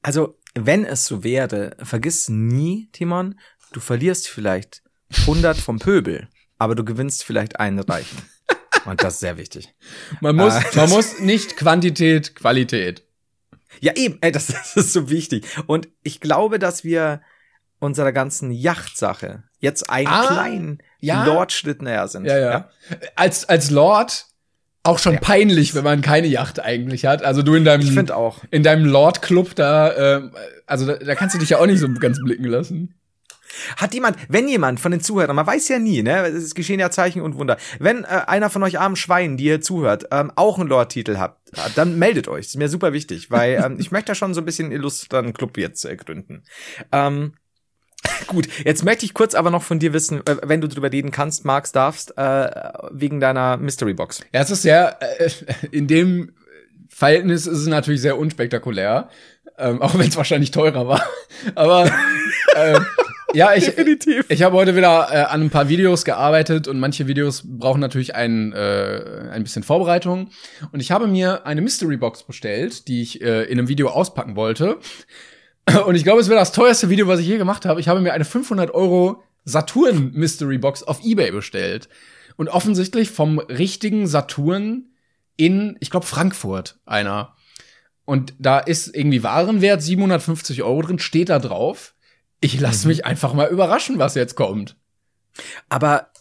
Also, 0.02 0.38
wenn 0.56 0.86
es 0.86 1.06
so 1.06 1.24
wäre, 1.24 1.76
vergiss 1.84 2.30
nie, 2.30 2.90
Timon, 2.92 3.40
du 3.74 3.80
verlierst 3.80 4.28
vielleicht 4.28 4.82
100 5.22 5.58
vom 5.58 5.80
Pöbel, 5.80 6.28
aber 6.58 6.74
du 6.76 6.84
gewinnst 6.84 7.24
vielleicht 7.24 7.60
einen 7.60 7.80
Reichen. 7.80 8.18
Und 8.86 9.04
das 9.04 9.16
ist 9.16 9.20
sehr 9.20 9.38
wichtig. 9.38 9.74
Man 10.22 10.36
muss, 10.36 10.54
Ah, 10.54 10.64
man 10.76 10.90
muss 10.90 11.20
nicht 11.20 11.58
Quantität, 11.58 12.36
Qualität. 12.36 13.04
Ja, 13.82 13.94
eben, 13.96 14.18
ey, 14.22 14.32
das, 14.32 14.48
das 14.48 14.76
ist 14.78 14.94
so 14.94 15.10
wichtig. 15.10 15.46
Und 15.68 15.90
ich 16.04 16.20
glaube, 16.22 16.58
dass 16.60 16.84
wir 16.84 17.22
unserer 17.80 18.12
ganzen 18.12 18.52
Yachtsache 18.52 19.44
jetzt 19.60 19.90
einen 19.90 20.08
Ah, 20.08 20.26
kleinen 20.28 20.78
ja. 21.00 21.26
Lordschritt 21.26 21.82
näher 21.82 22.08
sind. 22.08 22.26
Ja, 22.26 22.38
ja. 22.38 22.70
Als, 23.16 23.48
als 23.50 23.70
Lord 23.70 24.26
auch 24.88 25.00
schon 25.00 25.14
Ja. 25.14 25.20
peinlich, 25.20 25.76
wenn 25.76 25.84
man 25.84 26.02
keine 26.02 26.28
Yacht 26.28 26.60
eigentlich 26.60 27.06
hat. 27.06 27.24
Also 27.24 27.42
du 27.42 27.54
in 27.56 27.66
deinem, 27.66 27.82
Ich 27.82 27.92
finde 27.92 28.16
auch. 28.16 28.44
in 28.52 28.64
deinem 28.64 28.86
Lord-Club 28.86 29.56
da, 29.56 30.18
äh, 30.18 30.22
also 30.66 30.86
da, 30.88 30.96
da 30.96 31.16
kannst 31.16 31.36
du 31.36 31.40
dich 31.40 31.50
ja 31.50 31.60
auch 31.60 31.66
nicht 31.66 31.80
so 31.80 31.88
ganz 31.94 32.20
blicken 32.24 32.46
lassen. 32.46 32.94
Hat 33.78 33.94
jemand, 33.94 34.18
wenn 34.28 34.48
jemand 34.48 34.80
von 34.80 34.92
den 34.92 35.00
Zuhörern, 35.02 35.36
man 35.36 35.48
weiß 35.48 35.70
ja 35.70 35.80
nie, 35.80 36.04
ne, 36.04 36.28
es 36.28 36.54
geschehen 36.54 36.80
ja 36.80 36.92
Zeichen 36.92 37.22
und 37.22 37.36
Wunder, 37.38 37.58
wenn 37.80 38.04
äh, 38.04 38.08
einer 38.28 38.50
von 38.50 38.62
euch 38.62 38.78
armen 38.80 38.96
Schweinen, 38.98 39.38
die 39.38 39.46
ihr 39.46 39.62
zuhört, 39.62 40.06
ähm, 40.12 40.32
auch 40.36 40.60
einen 40.60 40.68
Lord-Titel 40.70 41.18
habt, 41.18 41.50
dann 41.76 41.98
meldet 41.98 42.28
euch. 42.28 42.46
Das 42.46 42.50
ist 42.50 42.58
mir 42.58 42.70
super 42.70 42.92
wichtig, 42.94 43.32
weil 43.32 43.62
ähm, 43.64 43.78
ich 43.80 43.92
möchte 43.92 44.08
da 44.12 44.16
schon 44.16 44.34
so 44.34 44.42
ein 44.42 44.46
bisschen 44.46 44.72
illustren 44.72 45.34
Club 45.34 45.58
jetzt 45.58 45.86
äh, 45.86 45.96
gründen. 45.96 46.44
Ähm, 46.92 47.34
gut, 48.28 48.47
jetzt 48.64 48.84
möchte 48.84 49.05
ich 49.05 49.14
kurz 49.14 49.36
aber 49.36 49.51
noch 49.51 49.64
von 49.64 49.80
dir 49.80 49.93
wissen, 49.93 50.26
äh, 50.26 50.38
wenn 50.43 50.62
du 50.62 50.68
drüber 50.68 50.91
reden 50.91 51.12
kannst, 51.12 51.45
magst, 51.45 51.76
darfst, 51.76 52.18
äh, 52.18 52.49
wegen 52.91 53.20
deiner 53.20 53.58
Mystery 53.58 53.93
Box. 53.93 54.22
Ja, 54.34 54.41
es 54.41 54.51
ist 54.51 54.62
sehr, 54.62 54.97
äh, 55.01 55.30
in 55.72 55.88
dem 55.88 56.34
Verhältnis 56.89 57.45
ist 57.45 57.60
es 57.60 57.68
natürlich 57.68 58.01
sehr 58.01 58.18
unspektakulär, 58.18 59.10
ähm, 59.58 59.82
auch 59.82 59.97
wenn 59.97 60.08
es 60.08 60.18
wahrscheinlich 60.18 60.51
teurer 60.51 60.88
war. 60.88 61.03
Aber 61.55 61.86
äh, 62.55 62.80
ja, 63.34 63.53
ich, 63.53 63.66
Definitiv. 63.66 64.26
ich 64.30 64.41
habe 64.41 64.55
heute 64.55 64.76
wieder 64.76 65.10
äh, 65.12 65.18
an 65.24 65.41
ein 65.41 65.49
paar 65.49 65.70
Videos 65.70 66.05
gearbeitet 66.05 66.68
und 66.68 66.80
manche 66.80 67.08
Videos 67.08 67.43
brauchen 67.45 67.82
natürlich 67.82 68.16
ein, 68.16 68.53
äh, 68.53 69.30
ein 69.32 69.43
bisschen 69.43 69.64
Vorbereitung. 69.64 70.30
Und 70.72 70.80
ich 70.80 70.91
habe 70.91 71.08
mir 71.08 71.45
eine 71.45 71.62
Mystery 71.62 71.97
Box 71.97 72.24
bestellt, 72.24 72.88
die 72.88 73.01
ich 73.01 73.22
äh, 73.22 73.43
in 73.43 73.60
einem 73.60 73.68
Video 73.68 73.89
auspacken 73.89 74.36
wollte. 74.36 74.78
Und 75.86 75.95
ich 75.95 76.03
glaube, 76.03 76.22
es 76.22 76.30
wäre 76.30 76.39
das 76.39 76.51
teuerste 76.51 76.89
Video, 76.89 77.07
was 77.07 77.20
ich 77.20 77.28
je 77.28 77.38
gemacht 77.38 77.65
habe. 77.65 77.80
Ich 77.80 77.88
habe 77.88 77.99
mir 78.01 78.13
eine 78.13 78.26
500 78.26 78.74
Euro 78.74 79.24
Saturn 79.43 80.11
Mystery 80.13 80.57
Box 80.57 80.84
auf 80.84 81.03
eBay 81.03 81.32
bestellt. 81.32 81.89
Und 82.36 82.49
offensichtlich 82.49 83.09
vom 83.09 83.39
richtigen 83.39 84.07
Saturn 84.07 84.91
in, 85.36 85.78
ich 85.80 85.89
glaube, 85.89 86.05
Frankfurt 86.05 86.80
einer. 86.86 87.36
Und 88.05 88.34
da 88.39 88.59
ist 88.59 88.95
irgendwie 88.95 89.24
Warenwert 89.24 89.82
750 89.82 90.63
Euro 90.63 90.82
drin, 90.82 90.99
steht 90.99 91.30
da 91.30 91.39
drauf. 91.39 91.93
Ich 92.39 92.59
lasse 92.59 92.88
mich 92.88 93.05
einfach 93.05 93.34
mal 93.34 93.49
überraschen, 93.49 93.99
was 93.99 94.15
jetzt 94.15 94.36
kommt. 94.36 94.78
Aber 95.68 96.11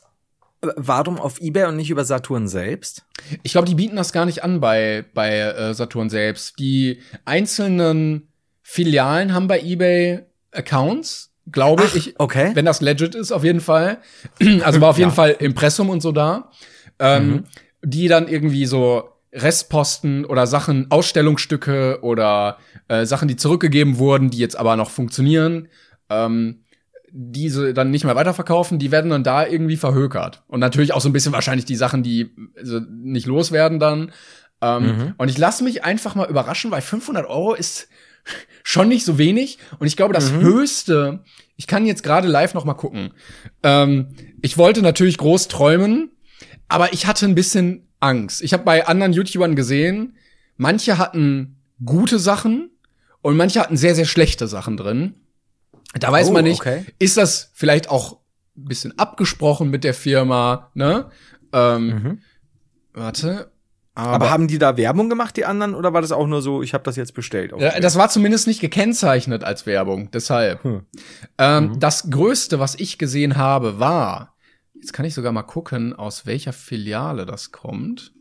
äh, 0.62 0.68
warum 0.76 1.18
auf 1.18 1.40
Ebay 1.40 1.66
und 1.66 1.76
nicht 1.76 1.90
über 1.90 2.04
Saturn 2.04 2.48
selbst? 2.48 3.04
Ich 3.42 3.52
glaube, 3.52 3.68
die 3.68 3.74
bieten 3.74 3.96
das 3.96 4.12
gar 4.12 4.24
nicht 4.24 4.42
an 4.42 4.60
bei, 4.60 5.04
bei 5.14 5.38
äh, 5.38 5.74
Saturn 5.74 6.10
selbst. 6.10 6.58
Die 6.58 7.00
einzelnen 7.24 8.28
Filialen 8.68 9.32
haben 9.32 9.46
bei 9.46 9.60
eBay 9.60 10.22
Accounts, 10.50 11.30
glaube 11.52 11.84
Ach, 11.86 11.94
ich. 11.94 12.18
okay. 12.18 12.50
Wenn 12.54 12.64
das 12.64 12.80
legit 12.80 13.14
ist, 13.14 13.30
auf 13.30 13.44
jeden 13.44 13.60
Fall. 13.60 13.98
Also 14.64 14.80
war 14.80 14.90
auf 14.90 14.98
jeden 14.98 15.10
Ja. 15.10 15.14
Fall 15.14 15.36
Impressum 15.38 15.88
und 15.88 16.00
so 16.00 16.10
da. 16.10 16.50
Ähm, 16.98 17.44
Die 17.84 18.08
dann 18.08 18.26
irgendwie 18.26 18.66
so 18.66 19.08
Restposten 19.32 20.24
oder 20.24 20.48
Sachen, 20.48 20.90
Ausstellungsstücke 20.90 22.00
oder 22.02 22.58
äh, 22.88 23.06
Sachen, 23.06 23.28
die 23.28 23.36
zurückgegeben 23.36 23.98
wurden, 23.98 24.30
die 24.30 24.38
jetzt 24.38 24.58
aber 24.58 24.74
noch 24.74 24.90
funktionieren, 24.90 25.68
ähm, 26.10 26.64
diese 27.12 27.72
dann 27.72 27.92
nicht 27.92 28.04
mehr 28.04 28.16
weiterverkaufen, 28.16 28.80
die 28.80 28.90
werden 28.90 29.10
dann 29.10 29.22
da 29.22 29.46
irgendwie 29.46 29.76
verhökert. 29.76 30.42
Und 30.48 30.58
natürlich 30.58 30.92
auch 30.92 31.00
so 31.00 31.08
ein 31.08 31.12
bisschen 31.12 31.32
wahrscheinlich 31.32 31.66
die 31.66 31.76
Sachen, 31.76 32.02
die 32.02 32.30
also 32.56 32.80
nicht 32.80 33.26
loswerden 33.26 33.78
dann. 33.78 34.10
Ähm, 34.60 34.84
Mhm. 34.86 35.14
Und 35.18 35.28
ich 35.28 35.38
lasse 35.38 35.62
mich 35.62 35.84
einfach 35.84 36.14
mal 36.16 36.28
überraschen, 36.28 36.70
weil 36.72 36.80
500 36.82 37.26
Euro 37.26 37.54
ist 37.54 37.88
schon 38.62 38.88
nicht 38.88 39.04
so 39.04 39.18
wenig. 39.18 39.58
Und 39.78 39.86
ich 39.86 39.96
glaube, 39.96 40.14
das 40.14 40.32
Mhm. 40.32 40.40
Höchste, 40.40 41.24
ich 41.56 41.66
kann 41.66 41.86
jetzt 41.86 42.02
gerade 42.02 42.28
live 42.28 42.54
noch 42.54 42.64
mal 42.64 42.74
gucken. 42.74 43.12
Ähm, 43.62 44.08
ich 44.42 44.58
wollte 44.58 44.82
natürlich 44.82 45.18
groß 45.18 45.48
träumen, 45.48 46.10
aber 46.68 46.92
ich 46.92 47.06
hatte 47.06 47.26
ein 47.26 47.34
bisschen 47.34 47.88
Angst. 48.00 48.42
Ich 48.42 48.52
habe 48.52 48.64
bei 48.64 48.86
anderen 48.86 49.12
YouTubern 49.12 49.56
gesehen, 49.56 50.16
manche 50.56 50.98
hatten 50.98 51.56
gute 51.84 52.18
Sachen 52.18 52.70
und 53.22 53.36
manche 53.36 53.60
hatten 53.60 53.76
sehr, 53.76 53.94
sehr 53.94 54.04
schlechte 54.04 54.46
Sachen 54.48 54.76
drin. 54.76 55.14
Da 55.98 56.12
weiß 56.12 56.28
Oh, 56.28 56.32
man 56.32 56.44
nicht, 56.44 56.60
okay. 56.60 56.84
ist 56.98 57.16
das 57.16 57.50
vielleicht 57.54 57.88
auch 57.90 58.18
ein 58.56 58.64
bisschen 58.66 58.98
abgesprochen 58.98 59.70
mit 59.70 59.84
der 59.84 59.94
Firma, 59.94 60.70
ne? 60.74 61.10
Ähm, 61.52 61.86
Mhm. 61.86 62.18
Warte. 62.92 63.50
Aber, 63.96 64.30
haben 64.30 64.46
die 64.46 64.58
da 64.58 64.76
Werbung 64.76 65.08
gemacht, 65.08 65.36
die 65.38 65.46
anderen, 65.46 65.74
oder 65.74 65.94
war 65.94 66.02
das 66.02 66.12
auch 66.12 66.26
nur 66.26 66.42
so, 66.42 66.62
ich 66.62 66.74
habe 66.74 66.84
das 66.84 66.96
jetzt 66.96 67.14
bestellt? 67.14 67.52
Ja, 67.58 67.80
das 67.80 67.96
war 67.96 68.10
zumindest 68.10 68.46
nicht 68.46 68.60
gekennzeichnet 68.60 69.42
als 69.42 69.64
Werbung, 69.64 70.10
deshalb. 70.10 70.62
Hm. 70.64 70.82
Ähm, 71.38 71.80
Das 71.80 72.10
Größte, 72.10 72.60
was 72.60 72.74
ich 72.74 72.98
gesehen 72.98 73.36
habe, 73.36 73.80
war, 73.80 74.36
jetzt 74.74 74.92
kann 74.92 75.06
ich 75.06 75.14
sogar 75.14 75.32
mal 75.32 75.44
gucken, 75.44 75.94
aus 75.94 76.26
welcher 76.26 76.52
Filiale 76.52 77.24
das 77.24 77.52
kommt, 77.52 78.12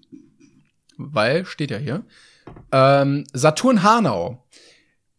weil, 0.98 1.46
steht 1.46 1.72
ja 1.72 1.78
hier, 1.78 2.06
ähm, 2.72 3.26
Saturn 3.34 3.84
Hanau. 3.84 4.46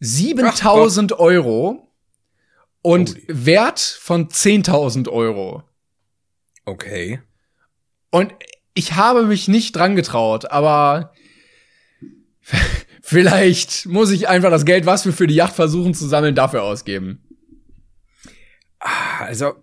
7000 0.01 1.19
Euro 1.19 1.93
und 2.83 3.11
Holy. 3.11 3.25
Wert 3.29 3.81
von 3.81 4.29
10.000 4.29 5.09
Euro. 5.09 5.63
okay. 6.65 7.21
Und 8.11 8.33
ich 8.77 8.95
habe 8.95 9.25
mich 9.27 9.49
nicht 9.49 9.75
dran 9.75 9.97
getraut, 9.97 10.51
aber 10.51 11.13
vielleicht 13.03 13.87
muss 13.87 14.11
ich 14.13 14.29
einfach 14.29 14.51
das 14.51 14.65
Geld, 14.65 14.87
was 14.87 15.05
wir 15.05 15.13
für 15.13 15.27
die 15.27 15.35
Yacht 15.35 15.55
versuchen 15.55 15.95
zu 15.95 16.07
sammeln, 16.07 16.35
dafür 16.35 16.63
ausgeben. 16.63 17.23
Ah, 18.79 19.25
Also, 19.25 19.55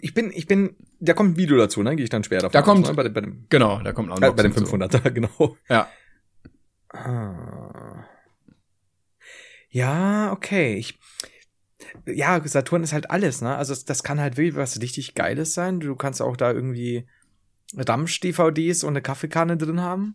ich 0.00 0.12
bin, 0.14 0.30
ich 0.34 0.46
bin, 0.46 0.76
da 0.98 1.14
kommt 1.14 1.30
ein 1.34 1.36
Video 1.36 1.56
dazu, 1.56 1.82
ne? 1.82 1.94
Gehe 1.96 2.04
ich 2.04 2.10
dann 2.10 2.24
später 2.24 2.48
davon 2.48 2.52
Da 2.52 2.62
kommt- 2.62 2.84
aus, 2.84 2.90
ne? 2.90 2.96
bei, 3.02 3.08
bei 3.08 3.20
dem, 3.22 3.46
Genau, 3.48 3.80
da 3.80 3.92
kommt 3.92 4.10
auch 4.12 4.18
äh, 4.20 4.26
noch 4.26 4.34
bei 4.36 4.42
dem 4.42 4.52
zu. 4.54 4.64
500er, 4.64 5.10
genau. 5.12 5.56
Ja. 5.68 5.88
Ah. 6.88 8.04
Ja, 9.70 10.32
okay. 10.32 10.74
Ich, 10.74 10.98
ja, 12.06 12.40
Saturn 12.44 12.82
ist 12.82 12.92
halt 12.92 13.10
alles, 13.10 13.40
ne? 13.40 13.54
Also 13.56 13.72
das, 13.72 13.84
das 13.84 14.02
kann 14.02 14.18
halt 14.20 14.36
wirklich 14.36 14.56
was 14.56 14.80
richtig 14.80 15.14
Geiles 15.14 15.54
sein. 15.54 15.78
Du 15.80 15.94
kannst 15.94 16.20
auch 16.20 16.36
da 16.36 16.50
irgendwie 16.50 17.06
Ramsch-DVDs 17.76 18.84
und 18.84 18.90
eine 18.90 19.02
Kaffeekanne 19.02 19.56
drin 19.56 19.80
haben. 19.80 20.14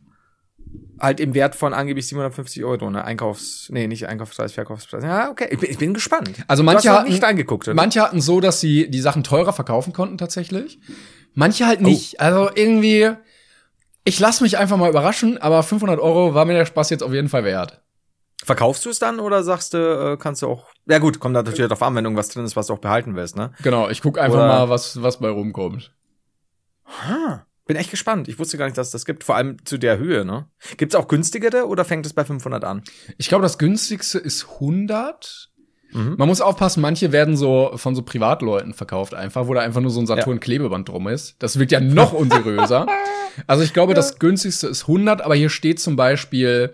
Halt 0.99 1.19
im 1.19 1.33
Wert 1.33 1.55
von 1.55 1.73
angeblich 1.73 2.07
750 2.07 2.63
Euro, 2.63 2.89
ne? 2.89 3.03
Einkaufs-, 3.03 3.69
nee, 3.71 3.87
nicht 3.87 4.07
Einkaufspreis, 4.07 4.53
Verkaufspreis. 4.53 5.03
Ja, 5.03 5.29
okay. 5.29 5.47
Ich 5.51 5.59
bin, 5.59 5.69
ich 5.69 5.77
bin 5.77 5.93
gespannt. 5.93 6.31
Also 6.47 6.63
manche 6.63 6.89
hatten, 6.91 7.09
nicht 7.09 7.23
reingeguckt, 7.23 7.67
oder? 7.67 7.75
manche 7.75 8.01
hatten 8.01 8.19
so, 8.21 8.39
dass 8.39 8.59
sie 8.61 8.89
die 8.89 9.01
Sachen 9.01 9.23
teurer 9.23 9.53
verkaufen 9.53 9.93
konnten 9.93 10.17
tatsächlich. 10.17 10.79
Manche 11.33 11.65
Oh. 11.65 11.67
halt 11.67 11.81
nicht. 11.81 12.19
Also 12.19 12.49
irgendwie, 12.55 13.11
ich 14.05 14.19
lasse 14.19 14.43
mich 14.43 14.57
einfach 14.57 14.77
mal 14.77 14.89
überraschen, 14.89 15.37
aber 15.37 15.61
500 15.63 15.99
Euro 15.99 16.33
war 16.33 16.45
mir 16.45 16.53
der 16.53 16.65
Spaß 16.65 16.89
jetzt 16.89 17.03
auf 17.03 17.13
jeden 17.13 17.29
Fall 17.29 17.43
wert. 17.43 17.81
Verkaufst 18.43 18.85
du 18.85 18.89
es 18.89 18.99
dann 18.99 19.19
oder 19.19 19.43
sagst 19.43 19.73
du, 19.73 19.77
äh, 20.13 20.17
kannst 20.17 20.41
du 20.41 20.47
auch. 20.47 20.67
Ja 20.87 20.99
gut, 20.99 21.19
kommt 21.19 21.33
natürlich 21.33 21.59
darauf 21.61 21.81
an, 21.83 21.95
wenn 21.95 22.05
irgendwas 22.05 22.29
drin 22.29 22.45
ist, 22.45 22.55
was 22.55 22.67
du 22.67 22.73
auch 22.73 22.79
behalten 22.79 23.15
willst, 23.15 23.35
ne? 23.35 23.51
Genau, 23.63 23.89
ich 23.89 24.01
guck 24.01 24.17
einfach 24.19 24.37
Oder- 24.37 24.47
mal, 24.47 24.69
was, 24.69 25.01
was 25.01 25.19
bei 25.19 25.29
rumkommt. 25.29 25.91
Ha. 26.85 27.45
Bin 27.67 27.77
echt 27.77 27.89
gespannt. 27.89 28.27
Ich 28.27 28.37
wusste 28.37 28.57
gar 28.57 28.65
nicht, 28.65 28.77
dass 28.77 28.87
es 28.87 28.91
das 28.91 29.05
gibt. 29.05 29.23
Vor 29.23 29.35
allem 29.35 29.57
zu 29.65 29.77
der 29.79 29.97
Höhe, 29.97 30.23
ne? 30.23 30.47
Gibt's 30.77 30.93
auch 30.93 31.07
günstigere 31.07 31.65
oder 31.67 31.83
fängt 31.83 32.05
es 32.05 32.13
bei 32.13 32.23
500 32.23 32.63
an? 32.63 32.83
Ich 33.17 33.27
glaube, 33.27 33.41
das 33.41 33.57
günstigste 33.57 34.19
ist 34.19 34.45
100. 34.59 35.49
Mhm. 35.91 36.15
Man 36.17 36.27
muss 36.27 36.41
aufpassen, 36.41 36.81
manche 36.81 37.11
werden 37.11 37.35
so 37.35 37.71
von 37.75 37.95
so 37.95 38.03
Privatleuten 38.03 38.73
verkauft 38.73 39.15
einfach, 39.15 39.47
wo 39.47 39.53
da 39.55 39.61
einfach 39.61 39.81
nur 39.81 39.89
so 39.89 39.99
ein 39.99 40.05
Saturn-Klebeband 40.05 40.89
drum 40.89 41.07
ist. 41.07 41.35
Das 41.39 41.57
wirkt 41.57 41.71
ja 41.71 41.79
noch 41.79 42.13
unseriöser. 42.13 42.85
Also 43.47 43.63
ich 43.63 43.73
glaube, 43.73 43.95
das 43.95 44.19
günstigste 44.19 44.67
ist 44.67 44.83
100, 44.83 45.21
aber 45.21 45.35
hier 45.35 45.49
steht 45.49 45.79
zum 45.79 45.95
Beispiel, 45.95 46.73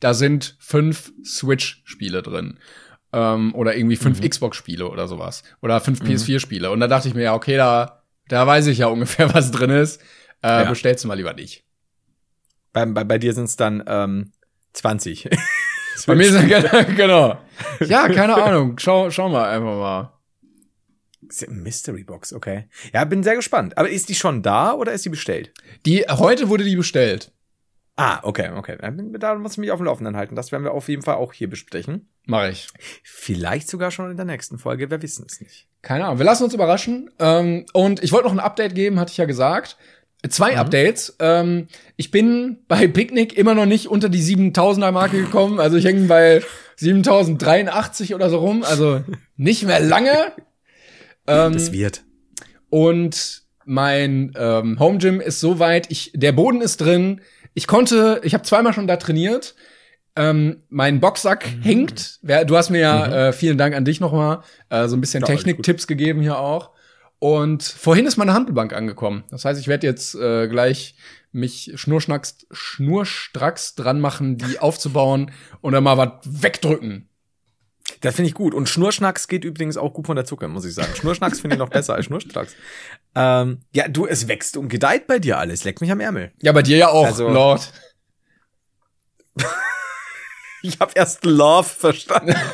da 0.00 0.12
sind 0.12 0.56
fünf 0.58 1.12
Switch-Spiele 1.24 2.22
drin. 2.22 2.58
Ähm, 3.12 3.54
oder 3.54 3.74
irgendwie 3.76 3.96
fünf 3.96 4.20
Mhm. 4.20 4.28
Xbox-Spiele 4.28 4.88
oder 4.90 5.08
sowas. 5.08 5.42
Oder 5.62 5.80
fünf 5.80 6.02
PS4-Spiele. 6.02 6.70
Und 6.70 6.80
da 6.80 6.88
dachte 6.88 7.08
ich 7.08 7.14
mir, 7.14 7.22
ja, 7.22 7.34
okay, 7.34 7.56
da, 7.56 8.02
da 8.28 8.46
weiß 8.46 8.66
ich 8.68 8.78
ja 8.78 8.86
ungefähr, 8.86 9.32
was 9.34 9.50
drin 9.50 9.70
ist. 9.70 10.00
Äh, 10.42 10.48
Ja. 10.48 10.64
Bestellst 10.64 11.04
du 11.04 11.08
mal 11.08 11.14
lieber 11.14 11.32
nicht. 11.34 11.64
Bei, 12.72 12.84
bei, 12.86 13.04
bei 13.04 13.18
dir 13.18 13.32
sind's 13.32 13.56
dann 13.56 13.82
ähm, 13.86 14.32
20. 14.74 15.28
Bei 16.06 16.14
mir 16.14 16.26
ist 16.26 16.38
genau. 16.96 17.38
Ja, 17.80 18.06
keine 18.08 18.34
Ahnung. 18.34 18.78
Schau, 18.78 19.10
schau 19.10 19.30
mal 19.30 19.48
einfach 19.48 19.64
mal. 19.78 20.12
Mystery 21.48 22.04
Box, 22.04 22.34
okay. 22.34 22.68
Ja, 22.92 23.04
bin 23.06 23.22
sehr 23.22 23.34
gespannt. 23.34 23.78
Aber 23.78 23.88
ist 23.88 24.10
die 24.10 24.14
schon 24.14 24.42
da 24.42 24.74
oder 24.74 24.92
ist 24.92 25.06
die 25.06 25.08
bestellt? 25.08 25.54
Die, 25.86 26.04
heute 26.08 26.50
wurde 26.50 26.64
die 26.64 26.76
bestellt. 26.76 27.32
Ah, 27.96 28.20
okay, 28.24 28.50
okay. 28.54 28.76
Da 29.18 29.34
muss 29.36 29.52
ich 29.52 29.58
mich 29.58 29.70
auf 29.70 29.78
dem 29.80 29.86
Laufenden 29.86 30.16
halten. 30.16 30.36
Das 30.36 30.52
werden 30.52 30.64
wir 30.64 30.72
auf 30.72 30.88
jeden 30.88 31.00
Fall 31.02 31.14
auch 31.14 31.32
hier 31.32 31.48
besprechen. 31.48 32.10
Mache 32.26 32.50
ich. 32.50 32.68
Vielleicht 33.02 33.68
sogar 33.68 33.90
schon 33.90 34.10
in 34.10 34.16
der 34.16 34.26
nächsten 34.26 34.58
Folge. 34.58 34.90
Wir 34.90 35.00
wissen 35.00 35.24
es 35.28 35.40
nicht. 35.40 35.66
Keine 35.82 36.04
Ahnung. 36.06 36.18
Wir 36.18 36.26
lassen 36.26 36.44
uns 36.44 36.52
überraschen. 36.54 37.10
Ähm, 37.18 37.64
und 37.72 38.02
ich 38.02 38.12
wollte 38.12 38.26
noch 38.26 38.32
ein 38.34 38.40
Update 38.40 38.74
geben, 38.74 38.98
hatte 39.00 39.12
ich 39.12 39.16
ja 39.16 39.24
gesagt. 39.24 39.76
Zwei 40.28 40.52
Mhm. 40.52 40.58
Updates. 40.58 41.16
Ähm, 41.20 41.68
ich 41.96 42.10
bin 42.10 42.58
bei 42.68 42.88
Picknick 42.88 43.36
immer 43.38 43.54
noch 43.54 43.66
nicht 43.66 43.86
unter 43.88 44.08
die 44.08 44.22
7000er 44.22 44.90
Marke 44.90 45.20
gekommen. 45.22 45.60
Also 45.60 45.76
ich 45.76 45.84
hänge 45.84 46.06
bei 46.08 46.42
7083 46.76 48.14
oder 48.14 48.30
so 48.30 48.38
rum. 48.38 48.62
Also 48.64 49.02
nicht 49.36 49.64
mehr 49.64 49.80
lange. 49.80 50.32
Ähm, 51.28 51.54
Das 51.54 51.72
wird. 51.72 52.04
und 52.70 53.42
mein 53.64 54.32
ähm, 54.38 54.78
Home 54.78 54.98
Gym 54.98 55.20
ist 55.20 55.40
soweit. 55.40 55.90
Ich, 55.90 56.12
der 56.14 56.30
Boden 56.30 56.60
ist 56.60 56.76
drin. 56.80 57.20
Ich 57.52 57.66
konnte, 57.66 58.20
ich 58.22 58.32
habe 58.32 58.44
zweimal 58.44 58.72
schon 58.72 58.86
da 58.86 58.96
trainiert. 58.96 59.56
Ähm, 60.16 60.62
mein 60.70 60.98
Boxsack 61.00 61.46
Mhm. 61.46 61.62
hängt. 61.62 62.18
Du 62.22 62.56
hast 62.56 62.70
mir 62.70 62.80
ja, 62.80 63.28
äh, 63.28 63.32
vielen 63.32 63.58
Dank 63.58 63.74
an 63.74 63.84
dich 63.84 64.00
nochmal, 64.00 64.40
äh, 64.70 64.88
so 64.88 64.96
ein 64.96 65.00
bisschen 65.00 65.20
Ja, 65.20 65.26
Techniktipps 65.26 65.86
gegeben 65.86 66.22
hier 66.22 66.38
auch. 66.38 66.70
Und 67.18 67.62
vorhin 67.62 68.06
ist 68.06 68.16
meine 68.16 68.32
Handelbank 68.34 68.72
angekommen. 68.72 69.24
Das 69.30 69.44
heißt, 69.44 69.60
ich 69.60 69.68
werde 69.68 69.86
jetzt 69.86 70.14
äh, 70.14 70.48
gleich 70.48 70.96
mich 71.32 71.72
schnurschnacks, 71.74 72.46
schnurstracks 72.50 73.74
dran 73.74 74.00
machen, 74.00 74.38
die 74.38 74.58
aufzubauen 74.58 75.30
und 75.60 75.72
dann 75.74 75.84
mal 75.84 75.98
was 75.98 76.10
wegdrücken. 76.24 77.08
Das 78.00 78.16
finde 78.16 78.28
ich 78.28 78.34
gut. 78.34 78.52
Und 78.52 78.68
Schnurschnacks 78.68 79.28
geht 79.28 79.44
übrigens 79.44 79.76
auch 79.76 79.92
gut 79.94 80.06
von 80.06 80.16
der 80.16 80.24
Zucker, 80.24 80.48
muss 80.48 80.64
ich 80.64 80.74
sagen. 80.74 80.92
Schnurschnacks 80.96 81.40
finde 81.40 81.54
ich 81.56 81.60
noch 81.60 81.68
besser 81.68 81.94
als 81.94 82.06
Schnurstracks. 82.06 82.54
Ähm, 83.14 83.60
ja, 83.72 83.86
du, 83.88 84.06
es 84.06 84.26
wächst 84.28 84.56
und 84.56 84.68
gedeiht 84.68 85.06
bei 85.06 85.18
dir 85.20 85.38
alles. 85.38 85.62
Leck 85.64 85.80
mich 85.80 85.92
am 85.92 86.00
Ärmel. 86.00 86.32
Ja, 86.42 86.52
bei 86.52 86.62
dir 86.62 86.76
ja 86.78 86.88
auch, 86.88 87.06
Also- 87.06 87.28
Lord. 87.28 87.72
Ich 90.66 90.80
habe 90.80 90.92
erst 90.94 91.24
Love 91.24 91.68
verstanden. 91.68 92.34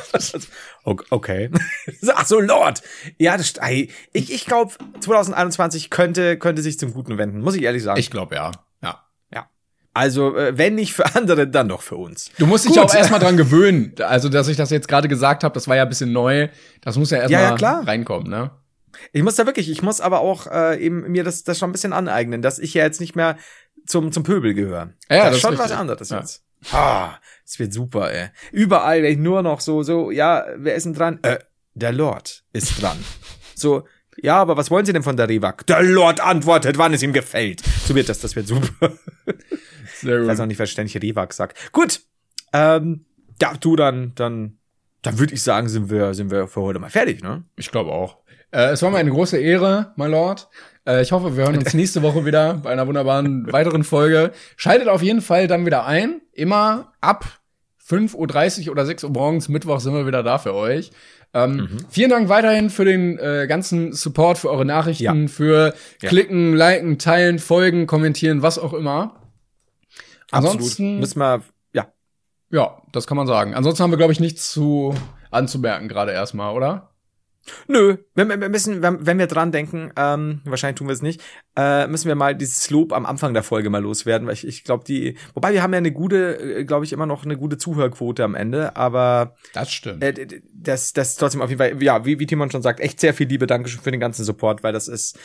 Ok- 0.85 1.05
okay. 1.11 1.49
Ach 2.13 2.25
so, 2.25 2.41
Lord. 2.41 2.81
Ja, 3.17 3.37
das, 3.37 3.53
ich, 3.69 3.89
ich 4.33 4.45
glaube, 4.45 4.73
2021 4.99 5.89
könnte, 5.89 6.37
könnte 6.37 6.61
sich 6.61 6.77
zum 6.77 6.93
Guten 6.93 7.17
wenden, 7.17 7.39
muss 7.39 7.55
ich 7.55 7.63
ehrlich 7.63 7.83
sagen. 7.83 7.97
Ich 7.99 8.11
glaube 8.11 8.35
ja. 8.35 8.51
Ja. 8.81 9.01
ja. 9.33 9.49
Also, 9.93 10.35
äh, 10.35 10.57
wenn 10.57 10.75
nicht 10.75 10.93
für 10.93 11.15
andere, 11.15 11.47
dann 11.47 11.69
doch 11.69 11.81
für 11.81 11.95
uns. 11.95 12.31
Du 12.37 12.45
musst 12.47 12.65
dich 12.65 12.73
Gut. 12.73 12.81
auch 12.83 12.93
erstmal 12.93 13.21
dran 13.21 13.37
gewöhnen. 13.37 13.95
Also, 13.99 14.27
dass 14.27 14.49
ich 14.49 14.57
das 14.57 14.71
jetzt 14.71 14.89
gerade 14.89 15.07
gesagt 15.07 15.45
habe, 15.45 15.53
das 15.53 15.69
war 15.69 15.77
ja 15.77 15.83
ein 15.83 15.89
bisschen 15.89 16.11
neu. 16.11 16.49
Das 16.81 16.97
muss 16.97 17.11
ja 17.11 17.19
erstmal 17.19 17.41
Ja, 17.41 17.49
ja, 17.51 17.55
klar. 17.55 17.87
reinkommen, 17.87 18.29
ne? 18.29 18.51
Ich 19.13 19.23
muss 19.23 19.35
da 19.35 19.45
wirklich, 19.45 19.69
ich 19.71 19.81
muss 19.81 20.01
aber 20.01 20.19
auch 20.19 20.47
äh, 20.47 20.83
eben 20.83 21.09
mir 21.11 21.23
das, 21.23 21.43
das 21.45 21.57
schon 21.57 21.69
ein 21.69 21.73
bisschen 21.73 21.93
aneignen, 21.93 22.41
dass 22.41 22.59
ich 22.59 22.73
ja 22.73 22.83
jetzt 22.83 22.99
nicht 22.99 23.15
mehr 23.15 23.37
zum, 23.87 24.11
zum 24.11 24.23
Pöbel 24.23 24.53
gehöre. 24.53 24.93
Ja, 25.09 25.17
das 25.17 25.25
das 25.25 25.35
ist 25.37 25.41
schon 25.41 25.53
ist 25.53 25.59
was 25.59 25.65
richtig. 25.65 25.79
anderes 25.79 26.09
Ja. 26.09 26.19
jetzt. 26.19 26.42
Ah, 26.71 27.17
es 27.45 27.59
wird 27.59 27.73
super, 27.73 28.11
ey. 28.11 28.29
Überall 28.51 29.03
ich 29.05 29.17
nur 29.17 29.41
noch 29.41 29.59
so, 29.59 29.83
so, 29.83 30.11
ja, 30.11 30.45
wer 30.55 30.75
ist 30.75 30.85
denn 30.85 30.93
dran? 30.93 31.19
Äh, 31.23 31.39
der 31.73 31.91
Lord 31.91 32.43
ist 32.53 32.81
dran. 32.81 32.97
so, 33.55 33.85
ja, 34.17 34.37
aber 34.37 34.57
was 34.57 34.69
wollen 34.69 34.85
Sie 34.85 34.93
denn 34.93 35.03
von 35.03 35.17
der 35.17 35.27
Rewak? 35.27 35.65
Der 35.67 35.81
Lord 35.81 36.19
antwortet, 36.19 36.77
wann 36.77 36.93
es 36.93 37.01
ihm 37.01 37.13
gefällt. 37.13 37.61
So 37.85 37.95
wird 37.95 38.09
das, 38.09 38.19
das 38.19 38.35
wird 38.35 38.47
super. 38.47 38.93
Sehr 40.01 40.21
Ich 40.21 40.27
weiß 40.27 40.39
auch 40.39 40.45
nicht, 40.45 40.59
was 40.59 40.69
ständig 40.69 41.01
Rewak 41.01 41.33
sagt. 41.33 41.71
Gut, 41.71 42.01
ähm, 42.51 43.05
ja, 43.41 43.53
du 43.59 43.75
dann, 43.75 44.13
dann, 44.15 44.57
dann 45.01 45.19
würde 45.19 45.33
ich 45.33 45.41
sagen, 45.41 45.67
sind 45.67 45.89
wir, 45.89 46.13
sind 46.13 46.31
wir 46.31 46.47
für 46.47 46.61
heute 46.61 46.79
mal 46.79 46.89
fertig, 46.89 47.23
ne? 47.23 47.43
Ich 47.55 47.71
glaube 47.71 47.91
auch. 47.91 48.17
Äh, 48.53 48.71
es 48.71 48.81
war 48.83 48.91
mir 48.91 48.97
eine 48.97 49.09
große 49.09 49.37
Ehre, 49.37 49.93
my 49.95 50.05
Lord. 50.05 50.47
Äh, 50.87 51.01
ich 51.01 51.11
hoffe, 51.11 51.35
wir 51.35 51.45
hören 51.45 51.57
uns 51.57 51.73
nächste 51.73 52.03
Woche 52.03 52.23
wieder 52.25 52.55
bei 52.55 52.69
einer 52.69 52.87
wunderbaren 52.87 53.51
weiteren 53.51 53.83
Folge. 53.83 54.31
Schaltet 54.57 54.87
auf 54.87 55.01
jeden 55.01 55.21
Fall 55.21 55.47
dann 55.47 55.65
wieder 55.65 55.85
ein. 55.85 56.21
Immer 56.31 56.93
ab 57.01 57.25
5.30 57.87 58.67
Uhr 58.67 58.71
oder 58.71 58.85
6 58.85 59.05
Uhr 59.05 59.09
morgens, 59.09 59.49
Mittwoch 59.49 59.79
sind 59.79 59.93
wir 59.93 60.05
wieder 60.05 60.21
da 60.21 60.37
für 60.37 60.53
euch. 60.53 60.91
Ähm, 61.33 61.55
mhm. 61.55 61.77
Vielen 61.89 62.11
Dank 62.11 62.29
weiterhin 62.29 62.69
für 62.69 62.85
den 62.85 63.17
äh, 63.17 63.47
ganzen 63.47 63.91
Support, 63.91 64.37
für 64.37 64.51
eure 64.51 64.65
Nachrichten, 64.65 65.03
ja. 65.23 65.27
für 65.27 65.73
ja. 66.01 66.09
Klicken, 66.09 66.53
Liken, 66.53 66.99
Teilen, 66.99 67.39
Folgen, 67.39 67.87
Kommentieren, 67.87 68.43
was 68.43 68.59
auch 68.59 68.73
immer. 68.73 69.15
Ansonsten 70.29 70.83
Absolut. 70.83 70.99
müssen 70.99 71.19
wir, 71.19 71.41
ja. 71.73 71.87
Ja, 72.51 72.81
das 72.91 73.07
kann 73.07 73.17
man 73.17 73.25
sagen. 73.25 73.55
Ansonsten 73.55 73.81
haben 73.81 73.91
wir, 73.91 73.97
glaube 73.97 74.13
ich, 74.13 74.19
nichts 74.19 74.51
zu 74.51 74.93
anzumerken 75.31 75.87
gerade 75.87 76.11
erstmal, 76.11 76.53
oder? 76.55 76.92
Nö, 77.67 77.97
wir, 78.15 78.27
wir 78.29 78.49
müssen, 78.49 78.81
wenn 78.81 79.19
wir 79.19 79.27
dran 79.27 79.51
denken, 79.51 79.91
ähm, 79.97 80.41
wahrscheinlich 80.45 80.77
tun 80.77 80.87
wir 80.87 80.93
es 80.93 81.01
nicht, 81.01 81.21
äh, 81.57 81.87
müssen 81.87 82.07
wir 82.07 82.15
mal 82.15 82.35
dieses 82.35 82.69
Lob 82.69 82.93
am 82.93 83.05
Anfang 83.05 83.33
der 83.33 83.43
Folge 83.43 83.69
mal 83.69 83.81
loswerden, 83.81 84.27
weil 84.27 84.33
ich, 84.33 84.47
ich 84.47 84.63
glaube, 84.63 84.83
die, 84.85 85.17
wobei 85.33 85.53
wir 85.53 85.61
haben 85.61 85.73
ja 85.73 85.77
eine 85.77 85.91
gute, 85.91 86.39
äh, 86.39 86.63
glaube 86.65 86.85
ich, 86.85 86.93
immer 86.93 87.05
noch 87.05 87.25
eine 87.25 87.37
gute 87.37 87.57
Zuhörquote 87.57 88.23
am 88.23 88.35
Ende, 88.35 88.75
aber 88.77 89.35
das 89.53 89.71
stimmt. 89.71 90.03
Äh, 90.03 90.41
das, 90.53 90.93
das 90.93 91.15
trotzdem 91.15 91.41
auf 91.41 91.49
jeden 91.49 91.59
Fall, 91.59 91.83
ja, 91.83 92.05
wie, 92.05 92.19
wie 92.19 92.25
Timon 92.25 92.49
schon 92.49 92.61
sagt, 92.61 92.79
echt 92.79 92.99
sehr 92.99 93.13
viel 93.13 93.27
Liebe, 93.27 93.45
Dankeschön 93.45 93.81
für 93.81 93.91
den 93.91 93.99
ganzen 93.99 94.23
Support, 94.23 94.63
weil 94.63 94.73
das 94.73 94.87
ist 94.87 95.19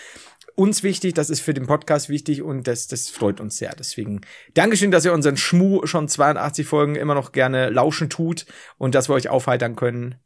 uns 0.56 0.82
wichtig, 0.82 1.14
das 1.14 1.30
ist 1.30 1.40
für 1.40 1.54
den 1.54 1.66
Podcast 1.68 2.08
wichtig 2.08 2.42
und 2.42 2.66
das, 2.66 2.88
das 2.88 3.08
freut 3.08 3.40
uns 3.40 3.58
sehr. 3.58 3.74
Deswegen 3.78 4.22
Dankeschön, 4.54 4.90
dass 4.90 5.04
ihr 5.04 5.12
unseren 5.12 5.36
Schmu 5.36 5.86
schon 5.86 6.08
82 6.08 6.66
Folgen 6.66 6.96
immer 6.96 7.14
noch 7.14 7.30
gerne 7.30 7.70
lauschen 7.70 8.10
tut 8.10 8.44
und 8.76 8.96
dass 8.96 9.08
wir 9.08 9.14
euch 9.14 9.28
aufheitern 9.28 9.76
können. 9.76 10.16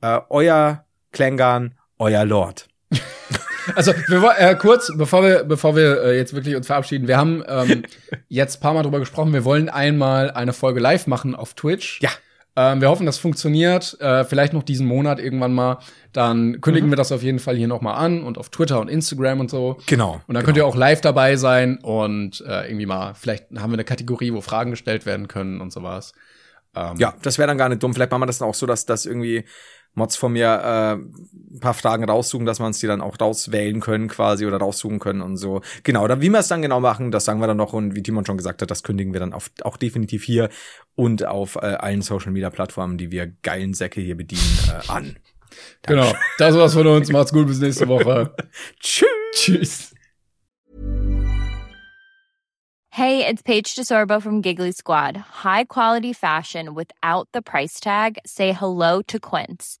Äh, 0.00 0.20
euer 0.30 0.86
Klängern, 1.14 1.74
euer 1.98 2.24
Lord. 2.24 2.68
Also 3.76 3.94
wir, 4.08 4.34
äh, 4.36 4.54
kurz, 4.56 4.92
bevor 4.94 5.22
wir, 5.22 5.44
bevor 5.44 5.74
wir 5.74 6.02
äh, 6.02 6.16
jetzt 6.18 6.34
wirklich 6.34 6.54
uns 6.54 6.66
verabschieden, 6.66 7.08
wir 7.08 7.16
haben 7.16 7.42
ähm, 7.48 7.84
jetzt 8.28 8.60
paar 8.60 8.74
Mal 8.74 8.82
drüber 8.82 9.00
gesprochen, 9.00 9.32
wir 9.32 9.46
wollen 9.46 9.70
einmal 9.70 10.30
eine 10.30 10.52
Folge 10.52 10.80
live 10.80 11.06
machen 11.06 11.34
auf 11.34 11.54
Twitch. 11.54 11.98
Ja. 12.02 12.10
Ähm, 12.56 12.82
wir 12.82 12.90
hoffen, 12.90 13.06
das 13.06 13.16
funktioniert. 13.16 13.98
Äh, 14.00 14.24
vielleicht 14.24 14.52
noch 14.52 14.62
diesen 14.62 14.86
Monat 14.86 15.18
irgendwann 15.18 15.54
mal. 15.54 15.78
Dann 16.12 16.60
kündigen 16.60 16.88
mhm. 16.88 16.92
wir 16.92 16.96
das 16.96 17.10
auf 17.10 17.22
jeden 17.22 17.38
Fall 17.38 17.56
hier 17.56 17.66
noch 17.66 17.80
mal 17.80 17.94
an 17.94 18.22
und 18.22 18.36
auf 18.36 18.50
Twitter 18.50 18.80
und 18.80 18.88
Instagram 18.88 19.40
und 19.40 19.50
so. 19.50 19.78
Genau. 19.86 20.12
Und 20.12 20.34
dann 20.34 20.34
genau. 20.34 20.44
könnt 20.44 20.56
ihr 20.58 20.66
auch 20.66 20.76
live 20.76 21.00
dabei 21.00 21.36
sein 21.36 21.78
und 21.78 22.44
äh, 22.46 22.68
irgendwie 22.68 22.86
mal, 22.86 23.14
vielleicht 23.14 23.46
haben 23.56 23.70
wir 23.70 23.76
eine 23.76 23.84
Kategorie, 23.84 24.32
wo 24.34 24.42
Fragen 24.42 24.72
gestellt 24.72 25.06
werden 25.06 25.26
können 25.26 25.62
und 25.62 25.72
sowas. 25.72 26.12
Ähm, 26.76 26.96
ja, 26.98 27.14
das 27.22 27.38
wäre 27.38 27.48
dann 27.48 27.58
gar 27.58 27.68
nicht 27.68 27.82
dumm. 27.82 27.94
Vielleicht 27.94 28.10
machen 28.10 28.22
wir 28.22 28.26
das 28.26 28.38
dann 28.38 28.48
auch 28.48 28.54
so, 28.54 28.66
dass 28.66 28.86
das 28.86 29.06
irgendwie 29.06 29.44
Mods 29.94 30.16
von 30.16 30.32
mir 30.32 30.46
äh, 30.46 30.92
ein 30.94 31.60
paar 31.60 31.74
Fragen 31.74 32.04
raussuchen, 32.04 32.46
dass 32.46 32.58
wir 32.58 32.66
uns 32.66 32.80
die 32.80 32.86
dann 32.86 33.00
auch 33.00 33.16
rauswählen 33.20 33.80
können 33.80 34.08
quasi 34.08 34.46
oder 34.46 34.58
raussuchen 34.58 34.98
können 34.98 35.22
und 35.22 35.36
so. 35.36 35.60
Genau, 35.82 36.06
dann 36.08 36.20
wie 36.20 36.30
wir 36.30 36.40
es 36.40 36.48
dann 36.48 36.62
genau 36.62 36.80
machen, 36.80 37.10
das 37.10 37.24
sagen 37.24 37.40
wir 37.40 37.46
dann 37.46 37.56
noch 37.56 37.72
und 37.72 37.94
wie 37.94 38.02
Timon 38.02 38.26
schon 38.26 38.36
gesagt 38.36 38.62
hat, 38.62 38.70
das 38.70 38.82
kündigen 38.82 39.12
wir 39.12 39.20
dann 39.20 39.32
auf, 39.32 39.50
auch 39.62 39.76
definitiv 39.76 40.24
hier 40.24 40.48
und 40.94 41.24
auf 41.24 41.56
äh, 41.56 41.66
allen 41.66 42.02
Social 42.02 42.32
Media 42.32 42.50
Plattformen, 42.50 42.98
die 42.98 43.10
wir 43.10 43.32
geilen 43.42 43.74
Säcke 43.74 44.00
hier 44.00 44.16
bedienen, 44.16 44.58
äh, 44.68 44.90
an. 44.90 45.16
Genau, 45.82 46.12
das 46.38 46.56
war's 46.56 46.74
von 46.74 46.86
uns. 46.86 47.10
Macht's 47.12 47.32
gut, 47.32 47.46
bis 47.46 47.60
nächste 47.60 47.86
Woche. 47.86 48.34
Tschüss. 48.80 49.06
Tschüss. 49.34 49.94
Hey, 52.90 53.26
it's 53.26 53.42
Paige 53.42 53.74
DeSorbo 53.74 54.22
from 54.22 54.40
Giggly 54.40 54.70
Squad. 54.70 55.16
High 55.16 55.64
quality 55.64 56.12
fashion 56.12 56.74
without 56.74 57.28
the 57.32 57.42
price 57.42 57.80
tag. 57.80 58.18
Say 58.24 58.52
hello 58.52 59.02
to 59.08 59.18
Quince. 59.18 59.80